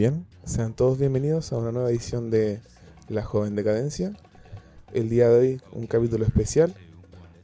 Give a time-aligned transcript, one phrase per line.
[0.00, 2.62] bien, sean todos bienvenidos a una nueva edición de
[3.10, 4.16] La Joven Decadencia.
[4.94, 6.74] El día de hoy un capítulo especial.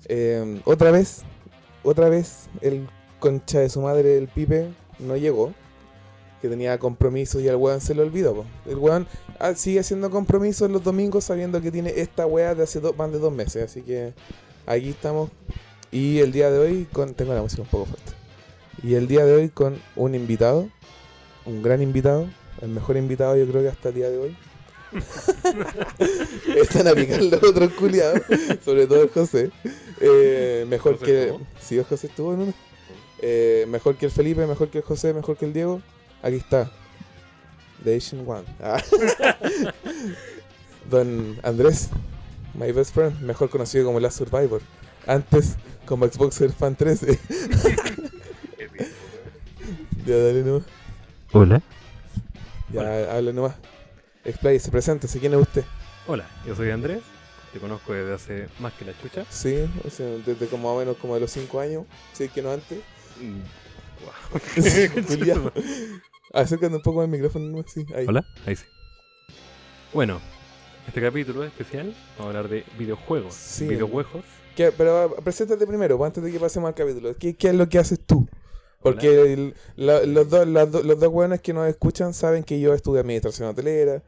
[0.08, 1.20] Eh, otra vez,
[1.82, 2.88] otra vez el
[3.20, 5.52] concha de su madre, el Pipe, no llegó.
[6.40, 8.46] Que tenía compromisos y al weón se le olvidó.
[8.64, 9.06] El weón
[9.38, 13.18] ah, sigue haciendo compromisos los domingos sabiendo que tiene esta weá de hace más de
[13.18, 13.64] dos meses.
[13.64, 14.14] Así que
[14.64, 15.28] aquí estamos.
[15.92, 17.12] Y el día de hoy con...
[17.12, 18.12] Tengo la música un poco fuerte.
[18.82, 20.70] Y el día de hoy con un invitado,
[21.44, 22.26] un gran invitado,
[22.62, 24.36] el mejor invitado yo creo que hasta el día de hoy.
[26.56, 28.22] Están a picar los otros culiados,
[28.64, 29.50] sobre todo el José.
[30.00, 31.22] Eh, mejor ¿José que...
[31.24, 31.46] estuvo?
[31.60, 32.54] Sí, el José estuvo en uno.
[33.20, 35.82] Eh, mejor que el Felipe, mejor que el José, mejor que el Diego.
[36.22, 36.70] Aquí está.
[37.84, 38.44] The Asian One.
[38.60, 38.82] Ah.
[40.90, 41.90] Don Andrés,
[42.54, 44.60] my best friend, mejor conocido como Last Survivor.
[45.06, 47.18] Antes como Xboxer Fan 13.
[50.06, 50.62] ya dale nomás.
[51.32, 51.62] Hola.
[52.72, 53.54] Ya hable nomás.
[54.24, 55.64] Explain, se presenta, ¿quién es usted?
[56.06, 57.00] Hola, yo soy Andrés.
[57.52, 59.24] Te conozco desde hace más que la chucha.
[59.30, 62.50] Sí, o sea, desde como o menos como de los 5 años, sí, que no
[62.50, 62.80] antes.
[63.20, 65.52] Mm, culiao.
[66.34, 68.04] Acércate un poco al micrófono, nomás, sí, ahí.
[68.06, 68.64] Hola, ahí sí.
[69.92, 70.20] Bueno,
[70.86, 71.94] este capítulo es especial.
[72.18, 73.32] Vamos a hablar de videojuegos.
[73.34, 73.66] Sí.
[73.66, 74.24] Videojuegos.
[74.56, 77.14] ¿Qué- pero ah, preséntate primero, antes de que pasemos al capítulo.
[77.16, 78.28] ¿Qué, qué es lo que haces tú?
[78.80, 82.60] Porque el- la- los, dos, las do- los dos buenos que nos escuchan saben que
[82.60, 84.02] yo estudié administración hotelera,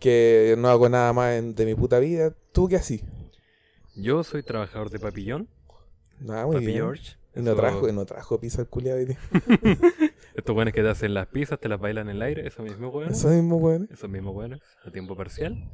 [0.00, 2.32] que no hago nada más en- de mi puta vida.
[2.52, 3.02] ¿Tú qué así?
[3.96, 5.48] Yo soy trabajador de Papillón.
[6.20, 6.78] Nada, muy Papi bien.
[6.78, 7.16] George.
[7.36, 9.00] Y no Eso- trajo, no trajo pizza el culiado.
[10.34, 12.46] Estos buenos que te hacen las pizzas, te las bailan en el aire.
[12.46, 13.18] Esos mismos buenos.
[13.18, 13.86] Eso mismo, bueno.
[13.90, 14.60] Esos mismos buenos.
[14.84, 15.70] A tiempo parcial.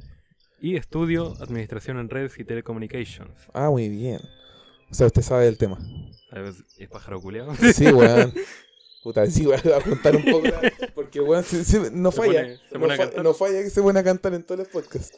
[0.59, 3.31] Y estudio Administración en Redes y Telecomunications.
[3.53, 4.19] Ah, muy bien.
[4.91, 5.77] O sea, usted sabe del tema.
[6.77, 7.53] Es pájaro culiado.
[7.73, 8.33] Sí, weón.
[9.03, 10.47] Puta, sí, weón, voy a juntar un poco.
[10.93, 12.41] Porque, weón, sí- sí, no Se falla.
[12.41, 13.23] pone- se no, pone a fa- cantar.
[13.23, 15.17] no falla que se pone a cantar en todos los podcasts.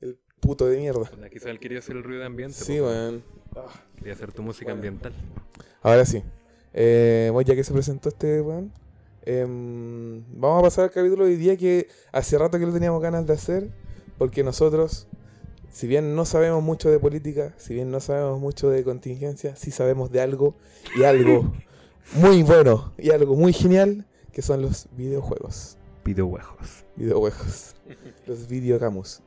[0.00, 1.10] El puto de mierda.
[1.30, 2.54] Quizás él quería hacer el ruido de ambiente.
[2.56, 3.22] Sí, weón.
[3.96, 4.76] Quería hacer tu música Bueno.
[4.78, 5.12] ambiental.
[5.82, 6.22] Ahora sí.
[6.74, 8.72] Eh, bueno, ya que se presentó este weón,
[9.24, 13.02] em, vamos a pasar al capítulo de hoy día que hace rato que lo teníamos
[13.02, 13.68] ganas de hacer.
[14.18, 15.06] Porque nosotros,
[15.72, 19.70] si bien no sabemos mucho de política, si bien no sabemos mucho de contingencia, sí
[19.70, 20.54] sabemos de algo
[20.94, 21.50] y algo
[22.14, 25.78] muy bueno y algo muy genial que son los videojuegos.
[26.04, 26.84] Videojuegos.
[26.96, 27.74] Videojuegos.
[28.26, 29.22] Los videogamus.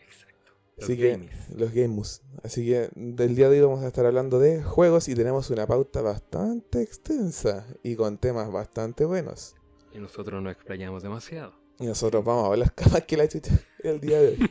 [0.00, 0.52] Exacto.
[0.78, 1.50] Los que, gamies.
[1.50, 2.22] los games.
[2.42, 5.66] Así que del día de hoy vamos a estar hablando de juegos y tenemos una
[5.66, 9.54] pauta bastante extensa y con temas bastante buenos.
[9.92, 11.52] Y nosotros nos explayamos demasiado.
[11.78, 13.52] Y nosotros vamos a hablar más que la chucha
[13.84, 14.50] el día de hoy.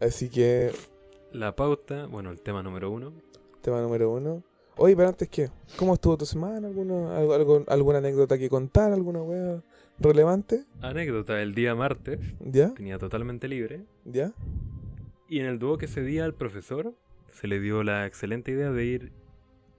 [0.00, 0.72] Así que,
[1.32, 3.12] La pauta, bueno, el tema número uno.
[3.62, 4.42] tema número uno.
[4.78, 5.48] Oye, pero antes que,
[5.78, 6.68] ¿cómo estuvo tu semana?
[6.68, 8.92] ¿Alguna, algo, ¿Alguna anécdota que contar?
[8.92, 9.62] ¿Alguna wea
[9.98, 10.64] relevante?
[10.82, 12.74] Anécdota, el día martes ¿Ya?
[12.74, 13.84] tenía totalmente libre.
[14.04, 14.32] ¿Ya?
[15.28, 16.92] Y en el dúo que ese día al profesor
[17.32, 19.12] se le dio la excelente idea de ir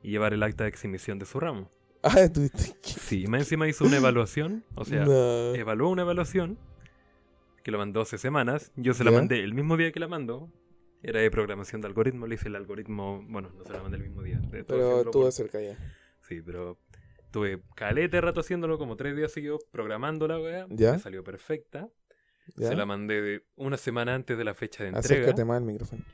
[0.01, 1.69] y llevar el acta de exhibición de su ramo.
[2.01, 2.49] Ah, que...
[2.81, 5.53] Sí, más encima hizo una evaluación, o sea, No.
[5.53, 6.57] evaluó una evaluación
[7.67, 8.72] que lo mandó hace semanas.
[8.78, 9.17] Yo se la ¿Ya?
[9.17, 10.50] mandé el mismo día que la mandó.
[11.03, 14.03] Era de programación de algoritmo, le hice el algoritmo, bueno, no se la mandé el
[14.03, 14.39] mismo día.
[14.50, 15.78] Pero estuvo cerca ya.
[16.22, 16.79] Sí, pero
[17.29, 20.66] tuve calete rato haciéndolo, como tres días seguidos programando la weá.
[20.69, 20.94] ¿Ya?
[20.94, 21.89] Me salió perfecta.
[22.55, 22.69] ¿Ya?
[22.69, 25.23] Se la mandé de una semana antes de la fecha de entrega.
[25.23, 26.05] Acércate más al micrófono.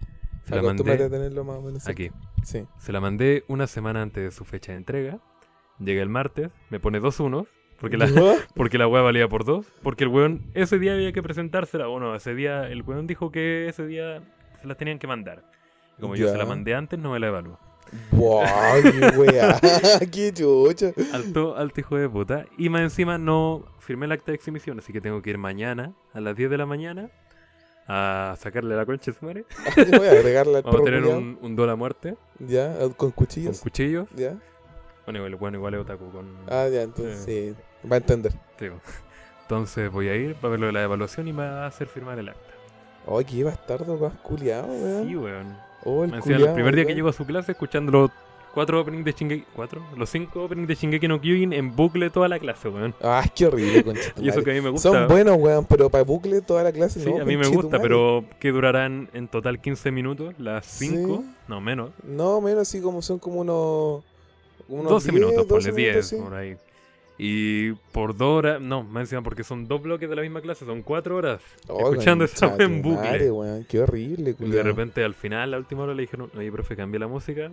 [0.46, 2.10] Se la a mandé tenerlo más o menos aquí.
[2.44, 2.66] Sí.
[2.80, 5.22] Se la mandé una semana antes de su fecha de entrega.
[5.78, 7.46] Llega el martes, me pone dos unos.
[7.80, 8.08] Porque la,
[8.56, 9.66] porque la weá valía por dos.
[9.82, 11.88] Porque el weón ese día había que presentársela.
[11.88, 14.22] Bueno, ese día el weón dijo que ese día
[14.62, 15.44] se las tenían que mandar.
[15.98, 17.60] Y como yo se la mandé antes, no me la evaluó.
[18.12, 18.42] ¡Wow!
[18.82, 19.60] ¡Qué weá!
[20.12, 20.94] ¡Qué chucha!
[21.14, 22.46] Alto, alto hijo de puta.
[22.58, 25.94] Y más encima no firmé el acta de exhibición, así que tengo que ir mañana
[26.14, 27.12] a las 10 de la mañana
[27.88, 29.46] a sacarle la concha a su madre.
[29.76, 32.78] Voy a agregarle al Vamos a tener un, un dólar a muerte ¿Ya?
[32.80, 33.60] Con con cuchillos.
[33.60, 34.08] cuchillos.
[34.16, 34.38] ¿Ya?
[35.06, 36.26] Bueno, igual, bueno, igual es otaku con...
[36.50, 37.54] Ah, ya, entonces sí.
[37.90, 38.32] Va a entender.
[38.58, 38.68] Sí.
[39.42, 41.88] Entonces voy a ir para ver lo de la evaluación y me va a hacer
[41.88, 42.50] firmar el acta.
[43.08, 45.08] ¡Ay, qué bastardo más culiado, weón!
[45.08, 45.58] Sí, weón.
[45.84, 48.12] Oh, el Me decía, culiao, el primer día que llego a su clase escuchando los
[48.54, 49.46] cuatro openings de Shingeki...
[49.54, 49.82] ¿Cuatro?
[49.98, 52.96] Los cinco openings de Shingeki no Kyojin en bucle toda la clase, weón.
[53.04, 54.14] ¡Ah, qué horrible, concha.
[54.14, 54.90] tu Y eso que a mí me gusta.
[54.90, 57.22] Son buenos, weón, pero para bucle toda la clase Sí, no.
[57.22, 57.82] a mí me gusta, madre.
[57.82, 61.30] pero que durarán en total 15 minutos, las 5, Sí.
[61.50, 61.90] no menos.
[62.04, 64.04] No, menos así como son como unos.
[64.68, 66.16] Unos 12 10, minutos, 12 ponle 10, minutos, sí.
[66.18, 66.58] por ahí.
[67.18, 70.66] Y por dos horas, no, más encima porque son dos bloques de la misma clase,
[70.66, 71.42] son cuatro horas.
[71.68, 73.08] Oh, escuchando esa en bucle.
[73.08, 74.64] madre, weón, qué horrible, Y de culiao.
[74.64, 77.52] repente al final, la última hora, le dijeron, oye, profe, cambia la música.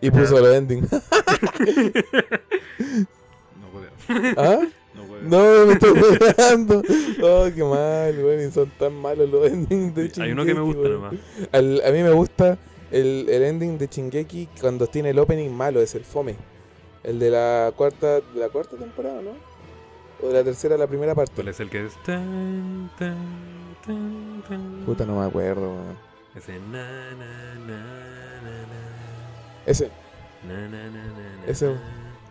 [0.00, 0.86] Y puso el ending.
[3.60, 3.86] No puedo.
[4.36, 4.60] ¿Ah?
[4.94, 5.22] No puedo.
[5.22, 6.82] No, me estoy jugando.
[7.22, 8.48] Oh, qué mal, weón.
[8.48, 10.92] Y son tan malos los endings de Hay uno que me gusta weón.
[10.94, 11.14] nomás.
[11.52, 12.58] Al- a mí me gusta
[12.90, 16.36] el, el ending de Chingeki cuando tiene el opening malo, es el fome.
[17.02, 19.30] El de la cuarta, de la cuarta temporada, ¿no?
[20.22, 21.32] O de la tercera, la primera parte.
[21.34, 21.94] ¿Cuál es el que es?
[22.04, 23.16] Tan, tan,
[23.86, 24.82] tan, tan.
[24.84, 25.72] Puta, no me acuerdo.
[26.36, 28.60] Ese na, na.
[29.66, 29.90] Ese,
[31.46, 31.74] Ese-.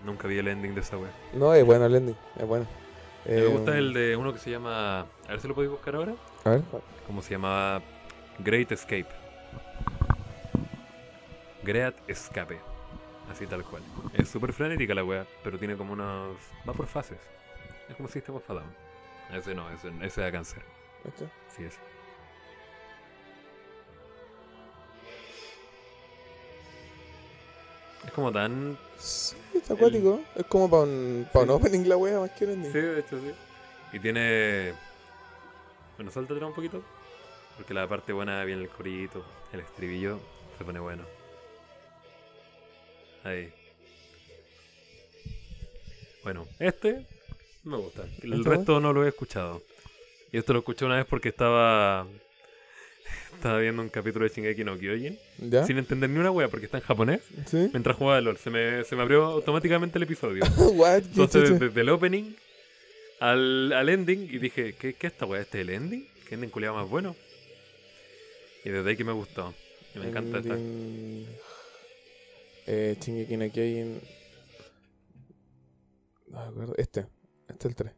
[0.06, 1.12] Nunca vi el ending de esa wea.
[1.34, 2.66] no, es bueno el ending, es bueno.
[3.26, 5.02] Me Eh, gusta el de uno que se llama.
[5.02, 6.14] A ver si lo podéis buscar ahora.
[6.46, 6.62] A ver,
[7.06, 7.82] ¿Cómo se llamaba?
[8.40, 9.08] Great Escape.
[11.70, 12.60] Great Escape.
[13.32, 13.84] Así tal cual.
[14.14, 16.36] Es súper frenética la wea, pero tiene como unos.
[16.68, 17.20] Va por fases.
[17.88, 18.76] Es como System of a Down.
[19.34, 20.64] Ese no, ese, ese da cáncer.
[21.06, 21.30] ¿este?
[21.56, 21.78] Sí, ese.
[28.06, 28.78] Es como tan.
[28.98, 30.22] Sí, está acuático.
[30.36, 31.52] Es como para un, pa' un Sí.
[31.52, 32.72] opening la wea más que un ending.
[32.72, 33.32] Sí, de hecho sí.
[33.94, 34.74] Y tiene.
[35.98, 36.82] Bueno, sáltatela un poquito.
[37.58, 40.20] Porque la parte buena viene el corito, el estribillo
[40.58, 41.04] se pone bueno.
[43.24, 43.52] Ahí.
[46.24, 47.06] Bueno, este
[47.64, 48.04] me gusta.
[48.22, 49.62] El ¿Este resto no lo he escuchado.
[50.32, 52.08] Y esto lo escuché una vez porque estaba.
[53.36, 55.18] Estaba viendo un capítulo de Shingeki no Kyojin.
[55.38, 55.66] ¿Ya?
[55.66, 57.22] Sin entender ni una wea porque está en japonés.
[57.46, 57.70] ¿Sí?
[57.72, 60.44] Mientras jugaba LOL, se me, se me abrió automáticamente el episodio.
[60.58, 61.04] What?
[61.04, 62.34] ¿Qué Entonces, desde el opening
[63.22, 65.42] al, al ending, y dije, ¿qué, qué esta weá?
[65.42, 66.06] ¿Este es el ending?
[66.28, 67.16] ¿Qué ending culiado más bueno?
[68.66, 69.54] Y desde ahí que me gustó.
[69.96, 70.58] Y me encanta esta.
[72.72, 74.00] Eh, Shingeki no Kyojin.
[76.28, 76.76] No me acuerdo.
[76.78, 77.08] Este.
[77.48, 77.94] Este es el 3.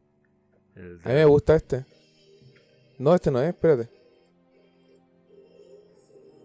[0.76, 1.86] El A mí me gusta este.
[2.98, 3.90] No, este no es, espérate.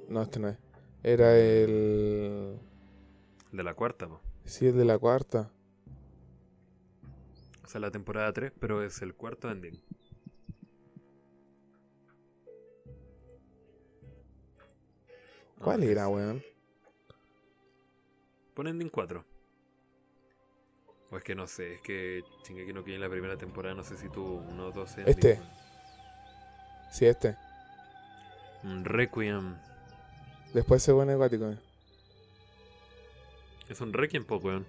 [0.09, 0.59] No, este no es.
[1.05, 2.59] Era el.
[3.53, 4.21] de la cuarta, po.
[4.45, 5.53] Sí, el de la cuarta.
[7.63, 9.81] O sea, la temporada 3, pero es el cuarto ending.
[15.61, 16.43] ¿Cuál era, weón?
[18.57, 19.23] Pon ending 4.
[21.11, 23.99] O es que no sé, es que Shingeki no Kyojin la primera temporada, no sé
[23.99, 25.17] si tuvo uno o dos endings.
[25.19, 25.41] Este.
[26.91, 27.37] Sí, este.
[28.65, 29.57] Un Requiem.
[30.55, 31.51] Después se pone acuático.
[31.51, 31.59] eh.
[33.69, 34.65] Es un Requiem, po, weón.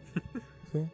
[0.74, 0.86] Sí.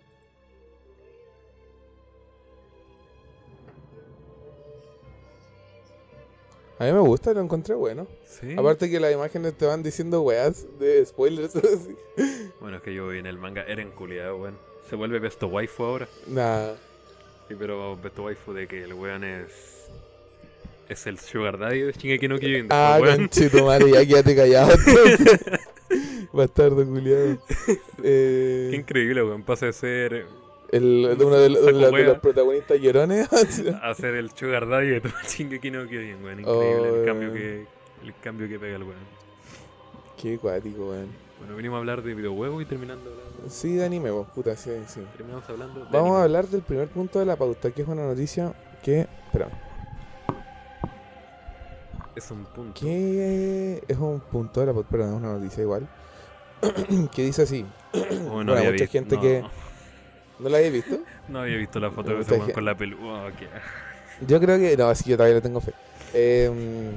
[6.83, 8.07] A mí me gusta, lo encontré bueno.
[8.27, 8.55] Sí.
[8.57, 11.55] Aparte que las imágenes te van diciendo weas de spoilers.
[11.55, 11.95] así.
[12.59, 14.57] Bueno, es que yo vi en el manga Eren culiado, weón.
[14.89, 16.07] Se vuelve Besto Waifu ahora.
[16.27, 16.71] Nah.
[17.47, 19.47] Sí, pero Besto Waifu de que el weón es.
[20.89, 22.67] Es el Sugar Daddy de Shingeki no Kyojin.
[22.69, 24.75] Ah, conchito, madre, ya quédate callado.
[26.33, 27.37] Bastardo culiado.
[27.65, 29.43] Qué Eh, increíble, weón.
[29.43, 30.25] Pasa de ser.
[30.77, 32.05] El, de, Saco de los- de wea.
[32.07, 33.27] los protagonistas llorones.
[33.81, 36.39] a ser el Sugar Daddy de todo Shingeki no Kyojin, weón.
[36.39, 37.65] Increíble Oh, el cambio que.
[38.03, 39.23] El cambio que pega el weón.
[40.21, 41.07] Qué cuático, weón.
[41.39, 43.49] Bueno, venimos a hablar de videojuegos y terminando hablando.
[43.49, 45.01] Sí, de anime, vos, puta, sí, sí.
[45.17, 46.17] Terminamos hablando de Vamos anime.
[46.17, 49.01] a hablar del primer punto de la pauta, que es una noticia que.
[49.25, 49.49] Espera,
[52.15, 52.79] Es un punto.
[52.79, 55.87] que es un punto de la pauta, pero no es una noticia igual.
[57.13, 59.43] que dice así: Oh, Bueno, había mucha gente no, que-
[60.43, 60.99] ¿No la habéis visto?
[61.29, 62.97] No había visto la foto weón gente- con la pelu.
[63.01, 63.47] Oh, qué-
[64.27, 64.75] Yo creo que.
[64.77, 65.73] No, así que yo todavía le tengo fe.
[66.13, 66.91] Eh,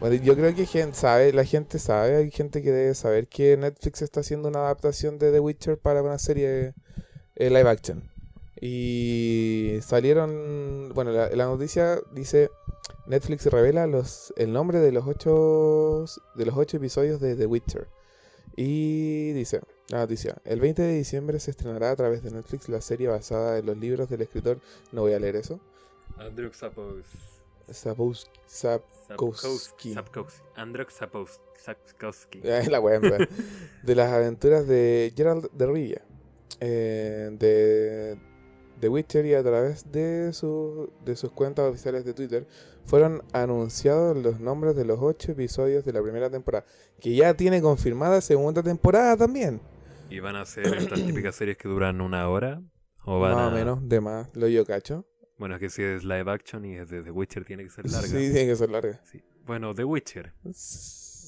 [0.00, 3.56] bueno, yo creo que gente sabe, la gente sabe, hay gente que debe saber que
[3.56, 6.74] Netflix está haciendo una adaptación de The Witcher para una serie
[7.36, 8.10] eh, live action.
[8.60, 12.50] Y salieron, bueno, la, la noticia dice
[13.06, 17.88] Netflix revela los el nombre de los ocho de los ocho episodios de The Witcher.
[18.56, 22.80] Y dice la noticia, el 20 de diciembre se estrenará a través de Netflix la
[22.80, 24.58] serie basada en los libros del escritor,
[24.92, 25.60] no voy a leer eso,
[26.16, 27.04] Andrew Sapos.
[27.70, 28.30] Sapkowski.
[28.46, 29.94] Sap, Sapkowski.
[29.94, 30.42] Sapkowski.
[30.56, 32.40] Andrew Sapos- Sapkowski.
[32.70, 32.80] La
[33.82, 36.02] de las aventuras de Gerald de Rivia.
[36.60, 38.18] eh, de
[38.80, 42.46] The Witcher y a través de, su, de sus cuentas oficiales de Twitter
[42.84, 46.66] fueron anunciados los nombres de los ocho episodios de la primera temporada.
[47.00, 49.60] Que ya tiene confirmada segunda temporada también.
[50.08, 52.62] ¿Y van a ser estas típicas series que duran una hora?
[53.04, 53.48] ¿O van Más a...
[53.48, 55.06] o menos, de más, lo yo cacho.
[55.38, 57.90] Bueno, es que si es live action y es de The Witcher tiene que ser
[57.90, 58.06] larga.
[58.08, 59.00] Sí, tiene que ser larga.
[59.10, 59.20] Sí.
[59.44, 60.32] Bueno, The Witcher.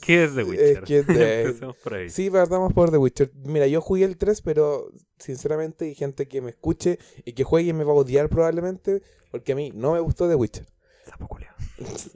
[0.00, 0.84] ¿Qué es The Witcher?
[0.88, 2.08] es de- Empecemos por ahí.
[2.08, 3.32] Sí, partamos por The Witcher.
[3.44, 7.70] Mira, yo jugué el 3, pero sinceramente hay gente que me escuche y que juegue
[7.70, 9.02] y me va a odiar probablemente
[9.32, 10.66] porque a mí no me gustó The Witcher.
[11.06, 11.54] Sapo culiao.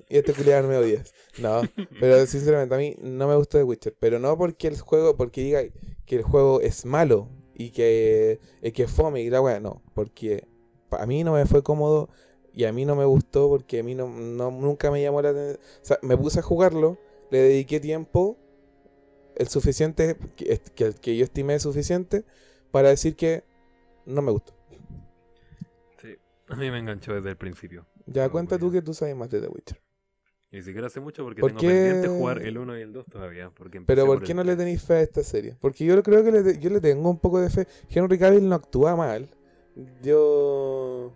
[0.08, 1.12] Y este culiado me odias.
[1.38, 1.62] No,
[2.00, 3.96] pero sinceramente a mí no me gustó The Witcher.
[3.98, 5.62] Pero no porque el juego, porque diga
[6.06, 9.82] que el juego es malo y que, y que es fome y la weá, no.
[9.94, 10.46] Porque
[10.90, 12.08] a mí no me fue cómodo
[12.52, 15.58] y a mí no me gustó porque a mí no, nunca me llamó la atención.
[15.82, 16.98] O sea, me puse a jugarlo,
[17.30, 18.38] le dediqué tiempo,
[19.36, 22.24] el suficiente, que yo estimé suficiente,
[22.70, 23.44] para decir que
[24.06, 24.54] no me gustó.
[26.00, 26.16] Sí,
[26.48, 27.86] a mí me enganchó desde el principio.
[28.06, 28.80] Ya No, cuenta tú bueno.
[28.80, 29.80] que tú sabes más de The Witcher.
[30.52, 31.68] Y Ni siquiera hace mucho porque ¿Por tengo qué?
[31.68, 33.50] pendiente jugar el 1 y el 2 todavía.
[33.50, 34.58] Porque Pero ¿por qué no le 3.
[34.58, 35.56] tenéis fe a esta serie?
[35.60, 37.66] Porque yo creo que le, yo le tengo un poco de fe.
[37.88, 39.28] Henry Cavill no actúa mal.
[40.02, 41.12] Yo...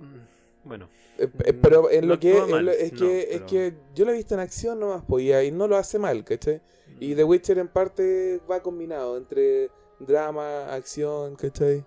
[0.00, 3.74] Mm, Bueno, Eh, eh, pero en No lo que mal, es no, que es que
[3.94, 6.60] yo lo he visto en acción nomás pues, y ahí no lo hace mal ¿cachai?
[7.00, 11.84] y The Witcher en parte va combinado entre drama acción ¿cachai?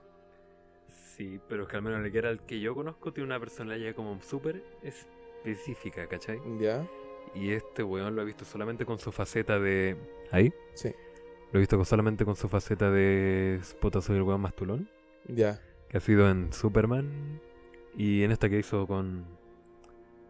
[1.21, 4.19] Sí, pero es que al menos el Geralt que yo conozco tiene una personalidad como
[4.23, 6.41] súper específica, ¿cachai?
[6.59, 6.83] ya
[7.35, 9.95] Y este weón lo he visto solamente con su faceta de...
[10.31, 10.51] ¿Ahí?
[10.73, 10.91] sí
[11.51, 13.59] Lo he visto solamente con su faceta de...
[13.79, 14.89] Puta, soy el weón más tulón.
[15.27, 17.39] ya Que ha sido en Superman.
[17.95, 19.23] Y en esta que hizo con...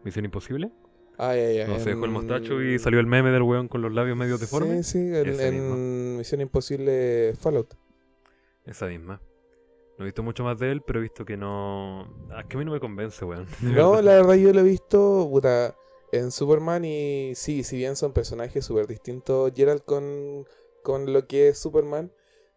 [0.04, 0.72] Misión Imposible.
[1.16, 3.80] ah ya ya No se dejó el mostacho y salió el meme del weón con
[3.80, 4.86] los labios medio deformes.
[4.86, 7.76] sí sí en Misión Imposible Fallout
[8.66, 9.22] Esa misma.
[10.02, 12.12] No he visto mucho más de él, pero he visto que no...
[12.28, 13.46] Ah, es que a mí no me convence, weón.
[13.62, 15.76] No la verdad yo lo he visto puta,
[16.10, 20.44] en Superman y sí si bien son personajes súper distintos Geralt con
[20.82, 22.10] con lo que es Superman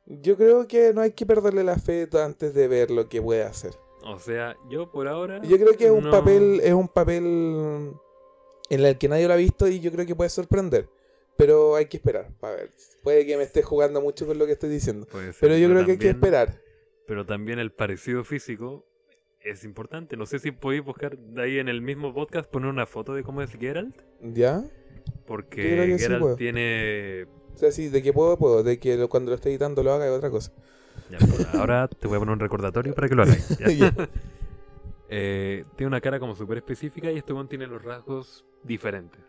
[0.08, 3.44] yo creo que no hay que perderle la fe antes de ver lo que puede
[3.44, 5.40] hacer O sea, yo por ahora...
[5.44, 7.94] Yo creo que es un no- papel, es un papel
[8.72, 10.90] en el que nadie lo ha visto y yo creo que puede sorprender.
[11.38, 12.72] Pero hay que esperar, para ver.
[13.04, 15.06] Puede que me esté jugando mucho con lo que estoy diciendo.
[15.12, 16.65] Ser, Pero yo creo que hay que esperar.
[17.08, 18.86] Pero también el parecido físico
[19.42, 20.18] es importante.
[20.18, 23.24] No sé si podéis buscar de ahí en el mismo podcast poner una foto de
[23.24, 23.96] cómo es Geralt.
[24.22, 24.64] ¿Ya?
[25.28, 27.26] Porque sí Geralt tiene...
[27.54, 28.64] O sea, sí, de que puedo, puedo.
[28.64, 30.52] De que lo- cuando lo esté editando lo haga es otra cosa.
[31.12, 33.58] Ya, pues, ahora te voy a poner un recordatorio para que lo hagáis.
[35.08, 39.22] Eh, tiene una cara como súper específica y este one tiene los rasgos diferentes.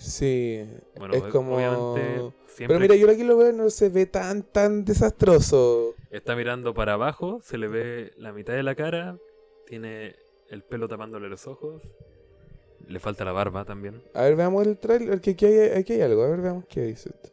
[0.00, 0.66] Sí.
[0.96, 1.56] Bueno, es como...
[1.56, 5.94] obviamente siempre Pero mira, yo aquí lo veo no se ve tan, tan desastroso.
[6.10, 9.18] está mirando para abajo, se le ve la mitad de la cara,
[9.66, 10.16] tiene
[10.48, 11.82] el pelo tapándole los ojos,
[12.88, 14.02] le falta la barba también.
[14.14, 15.20] A ver, veamos el trailer.
[15.20, 16.22] Que aquí hay, aquí hay algo.
[16.24, 17.30] A ver, veamos qué dice esto.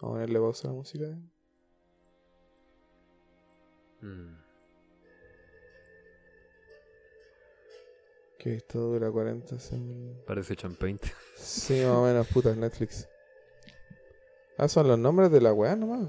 [0.00, 1.06] Vamos a ponerle pausa a la música.
[4.02, 4.45] Mm.
[8.46, 10.18] Que esto dura 40 segundos.
[10.24, 11.00] Parece champagne.
[11.34, 13.08] Sí, más o menos, puta, Netflix.
[14.56, 16.08] Ah, son los nombres de la weá nomás.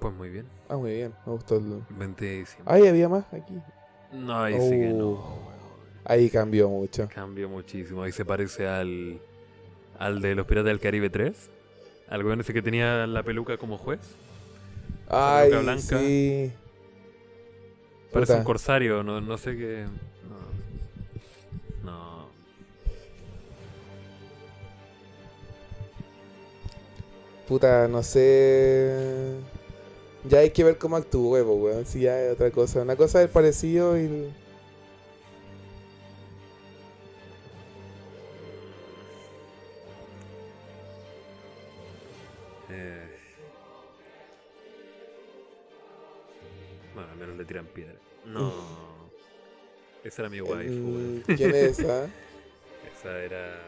[0.00, 0.46] Pues muy bien.
[0.70, 1.82] Ah, muy bien, me gustó el...
[1.90, 2.74] 20 de diciembre.
[2.74, 3.60] Ahí había más aquí.
[4.12, 5.08] No, ahí sí que no.
[5.10, 5.52] Oh.
[6.06, 7.06] Ahí cambió mucho.
[7.14, 8.02] Cambió muchísimo.
[8.02, 9.20] Ahí se parece al,
[9.98, 11.50] al de los Piratas del Caribe 3.
[12.08, 14.00] Al weón ese que tenía la peluca como juez.
[15.10, 15.98] Ay, peluca blanca.
[15.98, 16.50] sí.
[18.12, 18.38] Parece Puta.
[18.38, 19.84] un corsario, no, no sé qué.
[21.82, 21.90] No.
[21.90, 22.28] No.
[27.48, 29.36] Puta, no sé...
[30.24, 31.86] Ya hay que ver cómo actúe, pues, weón.
[31.86, 32.82] Si ya es otra cosa.
[32.82, 34.32] Una cosa es el parecido y...
[47.46, 47.94] tiran piedra.
[48.24, 48.52] No.
[50.04, 51.22] Esa era mi waifu.
[51.36, 52.04] ¿Quién es esa?
[52.04, 53.58] Esa era.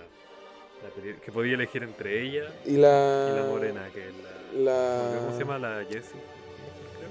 [0.82, 3.32] La que podía elegir entre ella Y y la...
[3.34, 4.14] la morena, que es
[4.54, 4.62] la.
[4.72, 5.18] La...
[5.18, 5.58] ¿Cómo se llama?
[5.58, 6.20] La Jessie.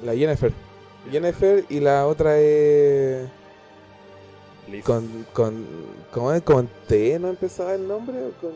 [0.03, 0.51] La Jennifer.
[1.11, 3.27] Jennifer y la otra es...
[4.69, 4.83] Liz.
[4.85, 5.65] Con, con,
[6.11, 6.41] ¿cómo es?
[6.43, 8.17] ¿Con T no empezaba el nombre?
[8.23, 8.51] ¿O con...?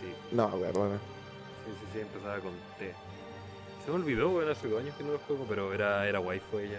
[0.00, 0.96] Sí, No, perdona.
[0.96, 2.67] sí, sí, sí, empezaba con T.
[3.88, 6.58] Se me olvidó, bueno, hace dos años que no lo juego, pero era, era waifu
[6.58, 6.78] ella.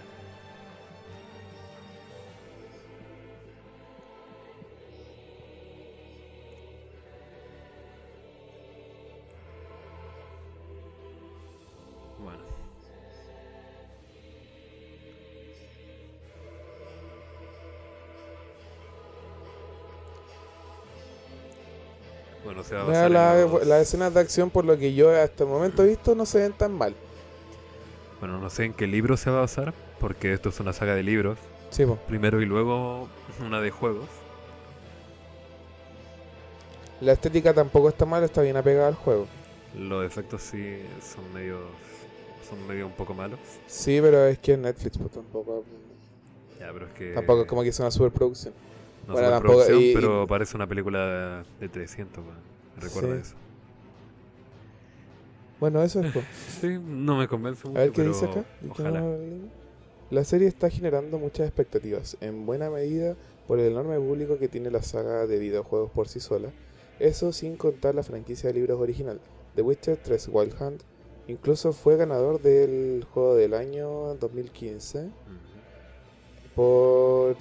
[22.64, 25.50] Se va a la- los- las escenas de acción, por lo que yo hasta el
[25.50, 26.94] momento he visto, no se ven tan mal.
[28.20, 30.94] Bueno, no sé en qué libro se va a basar, porque esto es una saga
[30.94, 31.38] de libros,
[31.70, 31.96] Sí, po.
[32.06, 33.08] primero y luego
[33.44, 34.06] una de juegos.
[37.00, 39.26] La estética tampoco está mal, está bien apegada al juego.
[39.78, 41.58] Los efectos sí son medio
[42.48, 43.38] son medio un poco malos.
[43.68, 45.64] Sí, pero es que en Netflix pues, tampoco,
[46.58, 48.52] Ya, pero es que tampoco es como que es una superproducción.
[49.06, 52.36] No bueno, tampoco- producción, y- pero parece una película de 300, weón.
[52.76, 53.20] Me recuerda Sí.
[53.22, 53.34] eso.
[55.58, 56.12] Bueno, eso es.
[56.60, 57.78] Sí, no me convence mucho.
[57.78, 58.44] A ver qué pero dice acá.
[58.62, 59.04] ¿Y qué Ojalá.
[60.10, 63.14] La serie está generando muchas expectativas, en buena medida
[63.46, 66.50] por el enorme público que tiene la saga de videojuegos por sí sola.
[66.98, 69.20] Eso sin contar la franquicia de libros original.
[69.54, 70.82] The Witcher 3 Wild Hunt
[71.28, 75.10] incluso fue ganador del juego del año 2015, Ujú.
[76.56, 77.36] por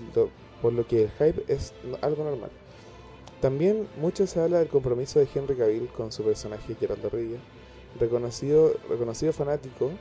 [0.62, 2.51] por lo que el hype es algo normal.
[3.42, 7.39] También mucho se habla del compromiso de Henry Cavill con su personaje Geralt de Rivia,
[8.00, 9.92] reconocido, reconocido fanático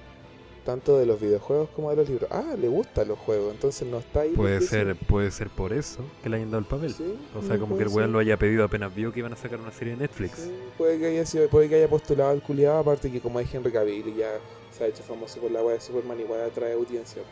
[0.69, 2.29] tanto de los videojuegos como de los libros.
[2.31, 4.35] Ah, le gustan los juegos, entonces no está ahí.
[4.35, 6.93] Puede ser, puede ser por eso que le hayan dado el papel.
[6.93, 9.37] Sí, O sea, como que el weón lo haya pedido apenas vio que iban a
[9.37, 10.33] sacar una serie de Netflix.
[10.33, 13.55] Sí, puede que haya sido, puede que haya postulado al culiado, aparte que como es
[13.55, 14.33] Henry Cavill y ya
[14.71, 17.23] se ha hecho famoso por la weá de Superman, igual atrae audiencia.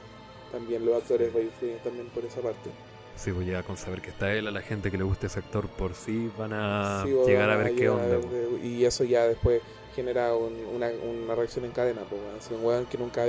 [0.51, 2.71] También los actores va a influir también por esa parte.
[3.17, 5.39] Sí, pues ya con saber que está él, a la gente que le guste ese
[5.39, 8.21] actor por sí van a Sí, llegar a ver qué onda.
[8.21, 12.07] ver y eso ya después genera un- una, una reacción en cadena.
[12.09, 12.45] Pues.
[12.45, 13.27] Si un weón que nunca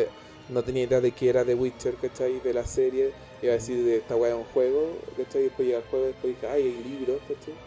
[0.48, 2.40] no tenía idea de qué era The Witcher, ¿cachai?
[2.40, 5.44] De la serie, iba a decir de esta weá es un juego, ¿cachai?
[5.44, 7.60] Después llega el juego, después dije, ay, hay libros, ¿cachai?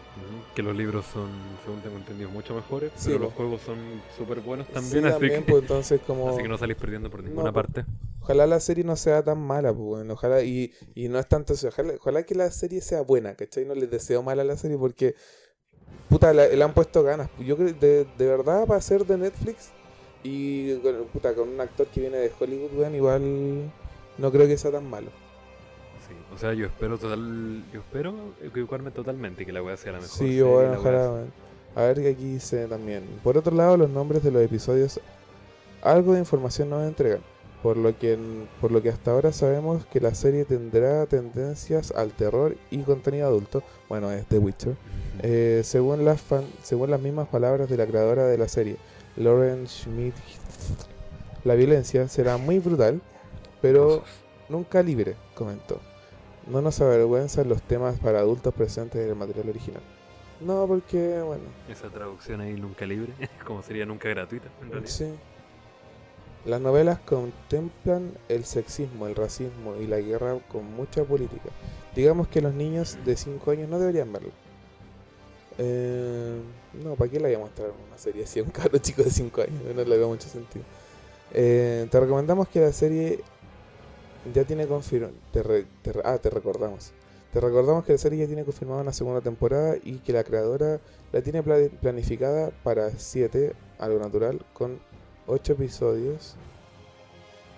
[0.55, 1.29] Que los libros son,
[1.63, 3.29] según tengo entendido, mucho mejores, Sí, pero pues.
[3.29, 3.77] los juegos son
[4.17, 6.27] súper buenos también, Sí, así, también, que, pues entonces como...
[6.33, 7.85] así que no salís perdiendo por ninguna parte.
[8.21, 10.11] Ojalá la serie no sea tan mala, pues, weón.
[10.11, 13.65] Ojalá, y, y no es tanto eso, ojalá, ojalá que la serie sea buena, ¿cachai?
[13.65, 15.15] No les deseo mal a la serie porque,
[16.09, 17.29] puta, la- le han puesto ganas.
[17.39, 19.69] Yo creo, de, de verdad, para ser de Netflix
[20.23, 23.71] y, con, puta, con un actor que viene de Hollywood, weón, igual
[24.17, 25.09] no creo que sea tan malo.
[26.33, 29.99] O sea, yo espero total, yo espero equivocarme totalmente y que la weá sea la
[29.99, 30.17] mejor.
[30.17, 31.33] Sí, bueno, ojalá, weón.
[31.75, 33.03] A ver que aquí dice también.
[33.23, 34.99] Por otro lado, los nombres de los episodios,
[35.81, 37.19] algo de información nos entregan.
[37.63, 38.17] Por lo que
[38.59, 43.27] por lo que hasta ahora sabemos que la serie tendrá tendencias al terror y contenido
[43.27, 43.61] adulto.
[43.87, 44.75] Bueno, es The Witcher.
[45.21, 48.77] Eh, según las fan- según las mismas palabras de la creadora de la serie,
[49.15, 50.15] Lauren Schmidt,
[51.43, 52.99] la violencia será muy brutal,
[53.61, 54.03] pero
[54.49, 55.79] nunca libre, comentó.
[56.51, 59.81] No nos avergüenzan los temas para adultos presentes en el material original.
[60.41, 63.13] No, porque, bueno, Esa traducción ahí nunca libre,
[63.45, 64.91] como sería nunca gratuita, en realidad.
[64.91, 65.13] sí.
[66.43, 71.49] Las novelas contemplan el sexismo, el racismo y la guerra con mucha política.
[71.95, 74.31] Digamos que los niños de 5 años no deberían verlo.
[75.59, 76.41] Eh,
[76.83, 79.11] no, ¿para qué le voy a mostrar una serie así a un carro chico de
[79.11, 79.61] 5 años?
[79.75, 80.65] No le veo mucho sentido.
[81.31, 83.19] Eh, te recomendamos que la serie
[84.33, 85.13] ya tiene confirmado.
[85.31, 85.41] Te
[85.81, 86.91] te ah, te recordamos.
[87.33, 90.79] Te recordamos que la serie ya tiene confirmada una segunda temporada y que la creadora
[91.13, 94.79] la tiene pla- planificada para 7, algo natural, con
[95.27, 96.35] 8 episodios.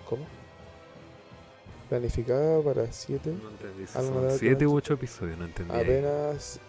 [0.08, 0.24] ¿Cómo?
[1.88, 3.30] Planificada para 7.
[3.42, 3.86] No entendí.
[3.86, 5.74] si Algo Son de- 7 u 8 episodios, no entendí.
[5.74, 6.60] Apenas.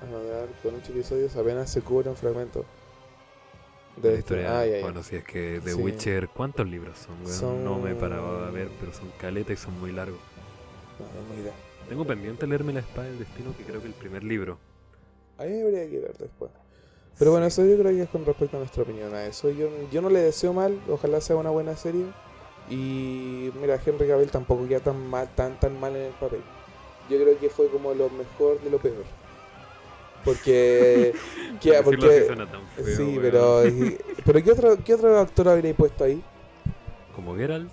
[0.00, 2.64] A ver, con 8 episodios apenas se cubre un fragmento.
[4.02, 4.34] De la esto.
[4.36, 4.80] historia.
[4.82, 5.76] Bueno, si es que The Sí.
[5.82, 7.16] Witcher, ¿cuántos libros son?
[7.24, 7.32] weón?
[7.38, 10.18] Son- No me he parado a ver, pero son caleta y son muy largos.
[10.98, 14.58] No, no tengo pendiente leerme La Espada del Destino, que creo que el primer libro.
[15.38, 16.50] Ahí habría que ver después.
[17.18, 19.50] Pero bueno, eso yo creo que es con respecto a nuestra opinión a eso.
[19.50, 22.04] Yo, yo no le deseo mal, ojalá sea una buena serie.
[22.68, 26.40] Y mira, Henry Cavill tampoco queda tan mal, tan tan mal en el papel.
[27.10, 29.04] Yo creo que fue como lo mejor de lo peor.
[30.24, 31.14] Porque.
[31.60, 32.36] que- porque feo,
[32.96, 33.18] sí, weón.
[33.22, 33.62] pero.
[34.24, 36.22] pero ¿qué otro, ¿qué otro actor habréis puesto ahí?
[37.14, 37.70] Como Geralt,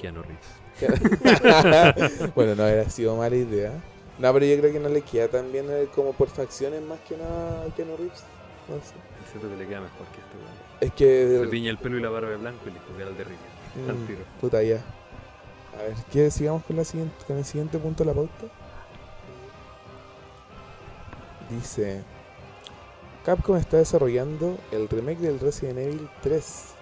[0.00, 0.58] Keanu Reeves.
[2.34, 3.72] bueno, no hubiera sido mala idea.
[4.18, 6.98] No, pero yo creo que no le queda tan bien eh, como por facciones más
[7.08, 8.22] que nada a Keanu Reeves.
[8.68, 8.94] No sé.
[9.30, 10.58] Siento que le queda mejor que este weón.
[10.80, 11.40] Es que.
[11.44, 13.38] Se tiñe el pelo y la barba de blanco y listo, Geralt de Rivia.
[13.88, 14.20] Al Mm, tiro.
[14.40, 14.76] Puta ya.
[15.78, 18.46] A ver, ¿qué sigamos con la siguiente, con el siguiente punto de la pauta?
[21.50, 22.02] Dice
[23.24, 26.74] Capcom está desarrollando el remake del Resident Evil 3.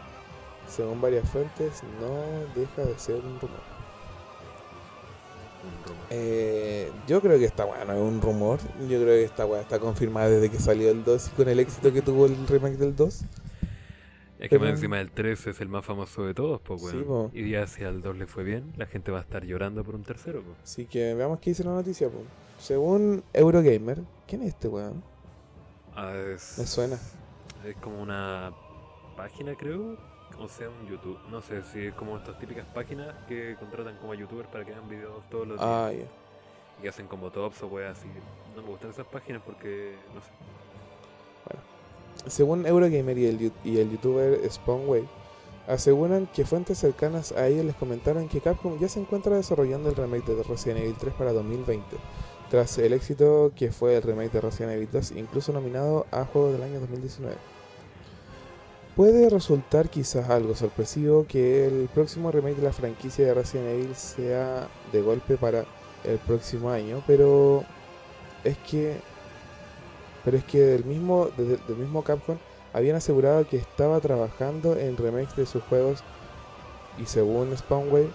[0.68, 3.60] Según varias fuentes, no deja de ser un rumor.
[5.64, 6.06] Un rumor.
[6.10, 8.58] Eh, yo creo que esta weá no es un rumor.
[8.82, 11.60] Yo creo que esta weá está confirmada desde que salió el 2 y con el
[11.60, 13.22] éxito que tuvo el remake del 2.
[14.38, 17.30] Es que más encima del 3 es el más famoso de todos, pues Sí, po.
[17.32, 19.94] y ya si al 2 le fue bien, la gente va a estar llorando por
[19.94, 20.58] un tercero, pues.
[20.62, 22.08] Así que veamos qué dice la noticia.
[22.08, 22.18] po.
[22.58, 25.02] Según Eurogamer, ¿quién es este weón?
[25.94, 26.98] Ah, es, Me suena.
[27.64, 28.52] Es como una
[29.16, 29.96] página, creo.
[30.38, 31.18] O sea, un YouTube.
[31.30, 34.72] No sé si es como estas típicas páginas que contratan como a youtubers para que
[34.72, 35.70] hagan videos todos los días.
[35.70, 36.84] Ah, ya.
[36.84, 38.08] Y hacen como tops o weas así.
[38.54, 42.30] No me gustan esas páginas porque, no sé.
[42.30, 45.06] Según Eurogamer y el, y el youtuber Spawnway,
[45.68, 49.96] aseguran que fuentes cercanas a ellos les comentaron que Capcom ya se encuentra desarrollando el
[49.96, 51.96] remake de Resident Evil 3 para 2020,
[52.50, 56.52] tras el éxito que fue el remake de Resident Evil 2, incluso nominado a Juego
[56.52, 57.36] del Año 2019.
[58.94, 63.94] puede resultar quizás algo sorpresivo que el próximo remake de la franquicia de Resident Evil
[63.94, 65.64] sea de golpe para
[66.04, 67.64] el próximo año, pero
[68.44, 68.96] es que
[70.24, 72.38] pero es que del mismo del mismo Capcom
[72.72, 76.02] habían asegurado que estaba trabajando en remakes de sus juegos
[76.98, 78.10] y según Spawnwave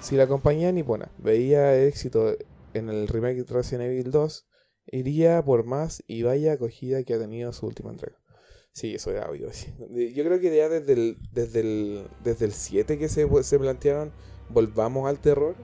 [0.00, 2.36] si la compañía nipona veía éxito
[2.74, 4.46] en el remake de Resident Evil 2
[4.86, 8.16] iría por más y vaya acogida que ha tenido su última entrega.
[8.72, 9.48] Sí, eso era obvio.
[9.52, 9.72] sí.
[10.14, 14.12] Yo creo que ya desde el, desde el, desde el 7 que se, se plantearon,
[14.48, 15.54] volvamos al terror.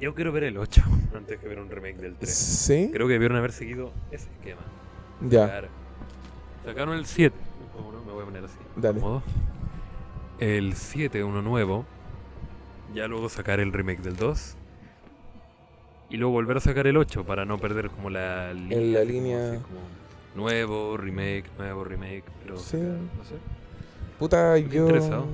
[0.00, 0.82] Yo quiero ver el 8
[1.14, 2.30] antes que ver un remake del 3.
[2.34, 4.62] Sí, Creo que debieron haber seguido ese esquema.
[5.28, 5.68] ya, Sacar-
[6.64, 7.36] Sacaron el 7.
[7.74, 8.02] ¿Cómo no?
[8.04, 8.58] Me voy a poner así.
[8.76, 9.00] Dale.
[9.00, 9.22] Modo.
[10.38, 11.84] El 7, uno nuevo.
[12.94, 14.56] Ya luego sacar el remake del 2.
[16.10, 18.78] Y luego volver a sacar el 8 para no perder como la línea.
[18.78, 19.80] En la como línea- como
[20.44, 22.24] nuevo, remake, nuevo, remake.
[22.44, 22.76] Pero Sí.
[22.78, 23.34] no sé.
[24.18, 24.82] puta, Estoy yo.
[24.86, 25.24] interesado.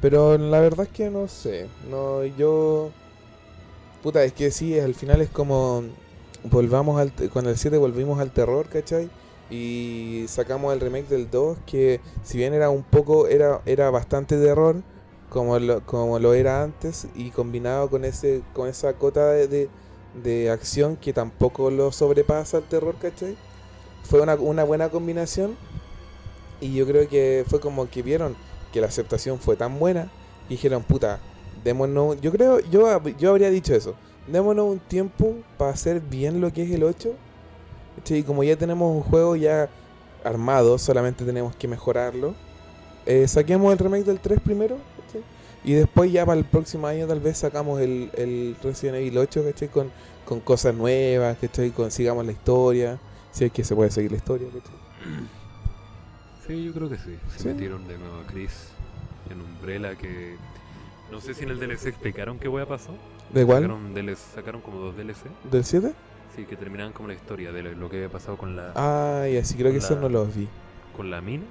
[0.00, 1.66] Pero la verdad es que no sé.
[1.90, 2.90] No, yo.
[4.02, 5.82] Puta, es que sí, al final es como.
[6.44, 7.12] Volvamos al.
[7.30, 9.08] Con el 7 volvimos al terror, ¿cachai?
[9.50, 13.26] Y sacamos el remake del 2, que si bien era un poco.
[13.28, 14.76] Era, era bastante terror,
[15.34, 19.72] como lo, como lo era antes, y combinado con ese con esa cota de, de,
[20.14, 23.38] de acción que tampoco lo sobrepasa el terror, ¿cachai?
[24.02, 25.58] Fue una, una buena combinación.
[26.60, 28.38] Y yo creo que fue como que vieron
[28.72, 30.12] que la aceptación fue tan buena
[30.48, 32.20] y dijeron, puta, démonos.
[32.20, 33.98] Yo creo, yo, yo habría dicho eso.
[34.26, 37.20] Démonos un tiempo para hacer bien lo que es el 8.
[37.96, 38.18] ¿cachai?
[38.20, 39.74] Y como ya tenemos un juego ya
[40.24, 42.36] armado, solamente tenemos que mejorarlo.
[43.06, 44.84] eh, saquemos el remake del 3 primero.
[45.64, 49.44] Y después ya para el próximo año tal vez sacamos el, el Resident Evil 8,
[49.44, 49.68] ¿cachai?
[49.68, 49.90] Con,
[50.26, 51.70] con cosas nuevas, ¿cachai?
[51.70, 52.98] Con, sigamos la historia.
[53.32, 54.76] Si es que se puede seguir la historia, ¿cachai?
[56.46, 57.16] Sí, yo creo que sí.
[57.36, 57.48] Se Sí.
[57.48, 58.68] metieron de nuevo a Chris
[59.30, 60.36] en Umbrella que...
[61.10, 62.90] No sé si en el DLC explicaron qué wea pasó.
[63.32, 63.62] ¿De igual?
[63.62, 65.24] Sacaron, DLC sacaron como dos DLC.
[65.50, 65.92] ¿Del 7?
[66.36, 69.26] Sí, que terminaban como la historia de lo, lo que había pasado con la, Ah,
[69.28, 70.48] ya, sí, creo que La- eso no los vi.
[70.96, 71.44] con la mina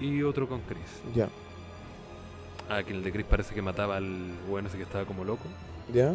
[0.00, 0.80] y otro con Chris.
[1.14, 1.28] Ya,
[2.68, 5.44] Ah, que el de Chris parece que mataba al bueno ese que estaba como loco.
[5.92, 6.14] ya.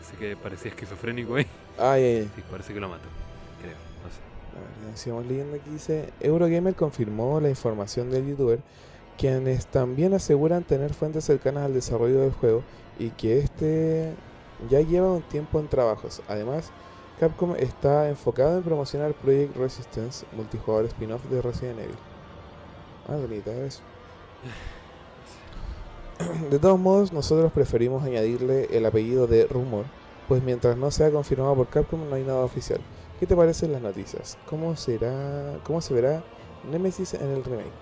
[0.00, 1.46] Ese que parecía esquizofrénico ahí.
[1.76, 2.24] Ah, ya, ya.
[2.34, 3.08] Sí, parece que lo mató.
[3.60, 4.20] Creo, no sé.
[4.56, 5.70] A ver, sigamos leyendo aquí.
[5.70, 8.60] Dice: Eurogamer confirmó la información del youtuber,
[9.16, 12.62] quienes también aseguran tener fuentes cercanas al desarrollo del juego
[12.98, 14.14] y que este
[14.68, 16.22] ya lleva un tiempo en trabajos.
[16.28, 16.72] Además,
[17.18, 21.98] Capcom está enfocado en promocionar Project Resistance, multijugador spin-off de Resident Evil.
[23.08, 23.82] Ah, bonita eso.
[26.50, 29.84] De todos modos, nosotros preferimos añadirle el apellido de rumor,
[30.26, 32.80] pues mientras no sea confirmado por Capcom no hay nada oficial.
[33.18, 34.38] ¿Qué te parecen las noticias?
[34.46, 36.22] ¿Cómo será, cómo se verá
[36.70, 37.72] Nemesis en el remake?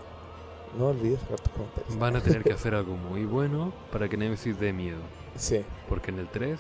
[0.79, 1.99] No olvides dejar tus comentarios.
[1.99, 5.01] Van a tener que hacer algo muy bueno para que Nemesis dé miedo.
[5.37, 6.59] Sí, Porque en el 3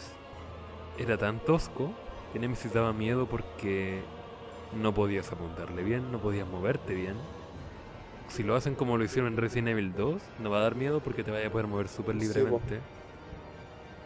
[0.98, 1.90] era tan tosco
[2.32, 4.02] que Nemesis daba miedo porque
[4.74, 7.14] no podías apuntarle bien, no podías moverte bien.
[8.28, 11.00] Si lo hacen como lo hicieron en Resident Evil 2, no va a dar miedo
[11.00, 12.80] porque te vaya a poder mover súper Sí, libremente.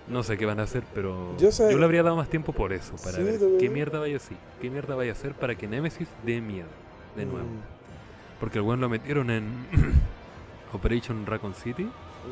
[0.09, 2.73] no sé qué van a hacer, pero Yo sé- le habría dado más tiempo por
[2.73, 5.67] eso, para Sí, ver qué mierda vaya así, qué mierda vaya a hacer para que
[5.69, 6.69] Nemesis dé miedo
[7.17, 7.47] de nuevo.
[7.47, 9.45] Mm, Porque el buen lo metieron en
[10.73, 11.89] Operation Raccoon City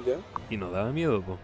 [0.07, 0.17] ¿Ya?
[0.51, 1.39] y no daba miedo, po.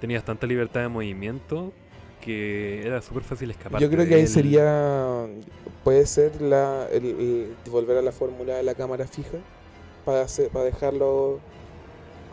[0.00, 1.72] Tenías tanta libertad de movimiento
[2.20, 3.80] que era súper fácil escapar.
[3.80, 5.26] Yo creo que ahí sería.
[5.84, 9.38] Puede ser la, el, el- volver a la fórmula de la cámara fija
[10.04, 11.38] para, hacer, para dejarlo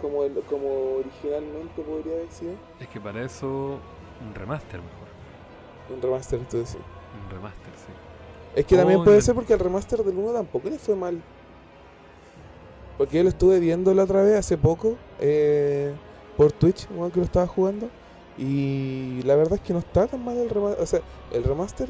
[0.02, 2.54] como, el- como originalmente podría haber sido.
[2.80, 3.80] Es que para eso
[4.22, 5.08] un remaster mejor.
[5.96, 6.78] Un remaster, entonces sí.
[7.24, 7.92] Un remaster, sí.
[8.56, 11.22] Es que también Oh, puede ser porque el remaster del 1 tampoco le fue mal.
[12.98, 15.94] Porque yo lo estuve viendo la otra vez hace poco eh,
[16.36, 17.90] por Twitch, bueno, que lo estaba jugando.
[18.38, 20.84] Y la verdad es que no está tan mal el remaster.
[20.84, 21.02] O sea,
[21.32, 21.90] el remaster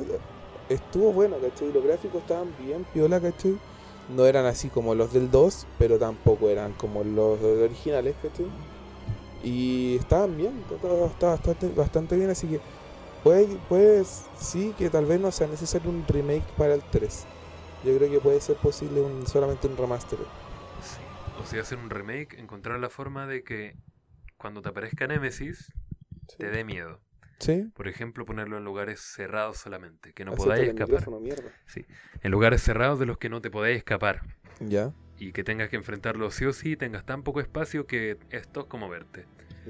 [0.68, 1.72] estuvo bueno, ¿cachai?
[1.72, 3.58] Los gráficos estaban bien piola, ¿cachai?
[4.10, 8.48] No eran así como los del 2, pero tampoco eran como los originales, ¿cachai?
[9.44, 12.60] Y estaban bien, todo estaba bastante, bastante bien, así que
[13.24, 17.26] puede, puede sí que tal vez no sea necesario un remake para el 3.
[17.86, 20.20] Yo creo que puede ser posible un, solamente un remaster.
[20.82, 21.02] Sí.
[21.42, 23.78] O si hacen un remake, encontrar la forma de que
[24.38, 25.72] cuando te aparezca Nemesis
[26.38, 27.00] te dé miedo.
[27.40, 27.72] ¿Sí?
[27.74, 31.10] Por ejemplo, ponerlo en lugares cerrados solamente, que no podáis escapar.
[31.22, 31.50] mierda.
[32.22, 34.22] En lugares cerrados de los que no te podáis escapar.
[34.60, 38.62] Ya, Y que tengas que enfrentarlo sí o sí, tengas tan poco espacio que esto
[38.62, 39.26] es como verte.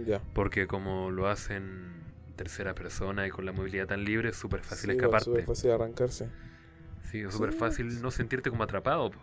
[0.07, 0.21] ya.
[0.33, 4.61] Porque como lo hacen en tercera persona y con la movilidad tan libre, es súper
[4.61, 5.25] fácil Sí, escaparte.
[5.25, 6.29] súper fácil arrancarse.
[7.11, 9.11] Sí, es súper Sí, fácil no sentirte como atrapado.
[9.11, 9.19] po.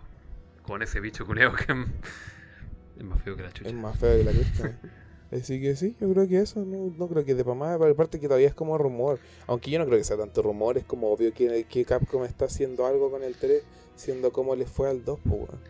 [0.62, 1.64] Con ese bicho culeado que
[2.98, 3.68] es más feo que la chucha.
[3.70, 4.80] Es más feo que la cresta.
[5.32, 8.20] Así que sí, yo creo que eso, no, no creo que de para más, aparte
[8.20, 11.10] que todavía es como rumor, aunque yo no creo que sea tanto rumor, es como
[11.10, 13.62] obvio que, que Capcom está haciendo algo con el 3,
[13.96, 15.60] siendo como le fue al 2, pues weón.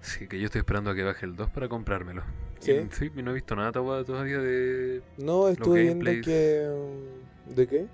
[0.00, 2.22] Sí, que yo estoy esperando a que baje el 2 para comprármelo.
[2.60, 2.72] ¿Sí?
[2.72, 5.02] Y, sí, no he visto nada to- todavía de...
[5.18, 6.26] No, estuve viendo gameplays.
[6.26, 6.68] que...
[6.68, 7.86] um, ¿De qué?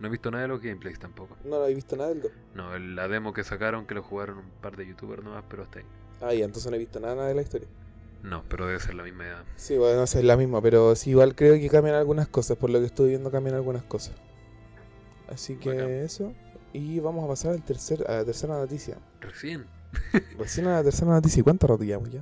[0.00, 1.36] No he visto nada de los gameplays tampoco.
[1.44, 2.32] No, no he visto nada del 2.
[2.54, 5.78] No, la demo que sacaron que lo jugaron un par de youtubers nomás, pero hasta
[5.80, 5.84] ahí.
[6.22, 7.68] Ah, ya, entonces no he visto nada, nada de la historia.
[8.22, 9.44] No, pero debe ser la misma edad.
[9.56, 12.78] Sí, bueno, es la misma, pero sí, igual creo que cambian algunas cosas, por lo
[12.80, 14.14] que estuve viendo cambian algunas cosas.
[15.28, 15.90] Así que Bacán.
[15.90, 16.32] eso,
[16.72, 18.96] y vamos a pasar al tercer, a la tercera noticia.
[19.20, 19.66] Recién.
[20.38, 22.20] Recién a la tercera noticia, ¿y cuánto rato llevamos ya?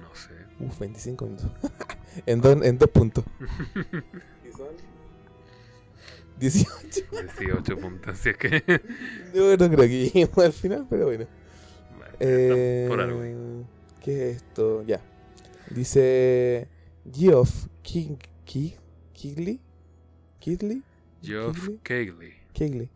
[0.00, 0.30] No sé.
[0.64, 1.50] Uf, 25 minutos.
[2.26, 3.24] en, dos- en dos puntos.
[4.48, 4.68] ¿Y son?
[6.38, 7.06] 18.
[7.38, 8.62] 18 puntos, así es que...
[9.34, 11.26] Yo no creo que lleguemos al final, pero bueno.
[12.20, 13.20] Eh, por algo.
[13.22, 13.34] ahí.
[14.02, 14.82] ¿Qué es esto?
[14.84, 15.00] Ya.
[15.74, 16.68] Dice
[17.12, 18.76] Geoff King, Ki-
[19.12, 19.60] Kigley.
[20.40, 20.82] Kigley.
[21.22, 21.68] Geoff.
[21.82, 22.32] Keighley.
[22.52, 22.88] Kigley.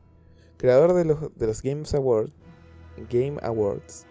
[0.59, 2.31] Creador de los, de los Games Award,
[3.11, 4.07] Game Awards.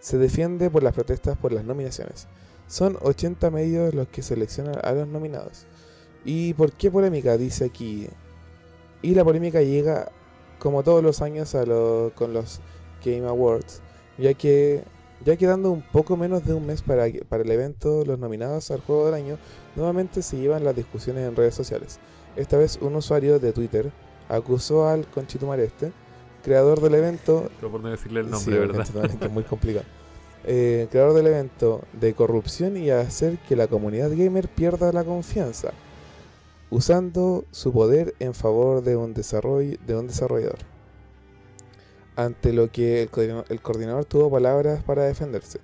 [0.00, 2.28] Se defiende por las protestas por las nominaciones.
[2.66, 5.66] Son 80 medios los que seleccionan a los nominados.
[6.24, 7.36] ¿Y por qué polémica?
[7.36, 8.08] Dice aquí.
[9.02, 10.10] Y la polémica llega,
[10.58, 12.60] como todos los años, a lo- con los
[13.04, 13.82] Game Awards,
[14.16, 14.84] ya que
[15.24, 19.06] ya quedando un poco menos de un mes para, el evento, los nominados al juego
[19.06, 19.38] del año
[19.74, 21.98] nuevamente se llevan las discusiones en redes sociales.
[22.36, 23.90] Esta vez un usuario de Twitter
[24.28, 25.92] acusó al Conchitumar este,
[26.42, 28.86] creador del evento, Pero por no decirle el Sí, nombre, ¿verdad?
[29.22, 29.86] Es muy complicado,
[30.44, 35.72] eh, creador del evento de corrupción y hacer que la comunidad gamer pierda la confianza,
[36.70, 40.73] usando su poder en favor de un, desarrollo, de un desarrollador.
[42.16, 45.60] Ante lo que el coordinador, tuvo palabras para defenderse.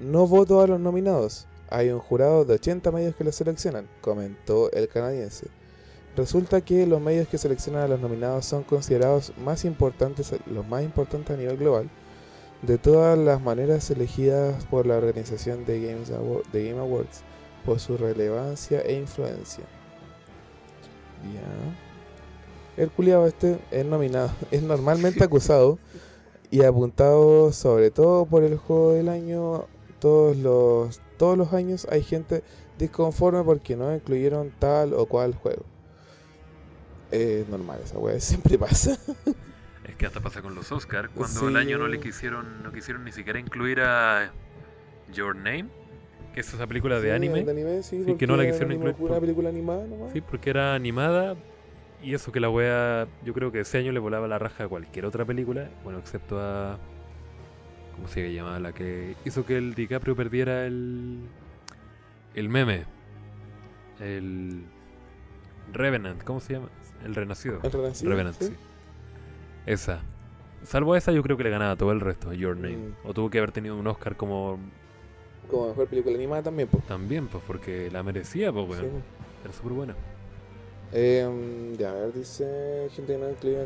[0.00, 1.46] No voto a los nominados.
[1.68, 5.48] Hay un jurado de 80 medios que los seleccionan, comentó el canadiense.
[6.16, 10.82] Resulta que los medios que seleccionan a los nominados son considerados más importantes, los más
[10.82, 11.90] importantes a nivel global,
[12.62, 17.22] de todas las maneras elegidas por la organización de, de Game Awards
[17.64, 19.64] por su relevancia e influencia.
[21.22, 21.87] Ya.
[22.78, 25.78] El culiado este es nominado, es normalmente acusado
[26.50, 29.66] y apuntado sobre todo por el juego del año.
[29.98, 32.44] Todos los, todos los años hay gente
[32.78, 35.64] disconforme porque no incluyeron tal o cual juego.
[37.10, 38.96] Es normal esa wea, siempre pasa.
[39.84, 43.04] Es que hasta pasa con los Oscars, cuando el año no le quisieron, no quisieron
[43.04, 44.30] ni siquiera incluir a
[45.12, 45.66] Your Name,
[46.32, 47.42] que es esa película de Sí, anime.
[47.42, 50.12] de anime, sí, que no la quisieron incluir Una película animada nomás.
[50.12, 51.36] Sí, porque era animada
[52.02, 54.68] y eso que la wea, yo creo que ese año le volaba la raja a
[54.68, 56.78] cualquier otra película, bueno, excepto a...
[57.96, 58.60] ¿Cómo se llama?
[58.60, 61.18] La que hizo que el DiCaprio perdiera el...
[62.34, 62.84] El meme.
[64.00, 64.62] El...
[65.72, 66.68] Revenant, ¿cómo se llama?
[67.04, 67.60] El Renacido.
[67.62, 68.46] El Renacido, Revenant, sí.
[68.46, 68.54] sí.
[69.66, 70.00] Esa.
[70.62, 72.76] Salvo esa, yo creo que le ganaba todo el resto, Your Name.
[72.76, 72.94] Mm.
[73.04, 74.58] O tuvo que haber tenido un Oscar como
[75.50, 76.84] Como mejor película animada también, pues.
[76.86, 78.90] también, pues porque la merecía, pues, Sí, weón.
[78.90, 79.04] pues.
[79.44, 79.96] Era súper buena.
[80.92, 83.58] Em, ya, a ver, dice gente que no incluye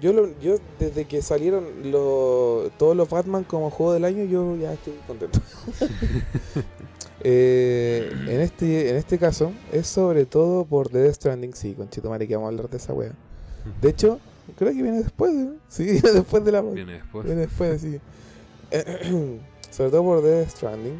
[0.00, 4.56] Yo, lo- yo desde que salieron lo- todos los Batman como juego del año, yo
[4.56, 5.38] ya estoy contento.
[7.24, 11.54] Eh, en, este, en este caso, es sobre todo por The Death Stranding.
[11.54, 13.12] Sí, con Chito que vamos a hablar de esa wea.
[13.80, 14.18] De hecho,
[14.56, 15.50] creo que viene después, ¿eh?
[15.68, 17.24] Sí, viene después de la Viene después.
[17.24, 18.00] Viene después, sí.
[19.70, 20.98] Sobre todo por Death Stranding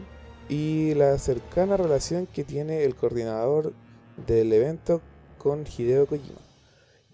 [0.49, 3.73] y la cercana relación que tiene el coordinador
[4.27, 5.01] del evento
[5.43, 6.39] con Hideo Kojima,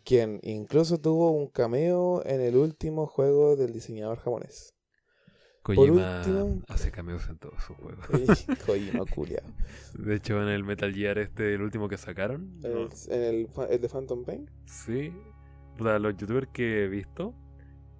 [0.04, 4.74] quien incluso tuvo un cameo en el último juego del diseñador japonés.
[5.62, 8.06] Kojima último- hace cameos en todos sus juegos.
[8.66, 9.44] Kojima, culiao.
[9.94, 13.48] De hecho, en el Metal Gear este, el último que sacaron, no, el, en el,
[13.48, 14.50] fa- el de Phantom Pain.
[14.66, 15.12] sí,
[15.78, 17.34] los youtubers que he visto,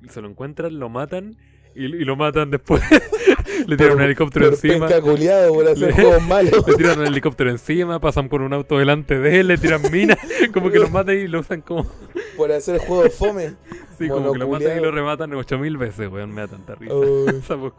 [0.08, 1.36] se lo encuentran, lo matan
[1.74, 2.82] y, y lo matan después.
[3.66, 4.88] Le tiran un helicóptero Por encima.
[4.88, 6.66] por hacer Le- juegos malos.
[6.66, 10.18] Le tiran un helicóptero encima, pasan por un auto delante de él, le tiran minas,
[10.54, 11.86] como que lo matan y lo usan como.
[12.36, 13.54] por hacer juegos fome.
[13.98, 16.94] Sí, como que lo matan y lo rematan 8000 veces, weón, me da tanta risa.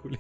[0.02, 0.20] Culia.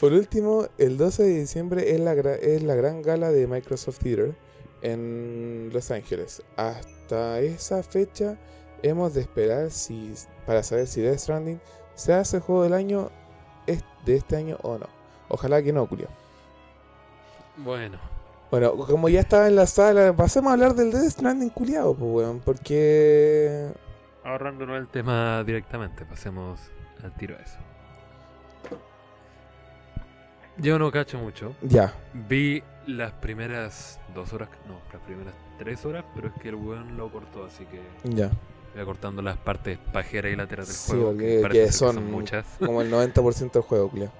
[0.00, 4.34] Por último, el 12 de diciembre es la, es la gran gala de Microsoft Theater
[4.82, 6.42] en Los Ángeles.
[6.56, 8.38] Hasta esa fecha
[8.82, 10.12] hemos de esperar si,
[10.46, 11.60] para saber si Death Stranding
[11.94, 13.10] se hace el juego del año
[14.04, 14.86] de este año o no.
[15.28, 16.08] Ojalá que no, Julio.
[17.58, 17.98] Bueno,
[18.50, 22.10] Bueno, como ya estaba en la sala, pasemos a hablar del Death Stranding culiado, pues
[22.10, 23.70] weón, porque...
[24.24, 26.60] ahorrándonos el tema directamente, pasemos
[27.02, 27.58] al tiro a eso.
[30.58, 31.54] Yo no cacho mucho.
[31.62, 31.92] Ya.
[32.14, 36.96] Vi las primeras dos horas, no, las primeras tres horas, pero es que el weón
[36.96, 38.30] lo cortó, así que Ya.
[38.74, 41.06] voy cortando las partes pajeras y laterales del Sí, juego.
[41.10, 42.46] porque parece que ser son, muchas.
[42.64, 44.10] como el 90% del juego, Julio.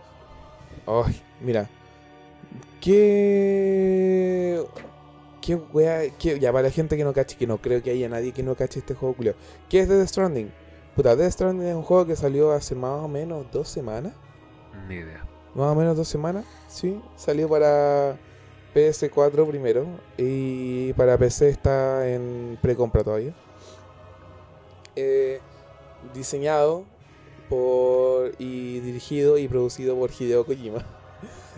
[0.87, 1.69] Ay, mira.
[2.81, 4.65] ¿Qué.
[5.41, 6.11] ¿Qué wea?
[6.19, 8.43] qué- ya, para la gente que no cache, que no creo que haya nadie que
[8.43, 9.35] no cache este juego, Julio.
[9.69, 10.51] ¿Qué es Death Stranding?
[10.97, 14.13] Puta, Death Stranding es un juego que salió hace más o menos dos semanas.
[14.89, 15.25] Ni idea.
[15.55, 17.01] Más o menos dos semanas, sí.
[17.17, 18.17] Salió para
[18.75, 19.87] PS4 primero
[20.19, 23.35] y para PC está en precompra todavía.
[24.97, 25.41] Eh,
[26.15, 26.85] diseñado
[27.49, 30.85] por y dirigido y producido por Hideo Kojima.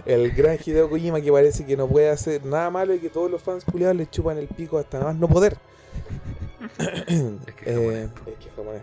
[0.07, 3.31] El gran Hideo Kojima que parece que no puede hacer nada malo y que todos
[3.31, 5.57] los fans culiados le chupan el pico hasta nada más no poder.
[6.79, 7.65] Es que.
[7.67, 8.83] Eh, es que es japonés.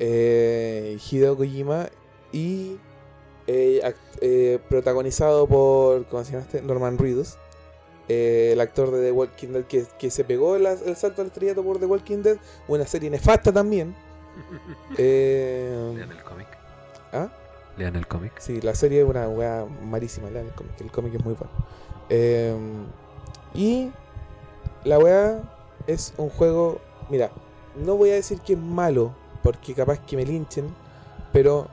[0.00, 1.88] Eh, Hideo Kojima
[2.32, 2.76] y
[3.46, 6.62] eh, act- eh, protagonizado por, ¿cómo se llama este?
[6.62, 7.36] Norman Reedus,
[8.08, 11.28] eh, el actor de The Walking Dead que, que se pegó el, el salto al
[11.28, 12.36] estrellato por The Walking Dead,
[12.68, 13.94] una serie nefasta también.
[14.96, 16.46] Eh, Lean el cómic.
[17.12, 17.28] ¿ah?
[17.76, 18.32] Lean el cómic.
[18.38, 21.52] Sí, la serie es una weá malísima, lean el cómic, el cómic es muy bueno.
[22.10, 22.56] Eh,
[23.54, 23.90] y
[24.84, 25.40] la weá
[25.86, 27.30] es un juego, mira,
[27.76, 30.66] no voy a decir que es malo, porque capaz que me linchen,
[31.32, 31.68] pero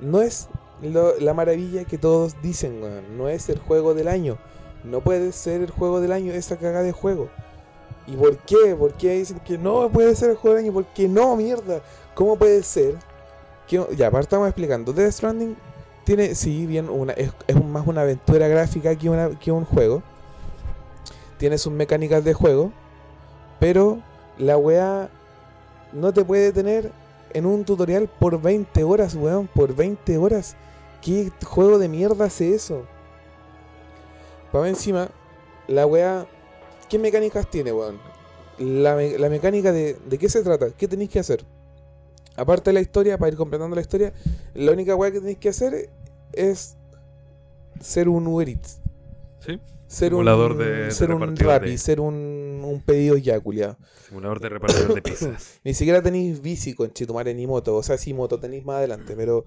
[0.00, 0.48] no es
[0.82, 3.16] lo- la maravilla que todos dicen, weón.
[3.16, 4.38] No es el juego del año.
[4.82, 7.28] No puede ser el juego del año esa cagada de juego.
[8.06, 8.76] ¿Y por qué?
[8.78, 10.74] ¿Por qué dicen que no puede ser el juego del año?
[10.74, 11.80] ¿Por qué no, mierda?
[12.14, 12.96] ¿Cómo puede ser?
[13.66, 14.92] Que, ya, partamos explicando.
[14.92, 15.56] Death Stranding
[16.04, 17.32] tiene, sí, bien, una, es,
[17.64, 20.02] más una aventura gráfica que, una, que un juego.
[21.38, 22.72] Tiene sus mecánicas de juego.
[23.58, 23.98] Pero
[24.38, 25.08] la weá
[25.92, 26.92] no te puede tener
[27.32, 29.48] en un tutorial por 20 horas, weón.
[29.48, 30.56] Por 20 horas.
[31.02, 32.84] ¿Qué juego de mierda hace eso?
[34.52, 35.08] Para encima,
[35.66, 36.26] la weá.
[36.88, 37.98] ¿Qué mecánicas tiene, weón?
[38.58, 41.44] La, la mecánica de, de qué se trata, qué tenéis que hacer.
[42.36, 44.12] Aparte de la historia, para ir completando la historia,
[44.54, 45.90] la única weá que tenéis que hacer
[46.32, 46.76] es
[47.80, 48.80] ser un Uber Eats.
[49.40, 49.60] Sí.
[49.86, 52.14] Ser Simulador un, de- de ser un repartidor Rappi, de- ser un,
[52.64, 53.76] un pedido ya, culiao.
[54.08, 55.60] Simulador de repartidor de pizzas.
[55.64, 57.76] Ni siquiera tenéis bici con Chetumare ni moto.
[57.76, 59.46] O sea, sí, moto tenéis más adelante, pero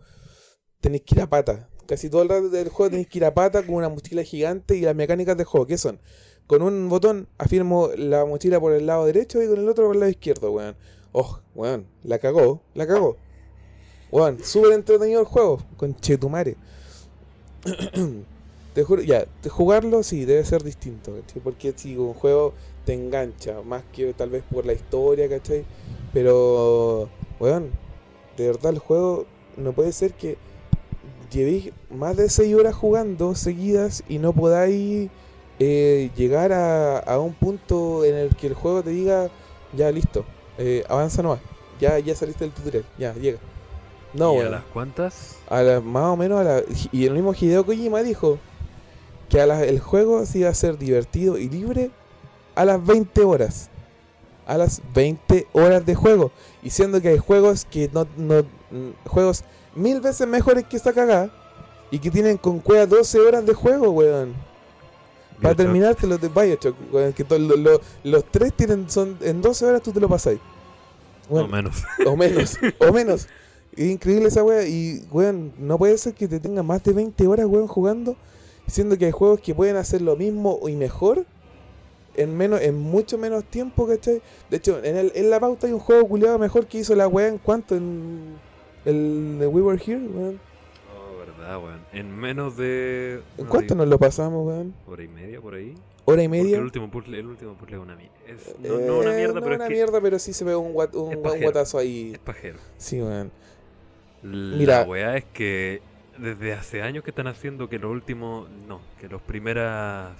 [0.80, 1.68] tenéis que ir a pata.
[1.88, 4.76] Casi todo el rato del juego tenéis que ir a pata con una mochila gigante
[4.78, 6.00] y las mecánicas del juego, ¿qué son?
[6.46, 9.96] Con un botón afirmo la mochila por el lado derecho y con el otro por
[9.96, 10.76] el lado izquierdo, weón.
[11.20, 13.18] Oh, weón, la cagó, la cagó.
[14.12, 16.56] Weón, súper entretenido el juego, con Chetumare.
[18.76, 21.42] te juro, ya, jugarlo sí, debe ser distinto, ¿cachai?
[21.42, 22.54] Porque si un juego
[22.86, 25.66] te engancha, más que tal vez por la historia, ¿cachai?
[26.14, 27.72] Pero, weón,
[28.38, 29.26] de verdad el juego
[29.56, 30.38] no puede ser que
[31.32, 35.10] llevéis más de 6 horas jugando seguidas y no podáis
[35.58, 39.32] eh, llegar a, a un punto en el que el juego te diga,
[39.76, 40.24] ya listo,
[40.58, 41.40] eh, avanza nomás,
[41.80, 43.40] ya, ya saliste del tutorial, ya, llega.
[44.14, 45.36] No, ¿Y a las cuantas?
[45.50, 48.40] A la- más o menos a la, y el mismo Hideo Kojima dijo
[49.30, 51.92] que a la- el juego se iba a ser divertido y libre
[52.56, 53.70] a las 20 horas.
[54.48, 56.32] A las 20 horas de juego.
[56.64, 59.44] Y siendo que hay juegos que no, no mm, juegos
[59.76, 61.30] mil veces mejores que esta cagada
[61.92, 64.34] y que tienen con cueva 12 horas de juego, weón.
[65.42, 66.76] Para terminarte los de Bioshock,
[67.16, 70.40] que to- lo- lo- los tres tienen son en 12 horas tú te lo pasáis.
[71.30, 71.84] No Weón, menos.
[72.06, 73.28] o menos, o menos.
[73.76, 74.68] Es increíble esa wea.
[74.68, 78.16] Y, weón, no puede ser que te tenga más de 20 horas, weón, jugando.
[78.66, 81.26] Siendo que hay juegos que pueden hacer lo mismo y mejor
[82.16, 84.22] en menos en mucho menos tiempo, ¿cachai?
[84.50, 87.08] De hecho, en, el, en la pauta hay un juego culiado mejor que hizo la
[87.08, 88.36] wea en cuánto, en
[88.86, 90.40] el de We Were Here, weón.
[91.48, 91.80] Verdad, weón.
[91.94, 93.22] En menos de.
[93.38, 94.74] ¿En cuánto nos lo pasamos, weón?
[94.88, 95.74] Hora y media por ahí.
[96.06, 96.58] ¿Hora y Porque media?
[96.58, 98.14] el último puzzle, el último puzzle es una mierda.
[98.64, 100.56] No, no una Eh, mierda, no pero una es que mierda, pero sí se ve
[100.56, 102.12] un, guat- un, guatazo ahí.
[102.14, 102.58] es pajero.
[102.78, 103.32] Sí, weón.
[104.24, 104.84] La Mira.
[104.84, 105.82] weá es que
[106.18, 108.48] desde hace años que están haciendo que lo último.
[108.68, 110.12] No, que los primeras.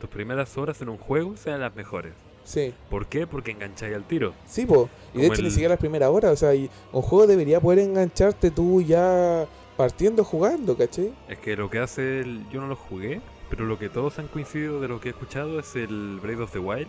[0.00, 2.12] Tus primeras horas en un juego sean las mejores.
[2.42, 2.72] Sí.
[2.88, 3.26] ¿Por qué?
[3.26, 4.32] Porque engancháis al tiro.
[4.46, 4.88] Sí, po.
[5.14, 6.32] Y de hecho ni siquiera las primeras horas.
[6.32, 9.46] O sea, y un juego debería poder engancharte tú ya
[9.84, 11.10] partiendo jugando, ¿cachai?
[11.26, 12.46] Es que lo que hace el.
[12.50, 15.58] Yo no lo jugué, pero lo que todos han coincidido de lo que he escuchado
[15.58, 16.86] es el Breath of the Wild,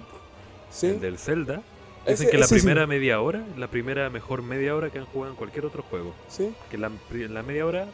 [0.69, 0.87] Sí.
[0.87, 1.61] el del Zelda.
[2.03, 2.61] Ese- Dicen que la ese sí.
[2.65, 6.13] primera media hora, la primera mejor media hora que han jugado en cualquier otro juego.
[6.27, 6.91] Sí, Que la,
[7.29, 7.87] la media hora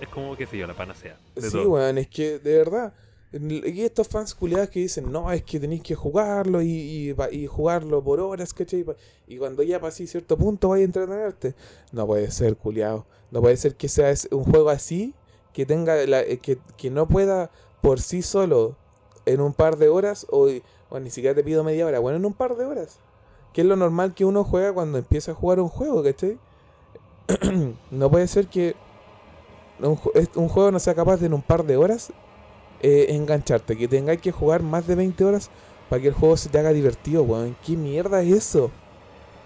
[0.00, 1.16] es como, qué sé yo, la panacea.
[1.36, 2.92] Sí, weón, es que de verdad.
[3.32, 7.46] Y estos fans culiados que dicen, no, es que tenéis que jugarlo y, y, y
[7.46, 8.84] jugarlo por horas, ¿cachai?
[9.26, 11.54] Y cuando ya pasé cierto punto vais a entretenerte.
[11.92, 13.06] No puede ser, culiado.
[13.30, 15.14] No puede ser que sea un juego así
[15.54, 18.76] que tenga la- eh, que, que no pueda por sí solo
[19.24, 20.48] en un par de horas o,
[21.00, 22.98] ni siquiera te pido media hora, bueno, en un par de horas.
[23.54, 26.38] Que es lo normal que uno juega cuando empieza a jugar un juego, ¿cachai?
[27.90, 28.74] no puede ser que
[29.80, 29.98] un,
[30.36, 32.12] un juego no sea capaz de en un par de horas
[32.82, 35.50] eh, engancharte, que tengáis que jugar más de 20 horas
[35.88, 37.56] para que el juego se te haga divertido, weón.
[37.64, 38.70] ¿Qué mierda es eso?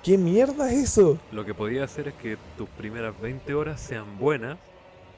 [0.03, 1.18] ¿Qué mierda es eso?
[1.32, 4.57] Lo que podía hacer es que tus primeras 20 horas sean buenas,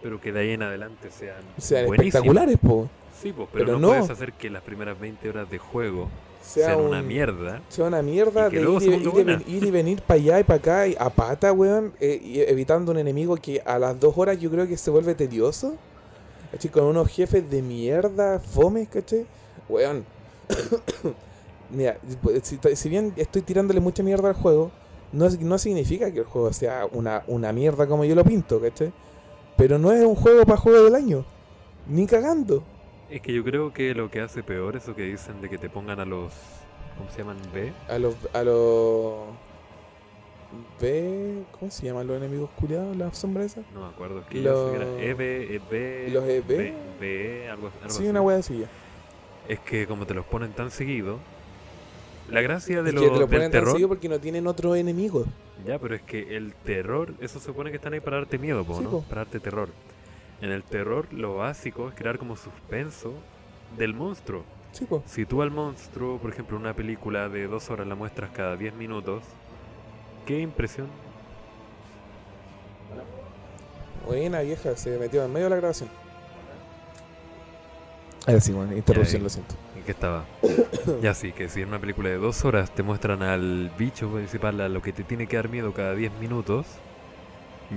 [0.02, 2.14] pero que de ahí en adelante sean, Sean buenísimas.
[2.14, 2.88] espectaculares, po.
[3.20, 3.88] Sí, pues, pero, Pero no, no.
[3.88, 6.08] puedes hacer que las primeras 20 horas de juego
[6.40, 7.60] Sea sean un- una mierda.
[7.68, 9.36] sea una mierda Y de ir, y- ponga ir y buena.
[9.36, 12.40] ven- ir y venir para allá y para acá y a pata, weón, eh, y
[12.40, 15.74] evitando un enemigo que a las dos horas yo creo que se vuelve tedioso.
[16.50, 16.70] ¿Cachai?
[16.70, 19.26] Con unos jefes de mierda, fomes, ¿cachai?
[19.68, 20.04] Weón.
[21.70, 21.98] Mira,
[22.42, 24.70] si, si bien estoy tirándole mucha mierda al juego,
[25.12, 28.92] no, no significa que el juego sea una, una mierda como yo lo pinto, ¿cachai?
[29.56, 31.24] Pero no es un juego para juego del año.
[31.86, 32.62] Ni cagando.
[33.10, 35.58] Es que yo creo que lo que hace peor es eso que dicen de que
[35.58, 36.32] te pongan a los.
[36.96, 37.38] ¿Cómo se llaman?
[37.52, 37.72] B.
[37.88, 38.14] A los.
[38.32, 39.28] A los.
[40.80, 41.42] B.
[41.58, 42.96] ¿Cómo se llaman los enemigos culiados?
[42.96, 43.64] ¿Las sombras esas?
[43.74, 44.20] No me acuerdo.
[44.20, 46.08] Es que Los- era EB, EB.
[46.12, 46.46] ¿Los EB?
[46.46, 48.06] B, B, algo, algo Sí, así.
[48.08, 48.64] una wea así.
[49.48, 51.18] Es que como te los ponen tan seguido.
[52.30, 53.70] La gracia de Es lo, que te lo del ponen tan terror.
[53.72, 55.26] seguido porque no tienen otros enemigos.
[55.66, 58.64] Ya, pero es que el terror, eso se supone que están ahí para darte miedo,
[58.64, 58.90] po, Sí, ¿no?
[58.90, 59.02] po.
[59.08, 59.70] Para darte terror.
[60.40, 63.14] En el terror, lo básico es crear como suspenso
[63.76, 64.44] del monstruo.
[64.72, 64.86] Sí.
[65.06, 68.74] Si tú al monstruo, por ejemplo, una película de dos horas la muestras cada 10
[68.74, 69.22] minutos,
[70.28, 70.86] ¿qué impresión?
[74.06, 75.88] Buena vieja, se metió en medio de la grabación.
[78.26, 79.54] Ahora sí, bueno, interrupción, Ya, lo siento.
[79.74, 80.24] ¿En qué estaba?
[81.02, 84.60] ya sí, que si en una película de dos horas te muestran al bicho principal,
[84.60, 86.66] a lo que te tiene que dar miedo cada 10 minutos,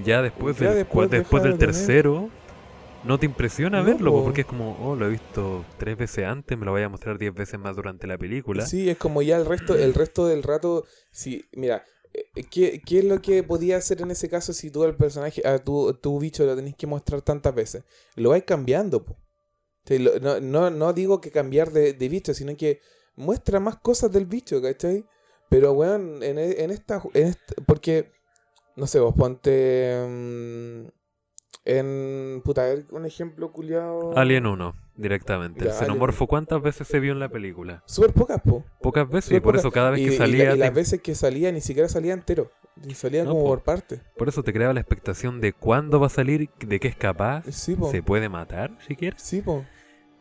[0.04, 2.30] ya después Ya del, después cua- después deja del de tener- tercero,
[3.06, 4.24] no te impresiona No, verlo, po, po.
[4.26, 7.18] porque es como, oh, lo he visto tres veces antes, me lo voy a mostrar
[7.18, 8.66] 10 veces más durante la película.
[8.66, 10.86] Sí, es como ya el resto, el resto del rato.
[11.12, 11.84] Si, mira,
[12.50, 15.60] ¿qué, ¿qué es lo que podía hacer en ese caso si tú al personaje, a
[15.60, 17.84] tu, tu bicho lo tenés que mostrar tantas veces?
[18.16, 19.18] Lo vais cambiando, po.
[20.22, 22.80] No, no, no digo que cambiar de, de bicho, sino que
[23.16, 25.06] muestra más cosas del bicho, ¿cachai?
[25.50, 28.12] Pero, weón, en, en esta, en esta- Porque,
[28.76, 30.06] no sé, vos ponte.
[30.08, 30.88] mm,
[31.78, 32.42] en.
[32.44, 34.18] Puta, a ver, un ejemplo culiado.
[34.18, 35.60] Alien 1, directamente.
[35.60, 35.86] Ya, el Alien.
[35.88, 37.84] xenomorfo, ¿cuántas veces se vio en la película?
[37.86, 38.64] Súper pocas, po.
[38.82, 39.62] Pocas veces, Súper y por pocas.
[39.62, 41.62] eso cada vez Y, que y la- salía, y las te- veces que salía ni
[41.62, 42.52] siquiera salía entero.
[42.86, 43.50] Ni salía No, como po.
[43.50, 44.00] por parte.
[44.18, 47.44] por eso te creaba la expectación de cuándo va a salir, de qué es capaz,
[47.52, 47.92] Sí, po.
[47.92, 49.22] se puede matar, si quieres.
[49.22, 49.66] Sí, po.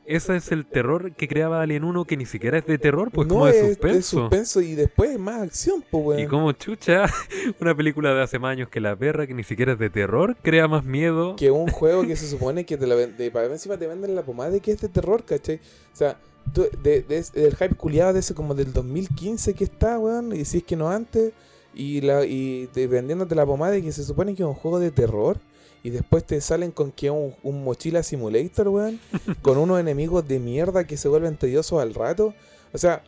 [0.06, 3.28] Ese es el terror que creaba Alien 1, que ni siquiera es de terror, pues
[3.28, 4.20] no como de es suspenso.
[4.22, 6.20] suspenso y después más acción, po, weón.
[6.20, 7.04] Y como chucha,
[7.60, 10.36] una película de hace más años que La Perra, que ni siquiera es de terror,
[10.42, 11.36] crea más miedo.
[11.36, 14.22] Que un juego que se supone que te la de, para encima te venden la
[14.22, 15.56] pomada de que es de terror, ¿cachai?
[15.92, 16.18] O sea,
[16.52, 20.44] tú- de, de- del hype culiado de ese como del 2015 que está, weón, y
[20.44, 21.32] si es que no antes,
[21.72, 24.80] y la y te- vendiéndote la pomada de que se supone que es un juego
[24.80, 25.38] de terror,
[25.82, 29.00] y después te salen con que un, un mochila simulator, weón,
[29.42, 32.34] con unos enemigos de mierda que se vuelven tediosos al rato.
[32.72, 33.02] O sea,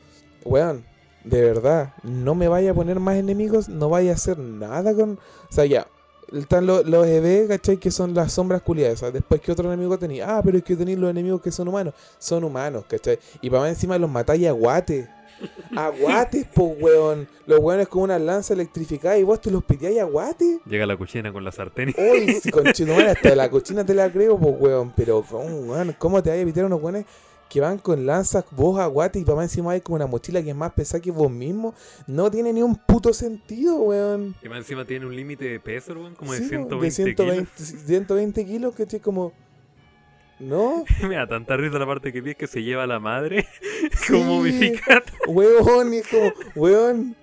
[0.45, 0.85] weón,
[1.25, 5.13] de verdad, no me vaya a poner más enemigos, no vaya a hacer nada con...
[5.51, 5.87] O sea, ya,
[6.33, 7.77] están los, los EV, ¿cachai?
[7.77, 9.01] Que son las sombras culiadas.
[9.13, 10.37] Después, ¿qué otro enemigo tenía?
[10.37, 11.95] Ah, pero es que tenéis los enemigos que son humanos.
[12.19, 13.19] Son humanos, ¿cachai?
[13.41, 15.09] Y para más encima los matáis a guate.
[15.77, 17.29] A guates, po, weón.
[17.47, 20.61] Los weones con una lanza electrificada y vos te los piteáis a guate.
[20.67, 24.55] Llega la cuchina con la sartén Uy, conchetumare, hasta la cochina te la creo, pues,
[24.59, 24.93] weón.
[24.97, 25.95] Pero, ¿cómo, weón?
[25.99, 27.05] ¿Cómo te vas a evitar unos weones
[27.49, 30.51] que van con lanzas, vos a guate y más encima hay con una mochila que
[30.51, 31.75] es más pesada que vos mismo?
[32.07, 34.35] No tiene ni un puto sentido, weón.
[34.43, 37.87] Y más encima tiene un límite de peso, weón, como Sí, de po, 120, 120,
[37.87, 39.01] 120 kilos, ¿cachai?
[39.01, 39.33] Como...
[40.43, 40.85] ¿No?
[41.09, 43.47] Me da tanta risa la parte que vi es que se lleva a la madre
[44.09, 44.25] como Sí.
[44.25, 45.03] momificada.
[45.29, 47.15] Weón, y es como, weón,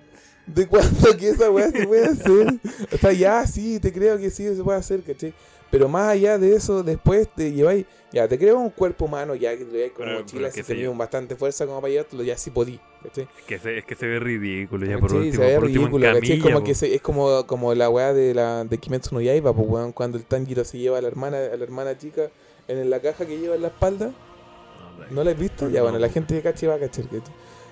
[0.46, 2.54] ¿de cuándo que esa weá se puede hacer?
[2.92, 5.34] O sea, ya sí, te creo que sí se puede hacer, ¿cachai?
[5.70, 9.52] Pero más allá de eso, después te lleváis, ya, te creo un cuerpo humano, ya
[9.52, 12.50] que te lo lleváis con mochila, si tenías bastante fuerza como para llevártelo, ya sí
[12.50, 13.28] podí, ¿cachai?
[13.38, 15.26] Es que, se, es que se ve ridículo ya por ¿Cachai?
[15.28, 15.44] último.
[15.44, 16.06] se ve por último en ridículo.
[16.08, 16.64] Es camilla, como, po.
[16.64, 19.92] que se- es como, como la weá de la de Kimetsu no Yaiba, pues weón,
[19.92, 22.30] cuando el Tanjiro se lleva a la hermana, a la hermana chica
[22.78, 24.06] en la caja que lleva en la espalda.
[24.06, 25.68] No, ¿No la has visto?
[25.68, 25.84] Ya, No.
[25.84, 27.04] bueno, la gente que cache va a cachar.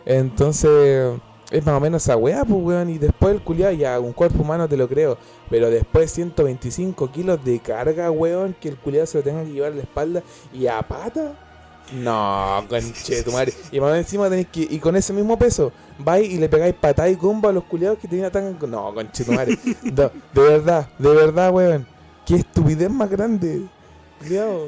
[0.07, 1.19] Entonces,
[1.51, 2.91] es más o menos esa weá, pues, weón.
[2.91, 5.19] Y después el culiado, ya, un cuerpo humano te lo creo.
[5.51, 9.73] Pero después 125 kilos de carga, weón, que el culiado se lo tenga que llevar
[9.73, 10.23] a la espalda
[10.53, 11.35] y a pata.
[11.93, 13.53] No, conche tu madre.
[13.73, 14.61] Y más encima tenéis que.
[14.69, 17.99] Y con ese mismo peso, vais y le pegáis patada y combo a los culiados
[17.99, 18.71] que te atacan con.
[18.71, 19.57] No, conche tu madre.
[19.85, 21.87] No, de verdad, de verdad, weón.
[22.27, 23.63] Qué estupidez más grande.
[24.19, 24.67] culiao.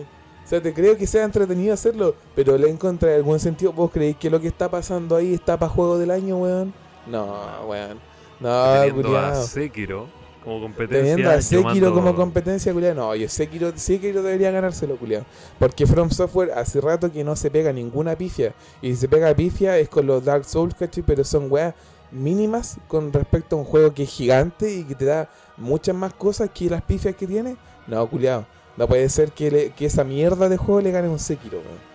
[0.50, 3.72] O sea, te creo que sea entretenido hacerlo, pero le encontré algún sentido.
[3.72, 6.74] ¿Vos creéis que lo que está pasando ahí está para juego del año, weón?
[7.06, 7.36] No,
[7.68, 8.00] weón.
[8.40, 9.36] No, Teniendo a.
[9.36, 10.08] Sekiro
[10.42, 11.04] como competencia.
[11.14, 12.96] Teniendo a Sekiro mando- como competencia, culiao.
[12.96, 15.22] No, oye, Sekiro, Sekiro debería ganárselo, culiao.
[15.56, 18.52] Porque From Software hace rato que no se pega ninguna pifia.
[18.82, 21.04] Y si se pega pifia es con los Dark Souls, ¿cachai?
[21.06, 21.74] Pero son weas
[22.10, 26.12] mínimas con respecto a un juego que es gigante y que te da muchas más
[26.12, 27.56] cosas que las pifias que tiene.
[27.86, 28.44] No, culiao.
[28.80, 31.90] No puede ser que, le- que esa mierda de juego le gane un Sekiro, weón.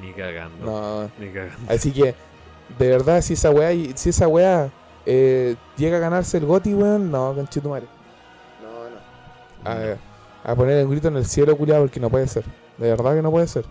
[0.00, 0.66] Ni cagando.
[0.66, 1.10] No.
[1.24, 1.72] Ni cagando.
[1.72, 2.16] Así que,
[2.76, 4.68] de verdad, si esa weá, si esa weá
[5.06, 7.86] eh, llega a ganarse el GOTI, weón, no, conchetumare.
[8.60, 9.96] No, no.
[10.44, 12.44] A, a poner un grito en el cielo, culiado, porque no puede ser.
[12.78, 13.64] De verdad que no puede ser.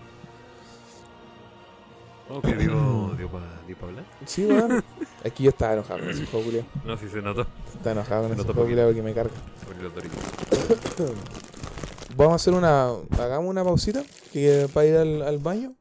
[2.43, 3.45] Que dio, dio para
[3.89, 4.05] hablar.
[4.25, 4.81] Sí, weón.
[5.25, 6.67] Aquí yo estaba enojado con ese juego, culiado.
[6.85, 7.45] No, si se notó.
[7.73, 9.33] Estaba enojado con Se ese juego, culiado, porque me carga.
[9.65, 10.19] Sobre los doritos.
[12.15, 12.89] Vamos a hacer una.
[13.19, 14.03] Hagamos una pausita
[14.33, 15.75] que, para ir al, al baño.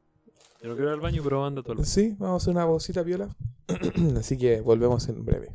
[0.62, 2.66] Yo no quiero ir al baño, pero anda todo el Sí, vamos a hacer una
[2.66, 3.34] pausita piola.
[4.18, 5.50] Así que volvemos en breve.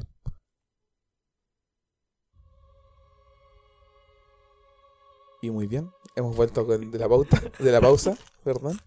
[5.42, 8.80] Y muy bien, hemos vuelto de la pauta, de la pausa, perdón.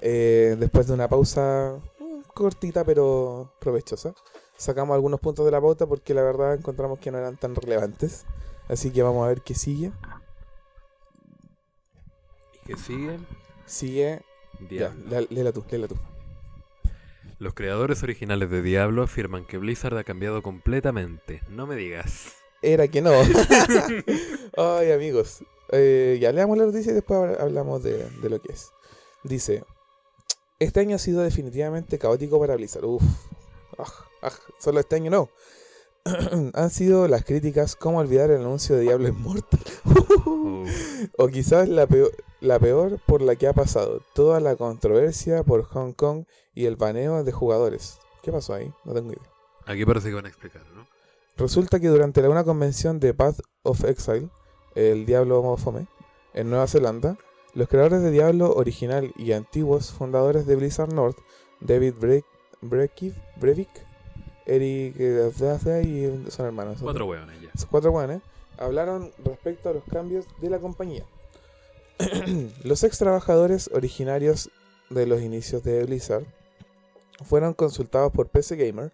[0.00, 4.14] Eh, después de una pausa mm, cortita pero provechosa.
[4.56, 8.24] Sacamos algunos puntos de la pauta porque la verdad encontramos que no eran tan relevantes.
[8.68, 9.92] Así que vamos a ver qué sigue.
[12.70, 13.18] ¿Y que sigue?
[13.66, 14.22] Sigue.
[14.60, 15.04] Ya, Diablo.
[15.20, 15.96] lé- léela tú, léela tú.
[17.38, 21.40] Los creadores originales de Diablo afirman que Blizzard ha cambiado completamente.
[21.48, 22.34] No me digas.
[22.62, 23.12] Era que no.
[24.56, 25.42] Ay, amigos.
[25.72, 28.72] Eh, ya leamos la noticia y después habl- hablamos de, de lo que es.
[29.24, 29.64] Dice:
[30.58, 32.84] Este año ha sido definitivamente caótico para Blizzard.
[32.84, 33.02] Uf.
[33.78, 33.90] Aj,
[34.22, 35.30] aj, solo este año no.
[36.54, 39.60] Han sido las críticas, cómo olvidar el anuncio de Diablo Immortal.
[40.26, 40.64] Uh,
[41.18, 44.00] o quizás la peor, la peor por la que ha pasado.
[44.14, 46.24] Toda la controversia por Hong Kong
[46.54, 47.98] y el baneo de jugadores.
[48.22, 48.72] ¿Qué pasó ahí?
[48.84, 49.30] No tengo idea.
[49.66, 50.86] aquí parece que van a explicar, ¿no?
[51.36, 54.28] Resulta que durante la- una convención de Path of Exile,
[54.74, 55.86] el Diablo Mofome,
[56.34, 57.16] en Nueva Zelanda,
[57.54, 61.18] los creadores de Diablo original y antiguos fundadores de Blizzard North,
[61.60, 62.24] David Bre
[62.62, 63.70] Brekiv- Brevik,
[64.46, 64.96] Eric
[65.34, 66.76] Zaza y son hermanos.
[66.78, 67.48] son- Cuatro hueones ya.
[67.54, 68.20] esos cuatro guanes
[68.58, 71.04] hablaron respecto a los cambios de la compañía.
[72.64, 74.50] los ex trabajadores originarios
[74.88, 76.24] de los inicios de Blizzard
[77.24, 78.90] fueron consultados por PC Gamer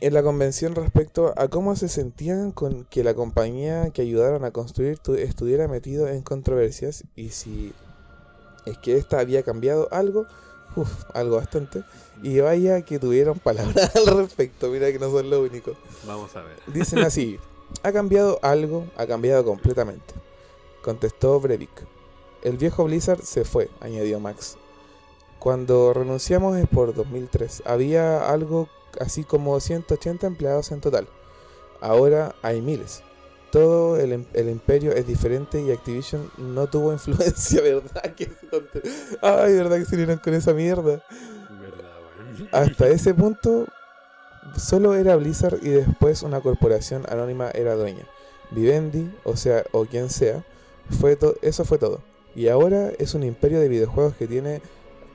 [0.00, 4.50] en la convención respecto a cómo se sentían con que la compañía que ayudaron a
[4.50, 7.72] construir tu- estuviera metido en controversias y si
[8.66, 10.26] es que ésta había cambiado algo,
[10.76, 11.82] uf, algo bastante,
[12.22, 15.72] y vaya que tuvieron palabras al respecto, mira que no son lo único.
[16.06, 16.56] Vamos a ver.
[16.66, 17.38] Dicen así,
[17.82, 20.14] ha cambiado algo, ha cambiado completamente,
[20.82, 21.70] contestó Brevik.
[22.42, 24.56] El viejo Blizzard se fue, añadió Max.
[25.38, 27.64] Cuando renunciamos es por 2003.
[27.66, 28.68] Había algo
[29.00, 31.08] así como 180 empleados en total.
[31.80, 33.02] Ahora hay miles.
[33.52, 38.14] Todo el, im- el imperio es diferente y Activision no tuvo influencia, ¿verdad?
[38.16, 38.32] Que.
[39.22, 41.02] Ay, ¿verdad que se unieron con esa mierda?
[41.48, 41.90] Verdad.
[42.52, 43.66] Hasta ese punto
[44.56, 48.06] solo era Blizzard y después una corporación anónima era dueña.
[48.50, 50.44] Vivendi, o sea, o quien sea,
[51.00, 52.02] fue eso fue todo.
[52.34, 54.62] Y ahora es un imperio de videojuegos que tiene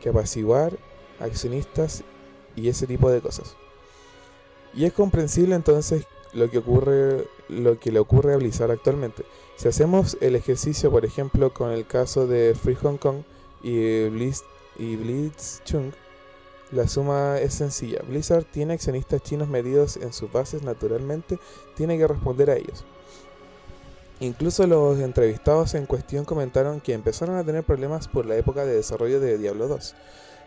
[0.02, 0.78] que apaciguar
[1.20, 2.04] accionistas
[2.56, 3.56] y ese tipo de cosas.
[4.74, 9.24] Y es comprensible entonces lo que ocurre, lo que le ocurre a Blizzard actualmente.
[9.56, 13.24] Si hacemos el ejercicio, por ejemplo, con el caso de Free Hong Kong
[13.64, 14.44] y Blitz
[14.78, 15.92] y Blitzchung,
[16.72, 18.02] la suma es sencilla.
[18.08, 21.40] Blizzard tiene accionistas chinos medidos en sus bases, naturalmente
[21.76, 22.84] tiene que responder a ellos.
[24.20, 28.74] Incluso los entrevistados en cuestión comentaron que empezaron a tener problemas por la época de
[28.76, 29.96] desarrollo de Diablo 2.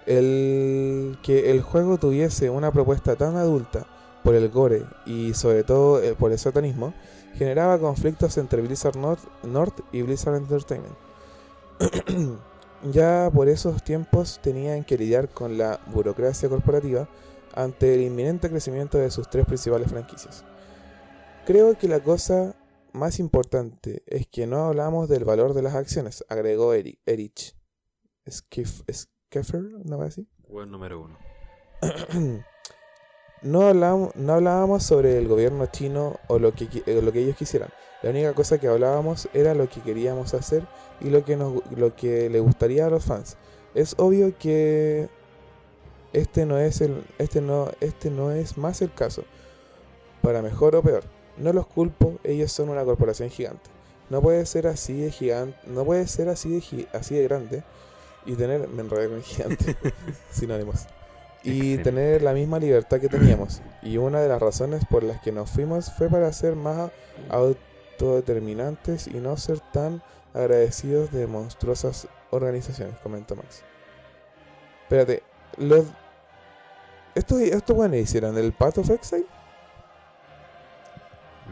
[0.06, 3.86] El que el juego tuviese una propuesta tan adulta
[4.22, 6.94] por el gore y sobre todo eh, por el satanismo
[7.34, 10.94] generaba conflictos entre Blizzard North, North y Blizzard Entertainment.
[12.92, 17.08] ya por esos tiempos tenían que lidiar con la burocracia corporativa
[17.54, 20.44] ante el inminente crecimiento de sus tres principales franquicias.
[21.46, 22.54] Creo que la cosa
[22.92, 27.56] más importante es que no hablamos del valor de las acciones, agregó Eric, Erich.
[28.28, 30.28] Skeffer, ¿no va así?
[30.48, 31.18] Buen número uno.
[33.42, 37.36] no, hablábamos, no hablábamos sobre el gobierno chino o lo que, eh, lo que ellos
[37.36, 37.70] quisieran.
[38.02, 40.62] La única cosa que hablábamos era lo que queríamos hacer
[41.00, 43.36] y lo que, nos, lo que le gustaría a los fans.
[43.74, 45.08] Es obvio que
[46.12, 49.24] este no es el, este no, este no es más el caso.
[50.22, 51.04] Para mejor o peor.
[51.36, 53.70] No los culpo, ellos son una corporación gigante.
[54.10, 57.62] no puede ser así de gigante, no puede ser así de, así de grande
[58.26, 59.76] y tener, me enredé con gigante,
[60.30, 60.86] sinónimos,
[61.42, 61.84] y Excelente.
[61.84, 63.62] tener la misma libertad que teníamos.
[63.82, 66.90] Y una de las razones por las que nos fuimos fue para ser más
[67.30, 70.02] autodeterminantes y no ser tan
[70.34, 73.62] agradecidos de monstruosas organizaciones, comenta Max.
[74.82, 75.22] Espérate,
[75.56, 75.86] los...
[77.14, 79.26] ¿Estos, estos buenos hicieron el Path of Exile?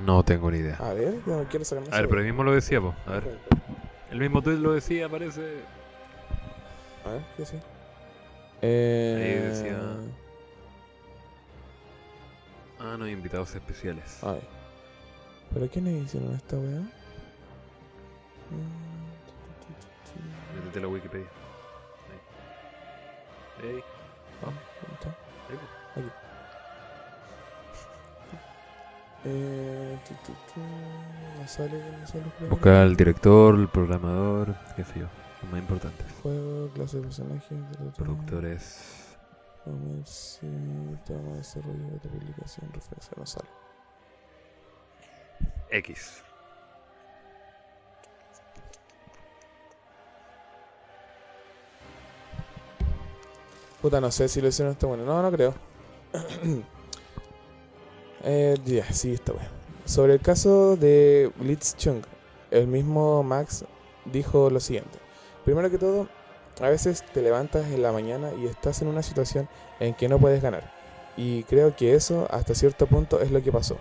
[0.05, 0.77] No tengo ni idea.
[0.77, 2.95] A ver, yo no quiero sacarme A ver, pero él mismo lo decía, po.
[3.07, 3.39] A ver.
[4.11, 5.63] El mismo tweet lo decía, parece.
[7.05, 7.61] A ver, ¿qué sé?
[8.63, 9.15] Eh...
[9.17, 9.79] Ahí decía-
[12.81, 14.23] Ah, no, invitados especiales.
[14.23, 14.41] Ay.
[15.53, 16.81] ¿Pero quiénes hicieron esta weá?
[20.55, 21.27] Métete a la Wikipedia.
[23.61, 23.69] Ahí.
[23.69, 23.83] Ey,
[24.43, 25.09] ah, ¿dónde está?
[25.97, 26.11] ahí.
[29.25, 30.61] Eh, tu, tu, tu,
[31.41, 32.51] no sale, no sale el juego.
[32.55, 35.07] Busca al director, el programador, qué sé yo,
[35.43, 36.07] los más importantes.
[36.23, 37.57] Juego, clase de personaje.
[37.97, 39.05] Productores.
[39.65, 43.49] De desarrollo de publicación, referencia, no sale.
[45.71, 46.23] X.
[53.83, 55.05] Puta, no sé si lo hicieron esta bueno.
[55.05, 55.55] No, no creo.
[58.25, 59.49] eh, ya, sí, está bueno.
[59.85, 62.03] Sobre el caso de Blitz Chung,
[62.51, 63.65] el mismo Max
[64.05, 64.99] dijo lo siguiente.
[65.49, 66.09] Primero que todo,
[66.61, 69.49] a veces te levantas en la mañana y estás en una situación
[69.81, 70.71] en que no puedes ganar.
[71.17, 73.79] Y creo que eso, hasta cierto punto, es lo que pasó.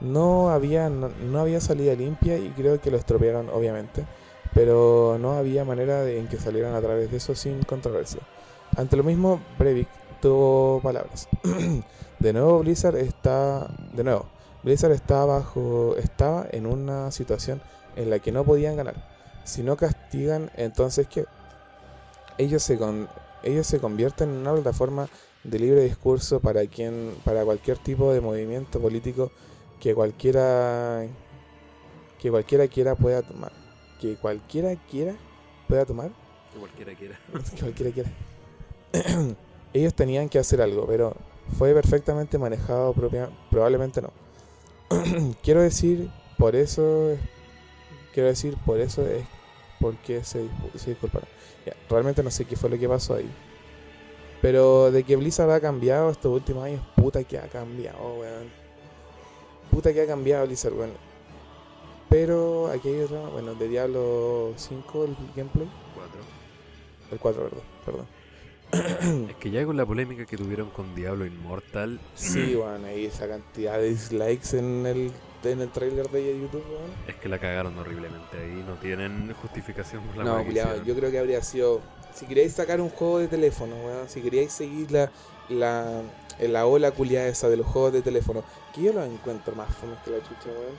[0.00, 4.06] No había, no, había salida limpia y creo que lo estropearon, obviamente.
[4.54, 8.20] Pero no había manera de, en que salieran a través de eso sin controversia.
[8.76, 9.88] Ante lo mismo, Breivik
[10.22, 11.28] tuvo palabras.
[12.20, 13.66] de nuevo, Blizzard está.
[13.92, 14.26] De nuevo,
[14.62, 15.96] Blizzard está bajo.
[15.96, 17.60] estaba en una situación
[17.96, 19.17] en la que no podían ganar.
[19.48, 21.24] Si no castigan, entonces ¿qué?
[22.36, 23.08] Ellos se, con,
[23.42, 25.08] ellos se convierten en una plataforma
[25.42, 27.14] de libre discurso para quien.
[27.24, 29.32] para cualquier tipo de movimiento político
[29.80, 31.06] que cualquiera.
[32.20, 33.52] que cualquiera quiera pueda tomar.
[34.00, 35.16] Que cualquiera quiera
[35.66, 36.10] pueda tomar.
[36.52, 37.18] Que cualquiera quiera.
[37.54, 38.10] que cualquiera quiera.
[39.72, 41.14] Ellos tenían que hacer algo, pero
[41.56, 44.10] fue perfectamente manejado, propia- probablemente no.
[45.42, 47.16] quiero decir, por eso,
[48.12, 49.24] quiero decir, por eso es
[49.80, 51.28] porque se, se disculparon.
[51.66, 53.30] Ya, realmente no sé qué fue lo que pasó ahí.
[54.40, 58.50] Pero de que Blizzard ha cambiado estos últimos años, puta que ha cambiado, weón.
[59.70, 60.92] Puta que ha cambiado Blizzard, weón.
[62.08, 65.68] Pero aquí hay otra, bueno, de Diablo 5 el gameplay.
[65.94, 66.20] Cuatro.
[67.10, 69.28] El 4, perdón, perdón.
[69.30, 73.28] Es que ya con la polémica que tuvieron con Diablo Immortal, Sí, weón, ahí esa
[73.28, 75.12] cantidad de dislikes en el,
[75.44, 76.90] en el trailer de YouTube, weón.
[77.06, 78.36] es que la cagaron horriblemente.
[78.38, 80.84] Ahí no tienen justificación por la No, hicieron.
[80.84, 81.80] yo creo que habría sido.
[82.14, 85.10] Si queríais sacar un juego de teléfono, weón, si queríais seguir la,
[85.48, 86.02] la,
[86.40, 88.42] la ola culiada esa de los juegos de teléfono,
[88.74, 90.76] que yo los encuentro más fomes que la chucha, weón.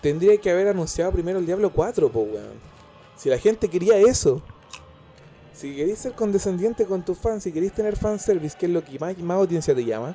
[0.00, 2.60] Tendría que haber anunciado primero el Diablo 4, po, weón.
[3.16, 4.40] Si la gente quería eso.
[5.52, 8.96] Si queréis ser condescendiente con tus fans, si queréis tener fanservice, que es lo que
[9.00, 10.14] más, más audiencia te llama,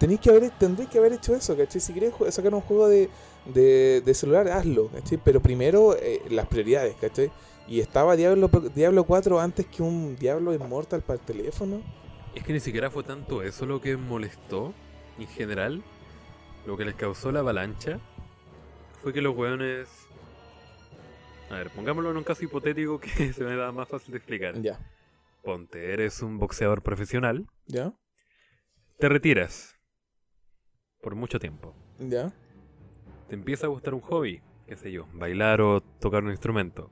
[0.00, 1.80] tenéis que haber, tendréis que haber hecho eso, ¿cachai?
[1.80, 3.08] Si queréis ju- sacar un juego de,
[3.44, 5.18] de, de celular, hazlo, ¿cachai?
[5.22, 7.30] Pero primero eh, las prioridades, ¿cachai?
[7.68, 11.80] Y estaba Diablo, Diablo 4 antes que un Diablo Immortal para el teléfono.
[12.34, 14.74] Es que ni siquiera fue tanto eso lo que molestó,
[15.18, 15.82] en general.
[16.66, 18.00] Lo que les causó la avalancha
[19.02, 19.88] fue que los weones.
[21.50, 24.60] A ver, pongámoslo en un caso hipotético que se me da más fácil de explicar.
[24.62, 24.78] Ya,
[25.42, 27.92] Ponte, eres un boxeador profesional, ya,
[28.98, 29.74] te retiras
[31.00, 31.74] por mucho tiempo.
[31.98, 32.32] ya,
[33.28, 36.90] Te empieza a gustar un hobby, qué sé yo, bailar o tocar un instrumento.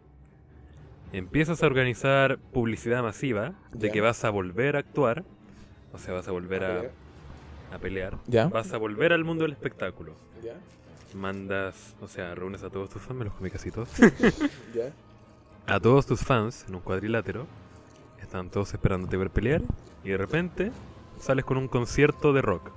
[1.13, 3.93] Empiezas a organizar publicidad masiva de Ya.
[3.93, 5.25] que vas a volver a actuar,
[5.93, 6.93] o sea, vas a volver A a, pelear.
[7.73, 10.15] a pelear, ya, vas a volver al mundo del espectáculo.
[10.43, 10.55] ya,
[11.15, 13.89] Mandas, o sea, reúnes a todos tus fans, me los comí casi todos,
[14.75, 14.93] ya.
[15.67, 17.47] a todos tus fans en un cuadrilátero,
[18.21, 19.63] están todos esperándote ver pelear,
[20.05, 20.71] y de repente
[21.19, 22.71] sales con un concierto de rock.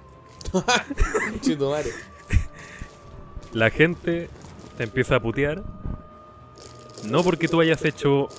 [3.54, 4.30] La gente
[4.78, 5.64] te empieza a putear.
[7.06, 8.30] No porque tú hayas hecho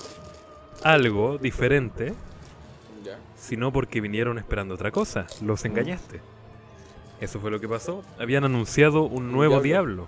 [0.83, 2.13] algo diferente,
[3.03, 5.27] Ya, sino porque vinieron esperando otra cosa.
[5.41, 6.21] Los engañaste.
[7.19, 8.03] Eso fue lo que pasó.
[8.19, 10.05] Habían anunciado un nuevo Diablo.
[10.05, 10.07] diablo.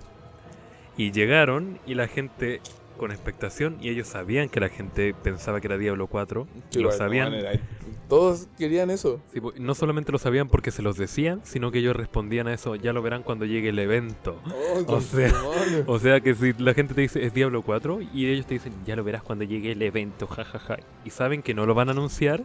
[0.97, 2.61] Y llegaron y la gente
[2.95, 6.47] con expectación y ellos sabían que la gente pensaba que era Diablo 4.
[6.69, 7.33] Sí, lo sabían.
[8.07, 9.19] Todos querían eso.
[9.33, 12.53] Sí, po- no solamente lo sabían porque se los decían, sino que ellos respondían a
[12.53, 14.39] eso, ya lo verán cuando llegue el evento.
[14.45, 15.33] Oh, O sea-.
[15.87, 18.73] O sea que si la gente te dice es Diablo 4 y ellos te dicen
[18.85, 21.93] ya lo verás cuando llegue el evento, jajaja, y saben que no lo van a
[21.93, 22.43] anunciar,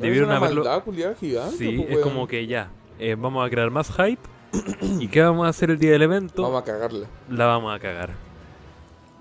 [0.00, 0.64] debieron es una haberlo...
[0.64, 1.56] maldad gigante.
[1.56, 4.22] Sí, pues, es como que ya, eh, vamos a crear más hype
[5.00, 6.42] y ¿qué vamos a hacer el día del evento?
[6.42, 7.06] Vamos a cagarle.
[7.28, 8.10] La vamos a cagar.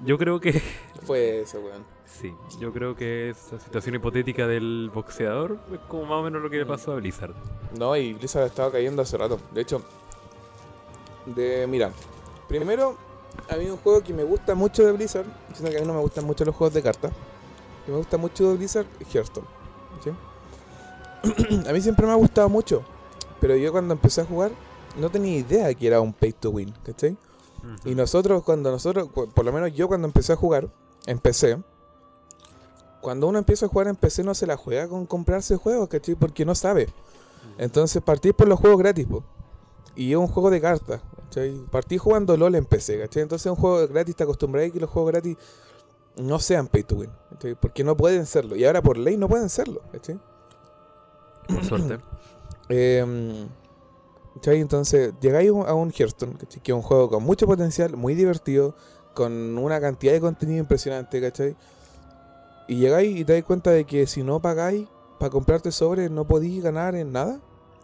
[0.04, 0.62] Yo creo que...
[1.06, 1.86] Fue ese, weón.
[2.06, 6.50] Sí, yo creo que esa situación hipotética del boxeador es como más o menos lo
[6.50, 7.34] que le pasó a Blizzard.
[7.78, 9.40] No, y Blizzard estaba cayendo hace rato.
[9.54, 9.84] De hecho,
[11.26, 11.92] de mira,
[12.48, 12.96] primero,
[13.50, 15.94] a mí un juego que me gusta mucho de Blizzard, siendo que a mí no
[15.94, 17.12] me gustan mucho los juegos de cartas,
[17.86, 19.48] que me gusta mucho de Blizzard es Hearthstone.
[20.04, 20.12] ¿sí?
[21.68, 22.84] a mí siempre me ha gustado mucho,
[23.42, 24.52] pero yo cuando empecé a jugar
[24.98, 27.18] no tenía idea que era un pay to win, ¿cachai?
[27.84, 30.70] Y nosotros, cuando nosotros, por lo menos yo cuando empecé a jugar,
[31.06, 31.58] empecé.
[33.02, 36.16] Cuando uno empieza a jugar en PC no se la juega con comprarse juegos, ¿cachai?
[36.16, 36.88] Porque no sabe.
[37.58, 39.24] Entonces partí por los juegos gratis, po.
[39.96, 41.54] Y es un juego de cartas, ¿cachai?
[41.72, 43.24] Partí jugando LOL en PC, ¿cachai?
[43.24, 45.38] Entonces un juego gratis te acostumbras a que los juegos gratis
[46.18, 47.56] no sean pay to win, ¿cachai?
[47.56, 48.56] Porque no pueden serlo.
[48.56, 50.20] Y ahora por ley no pueden serlo, ¿cachai?
[51.48, 52.00] Por suerte.
[52.70, 53.48] Eh,
[54.36, 54.62] ¿cachai?
[54.62, 56.62] Entonces, llegáis a un Hearthstone, ¿cachai?
[56.62, 58.76] que es un juego con mucho potencial, muy divertido,
[59.14, 61.56] con una cantidad de contenido impresionante, ¿cachai?
[62.68, 64.88] Y llegáis y te dais cuenta de que si no pagáis
[65.20, 67.40] para comprarte sobres, no podéis ganar en nada.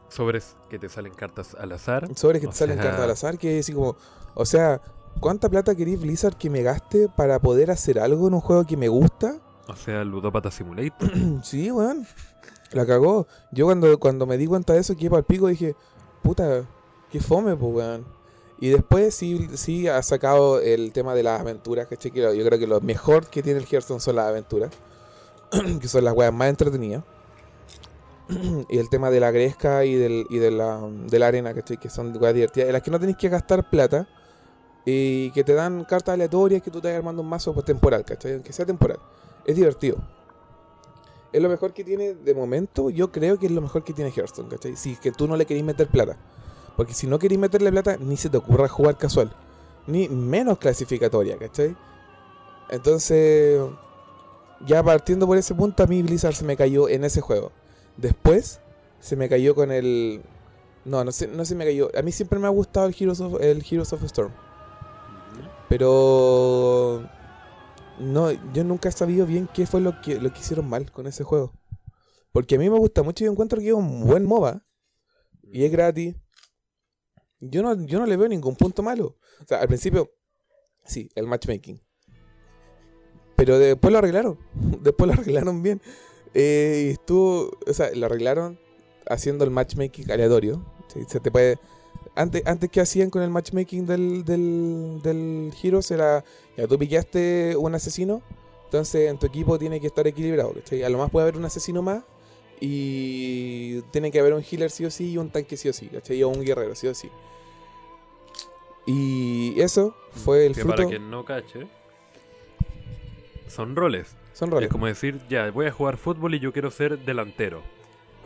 [0.09, 2.07] Sobres que te salen cartas al azar.
[2.15, 3.95] Sobres que te salen sea- cartas al azar, que es así como,
[4.33, 4.81] o sea,
[5.19, 8.75] ¿cuánta plata queréis Blizzard que me gaste para poder hacer algo en un juego que
[8.75, 9.37] me gusta?
[9.67, 11.09] O sea, Ludopata Simulator.
[11.43, 12.05] Sí, weón.
[12.73, 13.27] La cagó.
[13.51, 15.75] Yo cuando, cuando me di cuenta de eso, que iba al pico, dije,
[16.21, 16.65] puta,
[17.11, 18.05] qué fome, pues, weón.
[18.59, 22.11] Y después sí, sí ha sacado el tema de las aventuras, ¿cachai?
[22.11, 24.71] Yo creo que lo mejor que tiene el Hearthstone son las aventuras.
[25.81, 27.03] que son las weas más entretenidas.
[28.69, 31.77] y el tema de la gresca y, del, y de, la, de la arena, ¿cachai?
[31.77, 32.67] Que son weas divertidas.
[32.67, 34.07] En las que no tenéis que gastar plata.
[34.85, 38.33] Y que te dan cartas aleatorias que tú vas armando un mazo pues, temporal, ¿cachai?
[38.33, 38.99] Aunque sea temporal.
[39.45, 39.97] Es divertido.
[41.33, 42.89] Es lo mejor que tiene de momento.
[42.89, 44.75] Yo creo que es lo mejor que tiene Hearthstone, ¿cachai?
[44.75, 46.17] Si es que tú no le querís meter plata.
[46.75, 49.31] Porque si no querís meterle plata, ni se te ocurra jugar casual.
[49.87, 51.75] Ni menos clasificatoria, ¿cachai?
[52.69, 53.61] Entonces,
[54.65, 57.51] ya partiendo por ese punto, a mí Blizzard se me cayó en ese juego.
[57.97, 58.59] Después,
[58.99, 60.21] se me cayó con el.
[60.85, 61.89] No, no se, no se me cayó.
[61.97, 64.31] A mí siempre me ha gustado el Heroes of, el Heroes of Storm.
[65.69, 67.03] Pero.
[67.99, 71.07] No, yo nunca he sabido bien qué fue lo que, lo que hicieron mal con
[71.07, 71.53] ese juego.
[72.31, 74.65] Porque a mí me gusta mucho y encuentro que es un buen MOBA.
[75.43, 76.15] Y es gratis.
[77.39, 79.17] Yo no, yo no le veo ningún punto malo.
[79.41, 80.11] O sea, al principio,
[80.85, 81.81] sí, el matchmaking.
[83.35, 84.39] Pero después lo arreglaron.
[84.81, 85.81] Después lo arreglaron bien.
[86.33, 88.59] Eh, y estuvo, o sea, lo arreglaron
[89.07, 90.63] haciendo el matchmaking aleatorio.
[91.07, 91.57] Se te puede.
[92.15, 96.23] Antes, antes que hacían con el matchmaking del, del, del Heroes era.
[96.57, 98.21] Ya tú pillaste un asesino.
[98.65, 100.53] Entonces en tu equipo tiene que estar equilibrado.
[100.53, 100.83] ¿cachai?
[100.83, 102.03] A lo más puede haber un asesino más.
[102.59, 105.87] Y tiene que haber un healer sí o sí y un tanque sí o sí.
[105.87, 106.21] ¿cachai?
[106.23, 107.09] O un guerrero sí o sí.
[108.85, 110.75] Y eso fue el que fruto.
[110.77, 111.67] para quien no cache,
[113.51, 114.15] son roles.
[114.33, 114.67] Son roles.
[114.67, 117.61] Es como decir, ya, voy a jugar fútbol y yo quiero ser delantero.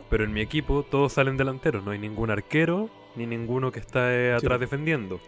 [0.08, 1.84] Pero en mi equipo todos salen delanteros.
[1.84, 5.18] No hay ningún arquero ni ninguno que está eh, atrás defendiendo.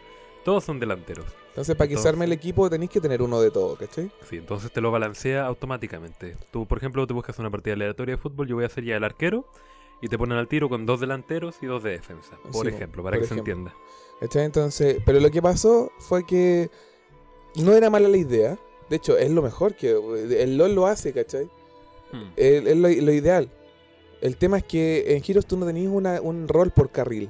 [0.45, 1.27] Todos son delanteros.
[1.49, 4.11] Entonces, para que se arme el equipo tenéis que tener uno de todo, ¿cachai?
[4.31, 6.37] Sí, entonces te lo balancea automáticamente.
[6.53, 8.97] Tú, por ejemplo, te buscas una partida aleatoria de fútbol, yo voy a ser ya
[8.97, 9.45] el arquero
[10.01, 13.03] y te ponen al tiro con dos delanteros y dos de defensa, por Sí, ejemplo,
[13.03, 13.45] para por que ejemplo.
[13.45, 13.75] se entienda.
[14.21, 14.45] ¿Cachai?
[14.45, 16.71] Entonces, pero lo que pasó fue que
[17.57, 18.57] no era mala la idea.
[18.89, 21.45] De hecho, es lo mejor que el LOL lo hace, ¿cachai?
[22.13, 22.31] Hmm.
[22.37, 23.51] Es, es lo, lo ideal.
[24.21, 27.29] El tema es que en Heroes tú no tenías una- un rol por carril,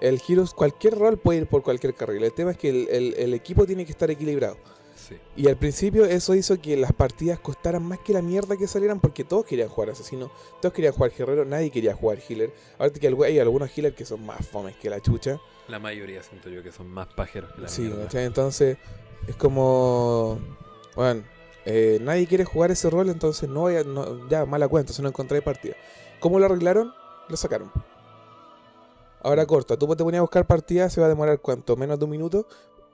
[0.00, 2.22] El Heroes, cualquier rol puede ir por cualquier carril.
[2.24, 4.56] El tema es que el, el- el equipo tiene que estar equilibrado.
[4.94, 5.16] Sí.
[5.36, 9.00] Y al principio eso hizo que las partidas costaran más que la mierda que salieran
[9.00, 10.30] porque todos querían jugar asesino,
[10.60, 12.52] todos querían jugar guerrero, nadie quería jugar healer.
[12.78, 15.40] Ahorita que hay algunos healers que son más fomes que la chucha.
[15.68, 18.76] La mayoría siento yo que son más pajeros que la Sí, entonces
[19.26, 20.38] es como,
[20.96, 21.22] bueno,
[21.64, 25.42] eh, nadie quiere jugar ese rol, entonces no, no- ya mala cuenta, si no encontré
[25.42, 25.74] partida.
[26.20, 26.92] ¿Cómo lo arreglaron?
[27.28, 27.70] Lo sacaron.
[29.22, 32.04] Ahora corta, tú te ponías a buscar partidas, se va a demorar cuánto, menos de
[32.04, 32.46] un minuto,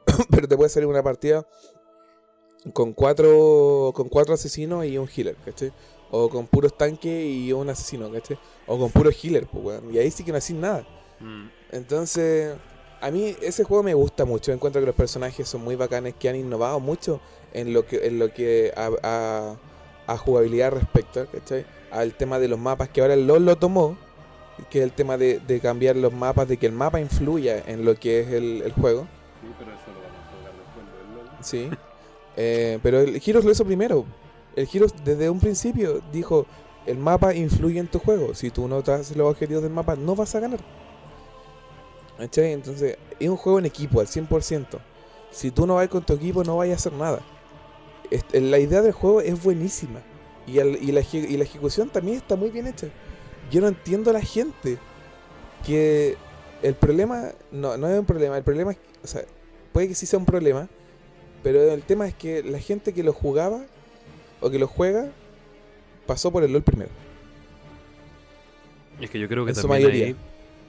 [0.30, 1.46] pero te puede salir una partida
[2.72, 5.72] con cuatro, con cuatro asesinos y un healer, ¿cachai?
[6.10, 8.38] O con puros tanques y un asesino, ¿cachai?
[8.66, 9.94] O con puro healer, pues, weón.
[9.94, 10.84] Y ahí sí que no hacís nada.
[11.20, 12.56] Mm, Entonces,
[13.02, 14.52] A mí ese juego me gusta mucho.
[14.52, 17.20] Encuentro que los personajes son muy bacanes, que han innovado mucho
[17.52, 19.56] en lo que, en lo que a, a-
[20.06, 21.66] a jugabilidad respecta, ¿cachai?
[21.90, 23.98] Al tema de los mapas, que ahora el LOL lo tomó,
[24.70, 27.84] que es el tema de, de cambiar los mapas, de que el mapa influya en
[27.84, 29.02] lo que es el, el juego.
[29.42, 31.28] Sí, pero eso lo vamos a tocar después del LOL.
[31.44, 31.70] Sí.
[32.36, 34.04] Eh, pero el Heroes lo hizo primero.
[34.56, 36.46] El Heroes desde un principio dijo,
[36.86, 38.34] el mapa influye en tu juego.
[38.34, 40.60] Si tú no te haces los objetivos del mapa, no vas a ganar.
[42.18, 42.52] ¿Cachai?
[42.52, 44.78] Entonces, es un juego en equipo al 100%.
[45.30, 47.20] Si tú no vas con tu equipo, no vas a hacer nada.
[48.10, 50.00] Este, la idea del juego es buenísima.
[50.46, 52.88] Y, el- y la, y la ejecución también está muy bien hecha.
[53.50, 54.78] Yo no entiendo a la gente
[55.64, 56.16] que
[56.62, 58.36] el problema no, no es un problema.
[58.36, 59.22] El problema es, o sea,
[59.72, 60.68] puede que sí sea un problema,
[61.42, 63.64] pero el tema es que la gente que lo jugaba
[64.40, 65.10] o que lo juega
[66.06, 66.90] pasó por el LOL primero.
[69.00, 70.16] Es que yo creo que En también hay,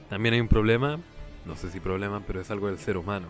[0.09, 0.99] también hay un problema,
[1.45, 3.27] no sé si problema, pero es algo del ser humano.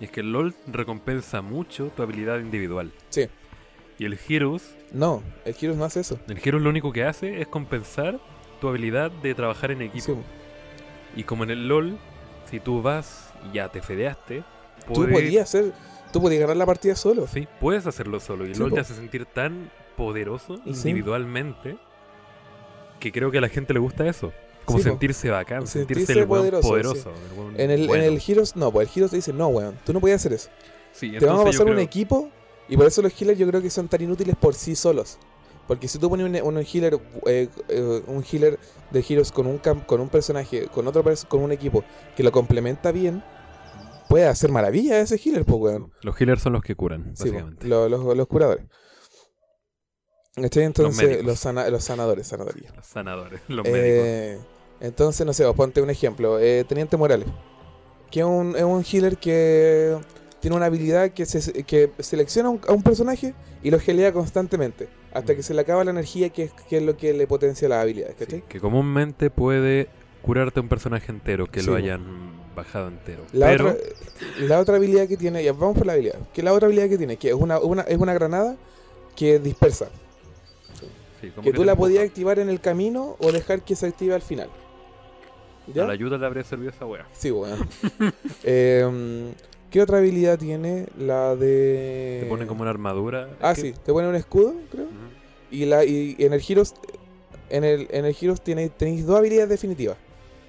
[0.00, 2.92] Y es que el LOL recompensa mucho tu habilidad individual.
[3.10, 3.28] Sí.
[3.98, 6.18] Y el Heroes, No, el Heroes no hace eso.
[6.28, 8.20] el Heroes lo único que hace es compensar
[8.64, 10.04] tu habilidad de trabajar en equipo.
[10.06, 10.14] Sí,
[11.20, 11.98] Y como en el LOL,
[12.50, 14.42] si tú vas y ya te fedeaste,
[14.86, 15.72] tú puedes, podías hacer,
[16.14, 17.26] tú podías ganar la partida solo.
[17.26, 18.46] sí, puedes hacerlo solo.
[18.46, 18.74] Y el Sí, LOL po.
[18.76, 21.76] te hace sentir tan poderoso individualmente
[23.00, 24.32] que creo que a la gente le gusta eso.
[24.64, 27.12] Como Sí, sentirse bacán, sentirse, Sentirse el poderoso, poderoso.
[27.54, 28.02] el En el, bueno.
[28.02, 30.32] en el Heroes, no, pues el Heroes te dice, no, weón, tú no podías hacer
[30.32, 30.48] eso.
[30.92, 32.30] Sí, te vamos a pasar un equipo
[32.66, 35.18] y por eso los healers yo creo que son tan inútiles por sí solos.
[35.66, 38.58] Porque si tú pones un, un healer eh, eh, un healer
[38.90, 41.82] de Heroes con un cam- con un personaje, con otro con un equipo
[42.16, 43.22] que lo complementa bien,
[44.08, 45.92] puede hacer maravilla ese healer, pues weón.
[46.02, 47.66] Los healers son los que curan, Sí, po, básicamente.
[47.66, 48.66] lo- los, los curadores.
[50.34, 50.64] ¿Cachai?
[50.64, 52.72] Entonces, los, sana- los sanadores, sanadoría.
[52.74, 54.04] Los sanadores, los médicos.
[54.06, 54.38] Eh,
[54.80, 56.38] entonces, no sé, ponte un ejemplo.
[56.40, 57.28] Eh, Teniente Morales,
[58.10, 59.96] que es un, es un healer que
[60.44, 63.32] tiene una habilidad que, se, que selecciona un- a un personaje
[63.62, 66.82] y lo gelea constantemente, hasta que se le acaba la energía, que es, que es
[66.82, 69.88] lo que le potencia las habilidades, Sí, que comúnmente puede
[70.20, 72.02] curarte un personaje entero, que Sí, lo hayan
[72.54, 73.22] bajado entero.
[73.32, 73.80] La, Pero, otra,
[74.40, 76.98] la otra habilidad que tiene, ya vamos por la habilidad, que la otra habilidad que
[76.98, 78.54] tiene, que es una, una- es una granada
[79.16, 79.88] que dispersa,
[81.22, 84.20] sí, que tú la podías activar en el camino o dejar que se active al
[84.20, 84.50] final.
[85.74, 87.06] A la ayuda le habría servido esa wea.
[87.14, 87.56] Sí, bueno.
[88.44, 89.32] Em,
[89.74, 90.86] ¿Qué otra habilidad tiene?
[90.96, 92.20] La de.
[92.22, 93.28] Te pone como una armadura.
[93.40, 94.86] Ah, sí, te pone un escudo, creo.
[95.50, 96.74] Y, la, y en el Heroes.
[97.50, 99.96] En el, en el Heroes tiene- tenéis dos habilidades definitivas.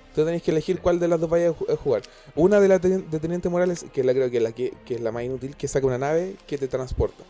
[0.09, 2.03] Entonces tenéis que elegir cuál de las dos vayas a ju- a jugar.
[2.35, 4.73] Una de la teni- de Teniente Morales, que es la creo que es la que,
[4.85, 7.23] que es la más inútil, que saca una nave que te transporta.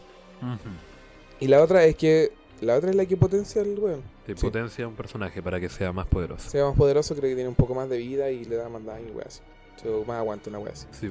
[1.39, 2.33] Y la otra es que.
[2.59, 4.01] La otra es la que potencia el weón.
[4.25, 4.41] Te Sí.
[4.41, 6.49] potencia un personaje para que sea más poderoso.
[6.49, 8.83] Sea más poderoso, creo que tiene un poco más de vida y le da más
[8.83, 9.39] daño y weón así.
[9.87, 10.87] O más aguante una weá así.
[10.91, 11.07] Sí.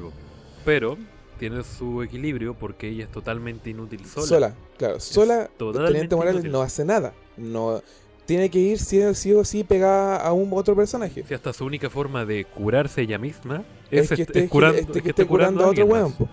[0.65, 0.97] Pero
[1.39, 4.27] tiene su equilibrio porque ella es totalmente inútil sola.
[4.27, 5.01] Sola, claro.
[5.01, 6.53] Sola, Teniente Morales inútil.
[6.53, 7.13] no hace nada.
[7.37, 7.83] No
[8.27, 11.25] tiene que ir sí, sí o sí pegada a un otro personaje.
[11.29, 14.51] Si hasta su única forma de curarse ella misma Es, es, que est- esté, es
[14.51, 16.15] curando, es que esté curando a otro weón.
[16.19, 16.29] Ujú.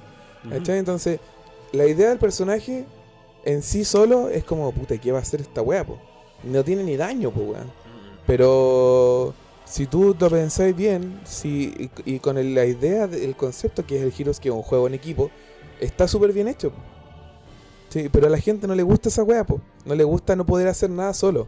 [0.50, 0.78] ¿cachai?
[0.80, 1.20] Entonces,
[1.74, 2.86] la idea del personaje
[3.44, 6.00] en sí solo es como, puta, ¿qué va a hacer esta po?
[6.44, 7.70] No tiene ni daño, po, weón.
[8.26, 9.34] Pero
[9.72, 13.96] si tú lo pensáis bien, si, y, y con el- la idea del concepto que
[13.98, 15.32] es el Heroes, que es un juego en equipo,
[15.80, 16.74] está súper bien hecho.
[17.90, 19.62] Sí, pero a la gente no le gusta esa wea, po.
[19.86, 21.48] No le gusta no poder hacer nada solo.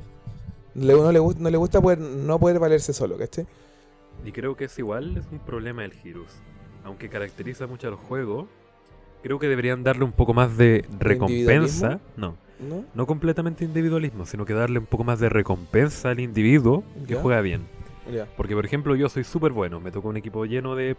[0.76, 3.45] Le- no, le, gu- no le gusta poder, no poder valerse solo, ¿cachai?
[4.26, 6.32] Y creo que es igual, es un problema del Heroes.
[6.86, 8.47] Aunque caracteriza mucho al juego,
[9.21, 11.99] creo que deberían darle un poco más de recompensa.
[12.17, 12.86] No, ¿No?
[12.93, 17.41] no completamente individualismo, sino que darle un poco más de recompensa al individuo que juega
[17.41, 17.61] bien.
[18.38, 20.95] Porque, por ejemplo, yo soy súper bueno, me tocó un equipo lleno de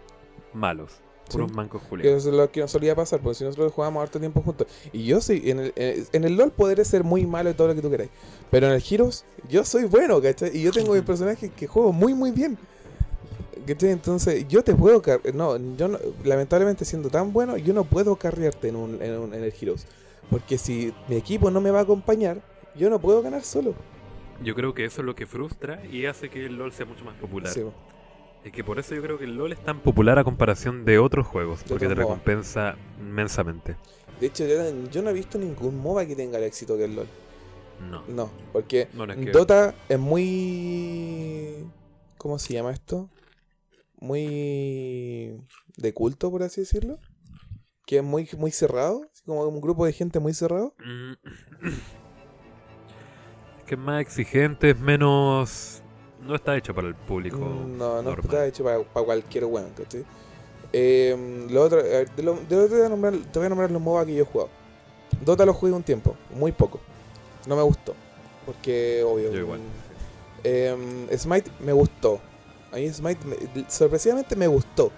[0.53, 0.91] malos,
[1.31, 1.55] puros Sí.
[1.57, 2.19] mancos culiados.
[2.21, 4.67] eso es lo que nos solía pasar, porque si nosotros jugábamos harto tiempo juntos.
[4.91, 7.75] Y yo soy, en el, en el LOL podré ser muy malo y todo lo
[7.75, 8.09] que tú queráis.
[8.51, 10.55] Pero en el Heroes, yo soy bueno, ¿cachai?
[10.57, 12.57] Y yo tengo mi personaje que juego muy, muy bien.
[13.67, 13.89] ¿Cachai?
[13.91, 15.01] Entonces, yo te puedo
[15.33, 19.33] No, yo no- lamentablemente siendo tan bueno, yo no puedo carrearte en, un, en, un-
[19.33, 19.87] en el Heroes.
[20.29, 22.41] Porque si mi equipo no me va a acompañar,
[22.75, 23.73] yo no puedo ganar solo.
[24.43, 27.03] Yo creo que eso es lo que frustra y hace que el LOL sea mucho
[27.05, 27.51] más popular.
[27.51, 27.61] Sí,
[28.43, 30.99] Es que por eso yo creo que el LOL es tan popular a comparación de
[30.99, 32.03] otros juegos, De porque te MOBA.
[32.03, 33.75] recompensa inmensamente.
[34.19, 34.45] De hecho,
[34.91, 37.07] yo, no he visto ningún MOBA que tenga el éxito que el LOL.
[37.89, 38.03] No.
[38.07, 41.65] No, porque No, no es que- Dota es muy.
[42.17, 43.09] ¿Cómo se llama esto?
[43.99, 45.41] Muy.
[45.77, 46.99] de culto, por así decirlo.
[47.85, 50.73] Que es muy, muy cerrado, como un grupo de gente muy cerrado.
[53.65, 55.81] Que es más exigente, es menos.
[56.21, 57.37] No está hecho para el público.
[57.37, 58.19] No, no normal.
[58.23, 60.03] está hecho para, para cualquier weón, ¿cachai?
[60.73, 63.49] Eh, lo otro, eh, de lo, de lo- te, voy a nombrar, te voy a
[63.49, 64.49] nombrar los MOBA que yo he jugado.
[65.23, 66.79] Dota lo jugué un tiempo, muy poco.
[67.47, 67.95] No me gustó.
[68.45, 69.31] Porque, obvio.
[69.31, 69.59] Yo igual.
[70.43, 72.19] eh, Smite me gustó.
[72.71, 74.91] A mí Smite, me- sorpresivamente me gustó.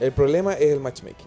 [0.00, 1.26] El problema es el matchmaking.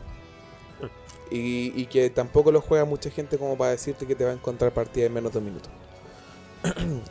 [1.29, 4.33] Y, y que tampoco lo juega mucha gente como para decirte que te va a
[4.33, 5.67] encontrar partida en menos de un minuto.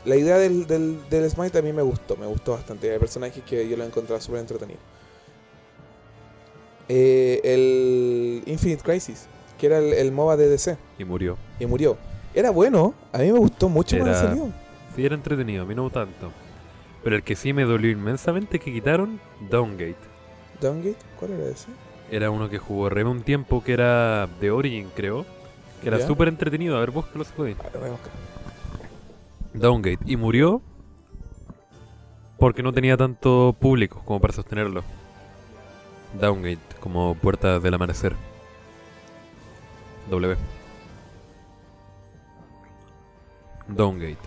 [0.05, 2.90] La idea del, del, del Smite a mí me gustó, me gustó bastante.
[2.92, 4.78] Hay personajes que yo lo he encontrado súper entretenido.
[6.88, 9.26] Eh, el Infinite Crisis,
[9.59, 11.36] que era el, el MOBA de DC, Y murió.
[11.59, 11.97] y murió.
[12.34, 14.53] Era bueno, a mí me gustó mucho cuando Era- salió.
[14.94, 16.30] Sí, era entretenido, a mí no tanto.
[17.03, 19.20] Pero el que sí me dolió inmensamente que quitaron,
[19.51, 19.97] Downgate.
[20.61, 21.66] Downgate, ¿cuál era ese?
[22.11, 25.26] Era uno que jugó Rebe un tiempo que era de Origin, creo.
[25.82, 26.76] Que era súper entretenido.
[26.76, 27.57] A ver, búscalo si podéis.
[27.61, 28.11] Ah, lo voy a buscar.
[29.57, 29.99] Downgate.
[30.05, 30.63] Y murió
[32.39, 34.85] porque no tenía tanto público como para sostenerlo.
[36.21, 38.15] Downgate, como Puerta del Amanecer.
[40.11, 40.37] W.
[43.69, 44.19] Downgate.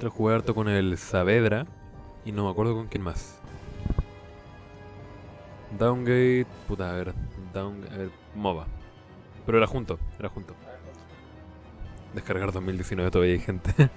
[0.00, 1.66] Lo jugué harto con el Saavedra
[2.24, 3.40] y no me acuerdo con quién más.
[5.78, 7.14] Downgate, puta, a ver,
[7.52, 8.66] Down, a ver, MOBA.
[9.46, 10.54] Pero era junto, era junto.
[12.14, 13.72] Descargar 2019 todavía hay gente.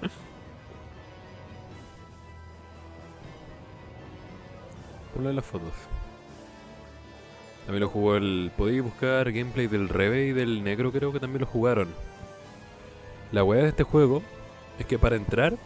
[5.14, 5.72] Ponle las fotos.
[7.66, 8.50] También lo jugó el.
[8.56, 11.88] Podéis buscar gameplay del Rebe y del Negro, creo que también lo jugaron.
[13.32, 14.22] La weá de este juego
[14.78, 15.56] es que para entrar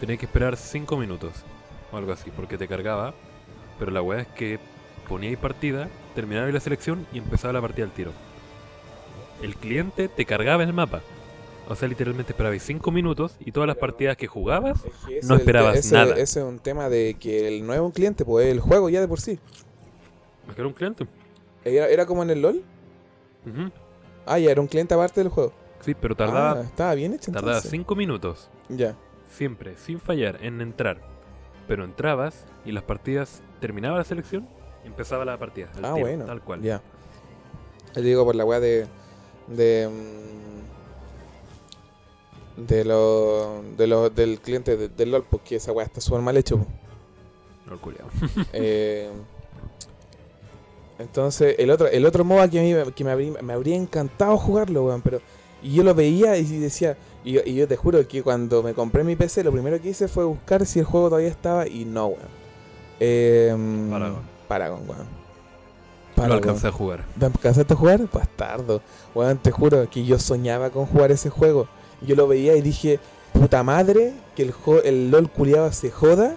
[0.00, 1.32] tenías que esperar 5 minutos
[1.92, 3.14] o algo así, porque te cargaba.
[3.78, 4.58] Pero la weá es que
[5.08, 8.12] poníais partida, terminabais la selección y empezaba la partida al tiro.
[9.42, 11.02] El cliente te cargaba el mapa.
[11.68, 15.28] O sea, literalmente esperabais 5 minutos y todas las partidas que jugabas Es que ese
[15.28, 16.14] No esperabas ese- nada.
[16.16, 18.88] Ese es un tema de que el no es un cliente, pues es el juego
[18.90, 19.38] ya de por sí.
[20.48, 21.06] Es que era un cliente.
[21.64, 22.62] Era, era como en el LOL.
[24.26, 25.52] Ah, ya era un cliente aparte del juego.
[25.80, 27.70] Sí, pero Ah, tardaba, estaba bien hecho tardaba entonces.
[27.70, 28.50] 5 minutos.
[28.68, 28.96] Ya.
[29.30, 30.98] Siempre, sin fallar, en entrar.
[31.66, 34.48] Pero entrabas y las partidas terminaba la selección
[34.84, 35.68] empezaba la partida.
[35.76, 36.24] Ah, tiro, bueno.
[36.24, 36.60] Tal cual.
[36.60, 36.82] Ya.
[37.94, 38.86] Te digo por la weá de.
[39.46, 39.88] de.
[42.56, 46.36] De lo, de lo, del cliente de- del LOL, porque esa weá está súper mal
[46.36, 46.64] hecho.
[47.70, 48.06] el culiao.
[48.52, 49.10] Eh,
[50.98, 53.76] entonces, el otro, el otro MOBA que, a mí, me- que me, habría, me habría
[53.76, 55.20] encantado jugarlo, weón, pero.
[55.62, 56.96] Y yo lo veía y decía.
[57.24, 59.90] Y yo, y yo te juro que cuando me compré mi PC, lo primero que
[59.90, 62.42] hice fue buscar si el juego todavía estaba y no, weón.
[63.00, 63.54] Eh,
[63.90, 64.20] Paragon.
[64.48, 65.06] Paragon, weón.
[66.10, 66.38] Lo Paragon.
[66.38, 67.04] alcancé a jugar.
[67.18, 68.00] ¿Te alcanzaste a jugar?
[68.12, 68.80] Bastardo.
[69.14, 71.66] Weón, te juro que yo soñaba con jugar ese juego.
[72.06, 73.00] Yo lo veía y dije,
[73.32, 76.36] puta madre, que el, el LOL culiado se joda.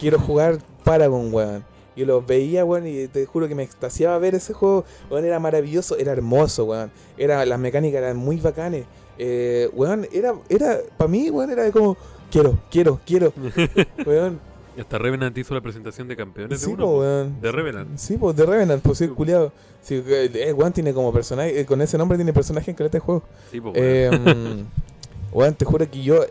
[0.00, 1.64] Quiero jugar Paragon, weón.
[1.96, 4.84] Yo lo veía, weón, y te juro que me extasiaba ver ese juego.
[5.10, 6.90] Weón, era maravilloso, era hermoso, weón.
[7.16, 8.84] Era, las mecánicas eran muy bacanes.
[9.18, 11.96] Eh, weón, era, era, para mí, weón, era como,
[12.30, 13.32] quiero, quiero, quiero.
[14.06, 14.38] weón,
[14.78, 16.84] Hasta Revenant hizo la presentación de campeones sí, de uno.
[16.84, 16.98] po, po.
[17.00, 17.40] weón.
[17.40, 17.98] De Revenant.
[17.98, 19.52] Sí, pues de Revenant, pues sí, culiado.
[19.82, 23.24] Sí, eh, weón tiene como personaje, eh, con ese nombre tiene personaje en de juego.
[23.50, 24.68] Sí, po, weón.
[25.32, 26.24] Weón, te juro que yo,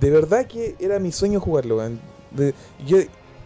[0.00, 2.00] de verdad que era mi sueño jugarlo, weón.
[2.30, 2.54] De-
[2.86, 2.98] yo,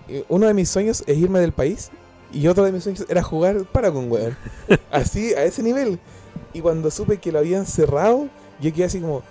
[0.08, 1.90] eh, uno de mis sueños es irme del país
[2.32, 4.36] y otro de mis sueños era jugar Paragon, weón.
[4.90, 5.98] Así, a ese nivel.
[6.52, 8.28] Y cuando supe que lo habían cerrado,
[8.60, 9.22] yo quedé así como,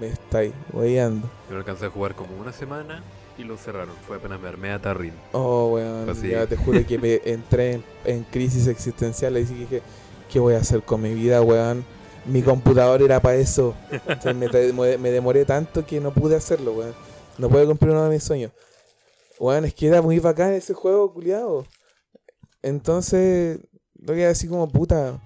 [0.00, 1.28] me estáis weyando.
[1.48, 3.02] Yo lo alcancé a jugar como una semana
[3.36, 3.94] y lo cerraron.
[4.06, 5.12] Fue apenas me armé a Tarrin.
[5.32, 6.28] Oh, weón, Así.
[6.30, 9.82] ya te juro que me entré en, en crisis existencial y dije,
[10.32, 11.84] ¿qué voy a hacer con mi vida, weón?
[12.28, 13.74] Mi computador era para eso.
[14.22, 14.48] Sea, me,
[15.10, 16.94] demoré tanto que no pude hacerlo, weón.
[17.38, 18.52] No pude cumplir uno de mis sueños.
[19.38, 21.64] Weón, es que era muy bacán ese juego, culiado.
[22.62, 23.60] Entonces,
[23.94, 25.20] lo que así como puta.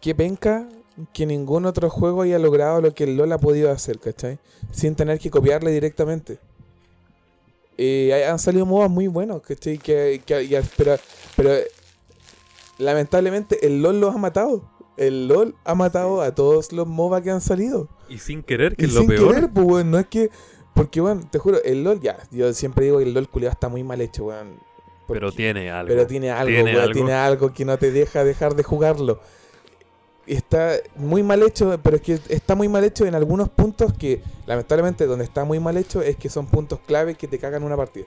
[0.00, 0.66] Qué penca
[1.12, 4.38] que ningún otro juego haya logrado lo que el LOL ha podido hacer, ¿cachai?
[4.72, 6.38] Sin tener que copiarle directamente.
[7.78, 9.78] Hay- han salido MOBAs muy buenos, ¿cachai?
[9.78, 10.96] Que, que- ya- pero,
[11.36, 11.50] pero
[12.78, 14.70] lamentablemente el LOL los ha matado.
[15.00, 17.88] El LOL ha matado a todos los MOBA que han salido.
[18.08, 19.34] Y sin querer, que Y es lo sin peor.
[19.34, 20.30] querer, pues, weón, no es que...
[20.74, 23.68] Porque, weón, te juro, el LOL ya, yo siempre digo que el LOL culiado está
[23.68, 24.58] muy mal hecho, weón.
[25.08, 25.88] pero tiene algo.
[25.88, 26.92] pero tiene algo, Tiene weón, algo.
[26.94, 29.20] tiene algo que no te deja dejar de jugarlo.
[30.26, 34.22] Está muy mal hecho, pero es que está muy mal hecho en algunos puntos que,
[34.46, 37.76] lamentablemente, donde está muy mal hecho es que son puntos clave que te cagan una
[37.76, 38.04] partida.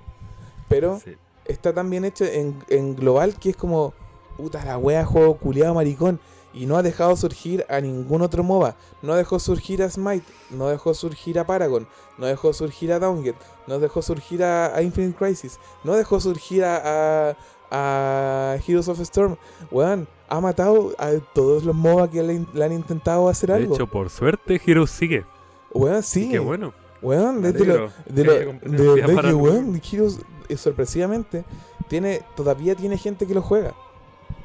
[0.69, 1.15] Pero Sí.
[1.45, 3.93] está tan bien hecho en, en global que es como,
[4.37, 6.19] puta la wea, juego culiado maricón.
[6.53, 8.75] Y no ha dejado surgir a ningún otro MOBA.
[9.01, 10.25] No dejó surgir a Smite.
[10.51, 11.87] No dejó surgir a Paragon.
[12.17, 13.35] No dejó surgir a Downget.
[13.65, 15.59] No dejó surgir a, a Infinite Crisis.
[15.83, 17.35] No dejó surgir a, a,
[17.71, 19.35] a Heroes of Storm.
[19.71, 23.73] Weón, ha matado a todos los MOBA que le, le han intentado hacer De algo.
[23.73, 25.25] hecho, por suerte, Heroes sigue.
[25.73, 26.29] Weón, sí.
[26.29, 26.73] Qué bueno.
[27.01, 31.43] Weón, de, de lo- de, lo- de para que, weón, Heroes, eh, sorpresivamente,
[31.89, 33.73] tiene, todavía tiene gente que lo juega.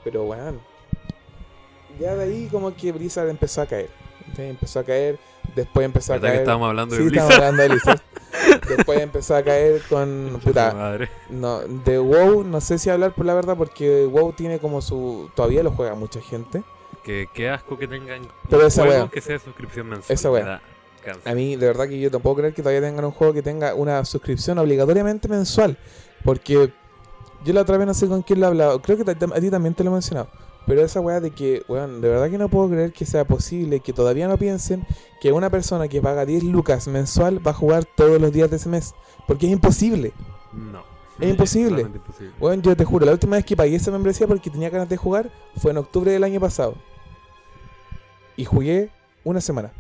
[0.05, 0.59] Pero, weón,
[1.99, 3.91] ya de ahí como que Blizzard empezó a caer.
[4.37, 5.19] Empezó a caer,
[5.55, 6.43] después empezó a ¿Verdad que caer...
[6.43, 7.33] estábamos hablando sí, de Blizzard?
[7.33, 8.01] hablando de Blizzard.
[8.69, 10.41] después empezó a caer con...
[10.45, 11.09] Puta, madre.
[11.31, 15.31] no, de WoW, no sé si hablar por la verdad, porque WoW tiene como su...
[15.35, 16.63] Todavía lo juega mucha gente.
[17.03, 19.11] Que, qué asco que tengan Pero esa juego wea.
[19.11, 20.15] que sea de suscripción mensual.
[20.15, 20.61] Esa wea.
[21.25, 23.75] A mí, de verdad que yo tampoco creer que todavía tengan un juego que tenga
[23.75, 25.79] una suscripción obligatoriamente mensual.
[26.25, 26.71] Porque
[27.45, 28.83] yo la otra vez no sé con quién lo he hablado.
[28.83, 30.29] Creo que a ti también te lo he mencionado.
[30.69, 33.81] Pero esa weá de que, weón, de verdad que no puedo creer que sea posible
[33.81, 34.87] que todavía no piensen
[35.19, 38.57] que una persona que paga 10 lucas mensual va a jugar todos los días de
[38.57, 38.95] ese mes.
[39.27, 40.13] Porque es imposible.
[40.53, 40.83] No.
[41.19, 41.71] Es imposible.
[41.71, 42.35] totalmente imposible.
[42.39, 44.99] Weón, yo te juro, la última vez que pagué esa membresía porque tenía ganas de
[44.99, 46.75] jugar fue en octubre del año pasado.
[48.37, 48.91] Y jugué
[49.25, 49.73] una semana.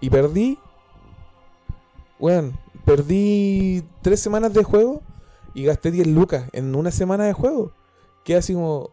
[0.00, 0.58] Y perdí.
[2.18, 5.00] Weón, perdí tres semanas de juego
[5.54, 7.70] y gasté 10 lucas en una semana de juego.
[8.24, 8.90] Quedé así como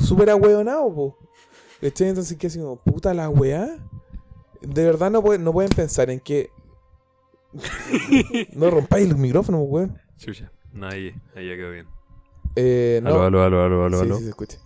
[0.00, 1.18] súper ahueonado, po.
[1.80, 2.08] ¿Cachai?
[2.08, 3.76] Entonces quedé así como, puta la weá.
[4.60, 6.50] De verdad no, pueden- no pueden pensar en que.
[8.54, 9.98] no rompáis los micrófonos, weón.
[10.18, 10.50] Chucha.
[10.82, 11.86] Ahí, ahí ya quedó bien.
[12.56, 13.10] Eh, no.
[13.22, 14.16] Aló, aló, aló, aló, aló, Sí, aló.
[14.18, 14.58] sí, se escucha.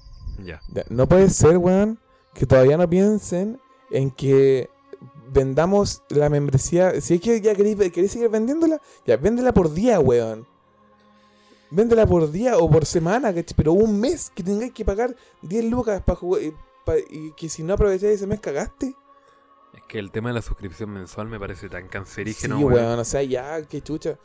[0.45, 0.61] Ya.
[0.75, 1.99] Ya, No puede ser, weón,
[2.35, 3.61] que todavía no piensen
[3.91, 4.69] en que
[5.33, 7.01] vendamos la membresía.
[7.01, 10.47] Si es que ya queréis, queréis seguir vendiéndola, ya véndela por día, weón.
[11.71, 13.55] Véndela por día o por semana, ¿cachai?
[13.57, 16.55] pero un mes que tengáis que pagar 10 lucas para jugar y,
[16.85, 18.95] pa- y que si no aprovecháis ese mes cagaste.
[19.75, 22.99] Es que el tema de la suscripción mensual me parece tan Sí, cancerígeno, weón, weón.
[23.01, 24.19] o sea, ya, qué chucha.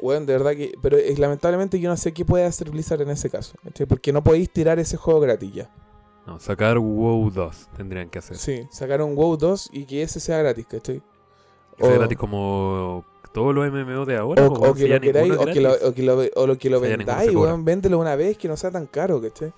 [0.00, 0.74] Weón, de verdad que.
[0.82, 3.54] Pero es, lamentablemente yo no sé qué puede hacer Blizzard en ese caso.
[3.62, 3.86] ¿cachai?
[3.86, 5.74] Porque no podéis tirar ese juego gratis ya.
[6.26, 8.36] No, sacar WoW 2 tendrían que hacer.
[8.36, 11.00] Sí, sacar un WoW 2 y que ese sea gratis, ¿cachai?
[11.76, 13.04] Que sea O- gratis como
[13.34, 14.46] todos los MMO de ahora.
[14.46, 16.18] O, que lo queráis, o que lo, o que lo,
[16.52, 19.52] o que vendáis, weón, véndelo una vez que no sea tan caro, ¿cachai?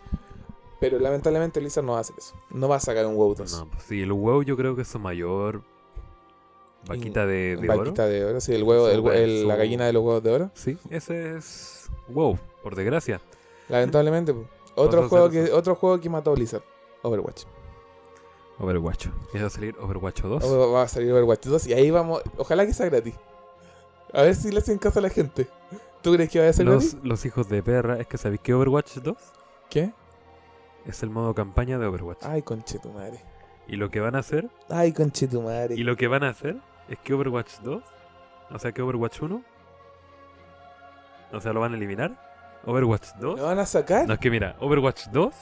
[0.81, 2.35] Pero lamentablemente Blizzard no va a hacer eso.
[2.51, 3.53] No va a sacar un WoW 2.
[3.53, 5.63] No, pues sí, el WoW yo creo que es su mayor
[6.89, 7.79] vaquita de, de oro.
[7.79, 10.51] Vaquita de oro, sí, el huevo, el, Su- la gallina de los huevos de oro.
[10.55, 13.21] Sí, ese es WoW, por desgracia.
[13.69, 14.35] Lamentablemente,
[14.75, 16.63] otro juego que otro juego que mató a Blizzard,
[17.03, 17.45] Overwatch.
[18.59, 19.09] Overwatch.
[19.33, 20.45] ¿Qué va a salir Overwatch 2?
[20.45, 23.15] O- Va a salir Overwatch 2 y ahí vamos, ojalá que sea gratis.
[24.13, 25.49] A ver si le hacen caso a la gente.
[26.03, 26.65] ¿Tú crees que va a ser?
[26.67, 29.17] Los, los hijos de perra, es que ¿sabéis que Overwatch 2
[29.69, 29.93] ¿Qué?
[30.87, 32.23] es el modo campaña de Overwatch?
[32.23, 33.21] Ay, conche tu madre.
[33.67, 35.75] Y lo que van a hacer, Ay, conche tu madre.
[35.75, 36.57] y lo que van a hacer
[36.89, 37.83] es que Overwatch 2,
[38.53, 39.43] o sea que Overwatch 1,
[41.33, 42.25] o sea, lo van a eliminar.
[42.65, 43.39] Overwatch 2.
[43.41, 44.07] ¿Lo van a sacar?
[44.07, 45.35] No, es que mira, Overwatch 2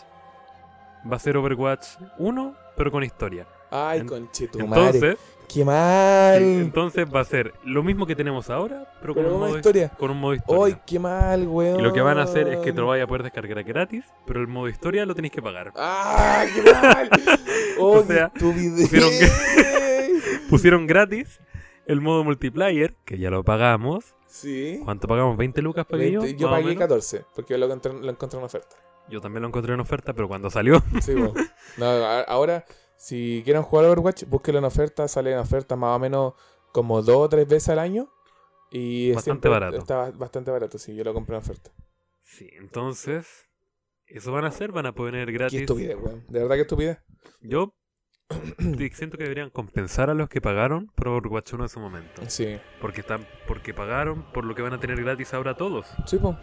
[1.11, 1.87] va a ser Overwatch
[2.19, 3.47] 1, pero con historia.
[3.71, 4.85] Ay, En- conche tu madre.
[4.99, 6.39] Entonces, ¡Qué mal!
[6.39, 9.89] sí, entonces va a ser lo mismo que tenemos ahora, pero, con, un modo, historia.
[9.91, 10.77] con un modo historia.
[10.77, 11.81] ¡Ay, qué mal, weón!
[11.81, 14.05] y lo que van a hacer es que te lo vayas a poder descargar gratis,
[14.27, 15.73] pero el modo historia lo tenéis que pagar.
[15.77, 17.11] ¡Ah, qué mal!
[17.79, 19.11] ¡Oh, O sea, pusieron
[20.51, 21.41] Pusieron gratis
[21.87, 24.15] el modo multiplayer, que ya lo pagamos.
[24.27, 24.81] Sí.
[24.85, 25.37] ¿Cuánto pagamos?
[25.37, 26.23] ¿20 lucas pagué yo?
[26.23, 26.81] 20, yo pagué menos.
[26.81, 28.77] 14, porque lo encontré, lo encontré en oferta.
[29.09, 31.35] Yo también lo encontré en oferta, pero cuando salió, Sí, weón.
[31.77, 32.65] No, ahora,
[32.97, 35.07] si quieren jugar Overwatch, búsquenlo en oferta.
[35.09, 36.35] Sale en oferta más o menos
[36.73, 38.09] como dos o tres veces al año.
[38.71, 39.77] Y Bastante barato.
[39.77, 40.95] Está ba- bastante barato, sí.
[40.97, 41.71] Yo lo compré en oferta.
[42.23, 43.49] Sí, entonces,
[44.07, 45.61] eso van a hacer, van a poner Qué gratis.
[45.61, 46.25] estupidez, weón.
[46.29, 46.99] De verdad que estupidez.
[47.41, 47.75] Yo
[48.95, 52.23] siento que deberían compensar a los que pagaron por Overwatch 1 en su momento.
[52.29, 52.59] Sí.
[52.81, 55.87] Porque están, porque pagaron por lo que van a tener gratis ahora todos.
[56.07, 56.37] Sí, po.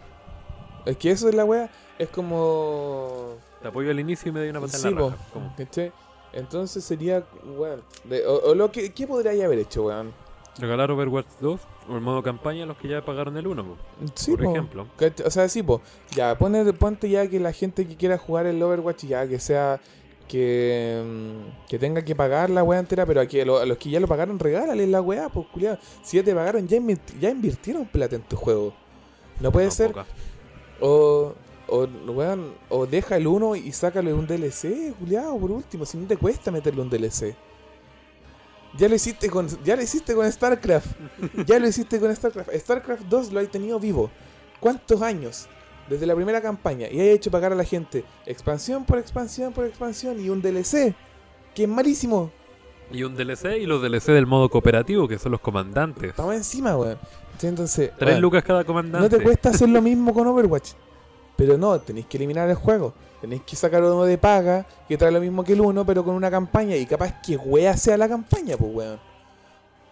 [0.86, 1.70] Es que eso es la wea.
[1.98, 3.36] Es como.
[3.60, 5.10] Te apoyo al inicio y me doy una patada Sí, en la po.
[5.10, 5.24] raja.
[5.32, 5.54] ¿Cómo?
[5.56, 5.92] ¿Cachai?
[6.32, 7.24] Entonces sería,
[7.56, 7.82] weón.
[8.04, 10.12] de- o, o lo que, ¿Qué podría haber hecho, weón?
[10.58, 13.76] Regalar Overwatch 2 o el modo campaña a los que ya pagaron el 1, po,
[14.14, 14.50] Sí, por po.
[14.52, 14.86] ejemplo.
[15.24, 15.80] O sea, sí, po.
[16.14, 19.80] Ya, pone, ponte ya que la gente que quiera jugar el Overwatch, ya que sea.
[20.28, 23.76] Que, mm, que tenga que pagar la weá entera, pero a, que lo- a los
[23.76, 25.78] que ya lo pagaron, regálales la weá, pues, culiado.
[26.02, 28.72] Si ya te pagaron, ya, invirti- ya invirtieron plata en tu juego.
[29.40, 29.88] No puede No, ser.
[29.88, 30.06] poca.
[30.80, 31.34] O,
[31.72, 35.86] o, weón, o deja el 1 y sácale un DLC, culiado, por último.
[35.86, 37.34] Si no te cuesta meterle un DLC.
[38.76, 40.86] Ya lo hiciste con, ya lo hiciste con StarCraft.
[41.46, 42.54] ya lo hiciste con StarCraft.
[42.54, 44.10] StarCraft 2 lo hay tenido vivo.
[44.60, 45.48] ¿Cuántos años?
[45.88, 49.66] desde la primera campaña y hayas hecho pagar a la gente expansión por expansión por
[49.66, 50.94] expansión y un DLC,
[51.54, 52.30] que es malísimo.
[52.92, 56.10] Y un DLC y los DLC del modo cooperativo, que son los comandantes.
[56.10, 56.98] Estamos encima, weón.
[57.42, 59.18] Entonces, Tres weón, lucas cada no comandante.
[59.18, 60.74] te cuesta hacer lo mismo con Overwatch.
[61.36, 62.92] Pero no, tenéis que eliminar el juego.
[63.20, 66.14] Tenéis que sacar uno de paga que trae lo mismo que el uno, pero con
[66.14, 66.76] una campaña.
[66.76, 69.00] Y capaz que wea sea la campaña, pues weón.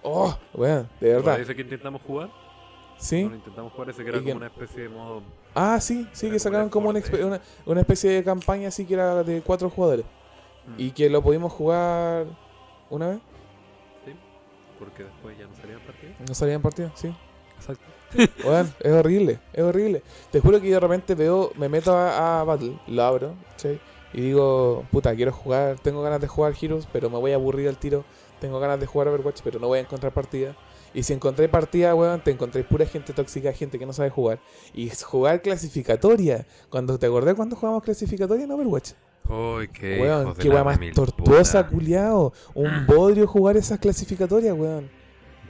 [0.03, 1.39] Oh, weón, de verdad.
[1.39, 2.31] Dice que intentamos jugar.
[2.99, 3.21] ¿Sí?
[3.21, 5.23] Intentamos jugar ese que era Y como que- una especie de modo.
[5.55, 9.23] Ah, sí, sí, que sacaron como una, una, una especie de campaña así que era
[9.25, 10.05] de cuatro jugadores.
[10.67, 12.27] Mm, Y que lo pudimos jugar
[12.91, 13.19] una vez.
[14.05, 14.13] sí,
[14.79, 16.15] porque después ya no salían partidos.
[16.29, 17.15] No salía en partido, sí.
[17.57, 17.85] Exacto.
[18.45, 20.03] Weón, es horrible, es horrible.
[20.31, 23.79] Te juro que yo de repente veo, me meto a, a Battle, lo abro, ¿sí?
[24.13, 27.69] Y digo, puta, quiero jugar, tengo ganas de jugar Heroes, pero me voy a aburrir
[27.69, 28.05] al tiro.
[28.41, 30.57] Tengo ganas de jugar Overwatch, pero no voy a encontrar partida.
[30.93, 34.41] Y si encontré partida, weón, te encontré pura gente tóxica, gente que no sabe jugar.
[34.75, 36.47] Y jugar clasificatoria.
[36.69, 38.93] Cuando te acordé cuando jugamos clasificatoria en Overwatch.
[39.29, 40.01] Uy, qué.
[40.01, 42.33] weón, qué weón más tortuosa, culiao.
[42.55, 44.91] Un bodrio jugar esas clasificatorias, weón.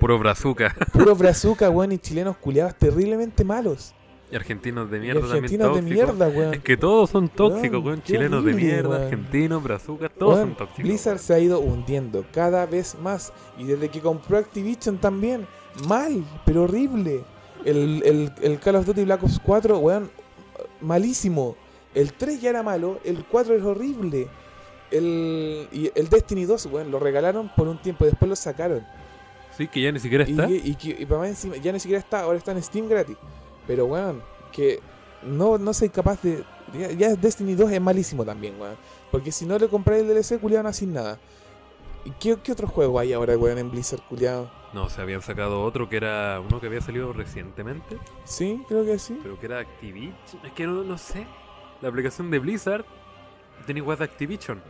[0.01, 0.75] Puro brazuca.
[0.93, 3.95] Puro brazuca, weón, y chilenos culiados terriblemente malos.
[4.33, 6.17] Y argentinos de Y mierda argentinos de también tóxicos.
[6.19, 6.55] mierda, weón.
[6.55, 9.03] Es que todos son tóxicos, Weón, Chilenos de mierda, weón.
[9.03, 10.83] argentinos, brazucas, todos Weón, son tóxicos.
[10.85, 11.25] Blizzard weón.
[11.25, 13.33] se ha ido hundiendo cada vez más.
[13.59, 15.47] Y desde que compró Activision también.
[15.89, 17.23] Mal, pero horrible.
[17.65, 20.11] El, el- el Call of Duty Black Ops 4, weón,
[20.81, 21.57] malísimo.
[21.95, 24.29] El 3 ya era malo, el 4 es horrible.
[24.93, 28.85] El, y el Destiny 2, weón, lo regalaron por un tiempo, después lo sacaron.
[29.61, 30.49] Sí, que ya ni siquiera está.
[30.49, 33.15] y, para más encima, ya ni siquiera está, ahora está en Steam gratis.
[33.67, 34.23] Pero, weón,
[34.53, 34.81] que
[35.23, 36.43] no, no soy capaz de.
[36.73, 38.77] Ya, ya Destiny 2 es malísimo también, weón.
[39.11, 41.19] Porque si no le compráis el DLC, culiado, no hacen nada.
[42.07, 44.51] ¿Y qué, qué otro juego hay ahora, weón, en Blizzard, culiado?
[44.73, 48.99] No, se habían sacado otro que era uno que había salido recientemente, Sí, creo que
[48.99, 49.19] sí.
[49.23, 50.15] pero que era Activision.
[50.43, 51.27] Es que no, no sé.
[51.83, 52.87] La aplicación de Blizzard
[53.67, 54.63] tiene igual de Activision.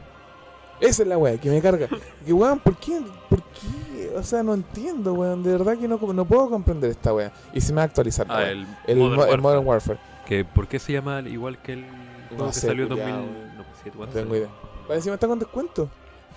[0.80, 1.88] Esa es la weá, que me carga.
[2.24, 3.00] Que, weón, ¿por qué?
[3.28, 4.12] ¿Por qué?
[4.16, 5.42] O sea, no entiendo, weón.
[5.42, 7.32] De verdad que no, no puedo comprender esta weá.
[7.52, 9.40] Y se me va a actualizar, Ah, el, el, Modern el Warfare.
[9.42, 9.98] Modern Warfare.
[10.26, 11.84] Que, ¿Por qué se llama igual que el
[12.30, 13.30] juego que sé, salió en culiao, 2000?
[13.34, 13.56] weón.
[13.56, 14.48] No, pues, siete, No ¿cuánto tengo idea.
[14.86, 15.88] Para encima está con descuento.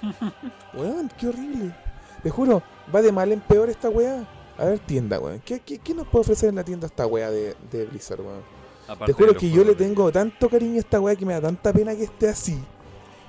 [0.73, 1.75] weón, qué horrible.
[2.21, 2.61] Te juro,
[2.93, 4.25] va de mal en peor esta weá.
[4.57, 5.41] A ver, tienda, weón.
[5.45, 8.41] ¿Qué, qué, qué nos puede ofrecer en la tienda esta weá de, de Blizzard, weón?
[8.87, 11.41] Aparte Te juro que yo le tengo tanto cariño a esta weá que me da
[11.41, 12.59] tanta pena que esté así.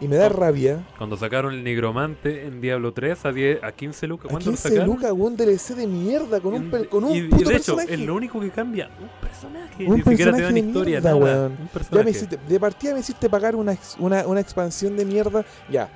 [0.00, 0.84] Y me da rabia.
[0.98, 4.56] Cuando sacaron el Nigromante en Diablo 3 a, 10, a 15 lucas, ¿A ¿cuánto lo
[4.56, 4.86] 15 sacaron?
[4.94, 7.46] lucas, un DLC de mierda con un, per- con un y, y de hecho,
[7.76, 7.94] personaje?
[7.94, 8.90] es lo único que cambia.
[9.00, 9.86] Un personaje.
[9.86, 11.46] Un Ni siquiera te personaje dan historia, mierda, nada.
[11.46, 12.04] Un Ya personaje.
[12.04, 15.44] me hiciste- de partida me hiciste pagar una, una, una expansión de mierda.
[15.70, 15.88] Ya.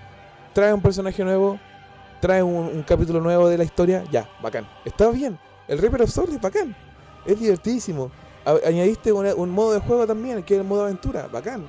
[0.54, 1.58] Trae un personaje nuevo.
[2.20, 4.04] Trae un, un capítulo nuevo de la historia.
[4.12, 4.66] Ya, bacán.
[4.84, 5.38] Está bien.
[5.66, 6.74] El Reaper of Souls es bacán.
[7.26, 8.10] Es divertidísimo.
[8.44, 11.26] A- añadiste una- un modo de juego también, que es el modo aventura.
[11.30, 11.68] Bacán.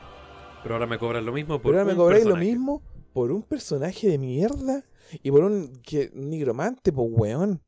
[0.64, 2.52] Pero ahora me cobran lo mismo por Pero ahora me un cobráis lo personaje.
[2.52, 2.82] mismo
[3.14, 4.84] por un personaje de mierda.
[5.24, 7.62] Y por un, que, un nigromante, pues weón.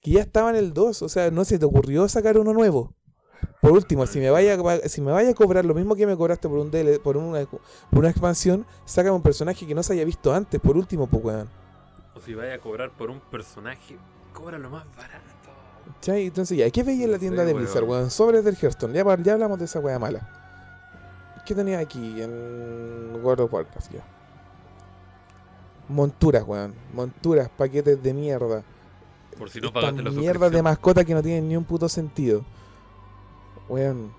[0.00, 1.02] Que ya estaba en el 2.
[1.02, 2.94] O sea, no se te ocurrió sacar uno nuevo.
[3.60, 4.56] Por último, si me vaya
[4.88, 7.44] si me vaya a cobrar lo mismo que me cobraste por un DL, por una,
[7.46, 7.60] por
[7.98, 11.48] una expansión, sácame un personaje que no se haya visto antes, por último, pues weón.
[12.14, 13.96] O si vaya a cobrar por un personaje,
[14.32, 15.24] cobra lo más barato.
[15.94, 16.26] ¿Cachai?
[16.26, 18.10] Entonces ya, ¿qué veía en la tienda de Blizzard, weón.
[18.10, 20.35] Sobres del Hearthstone, ya, ya hablamos de esa weá mala.
[21.46, 24.00] ¿Qué tenía aquí en World of Warcraft ya?
[25.88, 26.74] Monturas, weón.
[26.92, 28.62] Monturas, paquetes de mierda.
[29.38, 32.44] Por si no pagaste la mierdas de mascota que no tienen ni un puto sentido.
[33.68, 34.12] Weón.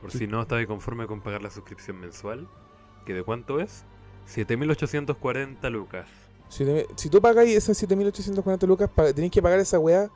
[0.00, 2.48] Por si no estabas conforme con pagar la suscripción mensual.
[3.04, 3.84] ¿Que de cuánto es?
[4.32, 6.06] 7.840 lucas.
[6.48, 10.08] Si, te- si tú pagáis esas 7.840 lucas, tenéis que pagar esa weá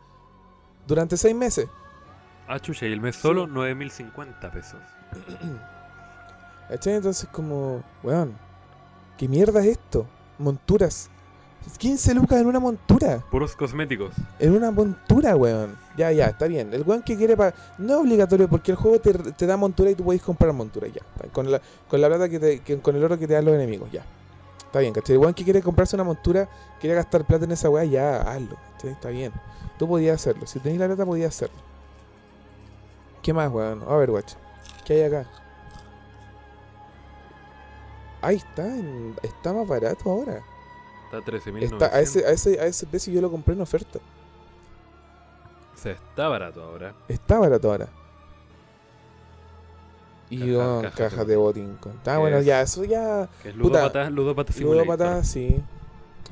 [0.86, 1.68] durante 6 meses.
[2.47, 4.81] Ah, chucha, y el mes solo 9.050 pesos.
[6.68, 6.94] ¿Cachai?
[6.94, 8.36] Entonces, como, weón,
[9.16, 10.06] ¿qué mierda es esto?
[10.38, 11.09] Monturas.
[11.78, 13.24] 15 lucas en una montura.
[13.30, 14.14] Puros cosméticos.
[14.38, 15.76] En una montura, weón.
[15.97, 16.72] Ya, ya, está bien.
[16.72, 17.55] El weón que quiere pagar.
[17.78, 20.86] No es obligatorio porque el juego te, te da montura y tú podés comprar montura,
[20.86, 21.02] ya.
[21.32, 22.60] Con la, con la plata que te.
[22.60, 24.05] que- con el oro que te dan los enemigos, ya.
[24.64, 25.14] Está bien, ¿cachai?
[25.16, 26.48] El weón que quiere comprarse una montura,
[26.80, 28.56] quiere gastar plata en esa weá, ya, hazlo.
[28.74, 28.90] ¿cachai?
[28.90, 29.32] Está bien.
[29.76, 30.47] Tú podías hacerlo.
[30.47, 31.56] Si tenéis la plata, podías hacerlo.
[33.22, 33.82] ¿Qué más, weón?
[33.82, 34.34] Overwatch.
[34.84, 35.28] ¿Qué hay acá?
[38.27, 40.43] Ahí está, en- está más barato ahora.
[41.05, 41.62] Está a 13.900.
[41.62, 44.01] Está, a, ese, a, ese, a ese precio yo lo compré en oferta.
[45.74, 46.93] O sea, está barato ahora.
[47.09, 47.89] Está barato ahora.
[50.28, 50.57] Y
[50.97, 51.78] Caja- de botín.
[52.05, 53.28] Ah, bueno, es- ya, eso ya.
[53.43, 54.11] Que es ludópata
[54.53, 54.86] simulator.
[54.86, 55.62] Ludópata, sí.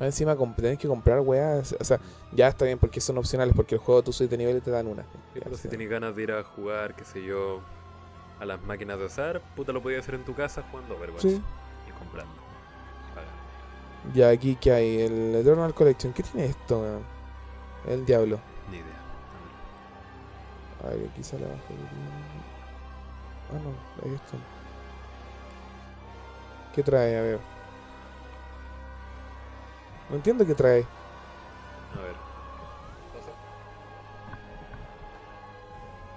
[0.01, 1.73] Encima tenés que comprar weas.
[1.79, 2.01] O sea,
[2.33, 3.55] ya está bien porque son opcionales.
[3.55, 5.03] Porque el juego tú subes de nivel y te dan una.
[5.33, 7.61] Ya, pero si tienes ganas de ir a jugar, qué sé yo.
[8.37, 11.41] a las máquinas de azar, puta lo podías hacer en tu casa jugando Overwatch Sí.
[11.99, 12.33] Comprando.
[13.13, 14.13] Pagando.
[14.13, 16.13] Ya, aquí que hay el Eternal Collection.
[16.13, 17.01] ¿Qué tiene esto?
[17.87, 18.39] El diablo.
[18.69, 18.95] Ni idea.
[20.83, 21.61] A ver, aquí sale abajo.
[23.51, 24.37] Ah, no, ahí está.
[26.73, 27.17] ¿Qué trae?
[27.17, 27.39] A ver.
[30.09, 30.85] No entiendo qué trae.
[31.95, 32.15] A ver.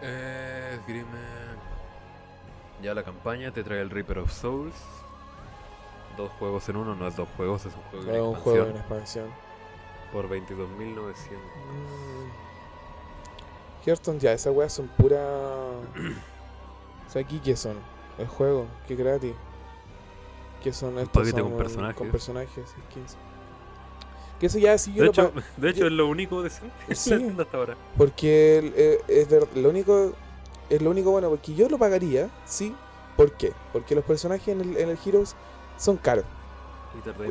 [0.02, 1.18] Eh, esgrime.
[2.82, 4.74] Ya la campaña te trae el Reaper of Souls.
[6.18, 8.42] Dos juegos en uno, no es dos juegos, es un juego de Es un expansión.
[8.42, 9.26] juego en expansión.
[10.12, 11.14] Por 22.900.
[11.36, 12.28] Mm.
[13.86, 15.16] Hearthstone ya, esas weas son pura.
[17.08, 17.76] o sea, aquí qué son?
[18.18, 19.32] El juego, que gratis.
[20.62, 21.10] ¿Qué son estos?
[21.10, 21.96] paquete son con personajes.
[21.96, 23.16] Con personajes, skins.
[24.40, 27.12] Que eso ya sí yo De lo hecho, de hecho es lo único decente Sí.
[27.38, 27.76] hasta ahora.
[27.96, 30.12] Porque el- eh, es lo único
[30.68, 32.74] es lo único bueno, porque yo lo pagaría, sí.
[33.16, 33.52] ¿Por qué?
[33.72, 35.34] Porque los personajes en el, en el Heroes
[35.78, 36.24] son caros.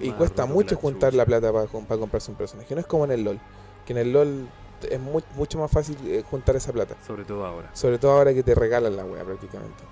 [0.02, 2.74] Y, cuesta mucho juntar la plata para, para comprarse un personaje.
[2.74, 3.40] No es como en el LOL.
[3.86, 4.48] Que en el LOL
[4.90, 6.95] es mu- mucho más fácil eh, juntar esa plata.
[7.06, 7.69] Sobre todo ahora.
[7.74, 9.84] Sobre todo ahora que te regalan la wea prácticamente.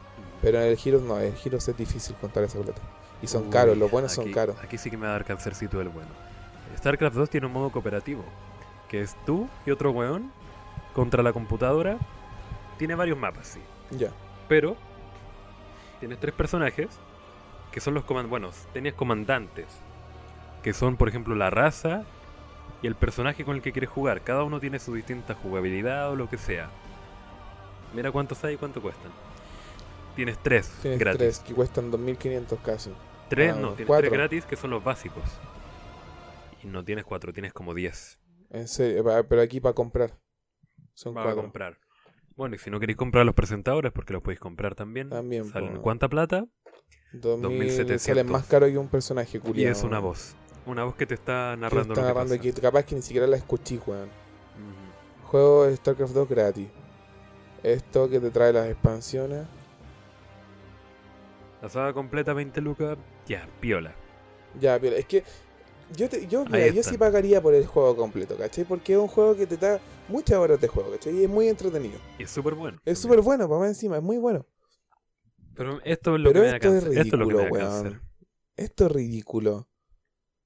[0.41, 2.81] Pero en el Heroes no, en el Heroes es difícil juntar esa plata.
[3.21, 4.55] Y son Uy, caros, los buenos son caros.
[4.63, 6.09] Aquí sí que me va a dar cancercito el bueno.
[6.77, 8.23] StarCraft 2 tiene un modo cooperativo.
[8.89, 10.31] Que es tú y otro weón
[10.93, 11.97] contra la computadora.
[12.77, 13.61] Tiene varios mapas, sí.
[13.91, 14.09] Ya.
[14.47, 14.75] Pero
[15.99, 16.87] tienes tres personajes
[17.75, 18.29] que son los comandantes.
[18.29, 19.67] Bueno, tenías comandantes.
[20.63, 22.05] Que son, por ejemplo, la raza
[22.81, 24.21] y el personaje con el que quieres jugar.
[24.21, 26.69] Cada uno tiene su distinta jugabilidad o lo que sea.
[27.93, 29.11] Mira cuántos hay y cuánto cuestan.
[30.15, 31.19] Tienes tres Tienes gratis.
[31.19, 32.91] tres que cuestan 2500 casi.
[33.29, 34.07] Tres, Ah, no, tienes cuatro.
[34.09, 35.23] tres gratis que son los básicos.
[36.63, 38.19] Y no tienes cuatro, tienes como diez.
[38.51, 40.17] En serio, pero aquí para comprar.
[40.93, 41.41] Son Para cuatro.
[41.41, 41.77] comprar.
[42.37, 45.09] Bueno, y si no queréis comprar los presentadores, porque los podéis comprar también.
[45.09, 46.45] También, ¿Salen cuánta plata?
[47.21, 48.01] 2000 2700.
[48.01, 49.71] salen más caro que un personaje Y culiado.
[49.71, 50.35] es una voz.
[50.65, 52.61] Una voz que te está narrando está lo que narrando.
[52.61, 54.09] Capaz que ni siquiera la escuché, weón.
[55.25, 56.67] Juego de StarCraft 2 gratis.
[57.63, 59.45] Esto que te trae las expansiones.
[61.61, 62.97] La saga completa 20 lucas,
[63.27, 63.93] ya, piola.
[64.59, 65.23] Ya, pero es que
[65.95, 68.65] yo, te- yo, mira, yo sí pagaría por el juego completo, ¿cachai?
[68.65, 71.15] Porque es un juego que te da muchas horas de juego, ¿cachai?
[71.17, 71.97] Y es muy entretenido.
[72.19, 72.79] Y es súper bueno.
[72.85, 74.45] Es súper bueno, para más encima, es muy bueno.
[75.55, 76.83] Pero esto es lo Pero que me da esto es.
[76.83, 78.01] Esto ridículo, me da weón.
[78.57, 79.69] Esto es ridículo.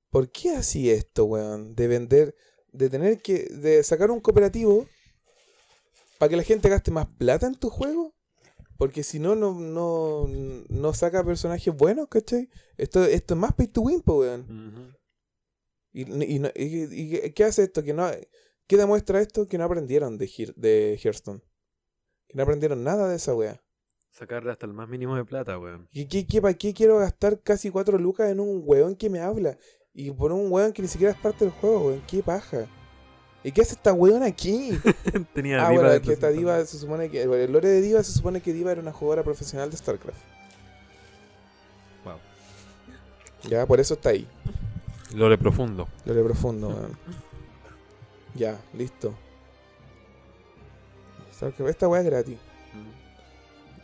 [0.09, 1.75] ¿Por qué así esto, weón?
[1.75, 2.35] De vender,
[2.71, 4.87] de tener que, de sacar un cooperativo
[6.17, 8.13] para que la gente gaste más plata en tu juego.
[8.77, 10.27] Porque si no, no, no,
[10.69, 12.49] no saca personajes buenos, ¿cachai?
[12.77, 14.95] Esto, esto es más pay to win, po, weón.
[15.91, 16.87] Y, y, no- y-
[17.25, 17.83] y- qué hace esto?
[17.83, 18.09] Que no,
[18.67, 19.47] ¿Qué demuestra esto?
[19.47, 21.41] Que no aprendieron de, Hear- de Hearthstone.
[22.27, 23.61] Que no aprendieron nada de esa wea.
[24.11, 25.87] Sacarle hasta el más mínimo de plata, weón.
[25.91, 29.19] ¿Y qué, qué, para qué quiero gastar casi 4 lucas en un weón que me
[29.21, 29.57] habla?
[29.93, 32.01] Y por un weón que ni siquiera es parte del juego, weón.
[32.07, 32.65] ¿Qué paja?
[33.43, 34.71] ¿Y qué hace esta weón aquí?
[35.33, 37.25] Tenía ah, diva bueno, que esta diva se supone que.
[37.27, 40.19] bueno, el lore de diva se supone que diva era una jugadora profesional de StarCraft.
[42.03, 42.17] Wow.
[43.49, 44.27] Ya, por eso está ahí.
[45.15, 45.87] Lore profundo.
[46.05, 46.97] Lore profundo, weón.
[48.35, 49.13] Ya, listo.
[51.39, 52.37] StarCraft- Esta weá es gratis.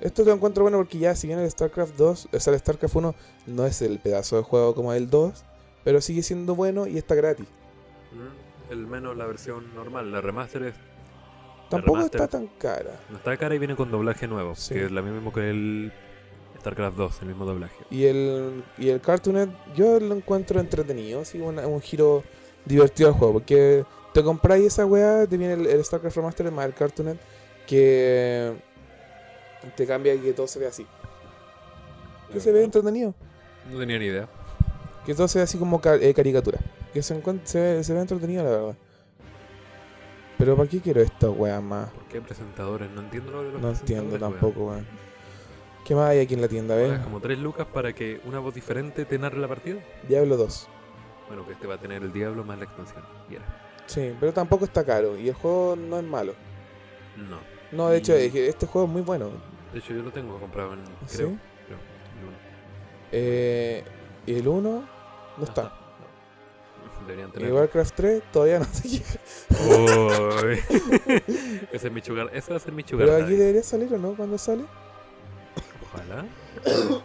[0.01, 2.95] Esto lo encuentro bueno porque ya, si bien el StarCraft 2, o sea, el StarCraft
[2.95, 3.15] 1
[3.47, 5.43] no es el pedazo de juego como el 2,
[5.83, 7.47] pero sigue siendo bueno y está gratis.
[8.11, 10.75] Mm, El menos la versión normal, la remaster es,
[11.69, 12.21] Tampoco remaster.
[12.21, 12.99] está tan cara.
[13.09, 14.73] no está cara y viene con doblaje nuevo, Sí.
[14.73, 15.91] que es la mismo que el
[16.59, 17.75] StarCraft 2, el mismo doblaje.
[17.89, 22.23] Y el, y el Cartoonet, yo lo encuentro entretenido, así una- un giro
[22.65, 26.65] divertido al juego, porque te compráis esa weá, te viene el, el StarCraft Remaster más
[26.65, 27.19] el Cartoonet,
[27.67, 28.53] que
[29.75, 30.85] te cambia y que todo se ve así.
[32.31, 33.13] Que se ve entretenido.
[33.71, 34.27] No tenía ni idea.
[35.05, 36.59] Que todo se ve así como ca- eh, caricatura.
[36.93, 38.75] Que se, se, ve, se ve entretenido, la verdad.
[40.37, 41.89] Pero ¿para qué quiero esta weá más?
[41.91, 42.89] ¿Por qué presentadores?
[42.91, 44.85] No entiendo lo de los No entiendo tampoco, weón.
[45.85, 46.75] ¿Qué más hay aquí en la tienda?
[46.75, 49.79] Pagas como 3 lucas para que una voz diferente te narre la partida.
[50.09, 50.67] Diablo 2.
[51.27, 53.03] Bueno, que este va a tener el diablo más la expansión.
[53.29, 53.45] Y era.
[53.85, 55.15] Sí, pero tampoco está caro.
[55.17, 56.33] Y el juego no es malo.
[57.17, 57.37] No.
[57.71, 59.29] No, de hecho, este juego es muy bueno.
[59.75, 60.85] De hecho, yo lo tengo comprado en.
[61.05, 61.17] ¿Sí?
[61.17, 61.27] Creo.
[61.65, 61.77] creo,
[62.17, 62.37] el uno.
[63.11, 63.83] Eh,
[64.25, 64.87] y el 1
[65.37, 65.63] no está.
[65.63, 67.05] No.
[67.05, 67.51] Deberían Y.
[67.51, 69.05] Warcraft 3 todavía no se llega.
[69.67, 70.59] Uy.
[71.73, 72.29] Ese es mi sugar.
[72.33, 73.05] Ese va a ser mi sugar.
[73.05, 74.63] Pero aquí debería salir o no cuando sale.
[75.93, 76.25] Ojalá.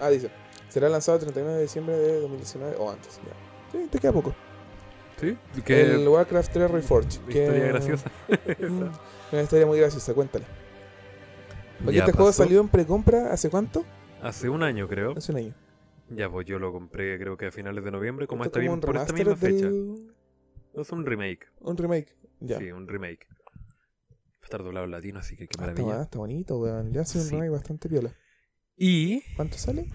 [0.00, 0.28] Ah, dice.
[0.68, 3.20] Será lanzado el 39 de diciembre de 2019 o antes.
[3.24, 3.78] Ya.
[3.78, 4.34] Sí, te queda poco.
[5.20, 5.38] Sí.
[5.64, 7.20] Que El Warcraft 3 Reforged.
[7.28, 8.10] que- historia graciosa.
[9.30, 10.46] Una historia muy graciosa, cuéntala.
[11.86, 12.42] Ya este juego pasó.
[12.44, 13.84] salió en precompra hace cuánto?
[14.22, 15.12] Hace un año, creo.
[15.16, 15.54] Hace un año.
[16.10, 18.62] Ya, pues yo lo compré creo que a finales de noviembre, como Esto esta es
[18.62, 19.68] bien, un por esta misma fecha.
[20.74, 21.46] Es un remake.
[21.60, 22.16] Un remake.
[22.40, 22.58] Ya.
[22.58, 23.26] Sí, un remake.
[23.30, 26.02] Va a estar doblado en latino, así que qué Ah, está, maravilla.
[26.02, 26.92] está bonito, weón.
[26.92, 27.30] Ya hace un Sí.
[27.32, 28.12] remake bastante piola.
[28.76, 29.86] Y ¿Cuánto sale?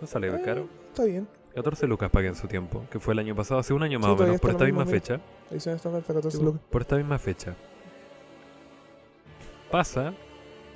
[0.00, 0.68] no sale Ah, caro.
[0.90, 1.28] Está bien.
[1.54, 4.08] 14 lucas pagué en su tiempo, que fue el año pasado, hace un año más
[4.08, 5.20] Sí, o menos, por está esta misma fecha.
[5.50, 6.60] Edición estándar está 14 Sí, lucas.
[6.70, 7.54] Por esta misma fecha.
[9.70, 10.14] Pasa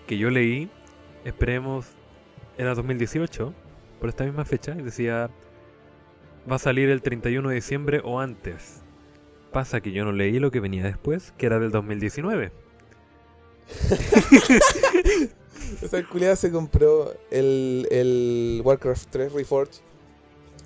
[0.09, 0.69] que yo leí,
[1.25, 1.87] esperemos,
[2.57, 3.55] era 2018,
[4.01, 5.31] por esta misma fecha, y decía,
[6.51, 8.81] va a salir el 31 de diciembre o antes.
[9.53, 12.51] Pasa que yo no leí lo que venía después, que era del 2019.
[15.83, 19.83] O sea, el culiado se compró el, el Warcraft 3 Reforged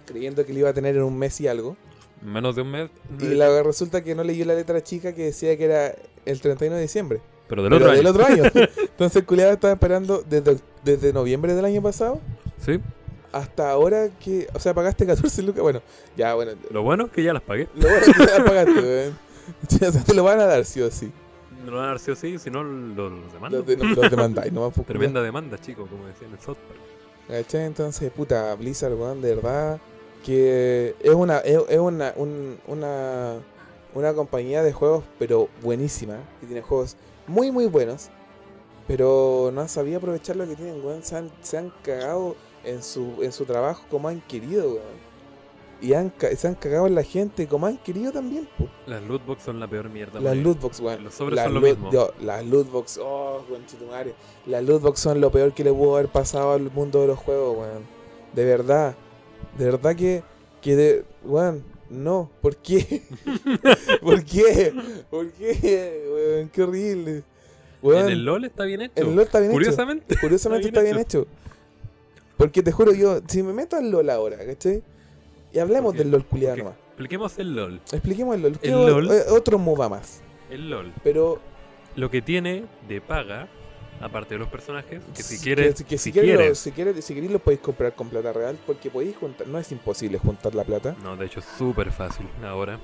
[0.07, 1.77] creyendo que lo iba a tener en un mes y algo.
[2.23, 2.91] Menos de un mes.
[3.19, 5.95] Y la, resulta que no leyó la letra chica que decía que era
[6.25, 7.21] el 31 de diciembre.
[7.53, 7.97] Pero del Pero otro año.
[7.99, 8.43] del otro año.
[8.81, 12.19] Entonces el culiado estaba esperando desde, desde noviembre del año pasado
[12.65, 12.81] Sí.
[13.31, 14.49] hasta ahora que...
[14.55, 15.61] O sea, pagaste 14 lucas.
[15.63, 15.83] Bueno,
[16.17, 16.53] ya, bueno.
[16.71, 17.69] Lo bueno es que ya las pagué.
[17.75, 19.19] Lo bueno es que ya pagaste, weón.
[19.87, 21.13] O sea, te lo van a dar sí o sí.
[21.65, 23.59] No lo van a dar sí o sí, si no lo, los demando.
[23.59, 26.59] Los, de, los demandáis, no por Tremenda demanda, chicos, como decían en Park.
[27.29, 27.65] ¿Cachai?
[27.67, 29.79] Entonces, puta, Blizzard, weón, de verdad
[30.25, 33.35] que es una es, es una, un- una
[33.95, 36.97] una compañía de juegos, pero buenísima, que tiene juegos
[37.27, 38.09] muy muy buenos,
[38.87, 42.83] pero no han sabido aprovechar lo que tienen, weón, se han, se han cagado en
[42.83, 45.13] su en su trabajo como han querido, weón.
[45.81, 48.69] Y han, se han cagado en la gente como han querido también, po.
[48.87, 50.21] Las lootbox son la peor mierda.
[50.21, 50.45] Las weón.
[50.45, 51.03] lootbox, weón.
[51.03, 51.91] Los sobres Las son lo mismo.
[51.91, 54.15] yo, las lootbox, oh, conchetumare.
[54.47, 57.57] Las lootbox son lo peor que le pudo haber pasado al mundo de los juegos,
[57.57, 57.83] weón.
[58.33, 58.95] De verdad.
[59.59, 60.23] De verdad que,
[60.61, 62.31] que de, weón, no.
[62.41, 63.03] ¿Por qué?
[64.03, 64.73] ¿Por qué?
[65.11, 66.05] ¿Por qué?
[66.13, 67.23] Weón, qué horrible.
[67.83, 68.93] Weón, En el LOL está bien hecho.
[68.97, 69.57] en el LoL está bien hecho.
[69.59, 70.17] Curiosamente.
[70.21, 71.27] Curiosamente Está está bien bien hecho.
[72.37, 74.83] Porque te juro, yo, si me meto al LOL ahora, ¿cachai?
[75.53, 76.75] Y hablemos del LOL culiado nomás.
[76.89, 77.81] Expliquemos el LOL.
[77.93, 78.59] Expliquemos el LOL.
[78.63, 79.11] El LOL.
[79.13, 80.21] eh, otro MOBA más.
[80.51, 80.93] El LOL.
[81.05, 81.41] Pero
[81.97, 83.49] Lo que tiene de paga,
[84.03, 85.75] aparte de los personajes, que si Si- quieres.
[85.77, 86.59] que, que si, si quieres, lo- quieres.
[86.59, 89.71] si quieres, si queréis lo podéis comprar con plata real porque podéis juntar, no es
[89.73, 90.95] imposible juntar la plata.
[91.03, 92.79] No, de hecho es súper fácil ahora.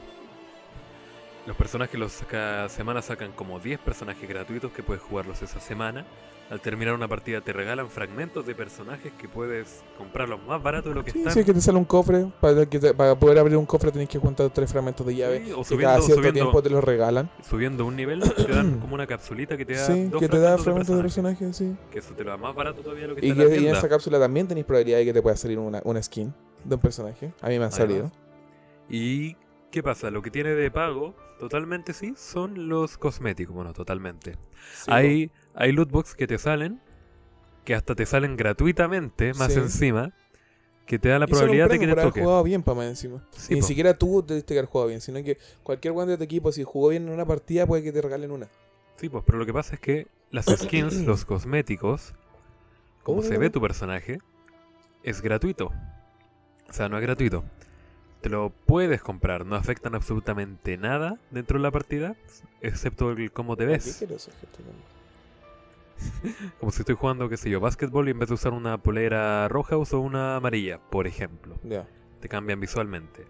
[1.46, 6.04] Los personajes los cada semana sacan como 10 personajes gratuitos que puedes jugarlos esa semana.
[6.50, 10.94] Al terminar una partida te regalan fragmentos de personajes que puedes comprarlos más barato de
[10.94, 11.34] lo que Sí, están.
[11.34, 14.08] sí, que te sale un cofre, para, que te- para poder abrir un cofre tenéis
[14.08, 15.44] que juntar tres fragmentos de llave.
[15.44, 17.30] Sí, o que subiendo, cada cierto subiendo- tiempo te los regalan.
[17.42, 20.38] subiendo un nivel, te dan como una capsulita que te da Sí, dos que te
[20.38, 21.76] da fragmentos de personaje, personajes, sí.
[21.90, 23.54] Que eso te lo da más barato todavía de lo que Y, está en la
[23.54, 26.02] que, y en esa cápsula también tenéis probabilidad de que te pueda salir una, una
[26.02, 26.32] skin
[26.64, 27.34] de un personaje.
[27.42, 28.10] A mí me han salido.
[28.88, 29.36] ¿Y
[29.70, 30.10] qué pasa?
[30.10, 33.54] Lo que tiene de pago, totalmente sí, son los cosméticos.
[33.54, 34.36] Bueno, totalmente.
[34.72, 35.30] Sí, hay,
[35.60, 36.80] hay lootbox que te salen,
[37.64, 39.58] que hasta te salen gratuitamente, más Sí.
[39.58, 40.12] encima,
[40.86, 41.26] que te da la.
[41.26, 42.20] Y probabilidad de que te por haber toque.
[42.22, 43.22] jugado bien para más encima.
[43.32, 43.66] Sí, ni po.
[43.66, 46.62] siquiera tú debiste que haber jugado bien, sino que cualquier guante de tu equipo, si
[46.64, 48.48] jugó bien en una partida, puede que te regalen una.
[48.96, 52.14] Sí, pues, pero lo que pasa es que las skins, los cosméticos,
[53.02, 54.18] como ¿Cómo se ve tu personaje,
[55.02, 55.72] es gratuito.
[56.68, 57.42] O sea, no es gratuito.
[58.20, 62.16] Te lo puedes comprar, no afectan absolutamente nada dentro de la partida,
[62.60, 63.98] excepto el cómo te ¿Qué ves.
[63.98, 64.16] gente?
[66.60, 69.48] Como si estoy jugando, qué sé yo, básquetbol y en vez de usar una polera
[69.48, 71.58] roja uso una amarilla, por ejemplo.
[71.62, 71.86] Ya.
[72.20, 73.26] Te cambian visualmente.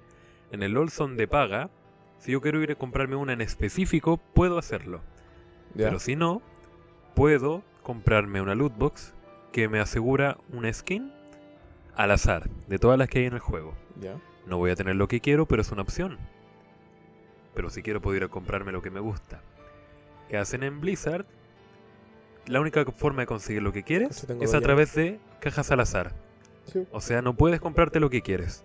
[0.50, 1.70] En el LOL son de paga.
[2.18, 5.02] Si yo quiero ir a comprarme una en específico, puedo hacerlo.
[5.76, 6.42] Pero si no,
[7.14, 9.14] puedo comprarme una loot box
[9.52, 11.12] que me asegura una skin
[11.94, 13.74] al azar de todas las que hay en el juego.
[14.46, 16.18] No voy a tener lo que quiero, pero es una opción.
[17.54, 19.42] Pero si quiero puedo ir a comprarme lo que me gusta.
[20.28, 21.26] ¿Qué hacen en Blizzard?
[22.48, 26.14] La única forma de conseguir lo que quieres es a través de cajas al azar.
[26.72, 26.86] Sí.
[26.92, 28.64] O sea, no puedes comprarte lo que quieres.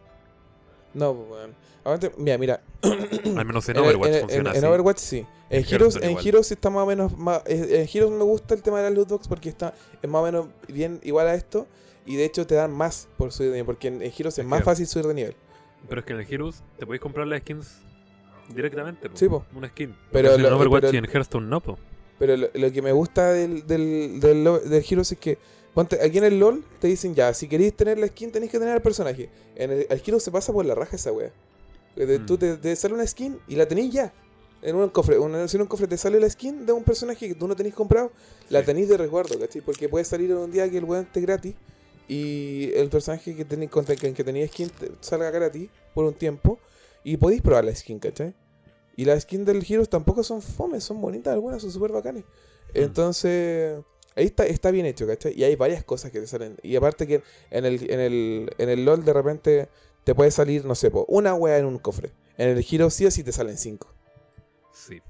[0.94, 1.56] No, pues, weón.
[1.84, 2.62] Aguante- mira, mira.
[2.84, 4.66] Al menos en Overwatch en, funciona en así.
[4.66, 5.26] Overwatch sí.
[5.50, 6.18] En Heroes, en.
[6.18, 7.18] Heroes está más o menos.
[7.18, 10.10] Más, en en Heroes me gusta el tema de las loot box porque está es
[10.10, 11.68] más o menos bien igual a esto.
[12.06, 13.66] Y de hecho te dan más por subir de nivel.
[13.66, 15.36] Porque en, Heroes es Es más que- fácil subir de nivel.
[15.90, 17.78] Pero es que en el Heroes te podéis comprar las skins
[18.54, 19.10] directamente.
[19.10, 19.18] po.
[19.18, 19.46] Sí, po.
[19.56, 19.96] Una skin.
[20.12, 21.78] Pero en Overwatch pero- y en Hearthstone no, po.
[22.24, 25.38] Pero lo, lo que me gusta del, del, del, del Heroes es que.
[25.76, 28.74] Aquí en el LOL te dicen ya, si queréis tener la skin tenéis que tener
[28.76, 29.28] al personaje.
[29.56, 31.32] En el, el Heroes se pasa por la raja esa wea.
[31.98, 32.26] Eh, de- Mm.
[32.26, 34.14] Tú te, te sale una skin y la tenéis ya.
[34.62, 37.28] En un cofre, una- si en un cofre te sale la skin de un personaje
[37.28, 38.12] que tú no tenéis comprado,
[38.50, 39.62] la tenéis de resguardo, ¿cachai?
[39.62, 41.56] Porque puede salir en un día que el weón esté gratis
[42.08, 46.14] y el personaje que tenéis contra que, que tenéis skin te- salga gratis por un
[46.14, 46.60] tiempo
[47.04, 48.34] y podéis probar la skin, ¿cachai?
[48.96, 52.24] Y las skins del Heroes tampoco son fomes, son bonitas algunas, son súper bacanes.
[52.24, 52.78] Mm.
[52.78, 53.80] Entonces,
[54.16, 55.34] Ahí está, está bien hecho, ¿cachai?
[55.36, 56.58] Y hay varias cosas que te salen.
[56.62, 59.70] Y aparte que en el, en el, en el LOL de repente
[60.04, 62.12] te puede salir, no sé, po, una wea en un cofre.
[62.38, 63.88] En el Hero sí o sí te salen cinco.
[64.72, 65.02] Sí.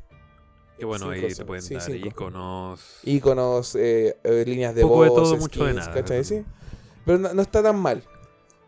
[0.78, 2.08] Que bueno, Cinco ahí te pueden sí, dar cinco.
[2.08, 3.00] iconos.
[3.04, 5.94] Iconos, eh, eh, líneas de Poco de todo, mucho de nada.
[5.94, 6.24] ¿cachai?
[6.24, 6.46] Sí.
[7.06, 8.04] Pero no, no está tan mal.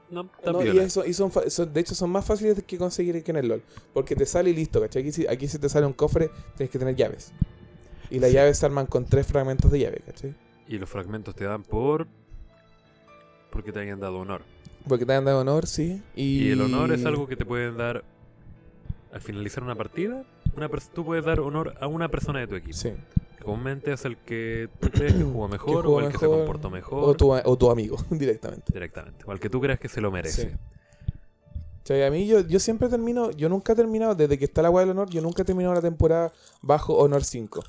[0.09, 0.29] No,
[0.63, 1.31] y eso, y son,
[1.73, 3.61] de hecho son más fáciles que conseguir que en el LOL.
[3.93, 5.01] Porque te sale y listo, ¿cachai?
[5.01, 7.31] Aquí, si- aquí si te sale un cofre, tienes que tener llaves.
[8.11, 8.35] Y las Sí.
[8.35, 10.35] llaves se arman con tres fragmentos de llave, ¿cachai?
[10.67, 12.07] Y los fragmentos te dan por.
[13.49, 14.41] Porque te hayan dado honor.
[14.87, 16.01] Porque te han dado honor, sí.
[16.15, 18.03] Y, Y el honor es algo que te pueden dar
[19.11, 20.23] al finalizar una partida.
[20.55, 22.77] Una tú puedes dar honor a una persona de tu equipo.
[22.77, 22.91] Sí.
[23.45, 26.69] Comúnmente es el que tú crees que jugó mejor jugó o el que se comportó
[26.71, 27.03] mejor.
[27.03, 28.73] O tu, o tu amigo, directamente.
[28.73, 29.23] Directamente.
[29.27, 30.49] O al que tú creas que se lo merece.
[30.49, 30.57] Sí.
[31.77, 32.03] ¿Cachai?
[32.03, 34.87] A mí yo, yo siempre termino, yo nunca he terminado, desde que está la guay
[34.87, 37.63] del honor, yo nunca he terminado la temporada bajo honor 5.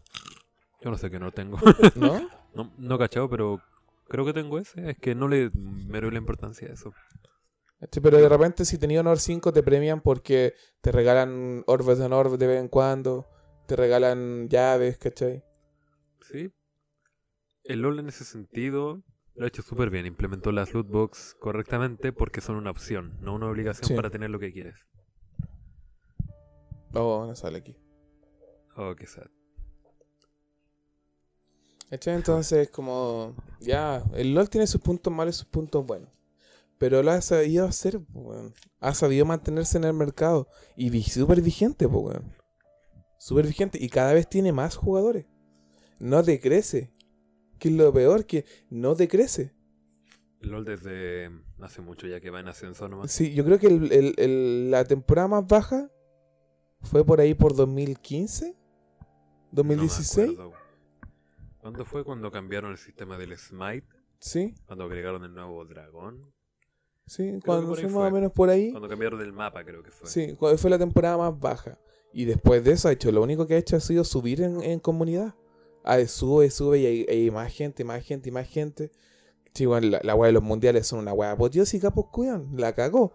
[0.81, 1.59] Yo no sé que no tengo.
[1.94, 2.27] ¿No?
[2.55, 3.61] no, no cachado, pero
[4.09, 4.90] creo que tengo ese.
[4.90, 6.94] Es que no le me doy la importancia a eso.
[7.81, 8.03] ¿Cachai?
[8.03, 12.39] Pero de repente si tenías honor 5 te premian porque te regalan orbes de honor
[12.39, 13.27] de vez en cuando,
[13.66, 15.44] te regalan llaves, ¿cachai?
[17.69, 19.03] El LOL en ese sentido
[19.35, 20.07] lo ha hecho súper bien.
[20.07, 23.95] Implementó las loot box correctamente porque son una opción, no una obligación Sí.
[23.95, 24.77] para tener lo que quieres.
[26.95, 27.77] Oh, no sale aquí.
[28.77, 29.27] Oh, qué sad.
[31.91, 32.15] ¿Cachai?
[32.15, 36.11] Entonces, como, ya, el LOL tiene sus puntos malos y sus puntos buenos.
[36.79, 38.53] Pero lo ha sabido hacer, weón.
[38.81, 40.49] Ha sabido mantenerse en el mercado.
[40.77, 42.35] Y vi- súper vigente, weón.
[43.19, 43.79] Súper vigente.
[43.81, 45.27] Y cada vez tiene más jugadores.
[45.99, 46.93] No decrece.
[47.59, 49.53] Que es lo peor, que no decrece.
[50.41, 51.31] LOL desde
[51.61, 53.11] hace mucho ya que va en ascenso nomás.
[53.11, 55.91] Sí, yo creo que el- el- el- la temporada más baja
[56.83, 58.55] fue por ahí por 2015,
[59.53, 60.31] No me 2016.
[60.31, 60.53] acuerdo.
[61.59, 63.87] ¿Cuándo fue cuando cambiaron el sistema del Smite?
[64.20, 66.31] sí, Cuando agregaron el nuevo dragón.
[67.07, 68.70] sí, cuando fue más o menos por ahí.
[68.70, 70.09] Cuando cambiaron el mapa, creo que fue.
[70.09, 71.78] Sí, fue la temporada más baja.
[72.12, 74.62] Y después de eso ha hecho, lo único que ha hecho ha sido subir en,
[74.62, 75.35] en comunidad.
[75.87, 78.91] Ah, sube, sube y hay, hay más gente, más gente más gente.
[79.55, 82.75] Sí, bueno, la, la weá de los mundiales son una weá apoteósica, pues cuidan, la
[82.75, 83.13] cagó.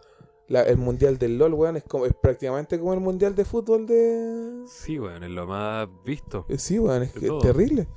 [0.47, 3.85] La- el mundial del LOL, weón, es, como, es prácticamente como el mundial de fútbol
[3.85, 4.63] de...
[4.67, 6.45] Sí, bueno, es lo más visto.
[6.49, 7.87] Eh, Sí, weón, es, terrible.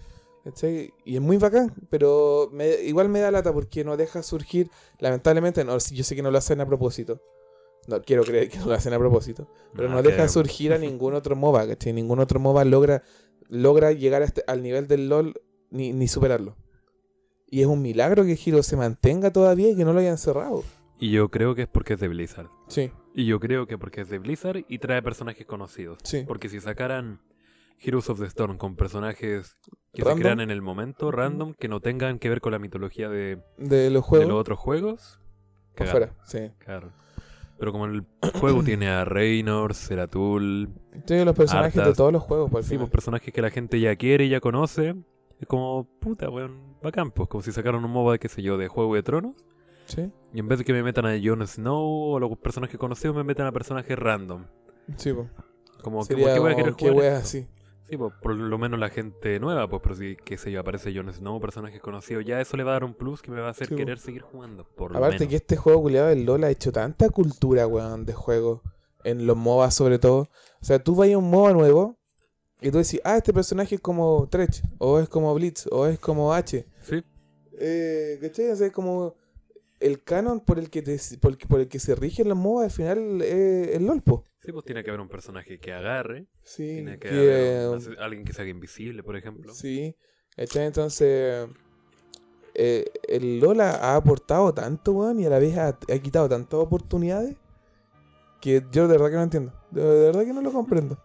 [0.45, 0.93] ¿cachai?
[1.05, 5.65] Y es muy bacán, pero me- igual me da lata porque no deja surgir, lamentablemente,
[5.65, 7.21] no, yo sé que no lo hacen a propósito.
[7.87, 9.49] No quiero creer que no lo hacen a propósito.
[9.75, 11.93] Pero no, deja surgir a ningún otro MOBA, ¿cachai?
[11.93, 13.03] Ningún otro MOBA logra,
[13.49, 15.35] logra llegar a este- al nivel del LOL
[15.71, 16.57] ni, ni superarlo.
[17.47, 20.62] Y es un milagro que Hero se mantenga todavía y que no lo hayan cerrado.
[20.99, 22.49] Y yo creo que es porque es de Blizzard.
[22.69, 25.99] Sí, Y yo creo que porque es de Blizzard y trae personajes conocidos.
[26.03, 26.25] sí.
[26.27, 27.21] Porque si sacaran
[27.81, 29.57] Heroes of the Storm con personajes
[29.93, 30.16] que Random.
[30.19, 33.43] se crean en el momento, random, que no tengan que ver con la mitología de,
[33.59, 34.29] De los de juegos.
[34.29, 35.21] los otros juegos,
[35.77, 36.51] fuera, sí.
[36.59, 36.93] claro.
[37.59, 38.05] Pero como el
[38.41, 40.71] juego tiene a Reynor, Seratul,
[41.07, 42.79] Tiene los personajes de todos los juegos, por sí, fin.
[42.79, 44.95] pues, personajes que la gente ya quiere y ya conoce,
[45.41, 48.69] es como, puta, weón, bacán, pues, como si sacaran un MOBA, qué sé yo, de
[48.69, 49.35] Juego de Tronos,
[49.87, 53.15] Sí, y en vez de que me metan a Jon Snow o los personajes conocidos,
[53.15, 54.45] me metan a personajes random.
[54.97, 55.29] sí, pues.
[55.83, 57.47] Como, que, Sería ¿por qué voy a querer qué jugar wea esto?
[57.89, 60.94] Sí, pues, por lo menos la gente nueva, pues, pero si, qué sé yo, aparece
[60.94, 63.48] Jon Snow, personajes conocidos, ya eso le va a dar un plus que me va
[63.48, 65.31] a hacer Sí, querer seguir jugando, por lo Aparte menos.
[65.31, 68.62] que este juego culiado del LOL ha hecho tanta cultura, weón, de juego.
[69.05, 70.31] En los MOBA sobre todo.
[70.62, 71.98] O sea, tú vas a un MOBA nuevo
[72.62, 75.98] y tú decís, ah, este personaje es como Tretch, o es como Blitz, o es
[75.98, 76.66] como H.
[76.81, 77.02] Sí,
[77.59, 78.51] Eh, ¿Cachai?
[78.51, 79.15] O sea, es como
[79.78, 82.70] el canon por el que te, por, por el que se rigen los MOBA al
[82.70, 84.24] final es el LOL, po.
[84.45, 87.99] Sí, pues tiene que haber un personaje que agarre, Sí, tiene que, que, haber un-
[87.99, 89.53] alguien que se haga invisible, por ejemplo.
[89.55, 89.97] Sí,
[90.37, 90.66] ¿cachai?
[90.66, 91.49] Entonces,
[92.55, 96.61] eh, el Lola ha aportado tanto, weón, y a la vez ha, ha quitado tantas
[96.61, 97.37] oportunidades
[98.41, 99.53] que yo de verdad que no entiendo.
[99.71, 100.99] De, de verdad que no lo comprendo.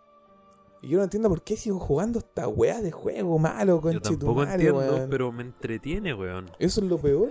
[0.82, 4.44] Y yo no entiendo por qué sigo jugando esta weá de juego malo, Yo tampoco
[4.44, 5.10] entiendo, weón.
[5.10, 6.50] pero me entretiene, weón.
[6.60, 7.30] Eso es lo peor.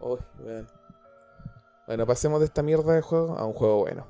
[0.00, 0.66] Uy, weón.
[1.86, 4.06] Bueno, pasemos de esta mierda de juego a un juego bueno.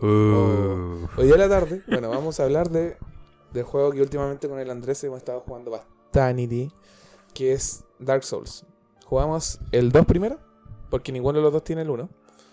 [0.00, 2.96] Uh, Hoy día a la tarde, bueno, vamos a hablar de
[3.52, 6.70] del juego que últimamente con el Andrés hemos estado jugando bastante,
[7.34, 8.64] que es Dark Souls.
[9.06, 10.38] Jugamos el 2 primero,
[10.90, 12.08] porque ninguno de los dos tiene el 1.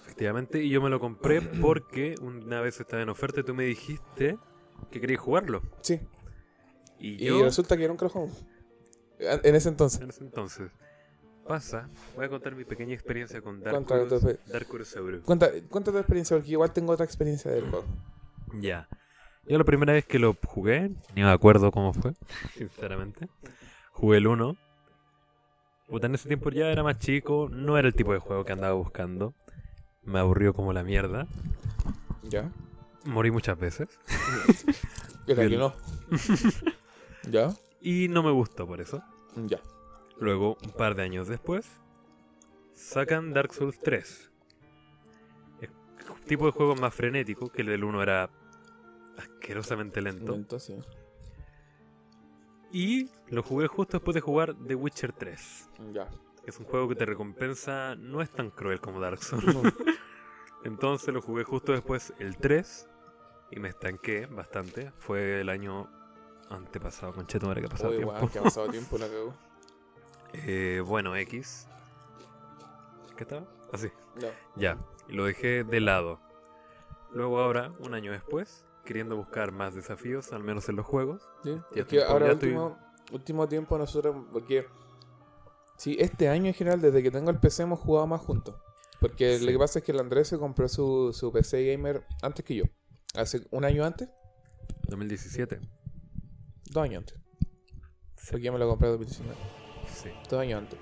[0.06, 3.66] Efectivamente, y yo me lo compré porque una vez estaba en oferta y tú me
[3.66, 4.38] dijiste
[4.90, 5.62] que querías jugarlo.
[5.82, 6.00] Sí,
[6.98, 8.46] Y y yo, resulta que nunca lo jugamos.
[9.20, 10.02] En ese entonces.
[10.02, 10.72] en ese entonces,
[11.48, 15.22] pasa, voy a contar mi pequeña experiencia con Dark exper- Dark Euro.
[15.24, 17.86] Cuenta, cuenta tu experiencia, porque igual tengo otra experiencia del juego.
[18.60, 18.88] Ya.
[19.48, 22.14] Yo la primera vez que lo jugué, ni me acuerdo cómo fue,
[22.58, 23.28] sinceramente.
[23.92, 24.58] Jugué el 1.
[25.88, 28.54] Puta, en ese tiempo ya era más chico, no era el tipo de juego que
[28.54, 29.34] andaba buscando.
[30.04, 31.28] Me aburrió como la mierda.
[32.24, 32.52] ¿Ya?
[33.04, 33.88] Morí muchas veces.
[35.26, 35.74] Que no.
[37.30, 37.52] ¿Ya?
[37.82, 39.02] Y no me gustó por eso.
[39.36, 39.60] Ya.
[40.18, 41.68] Luego, un par de años después,
[42.74, 44.32] sacan Dark Souls 3.
[45.62, 45.70] Es
[46.10, 48.30] un tipo de juego más frenético, que el del 1 era
[49.18, 50.34] asquerosamente lento.
[50.34, 50.76] Lento, sí.
[52.72, 55.70] Y lo jugué justo después de jugar The Witcher 3.
[55.94, 56.10] Ya.
[56.46, 59.46] Es un juego que te recompensa, no es tan cruel como Dark Souls.
[59.46, 59.62] No.
[60.64, 62.88] Entonces lo jugué justo después el 3
[63.52, 64.92] y me estanqué bastante.
[64.98, 65.90] Fue el año
[66.50, 68.30] antepasado, concheto madre que ha pasado tiempo.
[68.32, 69.34] que ha pasado tiempo la cagó.
[70.46, 71.68] Eh, bueno, X.
[73.18, 73.46] ¿Qué estaba?
[73.72, 73.90] Así.
[74.22, 74.28] No.
[74.56, 76.20] Ya, lo dejé de lado.
[77.12, 81.22] Luego ahora, un año después, queriendo buscar más desafíos, al menos en los juegos.
[81.44, 82.78] Sí, es que ahora último,
[83.12, 84.68] último tiempo nosotros, porque
[85.78, 88.56] sí, este año en general, desde que tengo el PC hemos jugado más juntos.
[89.00, 89.46] Porque Sí.
[89.46, 92.56] lo que pasa es que el Andrés se compró su, su PC gamer antes que
[92.56, 92.64] yo.
[93.14, 94.10] Hace un año antes,
[94.90, 95.60] 2017.
[96.72, 97.18] dos años antes.
[98.30, 99.36] Porque yo me lo compré en 2019.
[100.04, 100.10] Sí.
[100.30, 100.78] Dos años antes.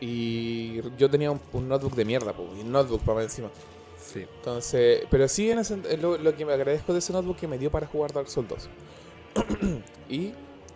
[0.00, 3.48] Y yo tenía un, un notebook de mierda, po, y un notebook para encima.
[3.98, 4.26] Sí.
[4.36, 7.58] Entonces, pero sí, en ese- lo, lo que me agradezco de ese notebook que me
[7.58, 8.68] dio para jugar Dark Souls 2.
[10.10, 10.32] y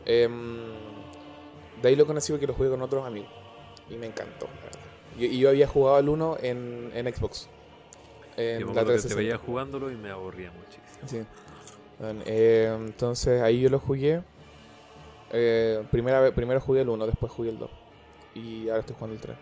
[0.07, 0.59] em,
[1.83, 3.31] de ahí lo conocí porque lo jugué con otros amigos.
[3.91, 4.47] Y me encantó.
[4.47, 4.81] la verdad.
[5.19, 7.49] Y, y yo había jugado al 1 en, en Xbox.
[8.37, 9.17] En Yo la acuerdo que te 360.
[9.17, 11.07] veía jugándolo y me aburría muchísimo.
[11.07, 11.23] Sí.
[12.25, 14.23] Eh, entonces ahí yo lo jugué.
[15.33, 17.71] Eh, primera vez, primero jugué el 1, después jugué el 2.
[18.35, 19.37] Y ahora estoy jugando el 3.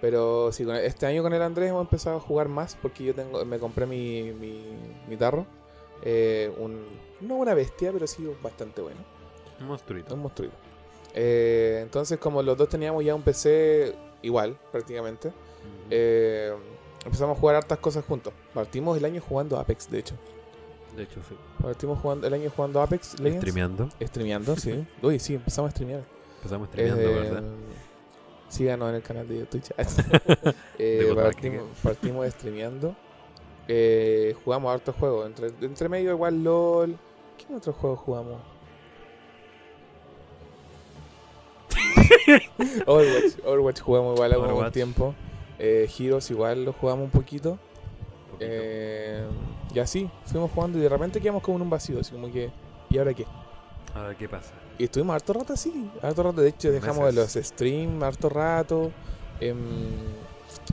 [0.00, 3.14] Pero sí, con- este año con el Andrés hemos empezado a jugar más porque yo
[3.14, 4.64] tengo me compré mi, mi,
[5.08, 5.46] mi tarro.
[6.02, 6.84] Eh, un,
[7.20, 8.98] no una bestia, pero sí bastante bueno.
[9.60, 10.14] Un monstruito.
[10.14, 10.54] Un monstruito.
[11.14, 15.32] Eh, entonces, como los dos teníamos ya un PC igual, prácticamente,
[15.90, 16.52] eh,
[17.04, 18.32] empezamos a jugar hartas cosas juntos.
[18.54, 20.14] Partimos el año jugando Apex, de hecho.
[20.96, 21.34] De hecho, sí.
[21.60, 23.40] Partimos jugando, el año jugando Apex Legends.
[23.42, 23.88] Streameando.
[24.00, 24.86] Streameando, sí.
[25.02, 26.04] Uy, sí, empezamos a streamear.
[26.38, 27.42] Empezamos streameando, Eh, ¿verdad?
[28.48, 29.70] Síganos en el canal de Twitch.
[30.78, 32.94] Eh, partimos, partimos streameando.
[33.68, 35.26] Eh, jugamos hartos juegos.
[35.26, 36.96] Entre, entre medio igual LOL.
[37.38, 38.40] ¿Qué otros juegos jugamos?
[42.86, 43.38] Overwatch.
[43.44, 45.14] Overwatch jugamos igual algún tiempo.
[45.58, 47.58] Eh, Heroes igual lo jugamos un poquito.
[48.44, 49.24] Eh,
[49.74, 52.00] y así, fuimos jugando y de repente quedamos como en un vacío.
[52.00, 52.50] Así como que,
[52.90, 53.26] ¿y ahora qué?
[53.94, 54.52] A ver qué pasa.
[54.78, 56.40] Y estuvimos harto rato así, harto rato.
[56.40, 58.90] De hecho, dejamos de los streams harto rato.
[59.40, 59.56] Em,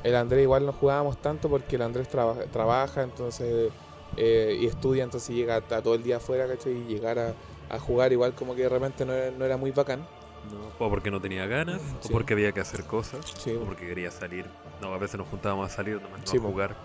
[0.04, 3.72] el Andrés igual no jugábamos tanto porque el Andrés traba- trabaja, entonces,
[4.18, 6.74] eh, y estudia, entonces llega a, todo el día afuera, ¿cachai?
[6.74, 7.34] Y llegar a,
[7.70, 10.06] a jugar igual como que de repente no era, no era muy bacán.
[10.52, 12.08] No, o porque no tenía ganas, Sí.
[12.10, 13.52] o porque había que hacer cosas, Sí.
[13.52, 14.46] o porque quería salir.
[14.82, 16.76] No, a veces nos juntábamos a salir, no Sí, a jugar.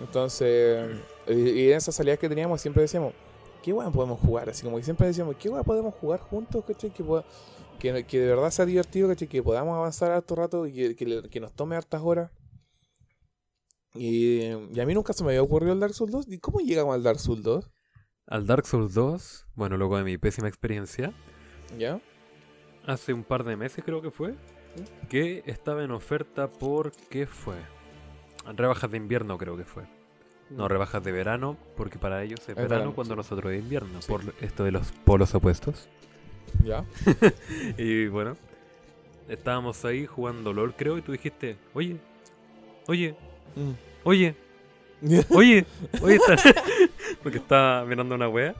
[0.00, 3.12] Entonces, y, en esas salidas que teníamos siempre decíamos,
[3.62, 4.48] ¿qué weón podemos jugar?
[4.50, 6.90] Así como que siempre decíamos, ¿qué weón podemos jugar juntos, ¿cachai?
[6.90, 7.04] Que,
[7.78, 9.28] que, que de verdad sea divertido, ¿cachai?
[9.28, 12.30] Que podamos avanzar harto rato y que, que, nos tome hartas horas.
[13.94, 16.28] Y, y a mí nunca se me había ocurrido el Dark Souls 2.
[16.28, 17.70] ¿Y cómo llegamos al Dark Souls 2?
[18.26, 21.14] Al Dark Souls 2, bueno, luego de mi pésima experiencia,
[21.78, 21.98] ¿Ya?
[22.86, 24.34] hace un par de meses creo que fue,
[25.08, 27.56] que estaba en oferta por, ¿qué fue?
[28.54, 29.84] Rebajas de invierno creo que fue.
[30.50, 33.18] No, rebajas de verano, porque para ellos es, verano, verano, cuando sí.
[33.18, 34.08] nosotros es invierno, Sí.
[34.08, 35.88] por esto de los polos opuestos.
[36.64, 36.84] ¿Ya?
[37.76, 38.34] Y bueno,
[39.28, 41.96] estábamos ahí jugando LOL, creo, y tú dijiste, oye,
[42.86, 43.14] oye,
[43.56, 43.72] Mm.
[44.04, 44.34] oye,
[45.30, 45.66] oye,
[46.00, 46.36] oye, está...
[47.22, 48.54] porque estaba mirando una wea.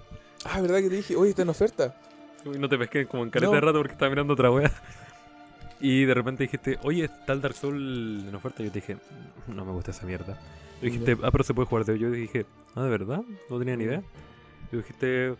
[0.45, 1.17] ah, ¿verdad que te dije?
[1.17, 1.99] Oye, está en oferta.
[2.45, 3.55] Y no te pesqué como en caleta No.
[3.55, 4.71] de rato porque estaba mirando otra wea.
[5.81, 8.63] Y de repente dijiste, oye, está el Dark Souls en oferta.
[8.63, 8.97] Y yo te dije,
[9.47, 10.39] no me gusta esa mierda.
[10.83, 11.99] Y dijiste, ah, pero se puede jugar de hoy.
[11.99, 13.23] Yo dije, ah, ¿de verdad?
[13.49, 14.03] No tenía ni idea.
[14.73, 15.35] Y dijiste,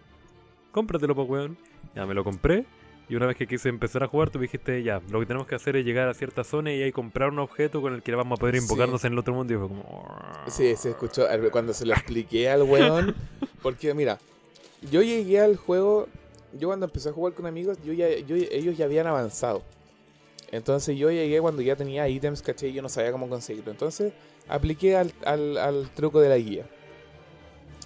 [0.73, 1.59] cómpratelo, pues, weón.
[1.95, 2.65] Ya me lo compré.
[3.09, 5.47] Y una vez que quise empezar a jugar, tú me dijiste, ya, lo que tenemos
[5.47, 8.15] que hacer es llegar a cierta zona y ahí comprar un objeto con el que
[8.15, 8.63] vamos a poder Sí.
[8.63, 9.55] invocarnos en el otro mundo.
[9.55, 13.15] Y fue como, Sí, se escuchó cuando se lo expliqué al weón.
[13.63, 14.19] Porque mira,
[14.91, 16.07] yo llegué al juego,
[16.59, 19.63] yo cuando empecé a jugar con amigos, yo ya, yo, ellos ya habían avanzado.
[20.51, 23.71] Entonces yo llegué cuando ya tenía ítems, caché, y yo no sabía cómo conseguirlo.
[23.71, 24.13] Entonces
[24.49, 26.67] apliqué al, al, truco de la guía.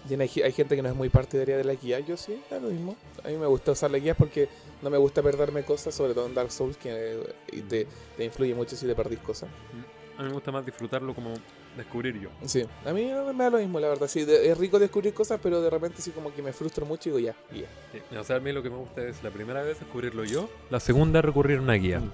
[0.07, 2.69] Tiene, hay gente que no es muy partidaria de la guía, yo sí, da lo
[2.69, 2.97] mismo.
[3.25, 4.49] A mí me gusta usar la guía porque
[4.81, 7.87] no me gusta perderme cosas, sobre todo en Dark Souls, que eh, y te,
[8.17, 9.49] te influye mucho si te perdís cosas.
[10.19, 11.35] A mí me gusta más disfrutarlo como
[11.77, 12.29] descubrir yo.
[12.45, 14.07] Sí, a mí me da lo mismo, la verdad.
[14.09, 17.09] Sí, de- es rico descubrir cosas, pero de repente sí como que me frustro mucho
[17.09, 17.67] y digo ya, ya.
[17.93, 20.49] Sí, O sea, a mí lo que me gusta es la primera vez descubrirlo yo,
[20.71, 22.01] la segunda recurrir a una guía.
[22.01, 22.11] Mm.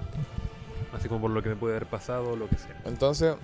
[0.95, 2.81] Así como por lo que me puede haber pasado o lo que sea.
[2.87, 3.35] Entonces,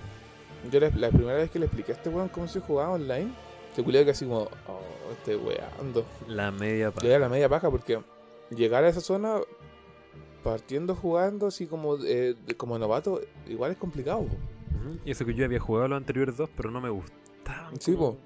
[0.71, 3.31] yo le- la primera vez que le expliqué a este weón cómo se jugaba online,
[3.75, 6.05] se culió que así como, oh, este weando.
[6.27, 7.99] La media Yo era la media paja porque
[8.49, 9.41] llegar a esa zona
[10.43, 14.25] partiendo jugando así como, eh, como novato, igual es complicado.
[15.05, 17.79] Y eso que yo había jugado los anteriores dos, pero no me gustaban.
[17.79, 18.17] Sí, como- po.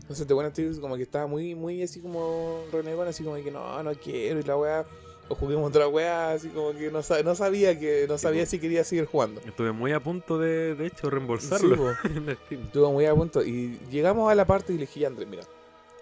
[0.00, 3.50] Entonces te bueno tío como que estaba muy, muy así como renegón, así como que
[3.50, 4.86] no, no quiero y la weá.
[5.30, 8.58] O juguemos otra weá, así como que no, sa- no sabía que no sabía si
[8.58, 9.42] quería seguir jugando.
[9.44, 12.36] Estuve muy a punto de, de hecho, reembolsarlo Sí, en
[12.70, 12.92] Steam.
[12.92, 13.44] Muy a punto.
[13.44, 15.42] Y llegamos a la parte y le dije, Andrés, mira,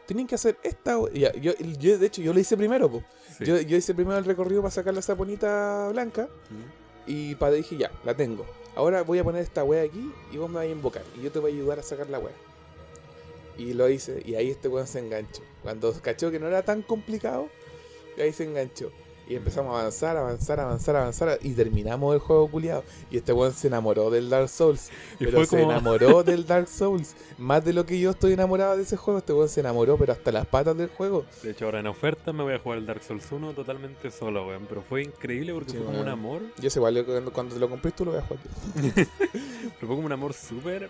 [0.06, 0.96] tienen que hacer esta.
[1.12, 3.02] Ya, yo, yo, de hecho, yo lo hice primero, po.
[3.36, 3.44] Sí.
[3.44, 6.28] Yo, yo hice primero el recorrido para sacar la saponita blanca.
[7.08, 8.46] Y para dije, ya, la tengo.
[8.76, 11.02] Ahora voy a poner esta wea aquí y vos me vas a invocar.
[11.18, 12.34] Y yo te voy a ayudar a sacar la wea.
[13.56, 14.22] Y lo hice.
[14.24, 15.42] Y ahí este weón se enganchó.
[15.62, 17.48] Cuando cachó que no era tan complicado,
[18.20, 18.92] ahí se enganchó.
[19.28, 21.38] Y empezamos a avanzar, avanzar, avanzar, avanzar.
[21.42, 22.84] Y terminamos el juego culiado.
[23.10, 24.90] Y este weón se enamoró del Dark Souls.
[25.18, 27.16] Y pero se como- enamoró del Dark Souls.
[27.36, 29.18] Más de lo que yo estoy enamorado de ese juego.
[29.18, 31.24] Este weón se enamoró, pero hasta las patas del juego.
[31.42, 34.46] De hecho, ahora en oferta me voy a jugar el Dark Souls 1 totalmente solo,
[34.46, 34.64] weón.
[34.68, 36.42] Pero fue increíble porque Sí, fue como un amor.
[36.60, 38.42] Yo sé, igual cuando, cuando te lo compré tú lo voy a jugar.
[39.32, 40.88] Pero fue como un amor súper.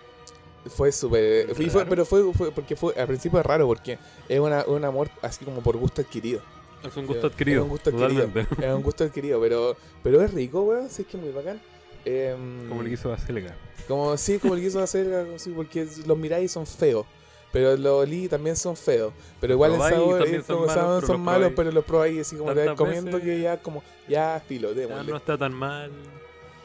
[0.66, 1.46] Fue súper.
[1.56, 1.86] Raro.
[1.88, 2.92] pero fue, fue- porque fue.
[2.96, 3.98] Al principio es raro porque
[4.28, 6.40] es una, un amor así como por gusto adquirido.
[6.85, 7.59] Es un gusto adquirido.
[7.61, 8.24] es un gusto adquirido.
[8.27, 8.66] totalmente.
[8.66, 10.89] Es un gusto adquirido, pero, pero es rico, weón.
[10.89, 11.61] Sí, es que es muy bacán.
[12.05, 13.57] Em, Como le quiso a Selga.
[13.89, 17.05] como sí, como le quiso hacer, sí, porque los miráis son feos.
[17.53, 19.12] Pero los Lee también son feos.
[19.40, 21.85] Pero igual en sabor es son como malos, saben, pero son los malos, pero los
[21.85, 25.90] probáis así como te comiendo que ya como, ya filo, Ya no está tan mal.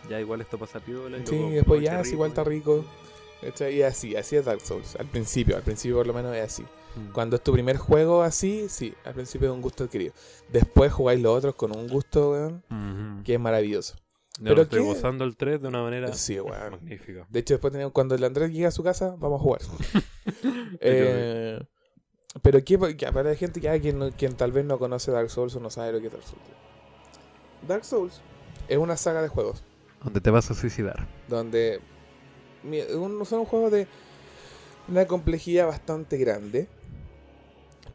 [0.10, 1.18] Ya igual esto pasa piola.
[1.20, 2.84] y Sí, luego después ya es igual está rico.
[3.72, 4.96] Y así, así es Dark Souls.
[4.98, 6.64] Al principio, al principio por lo menos es así.
[6.96, 7.12] Mm.
[7.14, 10.14] Cuando es tu primer juego así, sí, al principio es un gusto adquirido.
[10.52, 13.96] Después jugáis los otros con un gusto, weón, que es maravilloso.
[14.44, 16.72] Pero estoy qué- gozando el 3 de una manera Sí, weón.
[16.72, 17.28] magnífica.
[17.30, 19.62] De hecho, después tenemos, cuando el Andrés llegue a su casa, vamos a jugar.
[20.80, 21.60] Eh,
[22.42, 25.56] pero ¿qué, para la gente que hay quien, quien tal vez no conoce Dark Souls
[25.56, 26.42] o no sabe lo que es Dark Souls.
[27.68, 28.22] Dark Souls
[28.70, 29.64] es una saga de juegos
[30.04, 31.08] Donde te vas a suicidar.
[31.28, 31.82] donde
[33.26, 33.86] son un juego de
[34.88, 36.68] una complejidad bastante grande,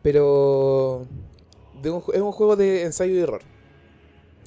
[0.07, 1.05] pero
[1.83, 3.43] de un ju- es un juego de ensayo y error.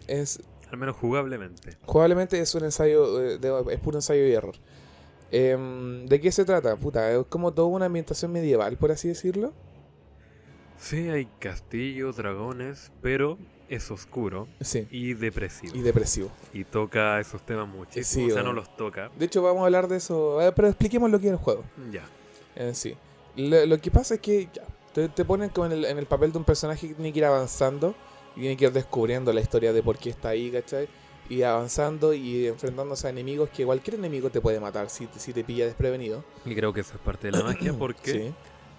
[0.08, 0.40] Es,
[0.72, 1.76] Al menos jugablemente.
[1.86, 4.56] Jugablemente es un ensayo, eh, de- es puro ensayo y error.
[5.32, 6.78] Em, ¿De qué se trata?
[6.78, 9.52] Puta, es como toda una ambientación medieval, por así decirlo.
[10.78, 13.38] Sí, hay castillos, dragones, pero
[13.68, 14.88] es oscuro Sí.
[14.90, 15.76] y depresivo.
[15.76, 16.30] Y Y, depresivo.
[16.72, 18.26] toca esos temas muchísimo.
[18.28, 19.12] Sí, o sea, no los toca.
[19.20, 20.42] De hecho, vamos a hablar de eso.
[20.42, 22.06] eh, Pero expliquemos lo que es el juego Ya.
[22.56, 22.96] en sí.
[23.36, 24.64] Lo, lo que pasa es que ya,
[24.94, 27.20] te, te ponen como en el, en el papel de un personaje que tiene que
[27.20, 27.96] ir avanzando
[28.36, 30.88] y tiene que ir descubriendo la historia de por qué está ahí, ¿cachai?
[31.30, 35.32] Y avanzando y enfrentándose a enemigos que cualquier enemigo te puede matar si, te- si
[35.34, 36.24] te pilla desprevenido.
[36.46, 38.34] Y creo que esa es parte de la magia porque Sí.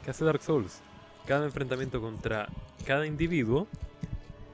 [0.05, 0.78] ¿qué hace Dark Souls?
[1.27, 2.49] Cada enfrentamiento contra
[2.87, 3.69] cada individuo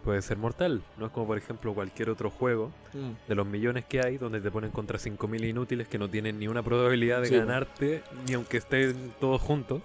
[0.05, 0.83] puede ser mortal.
[0.99, 3.29] No es como por ejemplo cualquier otro juego Mm.
[3.29, 6.49] de los millones que hay donde te ponen contra 5.000 inútiles que no tienen ni
[6.49, 9.83] una probabilidad de Sí, ganarte ni aunque estén todos juntos.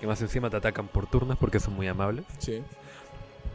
[0.00, 2.24] Que más encima te atacan por turnos porque son muy amables.
[2.38, 2.62] Sí.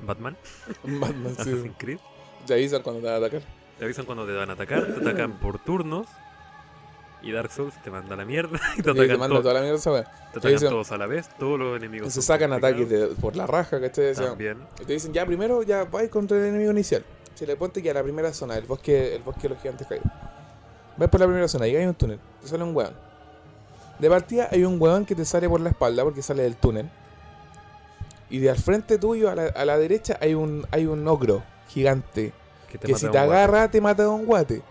[0.04, 0.36] Batman,
[0.84, 1.42] Batman, sí.
[1.42, 2.00] Assassin's Creed.
[2.48, 3.42] Te avisan cuando te van a atacar.
[3.78, 6.08] Te avisan cuando te van a atacar, te atacan por turnos.
[7.24, 9.54] Y Dark Souls te manda a la mierda y te Y te atacan, manda toda
[9.54, 10.00] la mierda esa te
[10.40, 12.12] atacan dicen- todos a la vez, todos los enemigos.
[12.12, 14.10] Se sacan ataques de- por la raja, ¿cachai?
[14.12, 14.58] O sea, También.
[14.82, 17.04] y te dicen, ya primero ya vais contra el enemigo inicial.
[17.36, 19.86] Si le ponte que a la primera zona, el bosque, el bosque de los gigantes
[19.88, 20.08] caídos.
[20.98, 22.20] Vais por la primera zona y hay un túnel.
[22.42, 22.94] Te sale un hueón.
[24.02, 26.90] De partida hay un hueón que te sale por la espalda porque sale del túnel.
[28.30, 31.44] Y de al frente tuyo, a la, a la derecha, hay un, hay un ogro
[31.68, 32.34] gigante.
[32.69, 33.19] Que, te que mata si te guate.
[33.34, 34.61] agarra, te mata de un guate.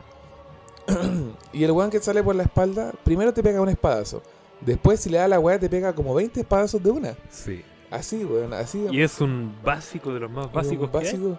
[1.53, 4.23] y el weón que sale por la espalda, primero te pega un espadazo.
[4.61, 7.15] Después, si le da la weá, te pega como 20 espadazos de una.
[7.31, 7.65] Sí.
[7.91, 8.87] Así, weón, así.
[8.91, 11.05] Y es un básico de los más básicos un que hay.
[11.05, 11.39] básico.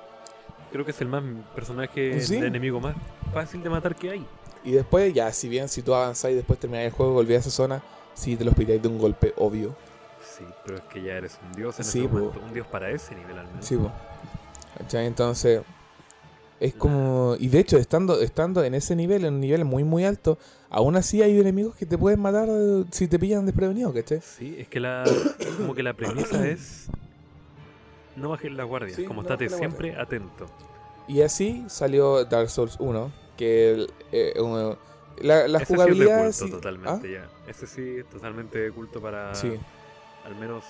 [0.71, 1.23] Creo que es el más
[1.53, 2.39] personaje Sí.
[2.39, 2.95] de enemigo más
[3.33, 4.25] fácil de matar que hay.
[4.63, 7.39] Y después, ya, si bien si tú avanzás y después terminás el juego, volvés a
[7.41, 7.83] esa zona,
[8.13, 9.75] si te los piráis de un golpe, obvio.
[10.23, 12.39] Sí, pero es que ya eres un dios en Sí, ese momento.
[12.45, 13.65] Un dios para ese nivel al menos.
[13.65, 13.91] Sí, po.
[14.93, 15.61] Entonces,
[16.59, 17.35] es como.
[17.39, 20.37] Y de hecho, estando, estando en ese nivel, en un nivel muy, muy alto,
[20.69, 24.21] aún así hay enemigos que te pueden matar eh, si te pillan desprevenido, ¿cachai?
[24.21, 25.03] Sí, es que la
[25.57, 26.87] como que la premisa es
[28.15, 30.45] no bajes la guardia, Sí, como no estate siempre atento.
[31.07, 33.11] Y así salió Dark Souls 1,
[33.41, 34.33] que eh,
[35.21, 37.27] La, la Ese sí es de jugabilidad culto sí- totalmente ya.
[37.47, 39.35] Ese sí es totalmente de culto para ¿Ah?
[39.35, 39.51] Sí,
[40.25, 40.63] al menos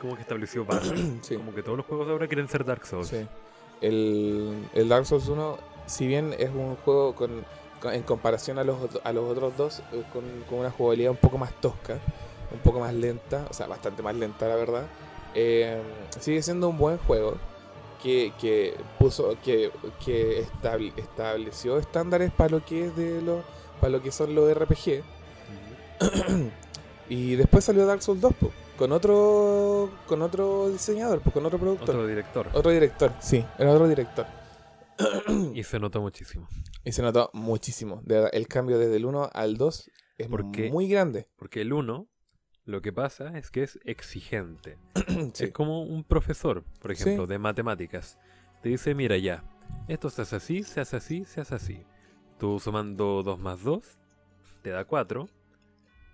[0.00, 0.96] como que estableció Valve.
[1.22, 1.36] sí.
[1.36, 3.08] Como que todos los juegos ahora quieren ser Dark Souls.
[3.08, 3.26] Sí.
[3.82, 7.44] El, el Dark Souls 1, si bien es un juego con,
[7.80, 11.18] con- en comparación a los, a los otros dos, eh, con, con una jugabilidad un
[11.18, 11.98] poco más tosca,
[12.52, 14.86] un poco más lenta, o sea, bastante más lenta, la verdad,
[15.34, 15.78] eh,
[16.20, 17.36] sigue siendo un buen juego
[18.02, 19.70] que, que puso que,
[20.04, 23.44] que establ- estableció estándares para lo que es de los
[23.80, 25.02] para lo que son los RPG
[27.08, 31.58] y después salió Dark Souls 2 po, con otro con otro diseñador po, con otro
[31.58, 32.48] productor Otro director.
[32.52, 34.26] otro director, sí, era otro director.
[35.54, 36.48] Y se notó muchísimo.
[36.84, 38.00] Y se notó muchísimo.
[38.04, 40.70] De verdad, el cambio desde el 1 al 2 es ¿Por qué?
[40.72, 41.28] muy grande.
[41.36, 42.08] Porque el 1,
[42.68, 44.76] lo que pasa es que es exigente.
[45.32, 45.44] Sí.
[45.46, 47.30] Es como un profesor, por ejemplo, Sí.
[47.30, 48.18] de matemáticas.
[48.62, 49.42] Te dice, mira ya,
[49.88, 51.82] esto se hace así, se hace así, se hace así.
[52.38, 53.98] Tú sumando 2 más 2,
[54.62, 55.28] te da 4.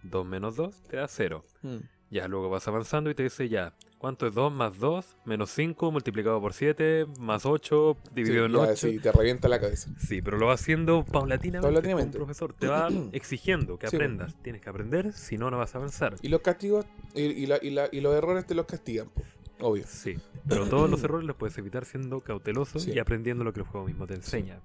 [0.05, 1.45] 2 menos 2, te da 0.
[1.63, 1.77] Mm.
[2.15, 5.17] Ya, luego vas avanzando y te dice ya, ¿cuánto es 2 más 2?
[5.25, 8.77] Menos 5 multiplicado por 7, más 8, dividido Sí, en ya, 8.
[8.77, 9.91] sí, te revienta la cabeza.
[9.99, 11.67] Sí, pero lo va haciendo paulatinamente.
[11.67, 12.17] Paulatinamente.
[12.17, 14.37] Un profesor te va exigiendo que Sí, aprendas.
[14.43, 16.15] Tienes que aprender, si no, no vas a avanzar.
[16.23, 16.87] Y los castigos
[17.17, 19.23] y, y la- y la- y los errores te los castigan, po,
[19.59, 19.83] obvio.
[19.89, 20.17] Sí,
[20.49, 22.93] pero todos los errores los puedes evitar siendo cauteloso Sí.
[22.93, 24.61] y aprendiendo lo que el juego mismo te enseña.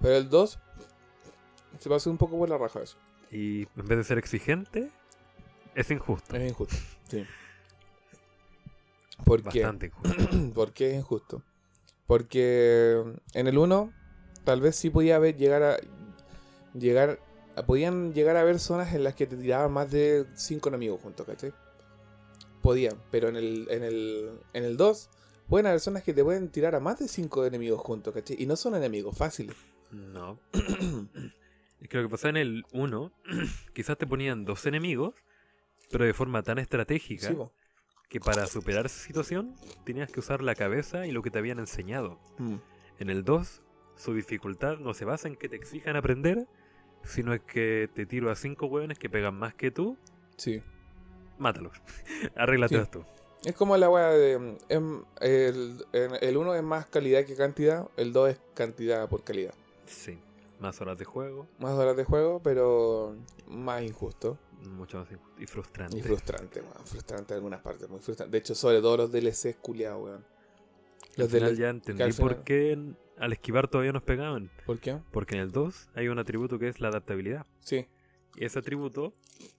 [0.00, 0.58] Pero el 2
[1.78, 2.96] se pasó un poco por la raja eso.
[3.30, 4.90] Y en vez de ser exigente,
[5.74, 6.36] es injusto.
[6.36, 6.76] Es injusto.
[7.08, 7.24] Sí.
[9.24, 9.62] ¿Por qué?
[9.62, 10.52] Bastante injusto.
[10.54, 11.42] ¿Por qué es injusto?
[12.06, 13.02] Porque
[13.34, 13.92] en el 1
[14.44, 15.76] tal vez sí podía haber llegar a
[16.74, 17.20] llegar
[17.66, 21.26] podían llegar a haber zonas en las que te tiraban más de 5 enemigos juntos,
[21.26, 21.52] ¿cachai?
[22.62, 25.10] Podían, pero en el en el en el 2
[25.48, 28.36] pueden haber zonas que te pueden tirar a más de 5 enemigos juntos, ¿cachai?
[28.40, 29.56] Y no son enemigos fáciles.
[29.90, 30.38] No.
[31.80, 33.12] Es que lo que pasaba en el 1,
[33.74, 35.14] quizás te ponían dos enemigos,
[35.90, 37.36] pero de forma tan estratégica Sí,
[38.08, 39.54] que para superar esa situación
[39.84, 42.18] tenías que usar la cabeza y lo que te habían enseñado.
[42.38, 42.56] Mm,
[42.98, 43.62] En el 2,
[43.96, 46.46] su dificultad no se basa en que te exijan aprender,
[47.02, 49.96] sino es que te tiro a cinco hueones que pegan más que tú,
[50.36, 50.62] Sí.
[51.38, 51.72] mátalos.
[52.36, 52.90] Arréglatelos Sí.
[52.92, 53.04] tú.
[53.44, 54.58] Es como la weá de.
[54.68, 59.24] em, el, en- el 1 es más calidad que cantidad, el 2 es cantidad por
[59.24, 59.54] calidad.
[59.86, 60.18] Sí.
[60.58, 63.16] Más horas de juego, Más horas de juego, pero
[63.48, 64.36] más injusto
[64.68, 65.08] mucho más
[65.38, 65.96] y frustrante.
[65.98, 66.86] y frustrante, weón.
[66.86, 68.32] Frustrante en algunas partes, muy frustrante.
[68.32, 70.24] De hecho, sobre todo los DLCs culiados, weón.
[70.24, 72.78] Al Los final DLC ya entendí al por final- qué
[73.18, 74.50] al esquivar todavía nos pegaban.
[74.64, 74.98] ¿Por qué?
[75.10, 77.46] Porque en el 2 hay un atributo que es la adaptabilidad.
[77.60, 77.86] Sí.
[78.36, 79.14] Y ese atributo,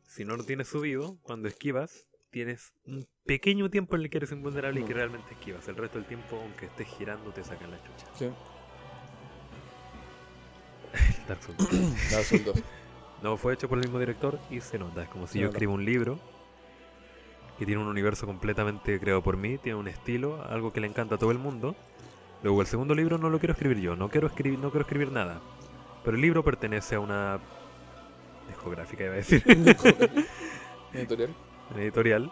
[0.08, 4.32] si no lo tienes subido, cuando esquivas, tienes un pequeño tiempo en el que eres
[4.32, 4.98] invulnerable y que Mm.
[4.98, 5.68] realmente esquivas.
[5.68, 8.08] El resto del tiempo, aunque estés girando, te sacan la chucha.
[8.16, 8.30] Sí.
[11.28, 11.58] Dark Souls.
[12.12, 12.64] Dark Souls 2.
[13.22, 15.04] No fue hecho por el mismo director y se nota.
[15.04, 15.58] Es como si Se yo nota.
[15.58, 16.20] escribo un libro
[17.60, 21.16] que tiene un universo completamente creado por mí, tiene un estilo, algo que le encanta
[21.16, 21.76] a todo el mundo.
[22.42, 25.12] Luego el segundo libro no lo quiero escribir yo, no quiero escribir, no quiero escribir
[25.12, 25.40] nada.
[26.04, 27.40] Pero el libro pertenece a una
[28.48, 29.44] discográfica, iba a decir,
[30.94, 31.30] Editorial.
[31.72, 32.32] una editorial.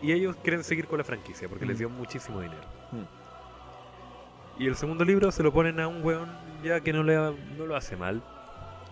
[0.00, 1.78] Y ellos quieren seguir con la franquicia porque les Mm.
[1.78, 2.62] dio muchísimo dinero.
[2.92, 4.62] Mm.
[4.62, 6.28] Y el segundo libro se lo ponen a un weón
[6.62, 8.22] ya que no, le, no lo hace mal.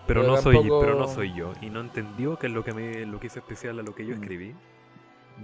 [0.06, 1.52] Pero, Pero no soy, pero no soy yo.
[1.60, 4.04] Y no entendió que es lo que me lo que hizo especial a lo que
[4.04, 4.20] yo Mm.
[4.22, 4.54] escribí.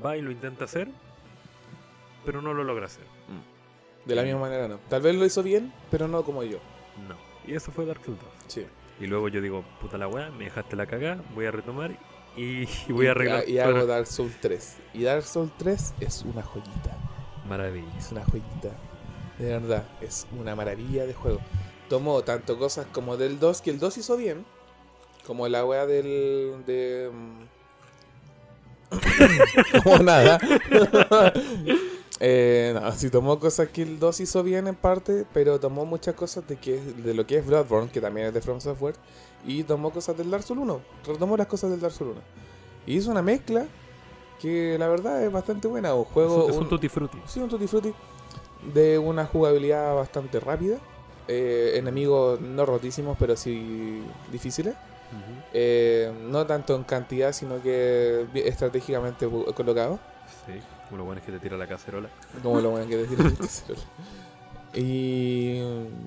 [0.05, 0.89] Va y lo intenta hacer,
[2.25, 3.05] pero no lo logra hacer.
[4.05, 4.79] De la misma manera, no.
[4.89, 6.59] Tal vez lo hizo bien, pero no como yo.
[7.09, 7.17] No.
[7.47, 8.29] Y eso fue Dark Souls 2.
[8.49, 8.67] Sí.
[9.01, 11.93] Y luego yo digo, puta la weá, me dejaste la cagada, voy a retomar
[12.37, 13.45] y, y voy a arreglar.
[13.49, 14.77] Y, todas hago Dark Souls 3.
[14.95, 16.97] Y Dark Souls 3 es una joyita.
[17.49, 17.97] Maravilla.
[17.97, 18.71] Es una joyita.
[19.39, 21.41] De verdad, es una maravilla de juego.
[21.89, 24.45] Tomó tanto cosas como del 2, que el 2 hizo bien.
[25.27, 26.63] Como la wea del.
[26.67, 27.11] de.
[27.13, 27.43] mm,
[29.85, 30.39] como nada.
[32.21, 36.15] eh, no, sí tomó cosas que el 2 hizo bien en parte, pero tomó muchas
[36.15, 38.95] cosas de, que, de lo que es Bloodborne, que también es de From Software.
[39.47, 40.81] Y tomó cosas del Dark Souls 1.
[41.07, 42.21] Retomó las cosas del Dark Souls 1.
[42.87, 43.67] Y hizo una mezcla
[44.41, 45.95] que la verdad es bastante buena.
[45.95, 46.45] Un juego.
[46.45, 47.19] un, es un un- tutti frutti.
[47.27, 47.93] Sí, un Tutti Frutti
[48.75, 50.79] de una jugabilidad bastante rápida.
[51.29, 54.03] Eh, enemigos no rotísimos, pero sí
[54.33, 54.75] difíciles.
[55.55, 59.99] Eh, no tanto en cantidad, sino que estratégicamente colocados.
[60.47, 60.53] Sí,
[60.89, 62.09] como lo bueno es que te tira la cacerola.
[62.43, 63.19] Como lo bueno que decir.
[64.75, 65.61] y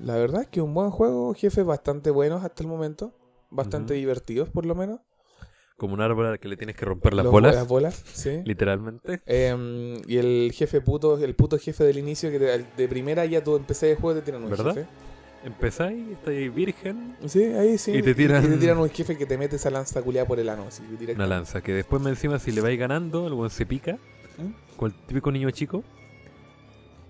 [0.03, 3.13] la verdad es que un buen juego, jefes bastante buenos hasta el momento.
[3.49, 4.99] Bastante divertidos, por lo menos.
[5.75, 8.41] Como un árbol al que le tienes que romper las Los- bolas, Las bolas, sí.
[8.45, 9.19] literalmente.
[9.25, 13.43] Em, y el jefe puto, el puto jefe del inicio, que de, de primera ya
[13.43, 14.73] tú empecé el juego te tiran un ¿Verdad?
[14.75, 14.87] jefe.
[15.43, 17.91] Empezáis, estáis virgen, Sí, ahí sí.
[17.93, 20.39] Y te tiran- y te tiran un jefe que te mete esa lanza culiada por
[20.39, 20.65] el ano.
[20.67, 20.83] Así,
[21.15, 23.93] una lanza, que después me encima si le vais ganando, el weón se pica,
[24.37, 24.77] ¿Mm?
[24.77, 25.83] con el típico niño chico,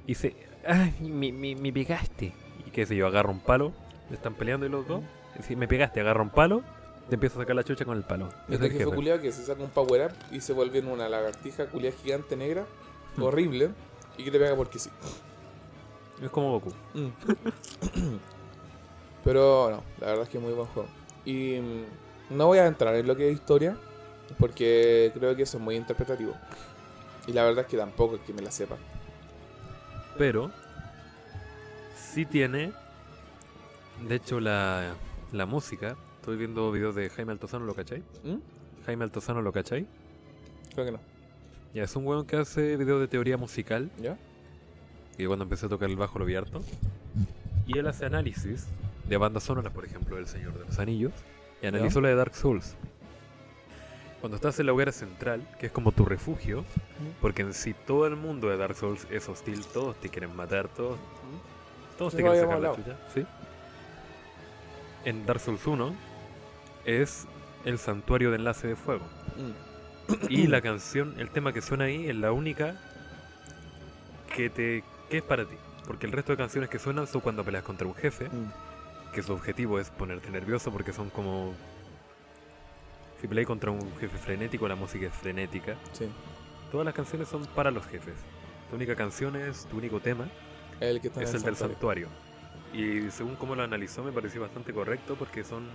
[0.07, 0.35] y se,
[0.65, 2.33] ay, me, me, me pegaste.
[2.65, 3.73] Y qué sé yo, agarra un palo,
[4.11, 5.01] están peleando y los dos,
[5.39, 6.63] y si me pegaste, agarra un palo,
[7.09, 8.27] te empieza a sacar la chucha con el palo.
[8.27, 8.95] Ese es Este el jefe jefe.
[8.95, 12.37] culiado que se saca un power up y se vuelve en una lagartija culiada gigante
[12.37, 12.65] negra,
[13.17, 13.23] Hmm.
[13.23, 13.71] horrible,
[14.17, 14.89] y que te pega porque sí.
[16.21, 16.71] Es como Goku.
[16.93, 17.07] Mm.
[19.23, 20.89] Pero no, la verdad es que es muy buen juego.
[21.25, 23.77] Y mm, no voy a entrar en lo que es historia,
[24.39, 26.33] porque creo que eso es muy interpretativo.
[27.27, 28.77] Y la verdad es que tampoco es que me la sepa.
[30.17, 30.51] Pero
[31.95, 32.73] sí tiene,
[34.07, 34.93] de hecho, la,
[35.31, 35.95] la música.
[36.19, 38.03] Estoy viendo videos de Jaime Altozano, ¿lo cachai?
[38.23, 38.37] ¿Mm?
[38.85, 39.87] Jaime Altozano, ¿lo cachai?
[40.73, 40.99] Creo que no.
[41.73, 43.89] Ya, es un weón que hace videos de teoría musical.
[43.99, 44.17] ¿Ya?
[45.21, 46.63] Y cuando empecé a tocar el bajo lo vi harto.
[47.67, 48.65] Y él hace análisis
[49.07, 51.13] de bandas sonoras, por ejemplo, El Señor de los Anillos.
[51.61, 52.75] Y analizó la de Dark Souls.
[54.19, 56.65] Cuando estás en la hoguera central, que es como tu refugio,
[57.21, 60.67] porque en sí todo el mundo de Dark Souls es hostil, todos te quieren matar,
[60.69, 60.97] todos,
[61.99, 62.97] todos te quieren sacar la chucha.
[63.13, 63.23] ¿sí?
[65.05, 65.93] En Dark Souls 1
[66.85, 67.27] es
[67.63, 69.05] el santuario de enlace de fuego.
[69.37, 70.25] Mm.
[70.29, 72.75] Y la canción, el tema que suena ahí es la única
[74.35, 75.55] que te que es para ti.
[75.85, 79.11] Porque el resto de canciones que suenan son cuando peleas contra un jefe, Mm.
[79.13, 81.53] que su objetivo es ponerte nervioso porque son como...
[83.19, 85.75] Si peleas contra un jefe frenético, la música es frenética.
[85.91, 86.05] Sí.
[86.71, 88.15] Todas las canciones son para los jefes.
[88.69, 90.27] Tu única canción es, tu único tema,
[90.79, 92.07] El que está es el del santuario.
[92.73, 95.67] Y según cómo lo analizó me pareció bastante correcto porque son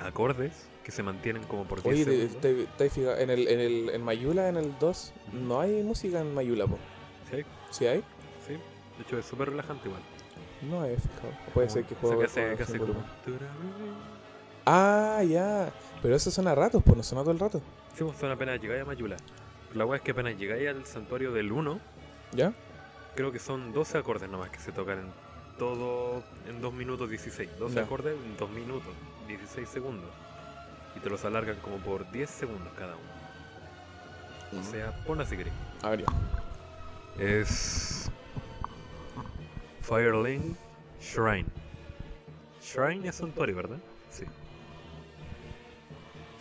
[0.00, 4.02] acordes que se mantienen como por 10 Oye, te, te- en el, en el en
[4.02, 6.76] Mayula, en el 2, no hay música en Mayula, po.
[7.30, 8.02] Sí, ¿Sí hay?
[8.96, 10.02] De hecho es súper relajante igual.
[10.62, 11.32] No fijado.
[11.54, 12.92] Puede ser que sea, juego que hace, que.
[14.64, 15.72] Ah, ya.
[16.00, 17.60] Pero eso suena a ratos, pues no suena todo el rato.
[17.96, 19.16] Sí, pues son apenas llegáis a Mayula.
[19.74, 21.80] La weá es que apenas llegáis al santuario del 1,
[22.32, 22.52] ¿Ya?
[23.16, 25.12] creo que son 12 acordes nomás que se tocan en
[25.58, 27.58] todo en 2 minutos 16.
[27.58, 27.82] 12 Ya.
[27.82, 28.92] acordes en 2 minutos,
[29.28, 30.10] 16 segundos.
[30.94, 34.60] Y te los alargan como por 10 segundos cada uno.
[34.60, 35.52] O sea, pon así querés.
[35.82, 36.06] A ver, ya.
[37.22, 38.10] Es.
[39.82, 40.56] Firelink
[41.00, 41.46] Shrine.
[42.62, 43.78] Shrine es santuario, ¿verdad?
[44.10, 44.24] Sí.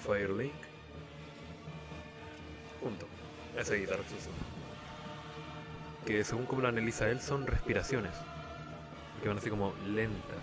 [0.06, 0.54] Firelink.
[2.80, 3.08] Punto.
[3.58, 4.04] Esa guitarra.
[6.06, 8.14] Que según como lo analiza él, son respiraciones.
[9.22, 10.38] Que van así como lentas.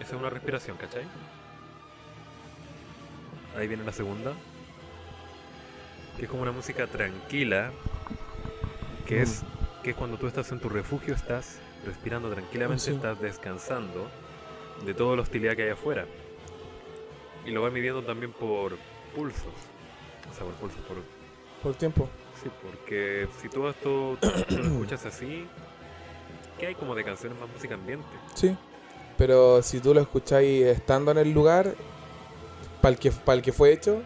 [0.00, 1.04] Esa es una respiración, ¿cachai?
[3.56, 4.32] Ahí viene la segunda.
[6.16, 7.72] Que es como una música tranquila.
[9.06, 9.44] Que es,
[9.86, 12.90] que es cuando tú estás en tu refugio, estás respirando tranquilamente, Sí.
[12.90, 14.08] estás descansando
[14.84, 16.06] de toda la hostilidad que hay afuera.
[17.44, 18.76] Y lo va midiendo también por
[19.14, 19.44] pulsos.
[20.28, 20.96] O sea, por pulsos, por...
[21.62, 22.08] Por tiempo.
[22.42, 25.46] Sí, porque si todo esto tú lo escuchas así,
[26.58, 28.08] ¿qué hay como de canciones más música ambiente?
[28.34, 28.56] Sí.
[29.16, 31.76] Pero si tú lo escucháis estando en el lugar,
[32.82, 34.02] para el que, el que fue hecho,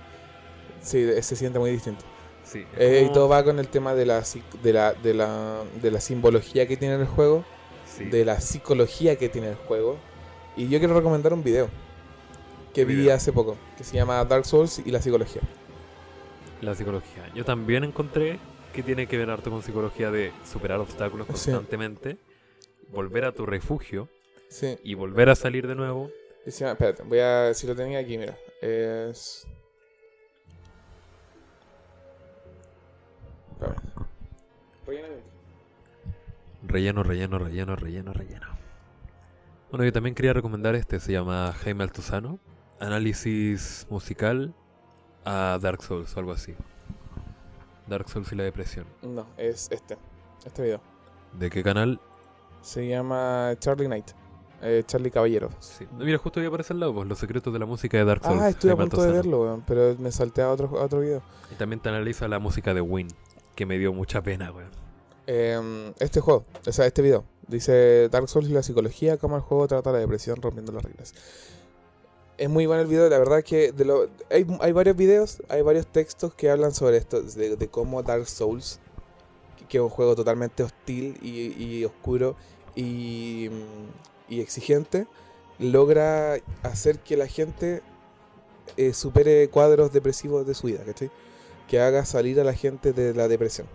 [0.82, 2.04] sí, se siente muy distinto.
[2.50, 2.66] Sí,
[3.06, 4.24] y todo va con el tema de la,
[4.62, 7.44] de la, de la, de la simbología que tiene el juego,
[7.86, 8.06] sí.
[8.06, 9.98] de la psicología que tiene el juego.
[10.56, 11.66] Y yo quiero recomendar un video
[12.74, 13.14] que ¿Qué vi video?
[13.14, 15.42] hace poco, que se llama Dark Souls y la psicología.
[16.60, 17.30] La psicología.
[17.34, 18.38] Yo también encontré
[18.74, 21.32] que tiene que ver harto con psicología de superar obstáculos Sí.
[21.52, 22.16] constantemente,
[22.88, 24.08] volver a tu refugio
[24.48, 24.76] Sí.
[24.82, 26.10] y volver a salir de nuevo.
[26.44, 27.54] Y se llama- espérate, voy a.
[27.54, 28.36] Si lo tenía aquí, mira.
[28.60, 29.46] Es.
[36.62, 38.46] Relleno, relleno, relleno, relleno, relleno.
[39.70, 42.38] Bueno, yo también quería recomendar este, se llama Jaime Altozano,
[42.78, 44.54] análisis musical
[45.24, 46.54] a Dark Souls o algo así.
[47.86, 48.86] Dark Souls y la depresión.
[49.02, 49.96] No, es este.
[50.44, 50.80] Este video.
[51.38, 52.00] ¿De qué canal?
[52.62, 54.10] Se llama Charlie Knight.
[54.62, 55.48] Eh, Charlie Caballero.
[55.60, 55.86] Sí.
[55.92, 58.22] No, Mira, justo ahí aparece al lado, pues, los secretos de la música de Dark
[58.22, 58.40] Souls.
[58.40, 61.22] Ah, estuve a punto de verlo, weón, pero me salté a otro, a otro video.
[61.50, 63.08] Y también te analiza la música de Win,
[63.54, 64.70] que me dio mucha pena, weón.
[65.26, 69.42] Eh, este juego, o sea, este video, dice Dark Souls y la psicología, cómo el
[69.42, 71.14] juego trata la depresión rompiendo las reglas.
[72.36, 75.86] Es muy bueno el video, la verdad que de lo, hay, varios videos, hay varios
[75.86, 78.80] textos que hablan sobre esto, de, de cómo Dark Souls,
[79.68, 82.34] que, es un juego totalmente hostil y, oscuro
[82.74, 83.50] y,
[84.28, 85.06] y exigente,
[85.58, 87.82] logra hacer que la gente
[88.76, 91.10] eh, supere cuadros depresivos de su vida, ¿cachai?
[91.70, 93.66] Que haga salir a la gente de la depresión.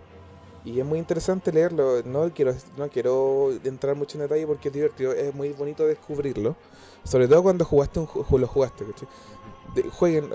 [0.64, 2.02] Y es muy interesante leerlo.
[2.04, 5.12] No quiero, no quiero entrar mucho en detalle porque es divertido.
[5.12, 6.56] Es muy bonito descubrirlo.
[7.04, 8.84] Sobre todo cuando jugaste un ju- lo jugaste.
[8.84, 9.08] ¿cachai?
[9.90, 10.30] Jueguen,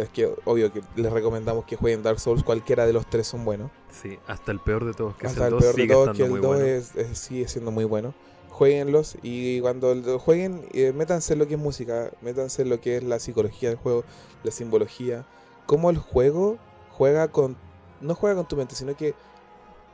[0.00, 2.42] es que obvio que les recomendamos que jueguen Dark Souls.
[2.44, 3.70] Cualquiera de los tres son buenos.
[3.90, 6.16] Sí, hasta el peor de todos, que Hasta es el el 2, peor de todos,
[6.16, 6.64] que el muy 2 bueno.
[6.64, 8.14] es, es- sigue siendo muy bueno.
[8.50, 12.80] Jueguenlos y cuando lo jueguen, eh, métanse en lo que es música, métanse en lo
[12.80, 14.04] que es la psicología del juego,
[14.44, 15.24] la simbología,
[15.66, 16.58] cómo el juego
[17.00, 17.56] juega con,
[18.02, 19.14] no juega con tu mente, sino que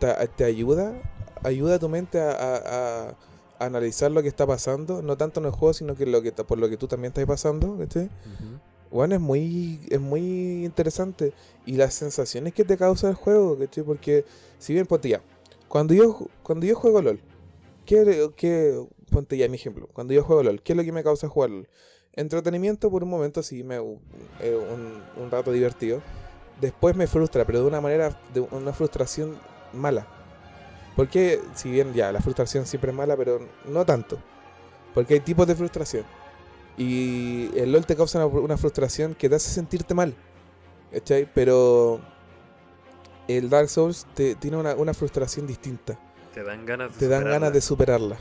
[0.01, 0.93] te, te ayuda,
[1.45, 3.17] ayuda a tu mente a, a- a-
[3.61, 6.33] a analizar lo que está pasando, no tanto en el juego, sino que, lo que
[6.33, 8.07] por lo que tú también estás pasando, ¿cachai?
[8.07, 8.59] Ujú.
[8.91, 11.33] Bueno, es muy, es muy interesante.
[11.65, 13.85] Y las sensaciones que te causa el juego, ¿cachai?
[13.85, 14.25] Porque,
[14.59, 15.23] si bien, ponte ya,
[15.69, 17.21] cuando yo, cuando yo juego LOL,
[17.85, 21.05] ¿qué, qué, ponte ya mi ejemplo, cuando yo juego LOL, ¿qué es lo que me
[21.05, 21.69] causa jugar LOL?
[22.15, 26.03] Entretenimiento por un momento, sí, me, eh, un, un rato divertido.
[26.61, 29.39] Después me frustra, pero de una manera, de una frustración
[29.73, 30.07] mala.
[30.97, 34.19] Porque, si bien ya, la frustración siempre es mala, pero no tanto.
[34.95, 36.05] Porque hay tipos de frustración.
[36.79, 40.15] Y el LOL te causa una, una frustración que te hace sentirte mal.
[40.93, 41.31] ¿Cachai?
[41.35, 42.01] Pero
[43.29, 45.99] el Dark Souls te, tiene una, una frustración distinta.
[46.33, 47.31] Te dan ganas de Te dan superarla.
[47.31, 48.17] ganas de superarla.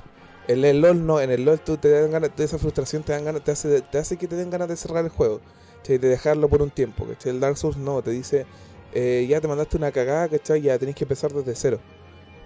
[0.48, 3.14] En el LOL no, en el LOL tú te dan ganas de esa frustración, te
[3.14, 5.42] dan ganas, te hace, te hace que te den ganas de cerrar el juego.
[5.86, 5.98] ¿Cachai?
[6.00, 7.06] De dejarlo por un tiempo.
[7.06, 7.32] ¿cachai?
[7.32, 8.46] El Dark Souls no, te dice,
[8.94, 10.62] eh, ya te mandaste una cagada, ¿cachai?
[10.62, 11.80] Ya tenés que empezar desde cero.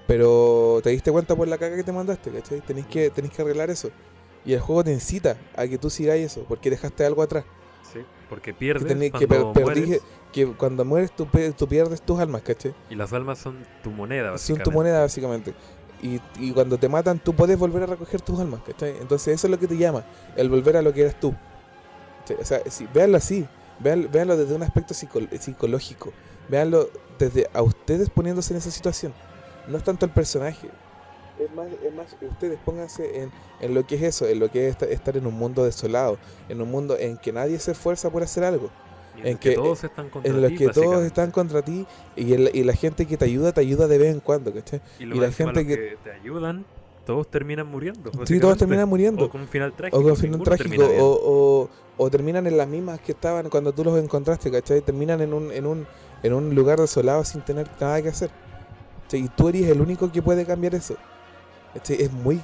[0.08, 2.62] Pero te diste cuenta por la caga que te mandaste, ¿cachai?
[2.62, 3.90] Tenés que, tenés que arreglar eso.
[4.46, 7.46] Y el juego te incita a que tú sigas eso, porque dejaste algo atrás.
[7.94, 8.00] Sí,
[8.30, 10.02] porque Que, pierdes que cuando mueres, perdí-
[10.32, 11.28] que cuando mueres tú,
[11.68, 12.74] pierdes tus almas, ¿cachai?
[12.90, 14.64] y las almas son tu moneda, Son básicamente.
[14.64, 15.54] tu moneda, básicamente.
[16.02, 18.96] Y, y cuando te matan, tú puedes volver a recoger tus almas, ¿cachai?
[19.02, 20.06] Entonces eso es lo que te llama,
[20.38, 21.36] el volver a lo que eres tú.
[22.36, 22.42] ¿Cachai?
[22.42, 23.48] O sea, si, véanlo así,
[23.80, 26.12] véanlo desde un aspecto psico- psicológico,
[26.50, 29.14] véanlo desde a ustedes poniéndose en esa situación.
[29.68, 30.70] No es tanto el personaje.
[31.40, 33.32] Es más, es más ustedes pónganse en,
[33.62, 36.18] en lo que es eso, en lo que es esta- estar en un mundo desolado,
[36.50, 38.70] en un mundo en que nadie se esfuerza por hacer algo
[39.24, 41.86] en, que, que- todos están contra en los ti, que todos están contra ti
[42.18, 44.82] y, el- y la gente que te ayuda te ayuda de vez en cuando, ¿cachai?
[45.00, 46.66] Y, y la gente los que- te ayudan,
[47.06, 48.12] todos terminan muriendo.
[48.26, 49.26] Sí, todos terminan muriendo.
[49.26, 49.98] O con un final trágico.
[49.98, 51.70] O con final ninguno trágico, o,
[52.02, 54.80] o terminan en las mismas que estaban cuando tú los encontraste, ¿cachai?
[54.80, 55.86] Terminan en un, en un,
[56.24, 58.32] en un lugar desolado sin tener nada que hacer.
[59.12, 60.96] Y tú eres el único que puede cambiar eso.
[61.90, 62.42] Es muy,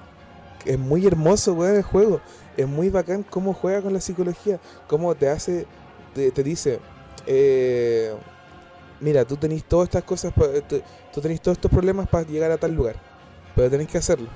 [0.66, 2.20] es muy hermoso, weón, el juego.
[2.58, 5.66] Es muy bacán cómo juega con la psicología, cómo te hace,
[6.14, 6.80] te, dice,
[7.26, 8.14] eh,
[9.00, 10.50] mira, tú tenés todas estas cosas, pa-
[11.14, 12.96] tú, tenés todos estos problemas para llegar a tal lugar,
[13.56, 14.28] pero tenés que hacerlo.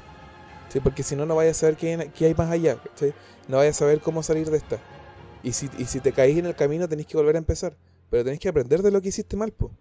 [0.69, 0.79] ¿sí?
[0.79, 2.77] Porque si no, no vayas a saber qué hay, más allá.
[2.77, 3.13] ¿cachai?
[3.47, 4.79] No vayas a saber cómo salir de esta.
[5.43, 7.75] Y si, y si te caís en el camino, tenés que volver a empezar.
[8.09, 9.71] Pero tenés que aprender de lo que hiciste mal, po.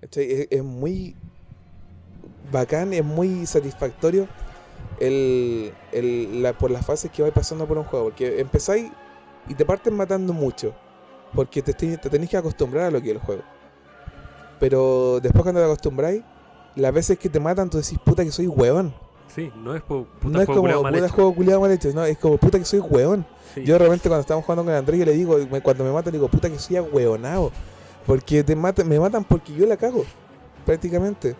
[0.00, 0.16] Es,
[0.50, 1.14] es muy
[2.52, 4.28] bacán, es muy satisfactorio
[5.00, 8.06] el, el- por las fases que vais pasando por un juego.
[8.06, 8.90] Porque empezáis
[9.48, 10.74] y te parten matando mucho.
[11.34, 13.42] Porque te, te, te tenés que acostumbrar a lo que es el juego.
[14.58, 16.22] Pero después cuando te acostumbráis,
[16.76, 18.94] las veces que te matan, tú decís, puta que soy hueón.
[19.34, 21.14] Sí, no es puta No es como mal puta hecho.
[21.14, 23.26] juego culiado mal hecho, no, es como puta que soy hueón.
[23.54, 23.64] Sí.
[23.64, 26.12] Yo de repente cuando estamos jugando con Andrés, yo le digo, me- cuando me matan,
[26.12, 27.52] digo, puta que soy ahueonado.
[28.06, 30.04] Porque te matan, me matan porque yo la cago,
[30.64, 31.34] prácticamente.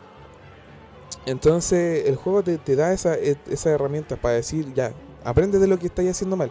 [1.24, 4.92] Entonces el juego te, te da esa, e- esa herramienta para decir, ya,
[5.24, 6.50] aprende de lo que estáis haciendo mal.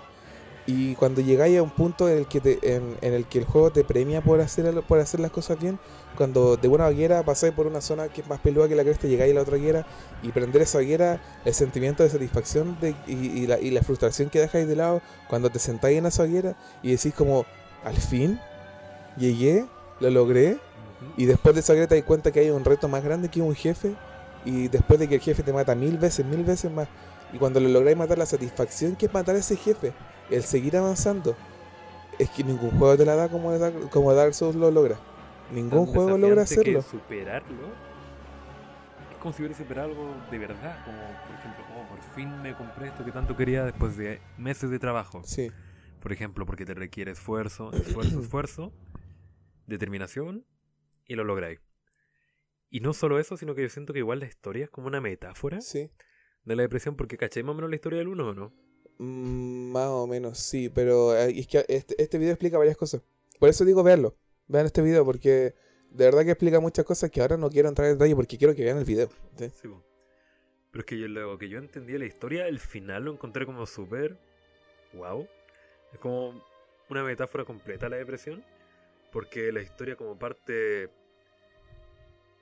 [0.68, 3.46] Y cuando llegáis a un punto en el que te, en, en el que el
[3.46, 5.78] juego te premia por hacer por hacer las cosas bien,
[6.16, 9.08] cuando de una hoguera pasáis por una zona que es más peluda que la cresta,
[9.08, 9.86] llegáis a la otra hoguera
[10.24, 14.30] y prender esa hoguera, el sentimiento de satisfacción de- y, y la, y la frustración
[14.30, 17.46] que dejáis de lado cuando te sentáis en esa hoguera y decís como,
[17.84, 18.40] al fin,
[19.18, 19.66] llegué,
[20.00, 20.58] lo logré,
[21.18, 23.42] y después de esa hoguera te das cuenta que hay un reto más grande que
[23.42, 23.96] un jefe,
[24.44, 26.88] y después de que el jefe te mata mil veces, mil veces más,
[27.34, 29.94] y cuando lo lográis matar, la satisfacción que es matar a ese jefe,
[30.30, 31.36] el seguir avanzando,
[32.18, 33.52] es que ningún juego te la da como,
[33.90, 34.98] como Dark Souls lo logra.
[35.52, 37.00] Ningún juego logra desafiante que hacerlo.
[37.02, 37.68] superarlo
[39.12, 40.84] es como si hubiera superado algo de verdad.
[40.86, 44.70] Como, por ejemplo, oh, por fin me compré esto que tanto quería después de meses
[44.70, 45.22] de trabajo.
[45.24, 45.52] Sí,
[46.00, 48.74] Por ejemplo, porque te requiere esfuerzo, esfuerzo, esfuerzo,
[49.68, 50.46] determinación
[51.06, 51.60] y lo lográis.
[52.70, 55.00] Y no solo eso, sino que yo siento que igual la historia es como una
[55.00, 55.92] metáfora sí.
[56.44, 58.54] de la depresión, porque caché más o menos la historia del uno, ¿o no?
[58.98, 63.02] Mm, más o menos, sí, pero eh, es que este, este video explica varias cosas.
[63.40, 64.18] Por eso digo verlo.
[64.48, 65.54] Vean este video porque
[65.92, 68.54] de verdad que explica muchas cosas que ahora no quiero entrar en detalle porque quiero
[68.56, 69.10] que vean el video.
[69.38, 69.50] ¿sí?
[70.72, 73.66] Pero es que yo, lo que yo entendí la historia, el final lo encontré como
[73.66, 74.18] súper.
[74.94, 75.28] wow.
[75.94, 76.44] Es como
[76.90, 78.44] una metáfora completa la depresión.
[79.12, 80.90] Porque la historia, como parte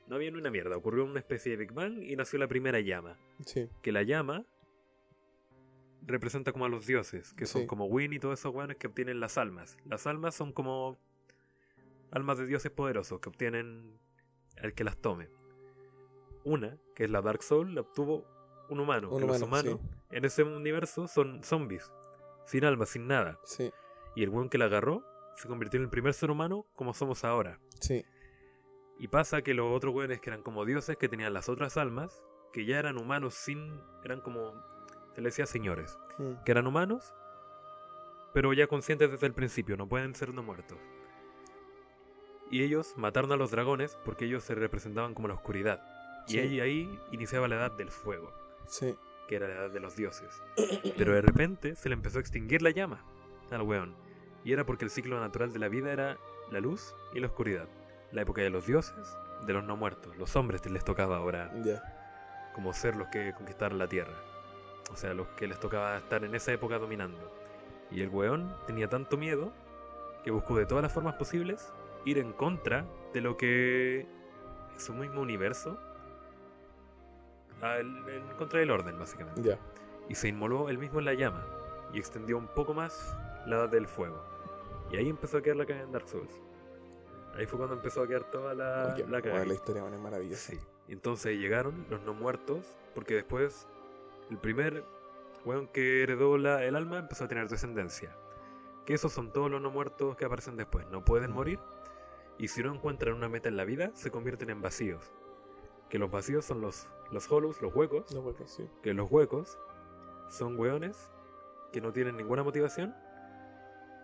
[0.08, 0.76] no había ni una mierda.
[0.76, 3.16] Ocurrió una especie de Big Bang y nació la primera llama.
[3.46, 3.70] Sí.
[3.84, 4.44] Que la llama
[6.02, 7.68] representa como a los dioses, que son Sí.
[7.68, 9.78] como Win y todos esos weones que obtienen las almas.
[9.86, 10.98] Las almas son como
[12.14, 14.00] almas de dioses poderosos que obtienen
[14.58, 15.30] el que las tome.
[16.44, 18.26] Una, que es la Dark Soul, la obtuvo
[18.70, 19.10] un humano.
[19.10, 21.92] Un que los humano, humanos en ese universo son zombies,
[22.46, 23.40] sin alma, sin nada.
[23.44, 23.72] Sí.
[24.16, 25.04] Y el weón que la agarró
[25.36, 27.60] se convirtió en el primer ser humano como somos ahora.
[27.80, 28.06] Sí.
[29.00, 32.24] Y pasa que los otros weones que eran como dioses, que tenían las otras almas,
[32.52, 33.82] que ya eran humanos sin.
[34.04, 34.54] eran como.
[35.16, 35.98] se les decía señores.
[36.20, 36.44] Mm.
[36.46, 37.16] Que eran humanos,
[38.34, 40.78] pero ya conscientes desde el principio, no pueden ser no muertos.
[42.54, 45.82] Y ellos mataron a los dragones porque ellos se representaban como la oscuridad.
[46.28, 48.32] Y ahí, ahí iniciaba la edad del fuego,
[48.68, 48.96] Sí.
[49.28, 50.30] que era la edad de los dioses.
[50.96, 53.04] Pero de repente se le empezó a extinguir la llama
[53.50, 53.96] al weón.
[54.44, 56.20] Y era porque el ciclo natural de la vida era
[56.52, 57.68] la luz y la oscuridad.
[58.12, 59.18] La época de los dioses,
[59.48, 60.16] de los no muertos.
[60.18, 61.52] Los hombres les tocaba ahora
[62.54, 64.14] como ser los que conquistaron la tierra.
[64.92, 67.36] O sea, los que les tocaba estar en esa época dominando.
[67.90, 69.52] Y el weón tenía tanto miedo
[70.24, 71.74] que buscó de todas las formas posibles
[72.06, 74.08] ir en contra de lo que
[74.76, 75.78] es su mismo universo.
[77.62, 79.42] al- en contra del orden, básicamente.
[79.42, 79.58] Ya.
[80.10, 81.46] Y se inmoló él mismo en la llama.
[81.94, 83.16] Y extendió un poco más
[83.46, 84.22] la edad del fuego.
[84.92, 86.42] Y ahí empezó a quedar la cagada en Dark Souls.
[87.36, 90.52] Ahí fue cuando empezó a quedar toda la, la historia bueno, es maravillosa.
[90.52, 90.60] Sí.
[90.90, 93.66] Entonces llegaron los no muertos, porque después
[94.30, 94.84] el primer
[95.46, 98.14] weón que heredó la, el alma empezó a tener descendencia.
[98.86, 100.86] Que esos son todos los no muertos que aparecen después.
[100.90, 101.36] No pueden Mm.
[101.36, 101.60] morir.
[102.38, 105.12] Y si no encuentran una meta en la vida, se convierten en vacíos.
[105.90, 108.14] Que los vacíos son los, los hollows, los huecos.
[108.14, 108.68] No, porque sí.
[108.82, 109.58] Que los huecos
[110.30, 111.12] son weones
[111.72, 112.96] que no tienen ninguna motivación.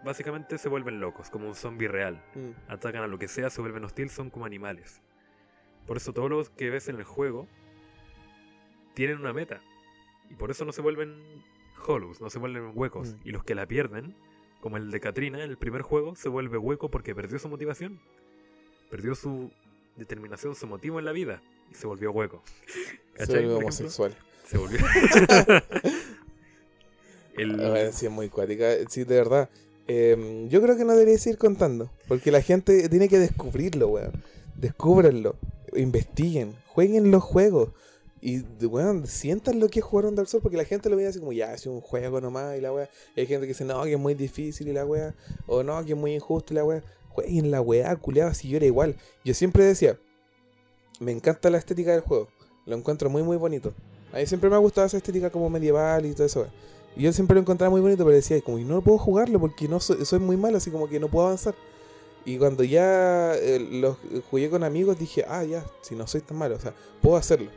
[0.06, 2.52] Básicamente se vuelven locos, como un zombie real Mm.
[2.72, 5.02] atacan a lo que sea, se vuelven hostiles, son como animales.
[5.86, 7.48] Por eso todos los que ves en el juego
[8.94, 9.62] tienen una meta.
[10.30, 11.22] Y por eso no se vuelven
[11.88, 13.16] hollows, no se vuelven huecos.
[13.16, 13.28] Mm.
[13.28, 14.16] Y los que la pierden,
[14.62, 18.00] como el de Katrina en el primer juego, se vuelve hueco porque perdió su motivación.
[18.90, 19.52] Perdió su
[19.96, 21.42] determinación, su motivo en la vida.
[21.72, 22.44] Y se volvió hueco.
[23.18, 23.58] Se ejemplo?
[23.58, 24.16] homosexual.
[24.48, 24.80] Se volvió.
[27.38, 27.60] el...
[27.64, 28.72] A ver, sí, es muy cuática.
[28.88, 29.50] Sí, de verdad.
[29.88, 31.92] Eh, yo creo que no deberías ir contando.
[32.08, 34.24] Porque la gente tiene que descubrirlo, weón.
[34.56, 35.36] Descúbranlo.
[35.76, 36.56] Investiguen.
[36.68, 37.72] Jueguen los juegos.
[38.22, 40.42] Y, weón, sientan lo que es jugar un Dark Souls.
[40.42, 42.58] Porque la gente lo ve así como, ya, es un juego nomás.
[42.58, 42.90] Y la weá.
[43.16, 45.16] Hay gente que dice, no, que es muy difícil y la weá.
[45.48, 46.84] O no, que es muy injusto y la weá.
[47.10, 48.34] Jueguen la weá, culiado.
[48.34, 48.96] Si yo era igual.
[49.24, 49.98] Yo siempre decía,
[51.00, 52.28] me encanta la estética del juego.
[52.66, 53.74] Lo encuentro muy, muy bonito.
[54.14, 56.48] A mí siempre me ha gustado esa estética como medieval y todo eso.
[56.96, 59.68] Y yo siempre lo encontraba muy bonito, pero decía, como, y no puedo jugarlo porque
[59.68, 61.56] no soy, muy malo, así como que no puedo avanzar.
[62.26, 63.98] Y cuando ya eh, lo
[64.30, 67.50] jugué con amigos, dije, ah, ya, si no soy tan malo, o sea, puedo hacerlo.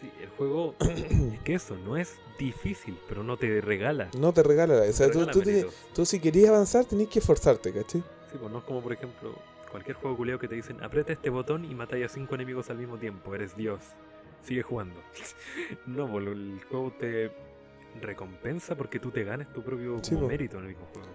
[0.00, 4.08] Sí, el juego es que eso no es difícil, pero no te regala.
[4.18, 8.02] No te regala, o sea, tú, si querías avanzar, tenés que esforzarte, ¿cachai?
[8.30, 9.34] Sí, pues no es como por ejemplo
[9.70, 12.78] cualquier juego culiao que te dicen aprieta este botón y matáis a cinco enemigos al
[12.78, 13.80] mismo tiempo, eres Dios.
[14.42, 14.98] Sigue jugando.
[15.86, 17.30] no, pues el juego te
[18.00, 20.28] recompensa porque tú te ganes tu propio Sí, como po.
[20.28, 21.08] mérito en el mismo juego.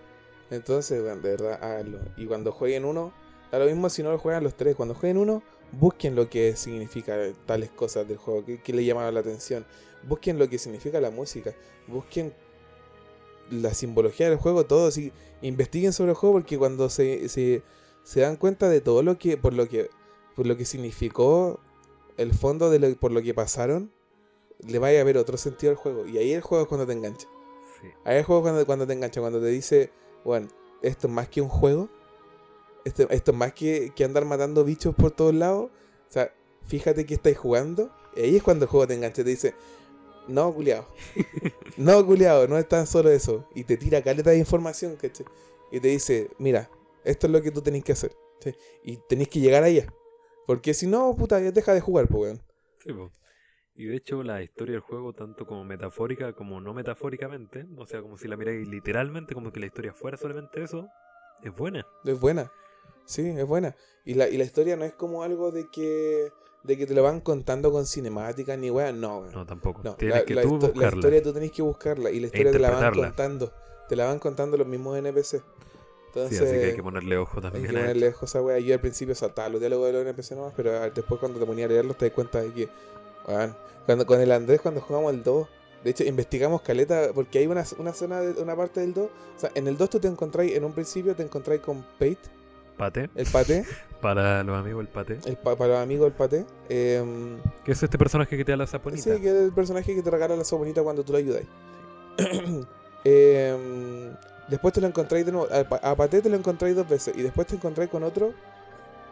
[0.52, 2.00] Entonces, de verdad, háganlo.
[2.18, 3.14] Y cuando jueguen uno,
[3.52, 4.76] da lo mismo si no lo juegan los tres.
[4.76, 5.42] Cuando jueguen uno,
[5.72, 9.66] busquen lo que significa tales cosas del juego, que, que le llamaron la atención.
[10.08, 11.54] Busquen lo que significa la música.
[11.88, 12.34] Busquen
[13.52, 14.88] la simbología del juego, todo.
[14.88, 15.12] Así,
[15.42, 17.64] investiguen sobre el juego porque cuando se, se,
[18.04, 19.90] se dan cuenta de todo lo que, por lo que,
[20.36, 21.60] por lo que significó
[22.18, 23.92] el fondo de lo, por lo que pasaron,
[24.60, 26.06] le vaya a ver otro sentido al juego.
[26.08, 27.28] Y ahí el juego es cuando te engancha.
[27.82, 27.88] Sí.
[28.06, 29.92] Ahí el juego cuando, cuando te engancha, cuando te dice,
[30.24, 30.48] bueno,
[30.82, 31.90] esto es más que un juego,
[32.86, 35.72] esto, esto es más que, que andar matando bichos por todos lados,
[36.08, 36.32] o sea,
[36.66, 39.54] fíjate que estáis jugando, y ahí es cuando el juego te engancha, te dice,
[40.28, 40.88] no, culiao,
[41.78, 45.26] no, culiao, no es tan solo eso, y te tira caleta de información, ¿cachai?
[45.72, 46.70] Y te dice, mira,
[47.04, 48.56] esto es lo que tú tenés que hacer, ¿sí?
[48.84, 49.92] y tenés que llegar allá,
[50.46, 52.42] porque si no, puta, ya deja de jugar, pues, weón.
[52.80, 53.12] Sí, po.
[53.78, 58.02] Y de hecho la historia del juego, tanto como metafórica como no metafóricamente, o sea,
[58.02, 60.88] como si la miráis literalmente, como que la historia fuera solamente eso,
[61.44, 61.86] es buena.
[62.06, 62.50] Es buena.
[63.06, 63.76] Sí, es buena.
[64.04, 66.32] Y la, y la historia no es como algo de que
[66.64, 68.92] de que te lo van contando con cinemática ni weá.
[68.92, 69.26] No.
[69.32, 69.82] No, tampoco.
[69.84, 70.98] No, Tienes la, que la tú histo- la buscarla.
[70.98, 73.54] historia tú tenés que buscarla y la historia te la van contando.
[73.88, 75.24] Te la van contando los mismos NPC.
[75.26, 75.42] Sí,
[76.08, 77.66] Entonces, así que hay que ponerle ojo hay también.
[77.66, 78.58] que a ponerle ojo a esa weá.
[78.60, 81.46] Yo al principio saltaba los diálogos de los NPC nomás, pero ah, después cuando te
[81.46, 82.70] ponía a leerlos te das cuenta de que,
[83.28, 83.56] weón,
[83.86, 85.48] cuando con el Andrés cuando jugamos el 2,
[85.84, 89.40] de hecho investigamos caleta, porque hay una, una zona, de, una parte del 2, o
[89.40, 92.18] sea, en el 2 tú te encontráis, en un principio te encontráis con Pate,
[92.78, 93.10] Pate.
[93.16, 93.66] el paté,
[94.02, 95.18] Para los amigos, el pate.
[95.26, 96.46] el pa- para los amigos del paté.
[96.70, 99.02] em, ¿Qué es este personaje que te da la saponita?
[99.02, 101.44] Sí, que es el personaje que te regala la soponita cuando tú lo ayudas.
[103.08, 104.16] Em,
[104.48, 105.48] después te lo encontráis de nuevo.
[105.54, 107.16] A, Pa- a Paté te lo encontráis dos veces.
[107.16, 108.34] Y después te encontráis con otro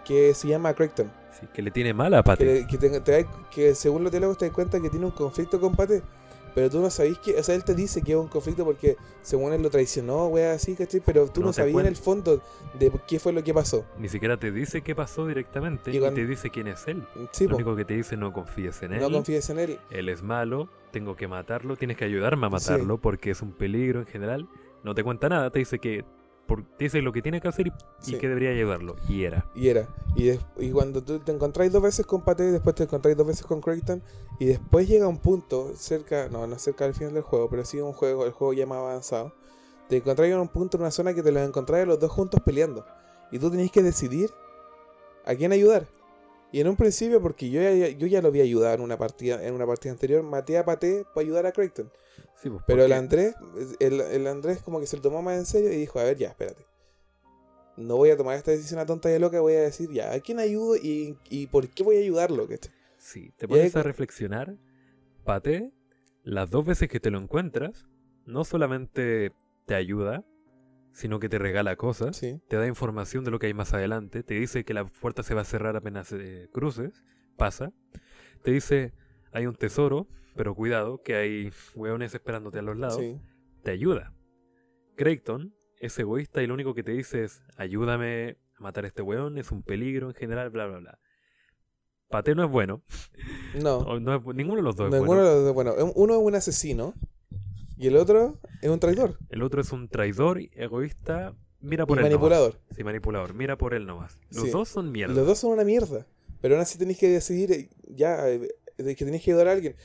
[0.06, 1.12] que se llama Crichton.
[1.40, 2.44] Sí, que le tiene mala a Pate.
[2.46, 5.12] Que, le- que, te- te que según los diálogos te das cuenta que tiene un
[5.12, 6.02] conflicto con Paté.
[6.56, 7.36] Pero tú no sabís que.
[7.38, 10.54] O sea, él te dice que es un conflicto porque según él lo traicionó, wea,
[10.54, 11.02] así, ¿cachai?
[11.04, 12.42] Pero tú No sabías en el fondo
[12.78, 13.84] de qué fue lo que pasó.
[13.98, 17.04] Ni siquiera te dice qué pasó directamente Y te dice quién es él.
[17.32, 19.02] Sí, Lo po, único que te dice no confíes en él.
[19.02, 19.80] no confíes en él.
[19.90, 22.54] Él es malo, tengo que matarlo, tienes que ayudarme a Sí.
[22.72, 24.48] matarlo porque es un peligro en general.
[24.84, 26.04] No te cuenta nada, te dice que
[26.56, 28.18] por- te dice lo que tiene que hacer y, y Sí.
[28.18, 28.96] que debería ayudarlo.
[29.08, 29.46] Y era.
[29.56, 29.88] Y era.
[30.16, 33.62] Y, cuando tú te encontráis dos veces con Paté, después te encontráis dos veces con
[33.62, 34.04] Crichton,
[34.40, 37.80] y después llega un punto cerca, no, no cerca del final del juego, pero sí
[37.82, 39.34] un juego, el juego ya más avanzado.
[39.90, 42.40] Te encontráis en un punto, en una zona que te los encontráis los dos juntos
[42.46, 42.86] peleando.
[43.32, 44.30] Y tú tenéis que decidir
[45.26, 45.88] a quién ayudar.
[46.54, 49.44] Y en un principio, porque yo ya, yo ya lo había ayudado en una partida,
[49.44, 51.92] en una partida anterior, maté a Paté para ayudar a Crichton.
[52.36, 53.36] Sí, pues, Pero el Andrés,
[53.80, 56.16] el, el Andrés como que se lo tomó más en serio y dijo, a ver,
[56.18, 56.68] ya, espérate.
[57.76, 60.14] No voy a tomar esta decisión a tonta y a loca, voy a decir, ya,
[60.14, 62.48] ¿a quién ayudo y, y por qué voy a ayudarlo?
[63.00, 64.56] Sí, te pones ahí- a reflexionar.
[65.24, 65.72] Pate,
[66.22, 67.88] las dos veces que te lo encuentras,
[68.28, 69.32] no solamente
[69.66, 70.24] te ayuda,
[70.94, 74.24] sino que te regala cosas, Sí, te da información de lo que hay más adelante,
[74.24, 77.04] te dice que la puerta se va a cerrar apenas eh, cruces,
[77.36, 77.74] pasa,
[78.44, 78.94] te dice
[79.32, 83.20] hay un tesoro, pero cuidado, que hay hueones esperándote a los lados, sí,
[83.64, 84.14] te ayuda.
[84.96, 89.02] Creighton es egoísta y lo único que te dice es ayúdame a matar a este
[89.02, 91.00] hueón, es un peligro en general, bla, bla, bla.
[92.10, 92.84] Pate no es bueno,
[93.56, 93.84] no.
[94.00, 95.24] no es ninguno de los dos es ninguno bueno.
[95.24, 96.94] de los dos, bueno, uno es un asesino
[97.78, 101.98] y el otro es un traidor El otro es un traidor, egoísta, mira y por
[102.00, 102.54] él manipulador.
[102.54, 102.76] nomás.
[102.76, 104.18] Sí, manipulador, mira por él nomás.
[104.30, 104.50] Los Sí.
[104.52, 105.14] dos son Y mierda.
[105.16, 106.08] los dos son una mierda.
[106.42, 109.76] Pero aún así tenéis que decidir, eh, ya, eh, que tenéis que ayudar a alguien.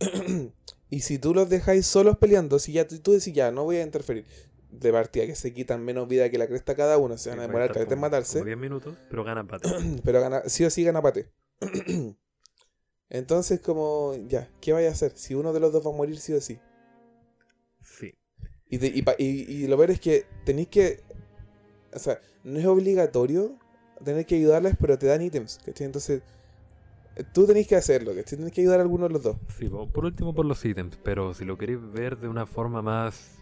[0.90, 3.82] y si tú los dejáis solos peleando, si ya tú, decís, ya, no voy a
[3.82, 4.26] interferir.
[4.70, 7.42] De partida, que se quitan menos vida que la cresta cada uno, se van a
[7.42, 8.32] Sí, demorar caleta en matarse.
[8.40, 9.66] como 10 minutos, pero ganan Pate.
[10.04, 11.30] pero gana, sí o sí gana Pate.
[13.10, 15.12] Entonces, como, ya, ¿qué vaya a hacer?
[15.16, 16.58] Si uno de los dos va a morir, sí o sí.
[17.96, 18.14] Sí.
[18.70, 19.24] Y, y, pa- y-
[19.64, 21.00] y lo peor es que tenéis que.
[21.94, 23.56] O sea, no es obligatorio
[24.04, 25.86] tener que ayudarles, pero te dan ítems, ¿cachai?
[25.86, 26.22] Entonces,
[27.32, 28.38] tú tenés que hacerlo, ¿cachai?
[28.38, 29.36] Tenés que ayudar a alguno de los dos.
[29.56, 32.82] Sí, po- por último por los ítems, pero si lo queréis ver de una forma
[32.82, 33.38] más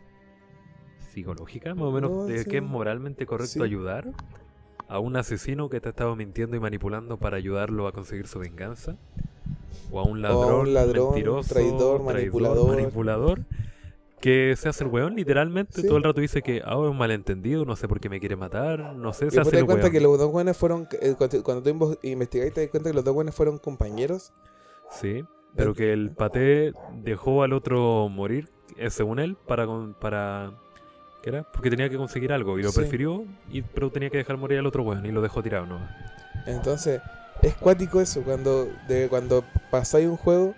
[1.12, 2.48] psicológica, más o menos, No, de sí.
[2.50, 3.62] que es moralmente correcto Sí.
[3.62, 4.12] ayudar
[4.88, 8.38] a un asesino que te ha estado mintiendo y manipulando para ayudarlo a conseguir su
[8.38, 8.96] venganza,
[9.90, 12.76] o a un ladrón, ladrón, mentiroso, traidor, manipulador.
[12.76, 13.44] manipulador,
[14.20, 15.86] que se hace el weón, literalmente, Sí.
[15.86, 18.36] todo el rato dice que ah, es un malentendido, no sé por qué me quiere
[18.36, 19.92] matar, no sé, Y se después hace te das cuenta weón.
[19.92, 20.88] que los dos buenos fueron.
[21.00, 21.14] eh,
[21.44, 24.32] cuando, tú investigáis, te das cuenta que los dos buenos fueron compañeros.
[24.90, 25.24] Sí,
[25.54, 26.72] pero que el paté
[27.02, 29.66] dejó al otro morir, eh, según él, para
[30.00, 30.52] para
[31.22, 31.42] ¿qué era?
[31.44, 32.80] Porque tenía que conseguir algo y lo Sí.
[32.80, 35.78] prefirió, y, pero tenía que dejar morir al otro weón y lo dejó tirado, ¿no?
[36.46, 37.00] Entonces,
[37.42, 40.54] es cuático eso, cuando, de, cuando pasáis un juego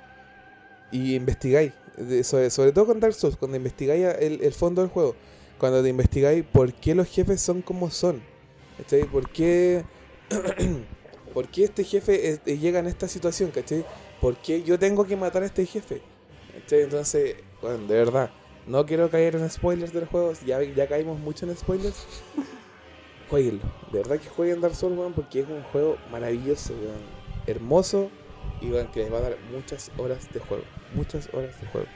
[0.91, 1.73] y investigáis.
[1.99, 5.15] De- sobre, todo con Dark Souls, cuando investigáis el, el fondo del juego.
[5.59, 8.23] Cuando te investigáis por qué los jefes son como son.
[8.77, 9.05] ¿Cachai?
[9.05, 9.85] ¿Por qué,
[11.35, 13.51] ¿Por qué este jefe eh, llega en esta situación?
[13.51, 13.85] ¿Cachai?
[14.21, 16.01] ¿Por qué yo tengo que matar a este jefe?
[16.61, 16.83] ¿Cachai?
[16.83, 18.31] Entonces, bueno, de verdad,
[18.67, 20.33] no quiero caer en spoilers del juego.
[20.47, 22.07] Ya, ya caímos mucho en spoilers.
[23.31, 23.63] Jueguenlo.
[23.93, 26.73] De verdad que jueguen Dark Souls, weón, porque es un juego maravilloso.
[27.47, 28.11] Hermoso
[28.61, 30.65] y que les va a dar muchas horas de juego.
[30.95, 31.89] Muchas horas de juego.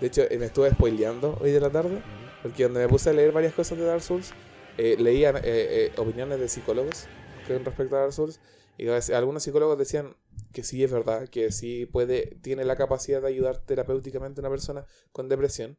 [0.00, 2.02] De hecho, eh, me estuve spoileando hoy de la tarde,
[2.42, 4.32] porque cuando me puse a leer varias cosas de Dark Souls,
[4.76, 7.06] eh, leía eh, eh, opiniones de psicólogos
[7.46, 8.40] con respecto a Dark Souls,
[8.76, 10.16] y algunos psicólogos decían
[10.52, 14.50] que sí es verdad, que sí puede, tiene la capacidad de ayudar terapéuticamente a una
[14.50, 15.78] persona con depresión,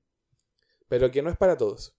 [0.87, 1.97] pero que no es para todos.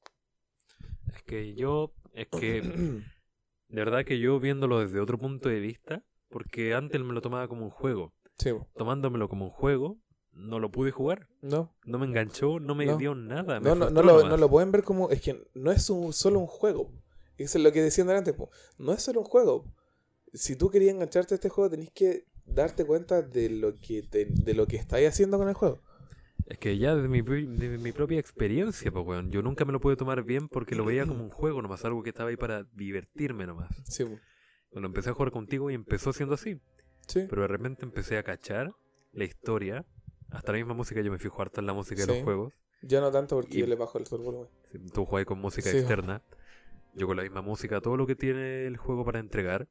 [1.14, 2.62] Es que yo, es que,
[3.68, 7.46] de verdad que yo viéndolo desde otro punto de vista, porque antes me lo tomaba
[7.46, 9.98] como un juego, Sí, tomándomelo como un juego,
[10.32, 12.96] no lo pude jugar, no, no me enganchó, no me No.
[12.98, 13.60] dio nada.
[13.60, 15.10] me No, no, no, lo, no lo pueden ver como.
[15.10, 16.90] Es que no es un, solo un juego.
[17.38, 18.34] Eso es lo que decían antes.
[18.34, 18.50] po.
[18.78, 19.64] No es solo un juego.
[20.34, 24.26] Si tú querías engancharte a este juego, tenés que darte cuenta de lo que te-
[24.26, 25.80] de lo que estáis haciendo con el juego.
[26.46, 29.80] Es que ya de mi, de mi propia experiencia, pues, weón, yo nunca me lo
[29.80, 32.64] pude tomar bien porque lo veía como un juego nomás, algo que estaba ahí para
[32.74, 33.70] divertirme nomás.
[33.88, 34.18] Sí, po.
[34.70, 36.60] Cuando empecé a jugar contigo y empezó siendo así,
[37.06, 37.26] sí.
[37.28, 38.72] pero de repente empecé a cachar
[39.12, 39.84] la historia,
[40.30, 42.52] hasta la misma música, yo me fijo harto en la música de los juegos,
[42.82, 44.48] Yo no tanto porque Y- yo le bajo el volumen.
[44.92, 45.78] tú juegas con música Sí.
[45.78, 46.22] externa,
[46.94, 49.66] yo con la misma música, todo lo que tiene el juego para entregar.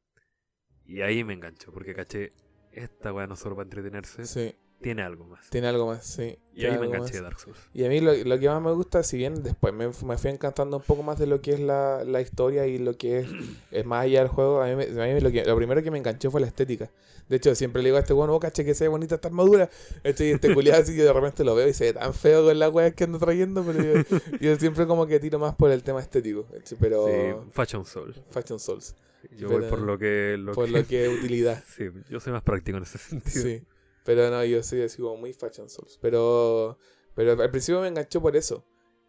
[0.85, 2.33] Y ahí me engancho, porque caché,
[2.71, 5.49] esta weá no solo para entretenerse, Sí, tiene algo más.
[5.49, 6.37] tiene algo más, sí.
[6.53, 7.57] Y ahí me enganché a Dark Souls.
[7.73, 10.29] Y a mí lo, lo que más me gusta, si bien después me, me fui
[10.31, 13.27] encantando un poco más de lo que es la, la historia y lo que es,
[13.71, 15.91] es más allá del juego, a mí, me- a mí lo, que, lo primero que
[15.91, 16.89] me enganchó fue la estética.
[17.27, 19.29] De hecho, siempre le digo a este bueno, oh, caché que se ve bonita esta
[19.29, 19.67] armadura.
[20.03, 22.59] Este, este culiado así que de repente lo veo y se ve tan feo con
[22.59, 25.81] la weá que ando trayendo, pero yo, yo siempre como que tiro más por el
[25.81, 26.45] tema estético.
[26.79, 28.13] Pero Sí, Fashion Soul.
[28.29, 28.95] Fashion Souls,
[29.35, 30.35] Yo Pero- voy por lo que...
[30.37, 31.63] Lo por que- lo que es utilidad.
[31.75, 33.41] Sí, yo soy más práctico en ese sentido.
[33.43, 33.63] Sí.
[34.05, 35.97] Pero no, yo soy así como muy Fashion Souls.
[36.01, 36.77] Pero,
[37.15, 38.63] pero al principio me enganchó por eso.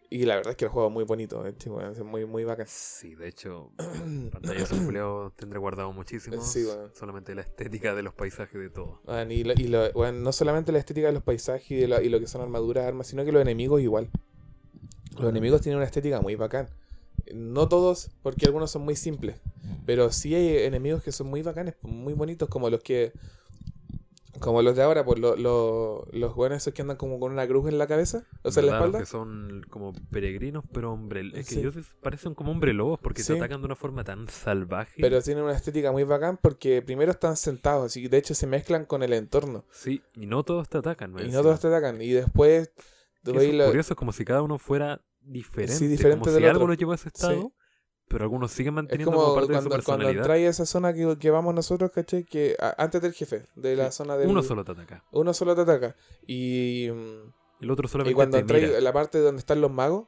[0.08, 2.44] Y la verdad es que el juego es muy bonito, eh, chico, es muy, muy
[2.44, 2.66] bacán.
[2.68, 3.72] Sí, de hecho,
[4.32, 6.40] pantallas empleado tendré guardado muchísimo.
[6.40, 6.90] Sí, bueno.
[6.94, 9.00] Solamente la estética de los paisajes de todo.
[9.04, 11.88] Bueno, y lo- y lo- bueno, no solamente la estética de los paisajes y, de
[11.88, 14.08] lo, y lo que son armaduras, armas, sino que los enemigos igual.
[15.18, 16.68] Los enemigos tienen una estética muy bacán.
[17.34, 19.40] No todos, porque algunos son muy simples.
[19.84, 23.12] Pero sí hay enemigos que son muy bacanes, muy bonitos, como los que.
[24.40, 27.46] Como los de ahora, pues lo- lo- los buenos esos que andan como con una
[27.46, 28.98] cruz en la cabeza, o sea, en la espalda.
[29.00, 31.22] que son como peregrinos, pero hombre.
[31.34, 31.60] Es que Sí.
[31.60, 33.32] ellos parecen como hombre lobos porque Sí.
[33.32, 35.00] te atacan de una forma tan salvaje.
[35.00, 38.84] Pero tienen una estética muy bacán porque primero están sentados, que de hecho se mezclan
[38.84, 39.64] con el entorno.
[39.70, 41.12] Sí, y no todos te atacan.
[41.12, 41.36] Y encima.
[41.36, 42.00] no todos te atacan.
[42.02, 42.70] Y después.
[43.24, 45.72] lo- es curioso, es como si cada uno fuera diferente.
[45.74, 47.52] Sí, diferente como del si algo lo llevó a ese estado.
[48.08, 50.22] Pero algunos siguen manteniendo como como parte de cuando, su cuando personalidad.
[50.22, 52.24] entráis a esa zona que, que vamos nosotros, ¿cachai?
[52.24, 54.28] Que a- antes del jefe, de la Sí, zona del.
[54.28, 55.04] Uno solo te ataca.
[55.12, 55.96] Uno solo te ataca.
[56.26, 57.32] Y, mm,
[57.64, 58.78] El otro y solamente cuando te entráis mira.
[58.78, 60.06] a la parte donde están los magos,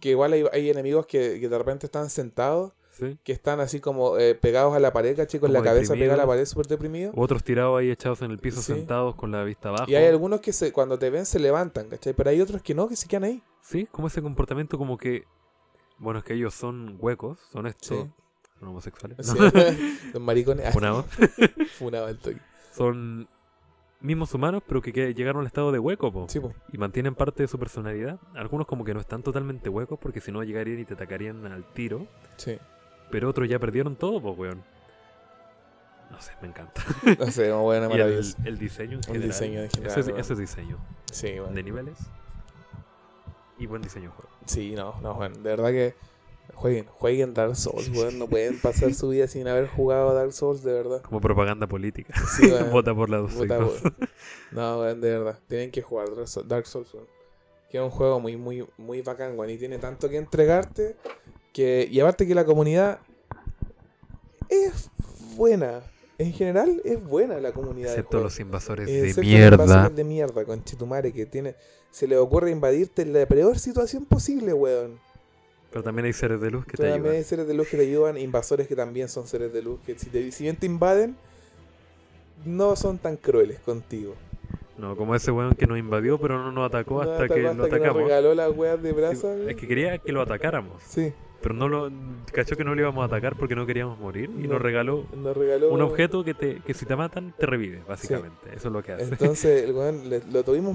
[0.00, 3.18] que igual hay, hay enemigos que, que de repente están sentados, sí.
[3.24, 5.40] que están así como eh, pegados a la pared, ¿cachai?
[5.40, 7.12] Con Como la cabeza pegada a la pared, súper deprimidos.
[7.16, 8.72] Otros tirados ahí echados en el piso Sí.
[8.72, 9.86] sentados con la vista abajo.
[9.90, 12.12] Y hay algunos que se, cuando te ven se levantan, ¿cachai?
[12.14, 13.42] Pero hay otros que no, que se quedan ahí.
[13.62, 15.24] Sí, como ese comportamiento como que...
[15.98, 17.88] Bueno, es que ellos son huecos, son estos...
[18.04, 18.10] Sí.
[18.60, 19.18] Son homosexuales.
[19.26, 19.34] Sí.
[19.38, 19.50] ¿no?
[20.14, 20.72] Los maricones.
[20.72, 21.06] Funados.
[21.78, 22.38] Funado el toque.
[22.72, 23.28] son
[24.00, 26.26] mismos humanos, pero que, que llegaron al estado de hueco, po.
[26.28, 26.52] Sí, po.
[26.72, 28.18] Y mantienen parte de su personalidad.
[28.34, 31.64] Algunos como que no están totalmente huecos, porque si no llegarían y te atacarían al
[31.72, 32.06] tiro.
[32.36, 32.58] Sí.
[33.10, 34.62] Pero otros ya perdieron todo, pues, weón.
[36.10, 36.82] No sé, me encanta.
[37.18, 39.28] No sé, buena Y el, el diseño en El general.
[39.28, 40.20] diseño en general, Eso es, weón.
[40.20, 40.78] eso es diseño.
[41.10, 41.54] Sí, bueno.
[41.54, 41.98] De niveles.
[43.58, 44.30] Y buen diseño de juego.
[44.46, 45.94] Sí, no, no, bueno, de verdad que
[46.54, 50.32] jueguen, jueguen Dark Souls, weón, no pueden pasar su vida sin haber jugado a Dark
[50.32, 51.02] Souls, de verdad.
[51.02, 52.14] Como propaganda política.
[52.36, 52.70] Sí, weón.
[52.70, 53.70] Vota por la dos weón.
[54.52, 56.08] No, weón, de verdad, tienen que jugar
[56.46, 57.06] Dark Souls, weón.
[57.70, 60.96] Que es un juego muy, muy, muy bacán, weón, y tiene tanto que entregarte,
[61.52, 63.00] que, y aparte que la comunidad
[64.48, 64.90] es
[65.36, 65.82] buena,
[66.18, 67.90] en general es buena la comunidad.
[67.90, 68.24] Excepto juego.
[68.24, 69.64] los invasores Excepto de los mierda.
[69.64, 71.56] invasores de mierda, conchetumare, que tiene,
[71.94, 74.98] se le ocurre invadirte en la peor situación posible, weón.
[75.70, 77.16] Pero también hay seres de luz que te Pero también ayudan.
[77.18, 79.96] hay seres de luz que te ayudan, invasores que también son seres de luz, que
[79.96, 81.14] si, te, si bien te invaden,
[82.44, 84.14] no son tan crueles contigo.
[84.76, 87.42] No, como ese weón que nos invadió, pero no nos atacó No hasta atacó que
[87.42, 88.02] lo nos atacamos.
[88.02, 89.36] regaló las weas de Sí, brasa.
[89.48, 90.82] es que quería que lo atacáramos.
[90.84, 91.12] Sí,
[91.44, 91.90] Pero no lo.
[92.32, 94.30] Cachó que no lo íbamos a atacar porque no queríamos morir.
[94.38, 94.54] Y No.
[94.54, 95.70] nos regaló nos regaló.
[95.72, 98.48] un objeto que, te, que si te matan, te revive, básicamente.
[98.56, 99.04] Eso es lo que hace.
[99.04, 100.74] Entonces, el weón le- lo tuvimos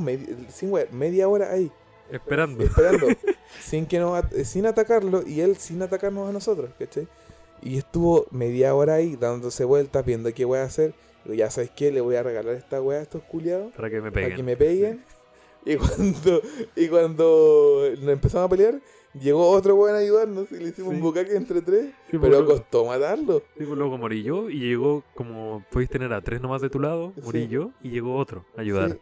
[0.49, 1.71] sin media hora ahí,
[2.11, 2.63] Esperando.
[2.63, 3.07] esperando,
[3.59, 7.07] sin que nos at- sin atacarlo y él sin atacarnos a nosotros, ¿cachai?
[7.63, 10.93] Y estuvo media hora ahí dándose vueltas, viendo qué voy a hacer.
[11.25, 13.73] Digo, ya sabes qué, le voy a regalar esta wea a estos culiados.
[13.75, 14.37] Para que me para peguen.
[14.37, 15.03] que me peguen.
[15.65, 16.41] Y cuando,
[16.75, 18.79] y cuando nos empezamos a pelear,
[19.19, 20.95] llegó otro weón a ayudarnos y le hicimos Sí.
[20.97, 21.85] un bucaque entre tres.
[22.09, 23.39] Sí, pues, pero luego- costó matarlo.
[23.57, 25.63] sí, pues, luego morí yo y llegó como.
[25.71, 27.13] Podéis tener a tres nomás de tu lado.
[27.23, 28.97] Morí yo y llegó otro a ayudar.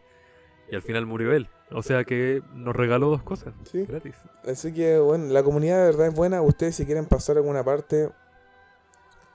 [0.70, 1.48] Y al final murió él.
[1.70, 3.54] O sea que nos regaló dos cosas.
[3.72, 4.14] Gratis.
[4.44, 6.42] Así que bueno, la comunidad de verdad es buena.
[6.42, 8.10] Ustedes si quieren pasar a alguna parte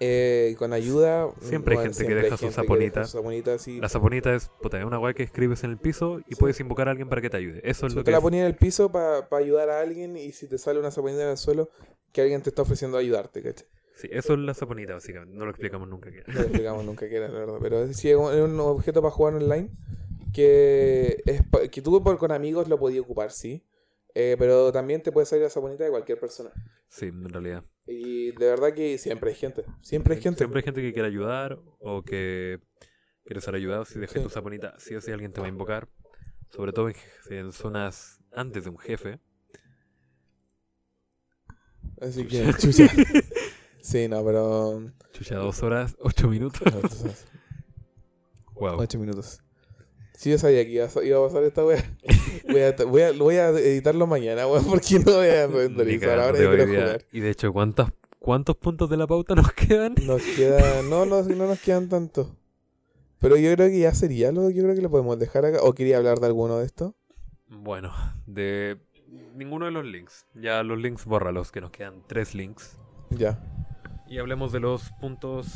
[0.06, 1.30] eh, con ayuda.
[1.42, 3.06] Siempre hay bueno, gente que deja su saponita.
[3.06, 3.80] saponita, sí.
[3.80, 6.40] La saponita es, puta, es una weá que escribes en el piso y Sí.
[6.40, 7.62] puedes invocar a alguien para que te ayude.
[7.64, 8.24] Eso es lo te que la es.
[8.24, 11.30] ponía en el piso para ayudar a alguien y si te sale una saponita en
[11.30, 11.70] el suelo,
[12.12, 13.68] que alguien te está ofreciendo ayudarte, ¿cachai?
[13.96, 15.36] Sí, eso es la saponita, básicamente.
[15.38, 16.28] No lo explicamos nunca qué era.
[16.34, 17.58] No lo explicamos nunca que era, la verdad.
[17.62, 19.70] Pero sí es un, objeto para jugar online
[20.34, 23.64] que, es pa- que tú por, con amigos lo podías ocupar, sí.
[24.16, 26.52] Eh, pero también te puede salir la saponita de cualquier persona.
[26.88, 27.64] Sí, en realidad.
[27.86, 29.66] Y de verdad que siempre hay gente.
[29.82, 30.38] Siempre hay gente.
[30.40, 32.60] Siempre hay gente que quiere ayudar o que
[33.26, 33.84] quiere ser ayudado.
[33.86, 34.24] Si dejas Sí.
[34.24, 35.90] tu saponita, sí o sí alguien te va a invocar.
[36.50, 36.96] Sobre todo en,
[37.30, 39.20] en zonas antes de un jefe.
[42.02, 42.88] Así que, chucha.
[43.82, 44.92] Sí, no, pero.
[45.12, 46.62] Chucha, dos horas, ocho minutos.
[46.72, 47.28] sabes,
[48.56, 48.80] Wow.
[48.80, 49.42] Ocho minutos.
[50.24, 51.84] Sí, yo sabía que iba a, iba a pasar esta wea.
[52.50, 56.38] Voy a, voy a, voy a editarlo mañana, weón, porque no voy a renderizar ahora
[56.38, 57.06] y quiero jugar.
[57.12, 57.92] Y de hecho, ¿cuántas,
[58.24, 59.96] ¿Cuántos puntos de la pauta nos quedan?
[60.04, 60.82] Nos queda.
[60.84, 62.32] No, no, no nos quedan tantos.
[63.20, 64.50] Pero yo creo que ya sería lo.
[64.50, 65.58] Yo creo que lo podemos dejar acá.
[65.62, 66.94] ¿O quería hablar de alguno de estos?
[67.50, 67.92] Bueno,
[68.26, 68.78] de
[69.36, 70.26] ninguno de los links.
[70.36, 72.78] Ya los links, bórralos, que nos quedan tres links.
[73.10, 73.44] Ya.
[74.08, 75.54] Y hablemos de los puntos.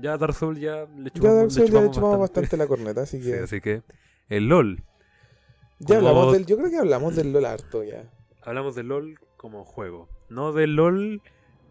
[0.00, 2.56] Ya Dark Souls ya le Ya chupamos, Dark le Souls ya le chupamos chupamos bastante
[2.56, 3.38] la corneta, así Sí, que.
[3.38, 3.82] así que
[4.28, 4.82] el LOL.
[5.80, 6.46] Ya hablamos del.
[6.46, 8.04] Yo creo que hablamos del LOL harto ya.
[8.42, 10.08] Hablamos del LOL como juego.
[10.28, 11.22] No del LOL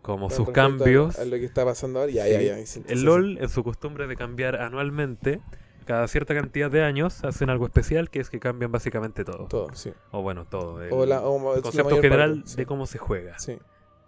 [0.02, 1.20] como Con sus respecto a- cambios.
[1.20, 2.12] A, lo que está pasando ahora.
[2.12, 2.32] Ya, Sí.
[2.32, 2.66] ya, ya.
[2.66, 5.42] sí, El sí, LOL, en su costumbre de cambiar anualmente,
[5.86, 9.44] cada cierta cantidad de años, hacen algo especial que es que cambian básicamente todo.
[9.44, 9.94] sí, Todo, sí.
[10.12, 10.82] O bueno, todo.
[10.82, 12.56] El, O la, o el concepto general parte, sí.
[12.58, 13.38] de cómo se juega.
[13.40, 13.58] Sí.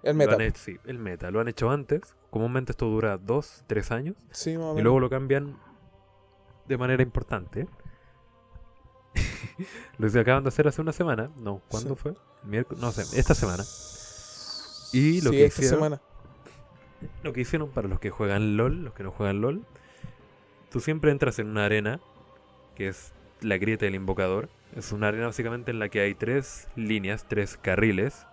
[0.03, 0.41] El meta.
[0.43, 1.29] hecho- sí, el meta.
[1.31, 2.15] Lo han hecho antes.
[2.29, 4.15] Comúnmente esto dura dos, tres años.
[4.31, 5.57] Sí, Y luego lo cambian
[6.67, 7.67] de manera importante.
[9.97, 11.31] lo acaban de hacer hace una semana.
[11.41, 12.01] No, ¿cuándo Sí.
[12.01, 12.13] fue?
[12.43, 13.63] Miércoles, no sé, esta semana.
[14.93, 16.01] Y lo Sí, que esta hicieron, semana.
[17.23, 19.65] lo que hicieron para los que juegan LOL, los que no juegan LOL,
[20.71, 21.99] tú siempre entras en una arena,
[22.75, 24.49] que es la grieta del invocador.
[24.75, 28.25] Es una arena básicamente en la que hay tres líneas, tres carriles.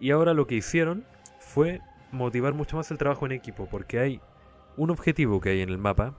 [0.00, 1.04] Y ahora lo que hicieron
[1.40, 1.80] fue
[2.12, 4.20] motivar mucho más el trabajo en equipo, porque hay
[4.76, 6.14] un objetivo que hay en el mapa.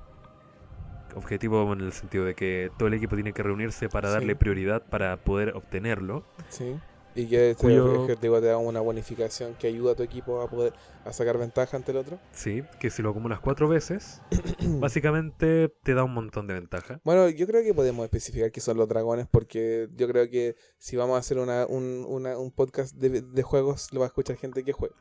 [1.16, 4.14] Objetivo en el sentido de que todo el equipo tiene que reunirse para Sí.
[4.14, 6.24] darle prioridad para poder obtenerlo.
[6.50, 6.78] Sí.
[7.16, 10.48] Y que este Cuyo- objetivo te da una bonificación que ayuda a tu equipo a
[10.48, 10.74] poder
[11.06, 12.20] a sacar ventaja ante el otro.
[12.32, 14.22] Sí, que si lo acumulas cuatro veces,
[14.80, 17.02] básicamente te da un montón de ventaja.
[17.04, 20.96] Bueno, yo creo que podemos especificar qué son los dragones porque yo creo que si
[20.96, 24.36] vamos a hacer una, un, una- un podcast de, de juegos lo va a escuchar
[24.38, 24.96] gente que juega,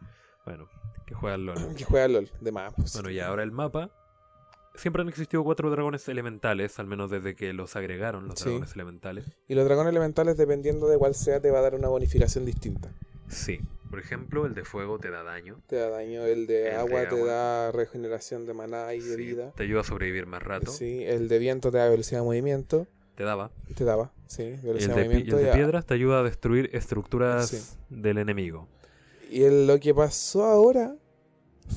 [0.49, 0.69] Bueno,
[1.07, 1.75] que juega al LOL.
[1.75, 2.73] que juega LOL, de más.
[2.75, 2.95] pues.
[2.95, 3.91] Bueno, y ahora el mapa.
[4.75, 8.45] Siempre han existido cuatro dragones elementales, al menos desde que los agregaron los Sí.
[8.47, 9.25] dragones elementales.
[9.49, 12.91] Y los dragones elementales, dependiendo de cuál sea, te va a dar una bonificación distinta.
[13.27, 13.61] Sí,
[13.91, 15.61] por ejemplo, el de fuego te da daño.
[15.66, 19.16] Te da daño, el de El de agua te da regeneración de maná y de
[19.16, 19.51] Sí, vida.
[19.57, 20.70] Te ayuda a sobrevivir más rato.
[20.70, 22.87] Sí, el de viento te da velocidad de movimiento.
[23.16, 23.51] Te daba.
[23.75, 25.39] Te daba, sí, El velocidad de, de pi- y movimiento.
[25.41, 27.77] el de piedras te ayuda a destruir estructuras Sí.
[27.91, 28.69] del enemigo.
[29.31, 30.97] Y lo que pasó ahora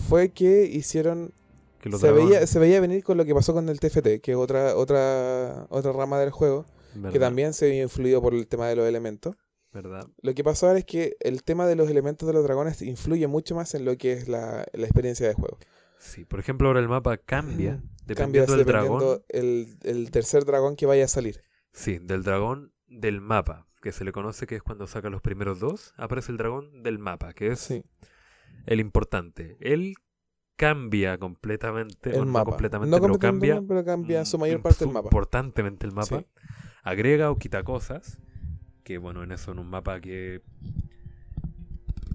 [0.07, 1.33] fue que hicieron
[1.81, 4.37] Que se veía, se veía venir con lo que pasó con el TFT, que es
[4.37, 6.65] otra, otra, otra rama del juego,
[7.11, 9.35] que también se vio influido por el tema de los elementos.
[9.73, 10.05] ¿Verdad?
[10.21, 13.25] Lo que pasó ahora es que el tema de los elementos de los dragones influye
[13.27, 15.57] mucho más en lo que es la, la experiencia de juego.
[15.97, 19.21] Sí, por ejemplo, ahora el mapa cambia dependiendo del dragón.
[19.29, 21.41] el, el tercer dragón que vaya a salir.
[21.71, 25.59] Sí, del dragón del mapa, que se le conoce que es cuando saca los primeros
[25.59, 27.83] dos, aparece el dragón del mapa, que es Sí,
[28.65, 29.57] el importante.
[29.59, 29.95] Él
[30.55, 32.51] cambia completamente, el no mapa.
[32.51, 35.07] completamente, no pero cambia, pero cambia su mm, mayor parte del su- mapa.
[35.07, 36.19] Importantemente el mapa.
[36.19, 36.25] Sí.
[36.83, 38.19] Agrega o quita cosas,
[38.83, 40.41] que bueno, en eso en un mapa que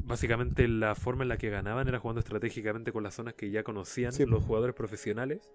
[0.05, 3.63] básicamente la forma en la que ganaban era jugando estratégicamente con las zonas que ya
[3.65, 4.25] conocían Sí.
[4.27, 5.51] los jugadores profesionales.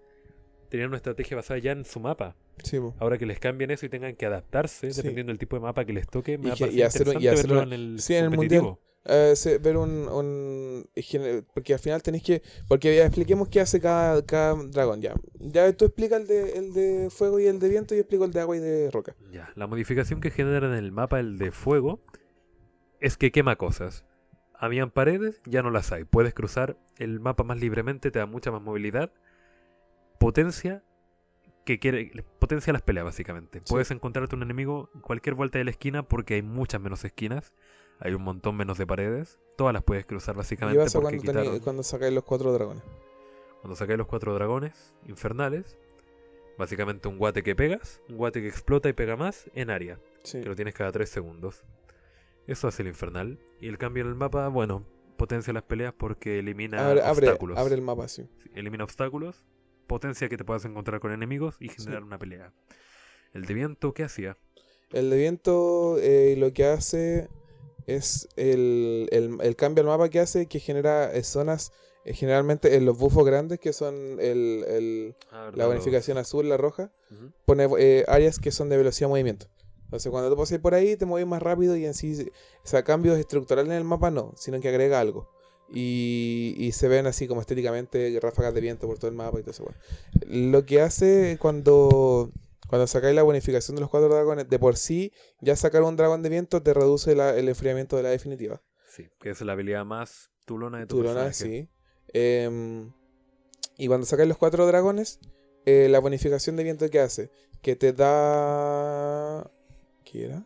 [0.72, 2.34] Tenían una estrategia basada ya en su mapa.
[2.64, 2.78] Sí.
[2.98, 5.02] Ahora que les cambien eso y tengan que adaptarse Sí.
[5.02, 7.20] dependiendo del tipo de mapa que les toque, me Y va a que- y hacer
[7.20, 8.80] y hacer una- en el sí, en el competitivo.
[9.04, 10.88] Eh, ver un, un
[11.52, 15.70] porque al final tenéis que porque ya expliquemos qué hace cada, cada dragón ya ya
[15.74, 18.32] tú explica el de el de fuego y el de viento y yo explico el
[18.32, 21.50] de agua y de roca Ya, la modificación que genera en el mapa el de
[21.50, 22.00] fuego
[23.00, 24.06] es que quema cosas.
[24.54, 26.04] Habían paredes, ya no las hay.
[26.04, 29.12] Puedes cruzar el mapa más libremente, te da mucha más movilidad.
[30.22, 30.82] Potencia
[31.64, 33.58] que quiere potencia las peleas básicamente.
[33.60, 33.64] Sí.
[33.68, 37.52] Puedes encontrarte un enemigo en cualquier vuelta de la esquina porque hay muchas menos esquinas.
[38.00, 39.38] Hay un montón menos de paredes.
[39.56, 42.82] Todas las puedes cruzar y básicamente pasa porque cuando, quitaron- cuando sacáis los cuatro dragones
[43.60, 45.78] Cuando sacáis los cuatro dragones infernales,
[46.58, 50.40] básicamente un guate que pegas, un guate que explota y pega más en área, sí
[50.40, 51.62] que lo tienes cada 3 segundos.
[52.48, 53.38] Eso hace el infernal.
[53.60, 54.84] Y el cambio en el mapa, bueno,
[55.16, 57.56] potencia las peleas porque elimina abre, obstáculos.
[57.58, 59.44] abre el mapa Sí, Elimina obstáculos,
[59.92, 62.06] potencia que te puedas encontrar con enemigos y generar Sí.
[62.06, 62.52] una pelea.
[63.34, 64.36] El de viento, ¿qué hacía?
[64.92, 67.28] el de viento eh, lo que hace
[67.86, 71.72] es el, el, el cambio al mapa que hace que genera eh, zonas
[72.04, 75.16] eh, generalmente en los bufos grandes que son el, el-
[75.54, 76.90] la bonificación azul la roja
[77.46, 79.46] pone eh, áreas que son de velocidad de movimiento.
[79.84, 82.30] Entonces, cuando tú pasas por ahí, te mueves más rápido y en sí,
[82.64, 85.28] o sea, cambios estructurales en el mapa no, sino que agrega algo.
[85.68, 89.42] Y, y se ven así como estéticamente ráfagas de viento por todo el mapa y
[89.42, 89.64] todo eso.
[89.64, 89.78] bueno.
[90.52, 92.30] Lo que hace cuando,
[92.68, 96.22] cuando sacáis la bonificación de los cuatro dragones, de por sí, ya sacar un dragón
[96.22, 98.62] de viento te reduce la- el enfriamiento de la definitiva.
[98.88, 101.32] Sí, que es la habilidad más tulona de tu personaje.
[101.32, 101.68] sí.
[102.12, 102.92] Em,
[103.78, 105.18] y cuando sacáis los cuatro dragones,
[105.64, 107.30] eh, la bonificación de viento que hace,
[107.62, 109.50] que te da...
[110.04, 110.44] ¿Qué era?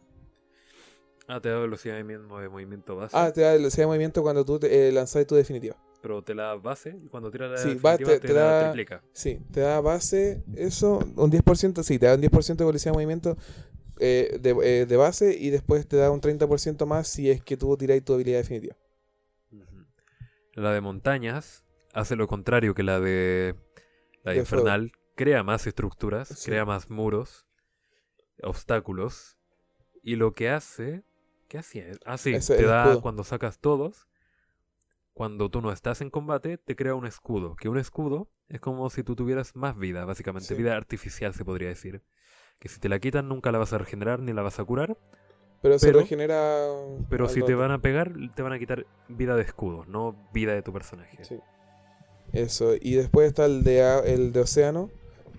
[1.29, 2.05] Ah, te da velocidad de
[2.49, 3.17] movimiento, base.
[3.17, 5.77] Ah, te da velocidad de movimiento cuando tú eh, lanzas tu definitiva.
[6.01, 8.33] Pero te la da base y cuando tiras la Sí, definitiva va, te- te, te
[8.33, 9.03] la da- triplica.
[9.13, 12.97] Sí, te da base, eso, un 10%, sí, te da un 10% de velocidad de
[12.97, 13.37] movimiento
[13.99, 17.57] eh, de, eh, de base y después te da un 30% más si es que
[17.57, 18.77] tú tiráis tu habilidad definitiva.
[20.55, 23.55] La de montañas hace lo contrario que la de
[24.23, 24.63] la de De fuego.
[24.65, 24.93] infernal.
[25.17, 26.51] Crea más estructuras, Sí.
[26.51, 27.47] crea más muros,
[28.43, 29.39] obstáculos.
[30.03, 31.03] Y lo que hace.
[31.49, 31.87] ¿Qué hacía?
[32.05, 33.03] Ah, sí, Ese- te da escudo.
[33.03, 34.07] cuando sacas todos.
[35.15, 37.57] Cuando tú no estás en combate, te crea un escudo.
[37.57, 40.49] Que un escudo es como si tú tuvieras más vida, básicamente.
[40.49, 40.55] Sí.
[40.55, 42.03] Vida artificial, se podría decir.
[42.59, 44.99] Que si te la quitan, nunca la vas a regenerar ni la vas a curar.
[45.63, 46.67] Pero, se Pero- regenera.
[47.09, 50.53] Pero si te van a pegar, te van a quitar vida de escudo, no vida
[50.53, 51.25] de tu personaje.
[51.25, 51.39] Sí.
[52.33, 54.91] Eso, y después está el de, el de océano,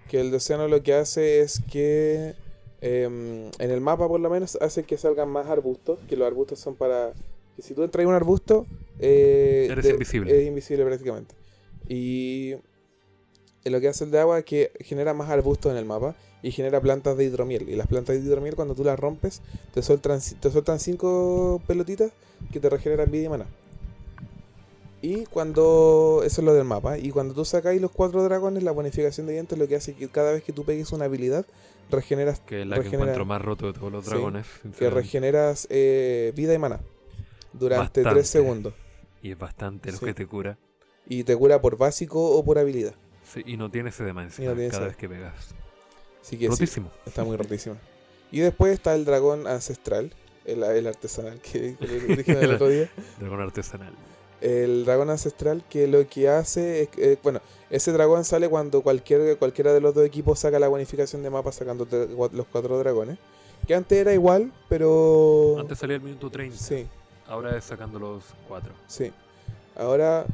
[0.10, 2.34] que el de océano lo que hace es que
[2.82, 6.60] em, en el mapa por lo menos hace que salgan más arbustos, que los arbustos
[6.60, 7.14] son para...
[7.56, 8.66] Que si tú entras en un arbusto,
[9.00, 10.38] eh, Eres de- invisible.
[10.40, 11.34] Es invisible prácticamente.
[11.90, 12.54] Y
[13.66, 16.52] lo que hace el de agua es que genera más arbustos en el mapa y
[16.52, 17.68] genera plantas de hidromiel.
[17.68, 19.42] Y las plantas de hidromiel cuando tú las rompes,
[19.74, 22.12] te sueltan, te sueltan cinco pelotitas
[22.52, 23.46] que te regeneran vida y mana.
[25.02, 26.22] Y cuando.
[26.26, 26.98] Eso es lo del mapa.
[26.98, 30.08] Y cuando tú sacáis los cuatro dragones, la bonificación de dientes lo que hace que
[30.10, 31.46] cada vez que tú pegues una habilidad,
[31.90, 32.40] regeneras.
[32.42, 34.46] Que es la que encuentro más roto de todos los Sí, dragones.
[34.78, 36.80] Que regeneras eh, vida y mana.
[37.54, 38.10] Durante Bastante.
[38.20, 38.74] 3 segundos.
[39.22, 40.06] Y es bastante lo Sí.
[40.06, 40.58] que te cura.
[41.08, 42.94] Y te cura por básico o por habilidad.
[43.24, 45.56] Sí, y no tiene no tiene cada vez que pegas.
[46.22, 46.92] Así que sí, Rotísimo.
[47.06, 47.78] está muy rotísima.
[48.32, 50.14] Y después está el dragón ancestral.
[50.46, 51.88] El, el artesanal que, que
[52.18, 52.90] dije el otro día.
[53.20, 53.94] Dragón artesanal.
[54.42, 58.82] El dragón ancestral que lo que hace es que, eh, bueno, ese dragón sale cuando
[58.82, 61.88] cualquier, cualquiera de los dos equipos saca la bonificación de mapa sacando
[62.32, 63.18] los cuatro dragones.
[63.66, 65.58] Que antes era igual, pero...
[65.60, 66.56] Antes salía el minuto 30.
[66.56, 66.88] Sí,
[67.28, 68.72] Ahora es sacando los 4.
[68.88, 69.12] sí.
[69.76, 70.26] Ahora,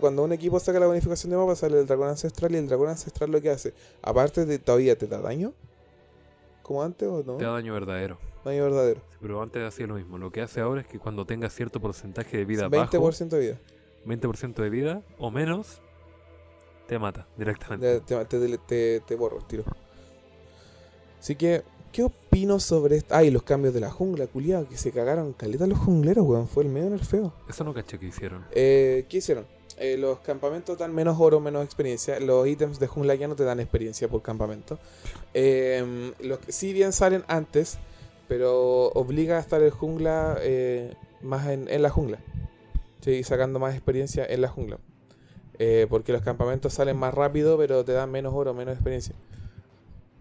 [0.00, 2.88] cuando un equipo saca la bonificación de mapa sale el dragón ancestral y el dragón
[2.88, 5.52] ancestral lo que hace, aparte de todavía te da daño,
[6.62, 8.18] como antes o no, Te da daño verdadero.
[8.44, 9.00] Daño verdadero.
[9.10, 10.18] Sí, pero antes hacía lo mismo.
[10.18, 13.40] Lo que hace ahora es que cuando tengas cierto porcentaje de vida 20% bajo, de
[13.40, 13.58] vida.
[14.06, 15.80] 20% de vida o menos,
[16.86, 18.00] te mata directamente.
[18.00, 19.64] Te, te, te, borro el tiro.
[21.20, 21.62] Así que,
[21.92, 23.14] ¿qué opino sobre esto?
[23.14, 26.48] Ay, los cambios de la jungla, culiado, que se cagaron caleta los jungleros, weón.
[26.48, 27.32] Fue el medio en el feo.
[27.48, 28.44] Eso no caché que hicieron.
[28.52, 29.46] Eh, ¿Qué hicieron?
[29.78, 32.20] Eh, los campamentos dan menos oro, menos experiencia.
[32.20, 34.78] Los ítems de jungla ya no te dan experiencia por campamento.
[35.32, 37.78] Eh, los que sí bien salen antes,
[38.30, 42.18] pero obliga a estar el jungla eh, más en, en la jungla.
[43.00, 44.78] Sí, sacando más experiencia en la jungla.
[45.58, 49.16] Eh, porque los campamentos salen más rápido, pero te dan menos oro, menos experiencia.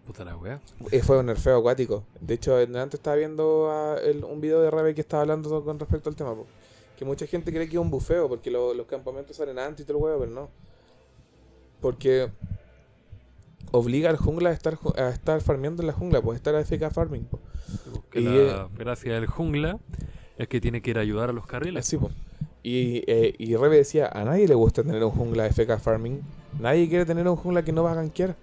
[0.07, 0.59] Puta la weá.
[0.89, 2.03] Eh, fue un nerfeo acuático.
[2.19, 5.77] De hecho, antes estaba viendo ah, el- un video de Rabe que estaba hablando con
[5.77, 6.33] respecto al tema.
[6.33, 6.47] po.
[6.97, 9.87] Que mucha gente cree que es un bufeo porque lo- los campamentos salen antes y
[9.87, 10.49] todo el huevo, pero no.
[11.79, 12.31] Porque
[13.71, 17.25] obliga al jungla a estar, a estar farmeando en la jungla, pues estar AFK farming.
[17.25, 17.39] po.
[18.11, 19.79] Que Y, la gracia del jungla
[20.37, 21.95] es que tiene que ir a ayudar a los carriles.
[21.99, 22.11] Po.
[22.63, 26.21] Y, eh, y Rebe decía, a nadie le gusta tener un jungla AFK farming.
[26.59, 28.35] Nadie quiere tener un jungla que no va a gankear.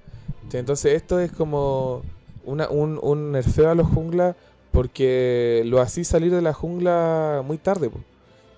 [0.50, 2.02] Sí, Entonces esto es como
[2.44, 4.36] una, un, un nerfeo a los junglas
[4.72, 7.90] porque lo así salir de la jungla muy tarde.
[7.90, 8.00] po.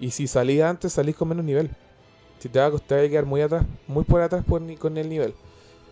[0.01, 1.71] Y si salís antes, salís con menos nivel.
[2.39, 5.35] Si te va a costar quedar muy atrás, muy por atrás por con el nivel.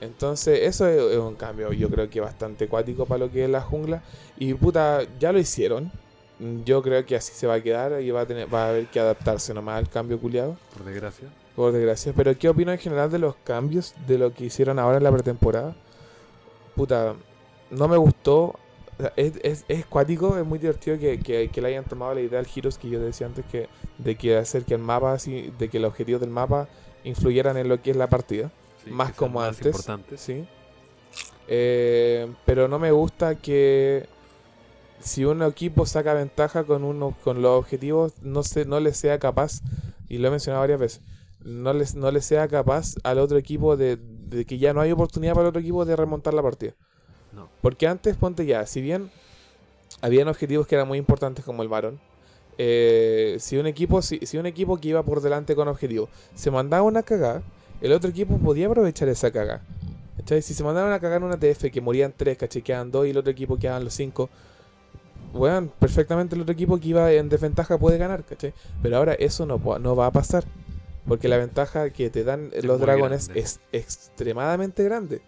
[0.00, 3.60] Entonces eso es, un cambio yo creo que bastante cuático para lo que es la
[3.60, 4.02] jungla.
[4.38, 5.90] Y puta, ya lo hicieron.
[6.38, 8.68] Mm, Yo creo que así se va a quedar y va a, tener, va a
[8.70, 10.56] haber que adaptarse nomás al cambio culiado.
[10.74, 11.28] Por desgracia.
[11.54, 12.12] Por desgracia.
[12.14, 15.12] Pero ¿qué opino en general de los cambios de lo que hicieron ahora en la
[15.12, 15.74] pretemporada?
[16.74, 17.14] Puta,
[17.70, 18.54] no me gustó.
[18.98, 22.14] O sea, Es, es, es cuático, es muy divertido que, que, que le hayan tomado
[22.14, 23.68] la idea al Heroes que yo decía antes que
[23.98, 26.68] de que hacer que el mapa, así, de que los objetivos del mapa
[27.04, 28.50] influyeran en lo que es la partida.
[28.86, 30.20] Sí, Más como más antes.
[30.20, 30.46] Sí.
[31.48, 34.06] Eh, pero no me gusta que
[35.00, 39.18] si un equipo saca ventaja con uno con los objetivos, no se, no le sea
[39.18, 39.60] capaz,
[40.08, 41.00] y lo he mencionado varias veces,
[41.44, 44.92] no les, no le sea capaz al otro equipo de, de que ya no hay
[44.92, 46.74] oportunidad para el otro equipo de remontar la partida.
[47.32, 47.48] No.
[47.60, 49.10] Porque antes, ponte ya, si bien
[50.00, 52.00] habían objetivos que eran muy importantes como el varón,
[52.58, 56.50] eh, si un equipo si, si un equipo que iba por delante con objetivo se
[56.50, 57.42] mandaba una cagada,
[57.80, 59.62] el otro equipo podía aprovechar esa cagada.
[60.16, 60.42] ¿Cachai?
[60.42, 62.62] Si se mandaban a cagar en una TF que morían tres, ¿cachai?
[62.62, 64.30] Quedaban dos y el otro equipo quedaban los cinco.
[65.32, 68.54] Bueno, perfectamente el otro equipo que iba en desventaja puede ganar, ¿cachai?
[68.82, 70.44] Pero ahora eso no, no va a pasar.
[71.06, 73.40] Porque la ventaja que te dan Es los dragones grande.
[73.40, 75.20] es extremadamente grande.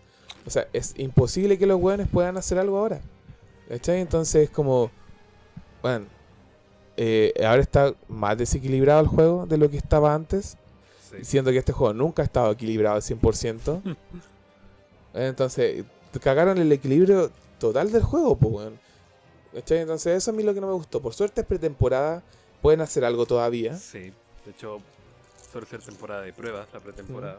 [0.46, 3.00] O sea, es imposible que los hueones puedan hacer algo ahora.
[3.68, 4.00] ¿Cachai?
[4.00, 4.90] Entonces es como...
[5.82, 6.06] Bueno,
[6.96, 10.56] eh, ahora está más desequilibrado el juego de lo que estaba antes.
[11.10, 11.24] Sí.
[11.24, 13.96] Siendo que este juego nunca ha estado equilibrado al 100%.
[15.14, 15.84] Entonces,
[16.22, 18.70] cagaron el equilibrio total del juego, pues.
[19.52, 21.00] Entonces, eso a mí es lo que no me gustó.
[21.00, 22.22] Por suerte es pretemporada.
[22.62, 23.76] Pueden hacer algo todavía.
[23.76, 24.12] Sí,
[24.44, 24.78] de hecho,
[25.50, 27.38] suele ser temporada de pruebas, la pretemporada.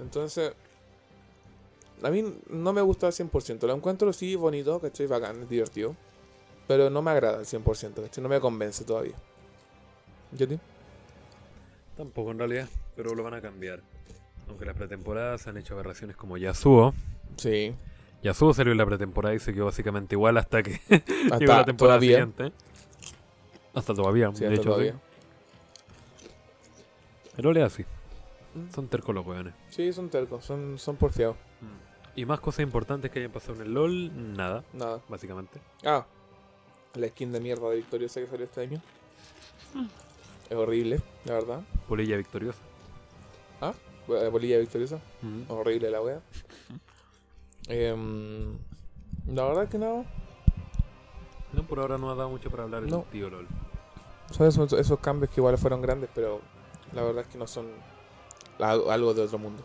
[0.00, 0.52] Entonces,
[2.02, 3.66] a mí no me gusta al 100%.
[3.66, 5.06] Lo encuentro sí bonito, ¿cachai?
[5.06, 5.94] Bacán, es divertido.
[6.66, 8.22] Pero no me agrada al 100%, ¿cachai?
[8.22, 9.14] No me convence todavía.
[10.32, 10.58] ¿Yo ti?
[11.96, 13.80] Tampoco en realidad, pero lo van a cambiar.
[14.48, 16.94] Aunque las pretemporadas han hecho aberraciones como Yasuo.
[17.36, 17.74] Sí.
[18.22, 21.64] Yasuo salió en la pretemporada y se quedó básicamente igual hasta que Hasta llegó la
[21.64, 22.08] temporada todavía.
[22.26, 22.52] siguiente.
[23.74, 24.92] Hasta todavía, Sí, de hasta hecho, todavía.
[24.92, 24.98] sí.
[27.36, 27.84] Pero le así.
[28.54, 28.74] Mm.
[28.74, 29.54] Son tercos los weones.
[29.70, 31.36] Sí, son tercos, son, son porfiados.
[32.16, 35.00] Y más cosas importantes que hayan pasado en el LOL, nada, Nada.
[35.08, 35.60] básicamente.
[35.84, 36.04] Ah,
[36.94, 38.82] la skin de mierda de Victoriosa que salió este año.
[40.50, 41.60] Es horrible, la verdad.
[41.88, 42.58] Polilla victoriosa.
[44.08, 44.98] La bolilla Victoriosa.
[45.22, 45.42] Mm.
[45.48, 46.20] Horrible la wea.
[47.68, 48.56] Em,
[49.28, 50.04] la verdad que no.
[51.52, 53.04] No, por ahora no ha dado mucho para hablar el No.
[53.12, 53.46] tío LOL.
[54.32, 56.40] Son esos, esos cambios que igual fueron grandes, pero
[56.92, 57.66] la verdad es que no son
[58.58, 59.62] algo, de otro mundo.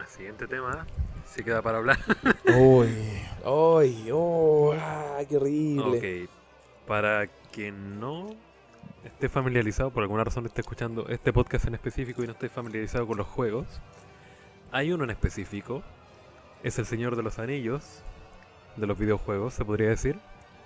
[0.00, 0.86] El siguiente tema
[1.26, 1.98] sí queda para hablar.
[2.56, 2.88] Uy,
[3.44, 6.24] uy, oh, ah, qué horrible.
[6.24, 6.30] ok.
[6.86, 8.28] Para quien no
[9.04, 13.06] esté familiarizado, por alguna razón esté escuchando este podcast en específico y no esté familiarizado
[13.06, 13.66] con los juegos,
[14.70, 15.82] hay uno en específico.
[16.62, 18.02] Es el Señor de los Anillos
[18.76, 20.16] de los videojuegos, se podría decir.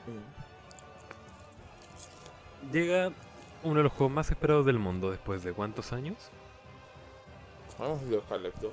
[0.07, 0.47] Mm.
[2.73, 3.13] Llega
[3.63, 6.17] uno de los juegos más esperados del mundo después de cuántos años?
[7.79, 8.73] Vamos a dejar esto.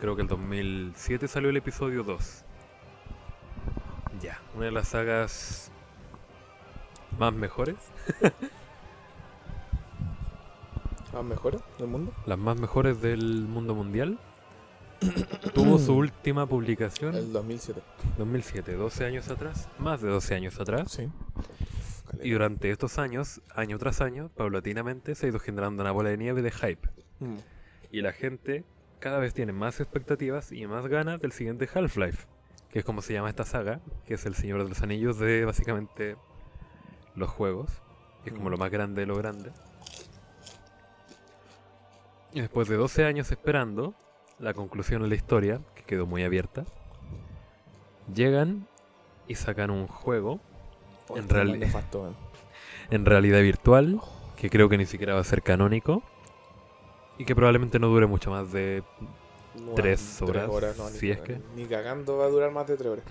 [0.00, 2.44] Creo que el 2007 salió el episodio 2.
[4.20, 5.70] Ya, una de las sagas
[7.18, 7.76] más mejores,
[11.16, 12.12] ¿Más mejores del mundo?
[12.26, 14.18] las más mejores del mundo mundial.
[15.54, 17.80] Tuvo su última publicación El 2007.
[18.18, 20.92] 2007, 12 años atrás, más de 12 años atrás.
[20.92, 21.08] Sí.
[22.22, 26.18] Y durante estos años, año tras año, paulatinamente se ha ido generando una bola de
[26.18, 26.88] nieve de hype.
[27.20, 27.36] Mm.
[27.92, 28.64] Y la gente
[28.98, 32.26] cada vez tiene más expectativas y más ganas del siguiente Half-Life,
[32.70, 35.44] que es como se llama esta saga, que es el Señor de los Anillos de
[35.46, 36.16] básicamente
[37.14, 37.70] los juegos,
[38.22, 38.52] que es como Mm.
[38.52, 39.52] lo más grande de lo grande.
[42.36, 43.94] Y después de 12 años esperando
[44.38, 46.66] la conclusión de la historia, que quedó muy abierta,
[48.14, 48.66] llegan
[49.26, 50.38] y sacan un juego
[51.08, 52.12] Oh, En nefasto,
[52.90, 54.02] en realidad virtual,
[54.36, 56.02] que creo que ni siquiera va a ser canónico,
[57.16, 58.82] y que probablemente no dure mucho más de
[59.54, 61.24] No, Tres horas, no, ni es cagando.
[61.24, 61.40] que.
[61.56, 63.04] Ni cagando va a durar más de 3 horas.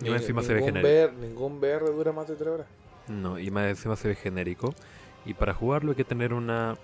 [0.00, 1.12] Y más encima se ve genérico.
[1.20, 2.66] Ningún VR dura más de 3 horas.
[3.08, 4.74] No, y más encima se ve genérico.
[5.24, 6.76] Y para jugarlo hay que tener una.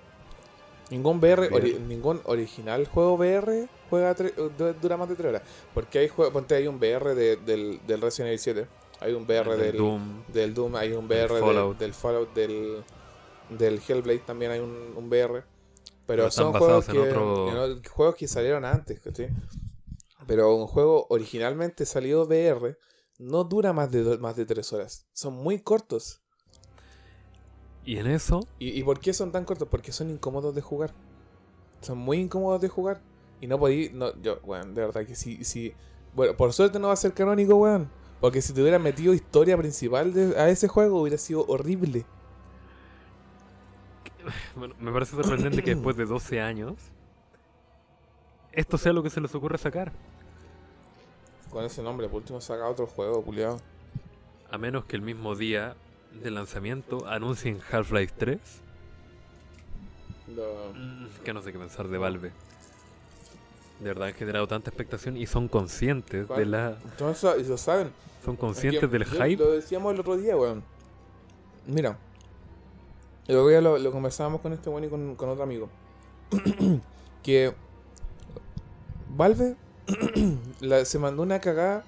[0.90, 5.42] Ningún VR, ori- ningún original juego VR juega du- dura más de 3 horas.
[5.72, 8.66] Porque hay juegos, ponte hay un VR de- del, del Resident Evil 7,
[9.00, 10.22] hay un VR del del, Doom.
[10.28, 11.78] del Doom, hay un VR del Fallout.
[11.78, 12.84] del Fallout, del,
[13.50, 15.42] del Hellblade también hay un, un VR.
[16.06, 19.00] Pero, son juegos que, otro- juegos que salieron antes.
[20.26, 22.76] Pero un juego originalmente salido VR
[23.18, 25.06] no dura más de, más de 3 horas.
[25.12, 26.20] Son muy cortos.
[27.84, 29.68] Y en eso, ¿Y, ¿Y por qué son tan cortos?
[29.68, 30.92] Porque son incómodos de jugar.
[31.82, 33.00] Son muy incómodos de jugar.
[33.40, 33.90] Y no podí.
[33.92, 35.74] No, yo, weón, de verdad que sí, sí.
[36.14, 37.90] Bueno, por suerte no va a ser canónico, weón.
[38.20, 42.06] Porque si te hubieran metido historia principal de- a ese juego hubiera sido horrible.
[44.56, 46.74] bueno, me parece sorprendente que después de 12 años,
[48.52, 49.92] esto sea lo que se les ocurre sacar.
[51.50, 53.60] Con ese nombre, por último saca otro juego, culiado.
[54.50, 55.76] A menos que el mismo día
[56.22, 58.38] del lanzamiento anuncien Half-Life 3.
[60.74, 62.30] Mm, Que no sé qué pensar de Valve.
[63.80, 66.78] De verdad han generado tanta expectación y son conscientes de la.
[66.84, 67.90] Entonces, y lo saben.
[68.24, 69.36] Son Es conscientes que del hype.
[69.36, 70.62] Lo decíamos el otro día, weón.
[71.66, 71.98] Mira.
[73.26, 75.68] El otro día lo, lo conversábamos con este weón y con, con otro amigo.
[77.22, 77.54] que
[79.10, 79.56] Valve
[80.60, 81.84] la- se mandó una cagada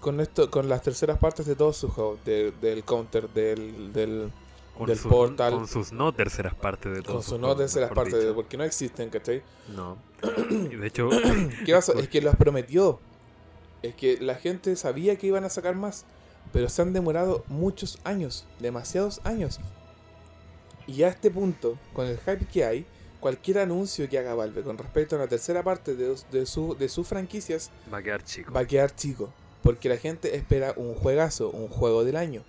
[0.00, 4.32] con esto, con las terceras partes de todos sus juegos, de- del counter, del, del
[4.76, 5.52] Con del sus, Portal.
[5.52, 7.14] con sus no terceras partes de todo.
[7.14, 9.42] con sus no terceras partes, de, porque no existen, ¿cachai?
[9.74, 9.98] No.
[10.50, 11.08] De hecho,
[11.66, 11.92] ¿Qué pasa?
[11.98, 12.98] Es que los prometió.
[13.82, 16.04] Es que la gente sabía que iban a sacar más.
[16.52, 18.46] Pero se han demorado muchos años.
[18.58, 19.60] Demasiados años.
[20.86, 22.86] Y a este punto, con el hype que hay,
[23.20, 26.88] cualquier anuncio que haga Valve con respecto a la tercera parte de, de, su, de
[26.88, 28.52] sus franquicias va a quedar chico.
[28.52, 29.30] va a quedar chico.
[29.62, 32.42] Porque la gente espera un juegazo, un juego del año.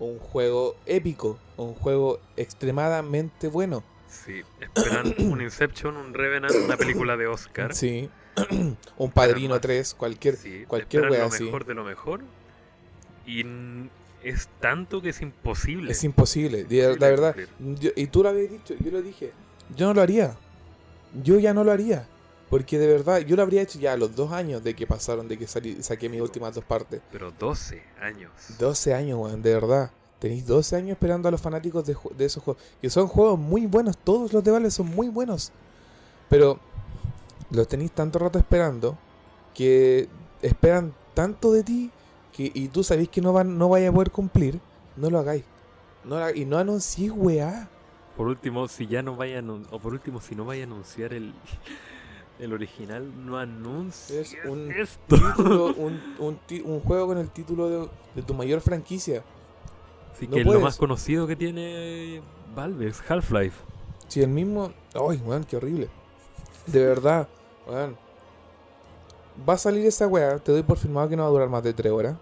[0.00, 3.84] un juego épico, un juego extremadamente bueno.
[4.08, 7.74] Sí, esperan un Inception, un Revenant, una película de Oscar.
[7.74, 8.08] Sí.
[8.96, 9.60] un Padrino más.
[9.60, 11.44] 3, cualquier, Sí, cualquier wea lo así.
[11.44, 12.20] mejor de lo mejor.
[13.26, 13.44] Y
[14.24, 15.92] es tanto que es imposible.
[15.92, 17.36] Es imposible, Imposible la verdad.
[17.58, 19.32] Yo- y tú lo habías dicho, yo lo dije.
[19.76, 20.34] Yo no lo haría.
[21.22, 22.06] Yo ya no lo haría.
[22.50, 25.28] Porque de verdad, yo lo habría hecho ya a los dos años de que pasaron,
[25.28, 27.00] de que salí- saqué mis últimas dos partes.
[27.12, 28.32] Pero 12 años.
[28.58, 29.90] 12 años, weón, de verdad.
[30.18, 32.62] Tenéis 12 años esperando a los fanáticos de, de esos juegos.
[32.82, 35.52] Que son juegos muy buenos, todos los de Valve son muy buenos.
[36.28, 36.58] Pero
[37.50, 38.98] los tenéis tanto rato esperando
[39.54, 40.08] que
[40.42, 41.90] esperan tanto de ti
[42.32, 44.60] que, y tú sabéis que no, van, no vaya a poder cumplir.
[44.96, 45.44] No lo hagáis.
[46.04, 46.36] No lo hagáis.
[46.36, 47.68] y no anunciéis, weá.
[48.16, 51.14] Por último, si ya no vaya a o por último, si no vaya a anunciar
[51.14, 51.32] el,
[52.40, 55.16] el original, no anuncies Es un esto.
[55.16, 59.22] Título, un, un, ti- un juego con el título de, de tu mayor franquicia.
[60.12, 60.62] Así no que lo puedes.
[60.62, 62.22] más conocido que tiene
[62.54, 63.56] Valve es Half-Life.
[64.08, 64.72] Si el mismo.
[64.94, 65.88] Ay, weón, qué horrible.
[66.66, 67.28] De verdad,
[67.66, 67.96] weón.
[69.48, 70.38] Va a salir esa weá.
[70.38, 72.16] Te doy por firmado que no va a durar más de 3 horas.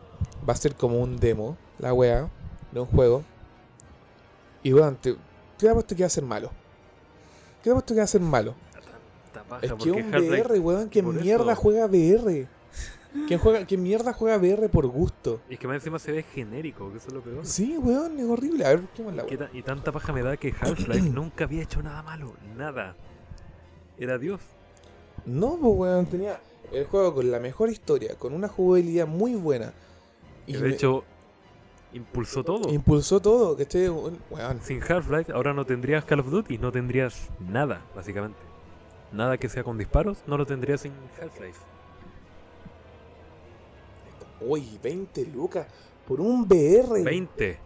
[0.48, 2.28] Va a ser como un demo, la weá,
[2.72, 3.24] de un juego.
[4.62, 5.16] Y weón, te.
[5.58, 6.50] ¿Qué apuesto que va a ser malo?
[7.62, 8.54] ¿Qué apuesto que va a ser malo?
[9.32, 10.88] Tanta paja, Es que un VR, weón.
[10.88, 12.46] ¿Quién por mierda juega VR?
[13.26, 15.40] ¿Quién, juega, ¿Quién mierda juega VR por gusto?
[15.48, 17.44] Y es que más encima se ve genérico, que eso es lo peor.
[17.46, 18.64] Sí, weón, es horrible.
[18.66, 18.82] A ver,
[19.14, 19.48] la ¿Qué weá.
[19.48, 22.34] ta- y tanta paja me da que Half-Life nunca había hecho nada malo.
[22.56, 22.94] Nada.
[23.98, 24.40] Era Dios.
[25.24, 26.38] No, pues weón, tenía
[26.70, 29.72] el juego con la mejor historia, con una jugabilidad muy buena.
[30.46, 31.02] Y de me- hecho,
[31.94, 32.68] impulsó todo.
[32.70, 34.60] impulsó todo, que esté weón.
[34.62, 38.38] Sin Half-Life ahora no tendrías Call of Duty, no tendrías nada, básicamente.
[39.12, 41.60] Nada que sea con disparos, no lo tendrías sin Half-Life.
[44.40, 45.66] Uy, 20 lucas
[46.06, 47.02] por un VR.
[47.02, 47.58] 20,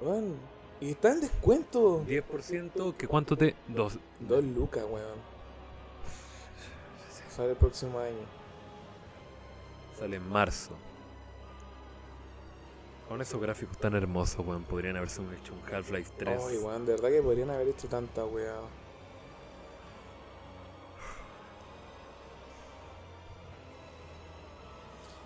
[0.00, 0.36] Weón.
[0.80, 2.04] Y está en descuento.
[2.06, 3.54] 10%, que cuánto te...
[3.68, 3.98] Dos.
[4.20, 5.18] 2 lucas, weón.
[7.28, 8.24] Sale el próximo año.
[9.98, 10.74] Sale en marzo.
[13.08, 16.42] Con esos gráficos tan hermosos, weón, podrían haberse hecho un Half-Life 3.
[16.48, 18.54] Ay, weón, de verdad que podrían haber hecho tanta weá.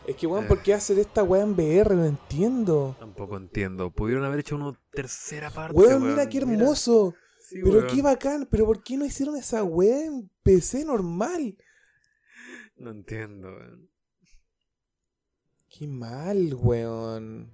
[0.07, 0.49] Es que, weón, Eh.
[0.49, 1.94] ¿por qué hacer esta weá en VR?
[1.97, 2.94] No entiendo.
[2.99, 3.91] Tampoco entiendo.
[3.91, 5.76] Pudieron haber hecho una tercera parte.
[5.78, 7.15] Weón, mira qué hermoso.
[7.41, 7.86] Sí, Pero weón.
[7.94, 8.47] qué bacán.
[8.50, 11.57] Pero ¿por qué no hicieron esa weá en PC normal?
[12.76, 13.89] No entiendo, weón.
[15.68, 17.50] Qué mal, weón.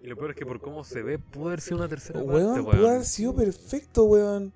[0.00, 2.32] Y lo peor es que por cómo se ve, pudo haber sido una tercera parte,
[2.34, 2.76] Weón, weón.
[2.76, 4.52] pudo haber sido perfecto, weón.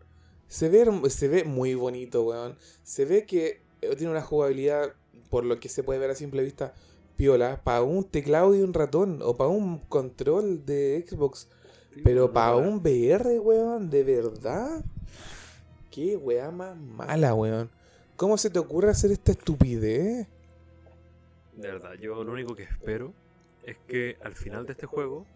[0.48, 2.56] Se ve, se ve muy bonito, weón.
[2.82, 3.62] Se ve que
[3.94, 4.94] tiene una jugabilidad,
[5.30, 6.74] por lo que se puede ver a simple vista,
[7.16, 11.48] piola, para un teclado y un ratón, o para un control de Xbox.
[11.94, 14.84] Sí, Pero para un VR, weón, de verdad.
[15.90, 17.70] Qué weá más mala, weón.
[18.16, 20.26] ¿Cómo se te ocurre hacer esta estupidez?
[21.56, 23.12] De verdad, yo lo único que espero
[23.64, 25.26] es que al final de este juego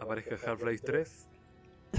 [0.00, 1.26] aparezca Half-Life 3,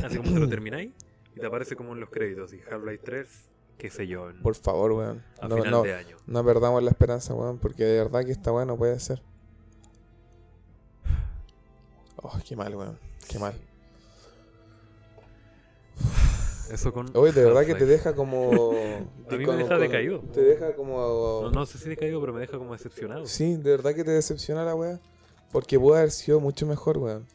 [0.03, 0.91] así como que lo termináis,
[1.35, 3.27] y te aparece como en los créditos, y Half-Life 3,
[3.77, 5.23] qué sé yo, en- Por favor, weón.
[5.41, 6.17] a No, final no, de año.
[6.27, 9.21] no perdamos la esperanza, weón, porque de verdad que esta weá no puede ser.
[12.21, 12.97] Oh, qué mal, weón.
[13.27, 13.53] Qué mal.
[16.71, 17.15] Eso con.
[17.15, 18.51] Oye, de verdad que te deja como.
[19.29, 20.19] A mí me deja decaído.
[20.33, 21.41] Te deja como.
[21.43, 23.25] No, no sé si decaído, pero me deja como decepcionado.
[23.27, 24.99] Sí, de verdad que te decepciona la weá.
[25.51, 27.27] Porque pudo haber sido mucho mejor, weón.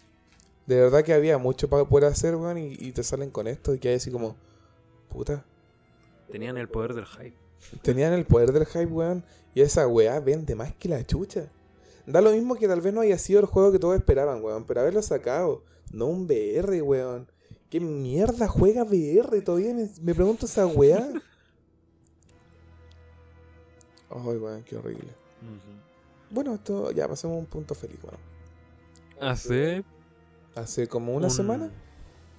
[0.66, 3.74] De verdad que había mucho para poder hacer, weón, y, y te salen con esto
[3.74, 4.34] y que hay así como.
[5.08, 5.44] Puta.
[6.30, 7.34] Tenían el poder del hype.
[7.82, 9.24] Tenían el poder del hype, weón.
[9.54, 11.48] Y esa weá vende más que la chucha.
[12.06, 14.64] Da lo mismo que tal vez no haya sido el juego que todos esperaban, weón.
[14.64, 15.62] Pero haberlo sacado.
[15.92, 17.26] No un VR, weón.
[17.70, 19.40] ¿Qué mierda juega VR?
[19.42, 21.06] Todavía me, me pregunto esa weá.
[24.10, 25.08] Ay, weón, qué horrible.
[26.30, 28.18] Bueno, esto ya pasemos a un punto feliz, weón.
[29.20, 29.84] Hace.
[30.54, 31.70] Hace como una un- semana.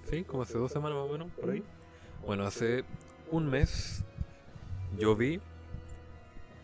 [0.10, 1.64] Sí, como hace dos semanas más o menos, por ahí.
[2.26, 2.84] Bueno, hace
[3.32, 4.04] un mes
[4.98, 5.40] yo vi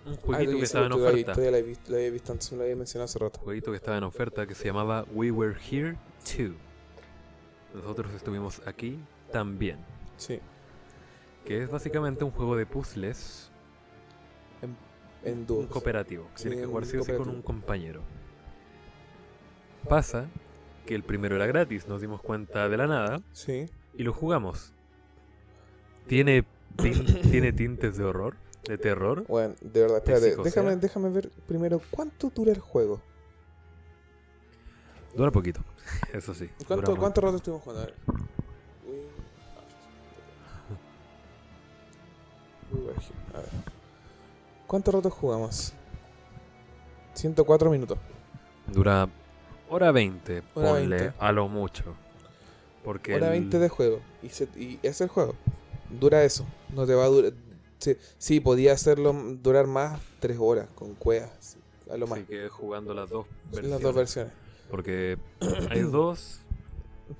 [0.06, 1.32] un Ah, jueguito que estaba en oferta.
[1.34, 3.40] Todavía lo había visto, lo había visto antes, me lo había mencionado hace rato.
[3.40, 6.54] Un jueguito que estaba en oferta que se llamaba We Were Here Too.
[7.74, 9.00] Nosotros estuvimos aquí
[9.32, 9.80] también.
[10.18, 10.40] Sí.
[11.44, 13.50] Que es básicamente un juego de puzzles,
[15.24, 15.66] En un dúos.
[15.68, 16.26] cooperativo.
[16.34, 18.02] que Sí, Tienes que un jugar sí o sí con un compañero.
[19.90, 20.28] Pasa
[20.86, 23.66] que el primero era gratis, nos dimos cuenta de la nada Sí.
[23.96, 24.72] y lo jugamos.
[26.08, 26.46] Tiene,
[27.32, 28.36] tiene tintes de horror.
[28.68, 29.26] de terror.
[29.28, 33.02] Bueno, de verdad, espérate, déjame, déjame ver primero cuánto dura el juego.
[35.16, 35.62] Dura poquito,
[36.14, 36.50] eso sí.
[36.68, 37.84] ¿Cuánto, dura ¿Cuánto rato estuvimos jugando?
[37.84, 37.96] A ver.
[43.34, 43.50] A ver.
[44.68, 45.74] ¿Cuánto rato jugamos?
[47.14, 47.98] 104 minutos.
[48.68, 49.08] Dura
[49.70, 51.14] hora 20, Hora ponle 20.
[51.20, 51.84] a lo mucho.
[52.84, 54.00] Porque Hora el- 20 de juego.
[54.22, 55.36] Y, se- y es el juego.
[55.90, 56.46] Dura eso.
[56.74, 57.34] No te va a durar.
[57.78, 61.58] Sí, sí, podía hacerlo durar más 3 horas con cuevas.
[61.90, 62.20] A lo más.
[62.20, 63.72] Así que jugando las dos versiones.
[63.72, 64.34] Las dos versiones.
[64.70, 65.18] Porque
[65.70, 66.40] hay dos.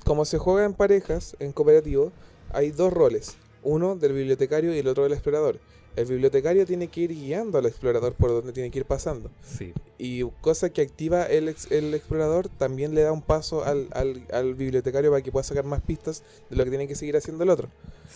[0.04, 2.12] Como se juega en parejas, en cooperativo,
[2.52, 3.38] hay dos roles.
[3.62, 5.60] Uno del bibliotecario y el otro del explorador.
[5.96, 9.32] El bibliotecario tiene que ir guiando al explorador por donde tiene que ir pasando.
[9.44, 13.88] Sí, Y cosa que activa el, ex- el explorador también le da un paso al,
[13.94, 17.16] al- al bibliotecario para que pueda sacar más pistas de lo que tiene que seguir
[17.16, 17.70] haciendo el otro.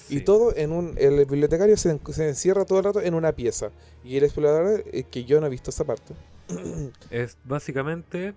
[0.10, 0.96] Y todo en un...
[0.98, 1.92] El bibliotecario se
[2.28, 3.72] encierra todo el rato en una pieza.
[4.04, 6.14] Y el explorador, eh, que yo no he visto esa parte.
[7.12, 8.34] Es básicamente.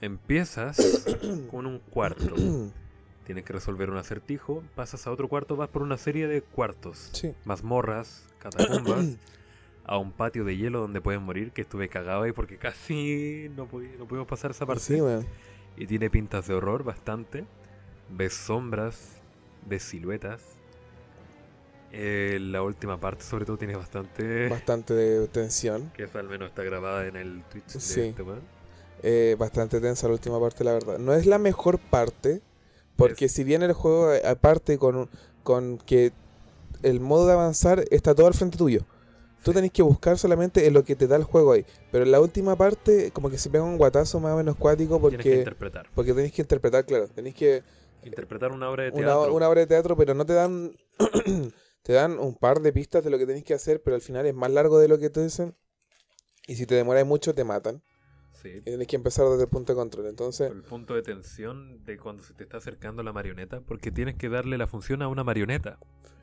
[0.00, 0.76] Empiezas
[1.50, 2.34] con un cuarto.
[3.26, 4.62] Tienes que resolver un acertijo.
[4.74, 7.10] Pasas a otro cuarto, vas por una serie de cuartos.
[7.12, 7.34] sí.
[7.44, 9.16] Mazmorras, catacumbas.
[9.84, 11.50] a un patio de hielo donde pueden morir.
[11.52, 14.82] Que estuve cagado ahí porque casi no, no pudimos pasar esa parte.
[14.82, 14.98] Sí.
[15.76, 17.44] Y tiene pintas de horror bastante.
[18.08, 19.16] Ves sombras,
[19.66, 20.42] ves siluetas.
[21.92, 24.48] Eh, la última parte sobre todo tiene bastante...
[24.50, 25.90] Bastante de tensión.
[25.94, 28.00] Que esa al menos está grabada en el Twitch de Sí.
[28.00, 28.24] este
[29.02, 30.98] eh, bastante tensa la última parte, la verdad.
[30.98, 32.40] No es la mejor parte,
[32.96, 35.08] porque Es- si bien el juego, eh, aparte con,
[35.42, 36.12] con que
[36.82, 38.80] el modo de avanzar está todo al frente tuyo.
[39.42, 41.64] Tú tenés que buscar solamente en lo que te da el juego ahí.
[41.92, 44.98] Pero en la última parte, como que se pega un guatazo más o menos cuático
[44.98, 45.86] Tienes que porque, interpretar.
[45.94, 47.06] porque tenés que interpretar, claro.
[47.08, 47.62] Tenés que
[48.02, 49.34] Interpretar una obra de una, teatro.
[49.34, 50.72] una obra de teatro, pero no te dan
[51.82, 54.26] te dan un par de pistas de lo que tenés que hacer, pero al final
[54.26, 55.54] es más largo de lo que te dicen.
[56.48, 57.82] Y si te demoras mucho, te matan.
[58.46, 58.58] Sí.
[58.58, 60.06] Y tenés que empezar desde el punto de control.
[60.06, 63.60] Entonces, El punto de tensión de cuando se te está acercando la marioneta.
[63.60, 65.78] Porque tienes que darle la función a una marioneta.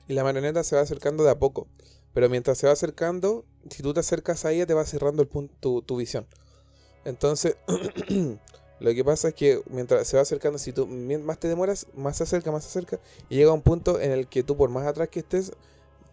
[0.08, 1.68] Y la marioneta se va acercando de a poco.
[2.14, 5.28] Pero mientras se va acercando, si tú te acercas a ella, te va cerrando el
[5.28, 6.28] punto, tu, tu visión.
[7.06, 7.58] Entonces,
[8.80, 12.18] lo que pasa es que mientras se va acercando, si tú más te demoras, más
[12.18, 13.00] se acerca, más se acerca.
[13.30, 15.54] Y llega un punto en el que tú, por más atrás que estés,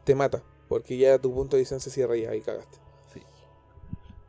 [0.05, 0.43] te mata.
[0.69, 2.79] Porque ya tu punto de visión se cierra y ahí cagaste.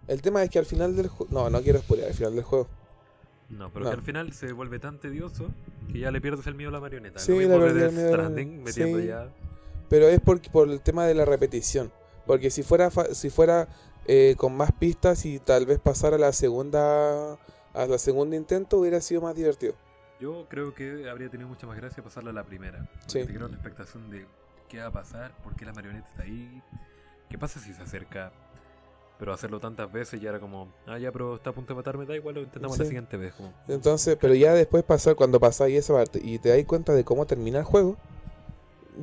[0.07, 1.31] El tema es que al final del juego.
[1.33, 2.67] No, no quiero spoiler, al final del juego.
[3.49, 3.91] No, pero No.
[3.91, 5.47] que al final se vuelve tan tedioso
[5.91, 7.19] que ya le pierdes el miedo a la marioneta.
[7.19, 9.07] Sí, Lo mismo de la- Stranding, metiendo sí.
[9.07, 9.27] ya...
[9.89, 11.91] Pero es por, por el tema de la repetición.
[12.25, 13.67] Porque si fuera fa- si fuera
[14.07, 17.33] eh, con más pistas y tal vez pasar a la segunda
[17.73, 19.73] a la segunda intento hubiera sido más divertido.
[20.19, 22.87] Yo creo que habría tenido mucha más gracia pasarla a la primera.
[23.07, 23.19] Sí.
[23.25, 24.25] te creo la expectación de
[24.69, 26.61] qué va a pasar, por qué la marioneta está ahí,
[27.29, 28.31] qué pasa si se acerca.
[29.21, 32.07] Pero hacerlo tantas veces ya era como, ah, ya, pero está a punto de matarme,
[32.07, 32.89] da igual, lo intentamos la Sí.
[32.89, 33.33] siguiente vez.
[33.35, 37.03] Como, Entonces, pero ya después pasar cuando pasáis esa parte y te das cuenta de
[37.03, 37.97] cómo termina el juego,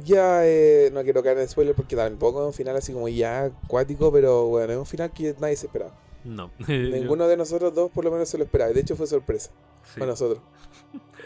[0.05, 3.44] ya eh, no quiero caer en spoiler porque tampoco es un final así como ya
[3.44, 5.94] acuático, pero bueno, es un final que nadie se esperaba.
[6.24, 6.50] no.
[6.68, 8.72] Ninguno de nosotros dos por lo menos se lo esperaba.
[8.72, 9.50] De hecho fue sorpresa
[9.84, 10.00] Sí.
[10.00, 10.40] para nosotros.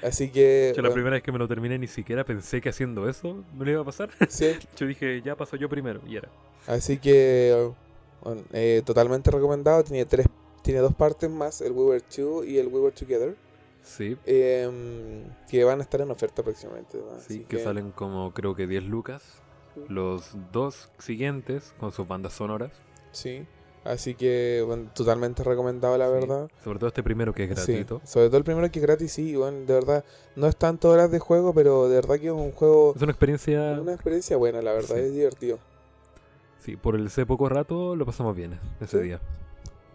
[0.02, 2.68] Así que Yo la bueno, primera vez que me lo terminé ni siquiera pensé que
[2.68, 4.10] haciendo eso me lo iba a pasar.
[4.28, 6.28] sí, Yo dije, ya pasó yo primero, y era.
[6.66, 7.70] Así que
[8.24, 9.82] bueno, eh, totalmente recomendado.
[9.84, 10.26] Tiene tres,
[10.62, 13.36] tiene dos partes más, el We Were Two y el We Were Together,
[13.82, 16.98] Sí, em, que van a estar en oferta próximamente.
[16.98, 17.18] ¿no?
[17.20, 19.22] sí, que salen como creo que 10 lucas.
[19.88, 22.70] Los dos siguientes con sus bandas sonoras.
[23.10, 23.46] Sí.
[23.84, 26.50] Así que bueno, totalmente recomendado, la Sí, verdad.
[26.62, 28.00] Sobre todo este primero que es Sí, gratuito.
[28.04, 30.04] sobre todo el primero que es gratis, sí, bueno, de verdad.
[30.36, 33.10] No es tanto horas de juego, pero de verdad que es un juego, Es una
[33.10, 33.78] experiencia.
[33.80, 35.00] una experiencia buena, la verdad, Sí.
[35.02, 35.58] es divertido.
[36.64, 39.04] Sí, por el ese poco rato lo pasamos bien ese Sí.
[39.04, 39.20] día.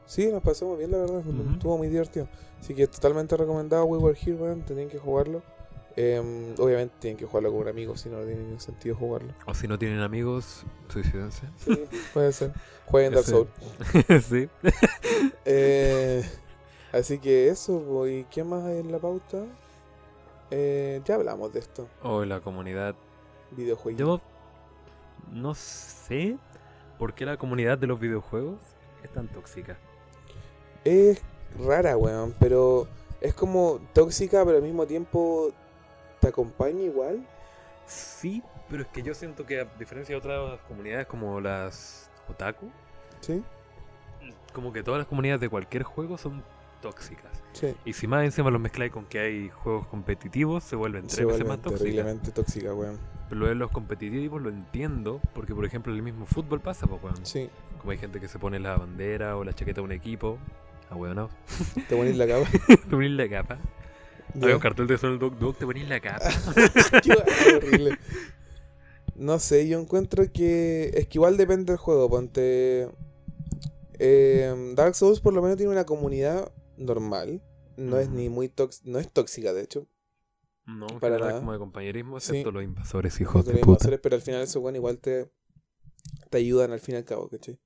[0.06, 1.22] Sí, nos pasamos bien, la verdad.
[1.54, 2.28] Estuvo muy divertido.
[2.60, 4.62] Así que totalmente recomendado We Were Here, weón.
[4.64, 5.42] Tenían que jugarlo.
[5.98, 9.34] Em, obviamente tienen que jugarlo con un amigo, si no, no tiene ningún sentido jugarlo.
[9.48, 11.48] O si no tienen amigos, suicidense.
[11.58, 12.52] Sí, puede ser.
[12.86, 13.50] Jueguen Dark Souls.
[14.30, 14.48] sí.
[15.46, 16.24] Eh,
[16.92, 19.44] así que eso, ¿y qué más hay en la pauta?
[20.52, 21.88] Eh, ya hablamos de esto.
[22.04, 22.96] O la comunidad.
[23.52, 24.00] Videojuegos.
[24.00, 24.22] Yo
[25.32, 26.38] no sé
[26.98, 28.60] por qué la comunidad de los videojuegos
[29.04, 29.78] es tan tóxica.
[30.84, 31.22] Es
[31.60, 32.88] rara, weón, pero
[33.22, 35.52] es como tóxica, pero al mismo tiempo
[36.20, 37.26] te acompaña igual.
[37.86, 42.70] Sí, pero es que yo siento que a diferencia de otras comunidades como las otaku,
[43.22, 43.44] Sí.
[44.54, 46.44] como que todas las comunidades de cualquier juego son
[46.82, 47.32] tóxicas.
[47.60, 47.74] Sí.
[47.86, 51.28] Y si más encima los mezcláis con que hay juegos competitivos, se vuelven Se tres
[51.28, 51.80] veces más tóxicas.
[51.82, 52.98] terriblemente tóxica, weón.
[53.30, 57.02] Pero lo de los competitivos lo entiendo, porque por ejemplo el mismo fútbol pasa, pues,
[57.04, 57.26] weón.
[57.26, 60.38] Sí, Como hay gente que se pone la bandera o la chaqueta de un equipo.
[60.90, 61.30] Ah, weón, no.
[61.90, 62.48] te pones la capa.
[62.68, 63.58] te ponís la capa.
[64.42, 66.30] Hay un cartel de Sonic Dog Dog, te ponís la capa.
[67.04, 67.12] Qué
[67.56, 67.98] horrible.
[69.16, 70.92] No sé, yo encuentro que.
[70.94, 72.08] Es que igual depende del juego.
[72.10, 72.88] Ponte.
[74.00, 77.42] eh, Dark Souls por lo menos tiene una comunidad normal.
[77.78, 78.90] No es ni muy tóxica.
[78.90, 79.88] No es tóxica, de hecho.
[80.66, 81.40] No, Para nada.
[81.40, 82.32] como de compañerismo, Sí.
[82.32, 83.72] excepto los invasores, hijos de los puta.
[83.72, 85.32] invasores, pero al final esos bueno igual te.
[86.30, 87.60] Te ayudan al fin y al cabo, ¿cachai?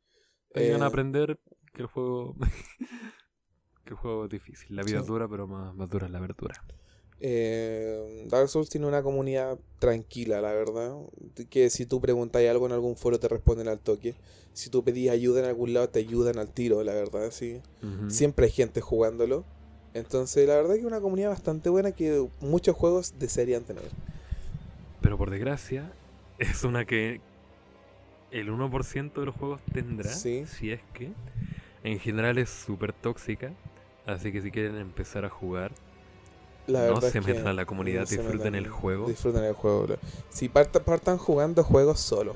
[0.54, 1.40] Te ayudan a Eh, aprender
[1.74, 2.36] que el juego.
[3.86, 4.76] que el juego es difícil.
[4.76, 5.02] La vida Sí.
[5.02, 6.64] es dura, pero más, más dura es la verdura.
[7.24, 10.96] Eh, Dark Souls tiene una comunidad tranquila, la verdad.
[11.50, 14.16] Que si tú preguntas algo en algún foro te responden al toque.
[14.54, 17.62] Si tú pedís ayuda en algún lado te ayudan al tiro, la verdad, sí.
[18.10, 19.46] Siempre hay gente jugándolo.
[19.94, 23.84] Entonces, la verdad que es una comunidad bastante buena que muchos juegos desearían tener.
[25.02, 25.92] Pero por desgracia,
[26.40, 27.22] es una que
[28.32, 30.46] el 1% de los juegos tendrá, Sí.
[30.48, 31.12] si es que.
[31.84, 33.54] En general es súper tóxica.
[34.06, 35.72] Así que si quieren empezar a jugar,
[36.68, 39.08] La no se metan a la comunidad, no disfruten el juego.
[39.08, 39.84] Disfruten el juego.
[39.84, 39.96] bro.
[40.30, 42.36] Si parta- partan jugando juegos solos.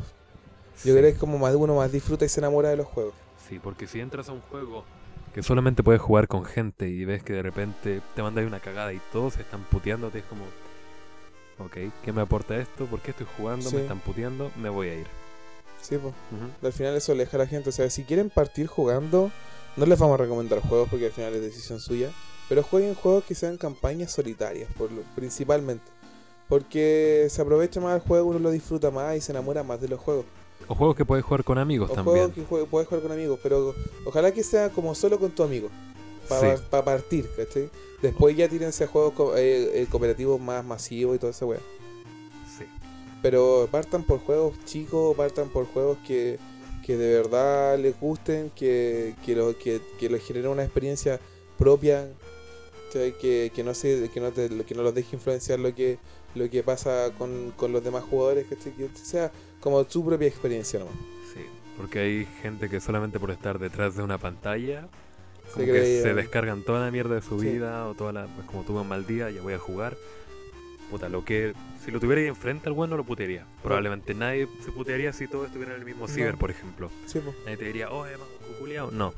[0.84, 0.92] Yo Sí.
[0.92, 3.14] creo que es como más uno más disfruta y se enamora de los juegos.
[3.48, 4.84] Sí, porque si entras a un juego
[5.34, 8.92] que solamente puedes jugar con gente y ves que de repente te mandas una cagada
[8.94, 10.45] y todos se están puteándote, es como,
[11.60, 12.86] ok, ¿qué me aporta esto?
[12.86, 13.70] ¿Por qué estoy jugando?
[13.70, 13.76] Sí.
[13.76, 15.08] Me están puteando, me voy a ir.
[15.82, 16.14] Sí, pues.
[16.64, 17.70] Al final eso aleja a la gente.
[17.70, 19.32] O sea, si quieren partir jugando,
[19.78, 22.10] no les vamos a recomendar juegos porque al final es decisión suya.
[22.49, 25.83] Pero jueguen juegos que sean campañas solitarias, por lo- principalmente.
[26.48, 29.88] Porque se aprovecha más el juego, uno lo disfruta más y se enamora más de
[29.88, 30.25] los juegos.
[30.67, 32.15] O juegos que puedes jugar con amigos O también.
[32.17, 33.74] juegos que jue- puedes jugar con amigos, pero
[34.06, 35.69] ojalá que sea como solo con tu amigo.
[36.30, 36.64] Para Sí.
[36.69, 37.69] partir, ¿cachai?
[38.01, 41.59] Después ya tírense a juegos co- eh, eh, cooperativos más masivos y todo esa weá.
[42.57, 42.65] Sí.
[43.22, 46.40] Pero partan por juegos chicos, partan por juegos que,
[46.83, 51.19] que de verdad les gusten, que, que, lo, que, que les generen una experiencia
[51.57, 52.07] propia,
[52.95, 53.17] ¿cachai?
[53.19, 55.98] que, que no se, que no te- que no los deje influenciar lo que,
[56.35, 58.72] lo que pasa con, con los demás jugadores, ¿cachai?
[58.74, 60.95] que sea como tu propia experiencia nomás.
[61.33, 61.41] Sí,
[61.77, 64.88] porque hay gente que solamente por estar detrás de una pantalla
[65.53, 67.48] como Se que se descargan toda la mierda de su Sí.
[67.48, 69.95] vida o toda la pues como tuve un mal día, ya voy a jugar.
[70.90, 73.45] Puta, lo que si lo tuviera ahí enfrente al bueno lo putearía.
[73.64, 76.14] Probablemente nadie se putearía si todos estuvieran en el mismo No.
[76.14, 76.90] ciber, por ejemplo.
[77.07, 77.33] Sí, po.
[77.43, 78.91] Nadie te diría, "Oye, manco culiao".
[78.91, 79.14] No.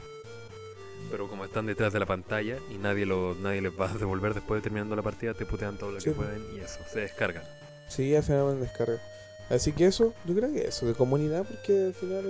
[1.09, 4.33] Pero como están detrás de la pantalla y nadie lo nadie les va a devolver
[4.33, 6.99] después de terminando la partida, te putean todo lo Sí, que pueden y eso, se
[6.99, 7.43] descargan.
[7.87, 9.01] Sí, al final me descarga.
[9.49, 12.25] Así que eso, yo creo que eso, de comunidad, porque al final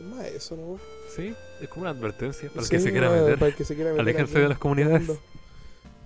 [0.00, 0.78] es, más eso, ¿no?
[1.14, 3.38] Sí, es como una advertencia para el que se quiera meter.
[3.38, 5.10] Para el que se quiera meter Aléjense de las comunidades.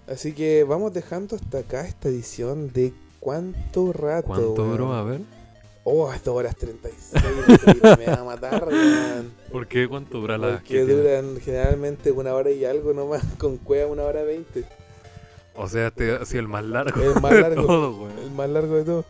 [0.07, 4.29] Así que vamos dejando hasta acá esta edición de cuánto rato.
[4.29, 4.93] ¿Cuánto duró?
[4.93, 5.21] A ver.
[5.83, 7.25] Oh, hasta horas 36.
[7.49, 9.33] increíble, me va a matar, weón.
[9.51, 9.89] ¿Por qué?
[9.89, 10.93] ¿Cuánto dura la Porque tiene?
[10.93, 14.65] duran generalmente una hora y algo nomás, con cueva una hora veinte.
[15.55, 17.67] O sea, este ha sido el más largo El más de largo.
[17.67, 18.19] todo, weón.
[18.19, 19.05] El más largo de todo.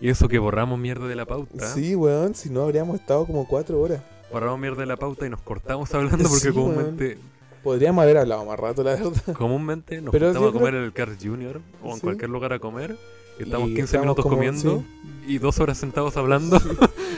[0.00, 1.66] Y eso que borramos mierda de la pauta.
[1.74, 4.00] Sí, weón, si no habríamos estado como cuatro horas.
[4.30, 7.18] Borramos mierda de la pauta y nos cortamos hablando porque Sí, comúnmente,
[7.64, 9.10] Podríamos haber hablado más rato, la verdad.
[9.36, 12.00] comúnmente nos Pero juntamos a comer en el Cars Junior o en Sí.
[12.02, 12.96] cualquier lugar a comer.
[13.38, 14.78] Estamos Y 15 estamos minutos como- comiendo
[15.26, 15.32] sí.
[15.32, 16.60] y dos horas sentados hablando.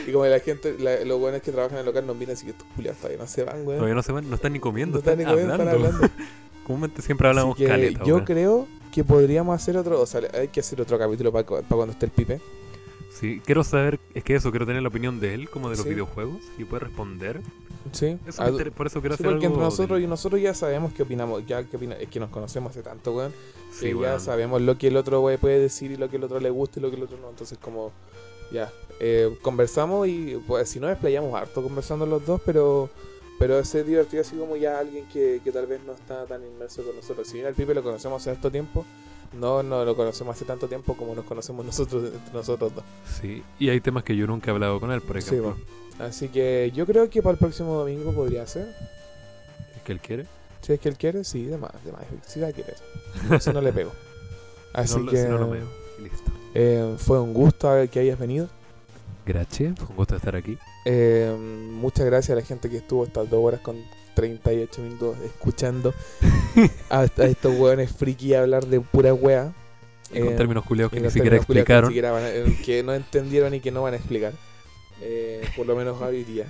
[0.07, 2.45] Y como la gente, la- los buenos que trabajan en el local nos miran así
[2.45, 3.77] que estos culiados todavía no se van, weón.
[3.77, 5.87] Todavía no se van, no están ni comiendo, No están ni comiendo, están hablando.
[5.95, 6.09] hablando.
[6.65, 8.03] Comúnmente siempre hablamos que caleta.
[8.03, 11.91] yo creo que podríamos hacer otro, o sea, hay que hacer otro capítulo para cuando
[11.93, 12.41] esté el pipe.
[13.11, 15.83] Sí, quiero saber, es que eso, quiero tener la opinión de él, como de los
[15.85, 15.89] Sí.
[15.91, 17.41] videojuegos, y puede responder.
[17.91, 18.17] Sí.
[18.25, 21.03] Eso Ah, por eso quiero sí, hacer porque algo nosotros y nosotros ya sabemos qué
[21.03, 23.33] opinamos, ya qué opina, es que nos conocemos hace tanto, weón.
[23.73, 26.23] Sí, que ya sabemos lo que el otro güey puede decir y lo que el
[26.23, 27.29] otro le gusta y lo que el otro no.
[27.29, 27.91] Entonces, como,
[28.51, 32.89] ya, eh, conversamos y pues si no desplayamos harto conversando los dos, pero
[33.39, 36.83] pero es divertido así como ya alguien que, que tal vez no está tan inmerso
[36.83, 37.27] con nosotros.
[37.27, 38.85] Si bien al Pipe lo conocemos hace tanto tiempo,
[39.33, 42.83] no, no lo conocemos hace tanto tiempo como nos conocemos nosotros entre nosotros dos.
[43.19, 45.57] Sí, y hay temas que yo nunca he hablado con él, por Sí, ejemplo.
[46.01, 48.67] Así que yo creo que para el próximo domingo podría ser.
[49.75, 50.25] ¿Es que él quiere?
[50.61, 52.01] Si es que él quiere, sí, de más, de más.
[52.25, 52.75] Si va a querer.
[53.39, 53.91] Si no le pego.
[54.73, 55.65] Así no, que si no lo veo.
[56.01, 56.31] Listo.
[56.53, 58.47] eh, fue un gusto que hayas venido.
[59.25, 60.57] Gracias, fue un gusto estar aquí.
[60.85, 63.77] Eh, muchas gracias a la gente que estuvo estas dos horas con
[64.15, 65.93] 38 minutos escuchando
[66.89, 69.53] a, a estos hueones friki hablar de pura wea.
[70.13, 71.93] Y con Eh, términos culiados que ni siquiera que explicaron.
[71.95, 74.33] eh, que no entendieron y que no van a explicar.
[75.01, 76.45] Eh, por lo menos hoy día.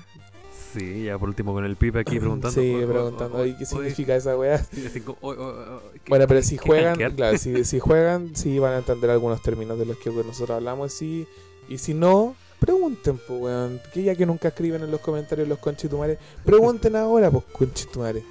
[0.74, 2.60] Sí, ya por último con el pipe aquí preguntando.
[2.62, 4.58] Sí, o- preguntando, o- "Oye, ¿qué significa esa weá?
[4.72, 8.36] sí, así como, o- o- o- ¿qué- Bueno, pero si juegan, claro, si, si juegan,
[8.36, 11.28] sí van a entender algunos términos de los que nosotros hablamos, sí.
[11.68, 13.82] Y si no, pregunten, pues, weón.
[13.94, 18.24] Que ya que nunca escriben en los comentarios los conchitumares, pregunten ahora, pues, conchitumares.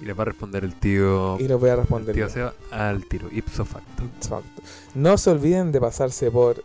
[0.00, 1.38] Y les va a responder el tío.
[1.40, 2.14] Y los voy a el responder.
[2.14, 2.32] tío yo.
[2.32, 4.02] Seba al tiro, ipso facto.
[4.18, 4.62] Exacto.
[4.94, 6.62] No se olviden de pasarse por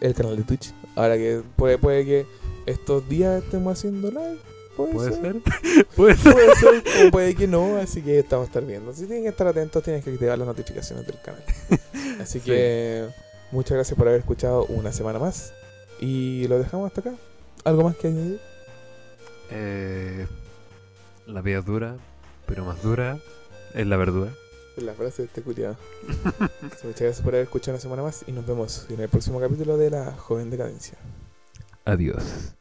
[0.00, 0.72] el canal de Twitch.
[1.00, 2.26] Ahora que puede, puede que
[2.66, 4.38] estos días estemos haciendo live.
[4.76, 5.20] Puede, ¿Puede ser.
[5.22, 5.86] ser?
[5.96, 6.32] ¿Puede ser?
[6.32, 8.92] Puede ser, como puede que no, así que estamos estar viendo.
[8.92, 11.42] Si tienen que estar atentos, tienen que activar las notificaciones del canal.
[12.20, 12.44] Así Sí.
[12.46, 13.06] que
[13.50, 15.52] muchas gracias por haber escuchado una semana más.
[16.00, 17.14] Y lo dejamos hasta acá.
[17.64, 18.40] ¿Algo más que añadir?
[19.50, 20.26] Eh,
[21.26, 21.96] la vida es dura,
[22.46, 23.18] pero más dura
[23.74, 24.30] es la verdura.
[24.80, 25.76] La frase de este culiado.
[26.62, 29.76] Muchas gracias por haber escuchado una semana más y nos vemos en el próximo capítulo
[29.76, 30.96] de La Joven Decadencia.
[31.84, 32.54] Adiós.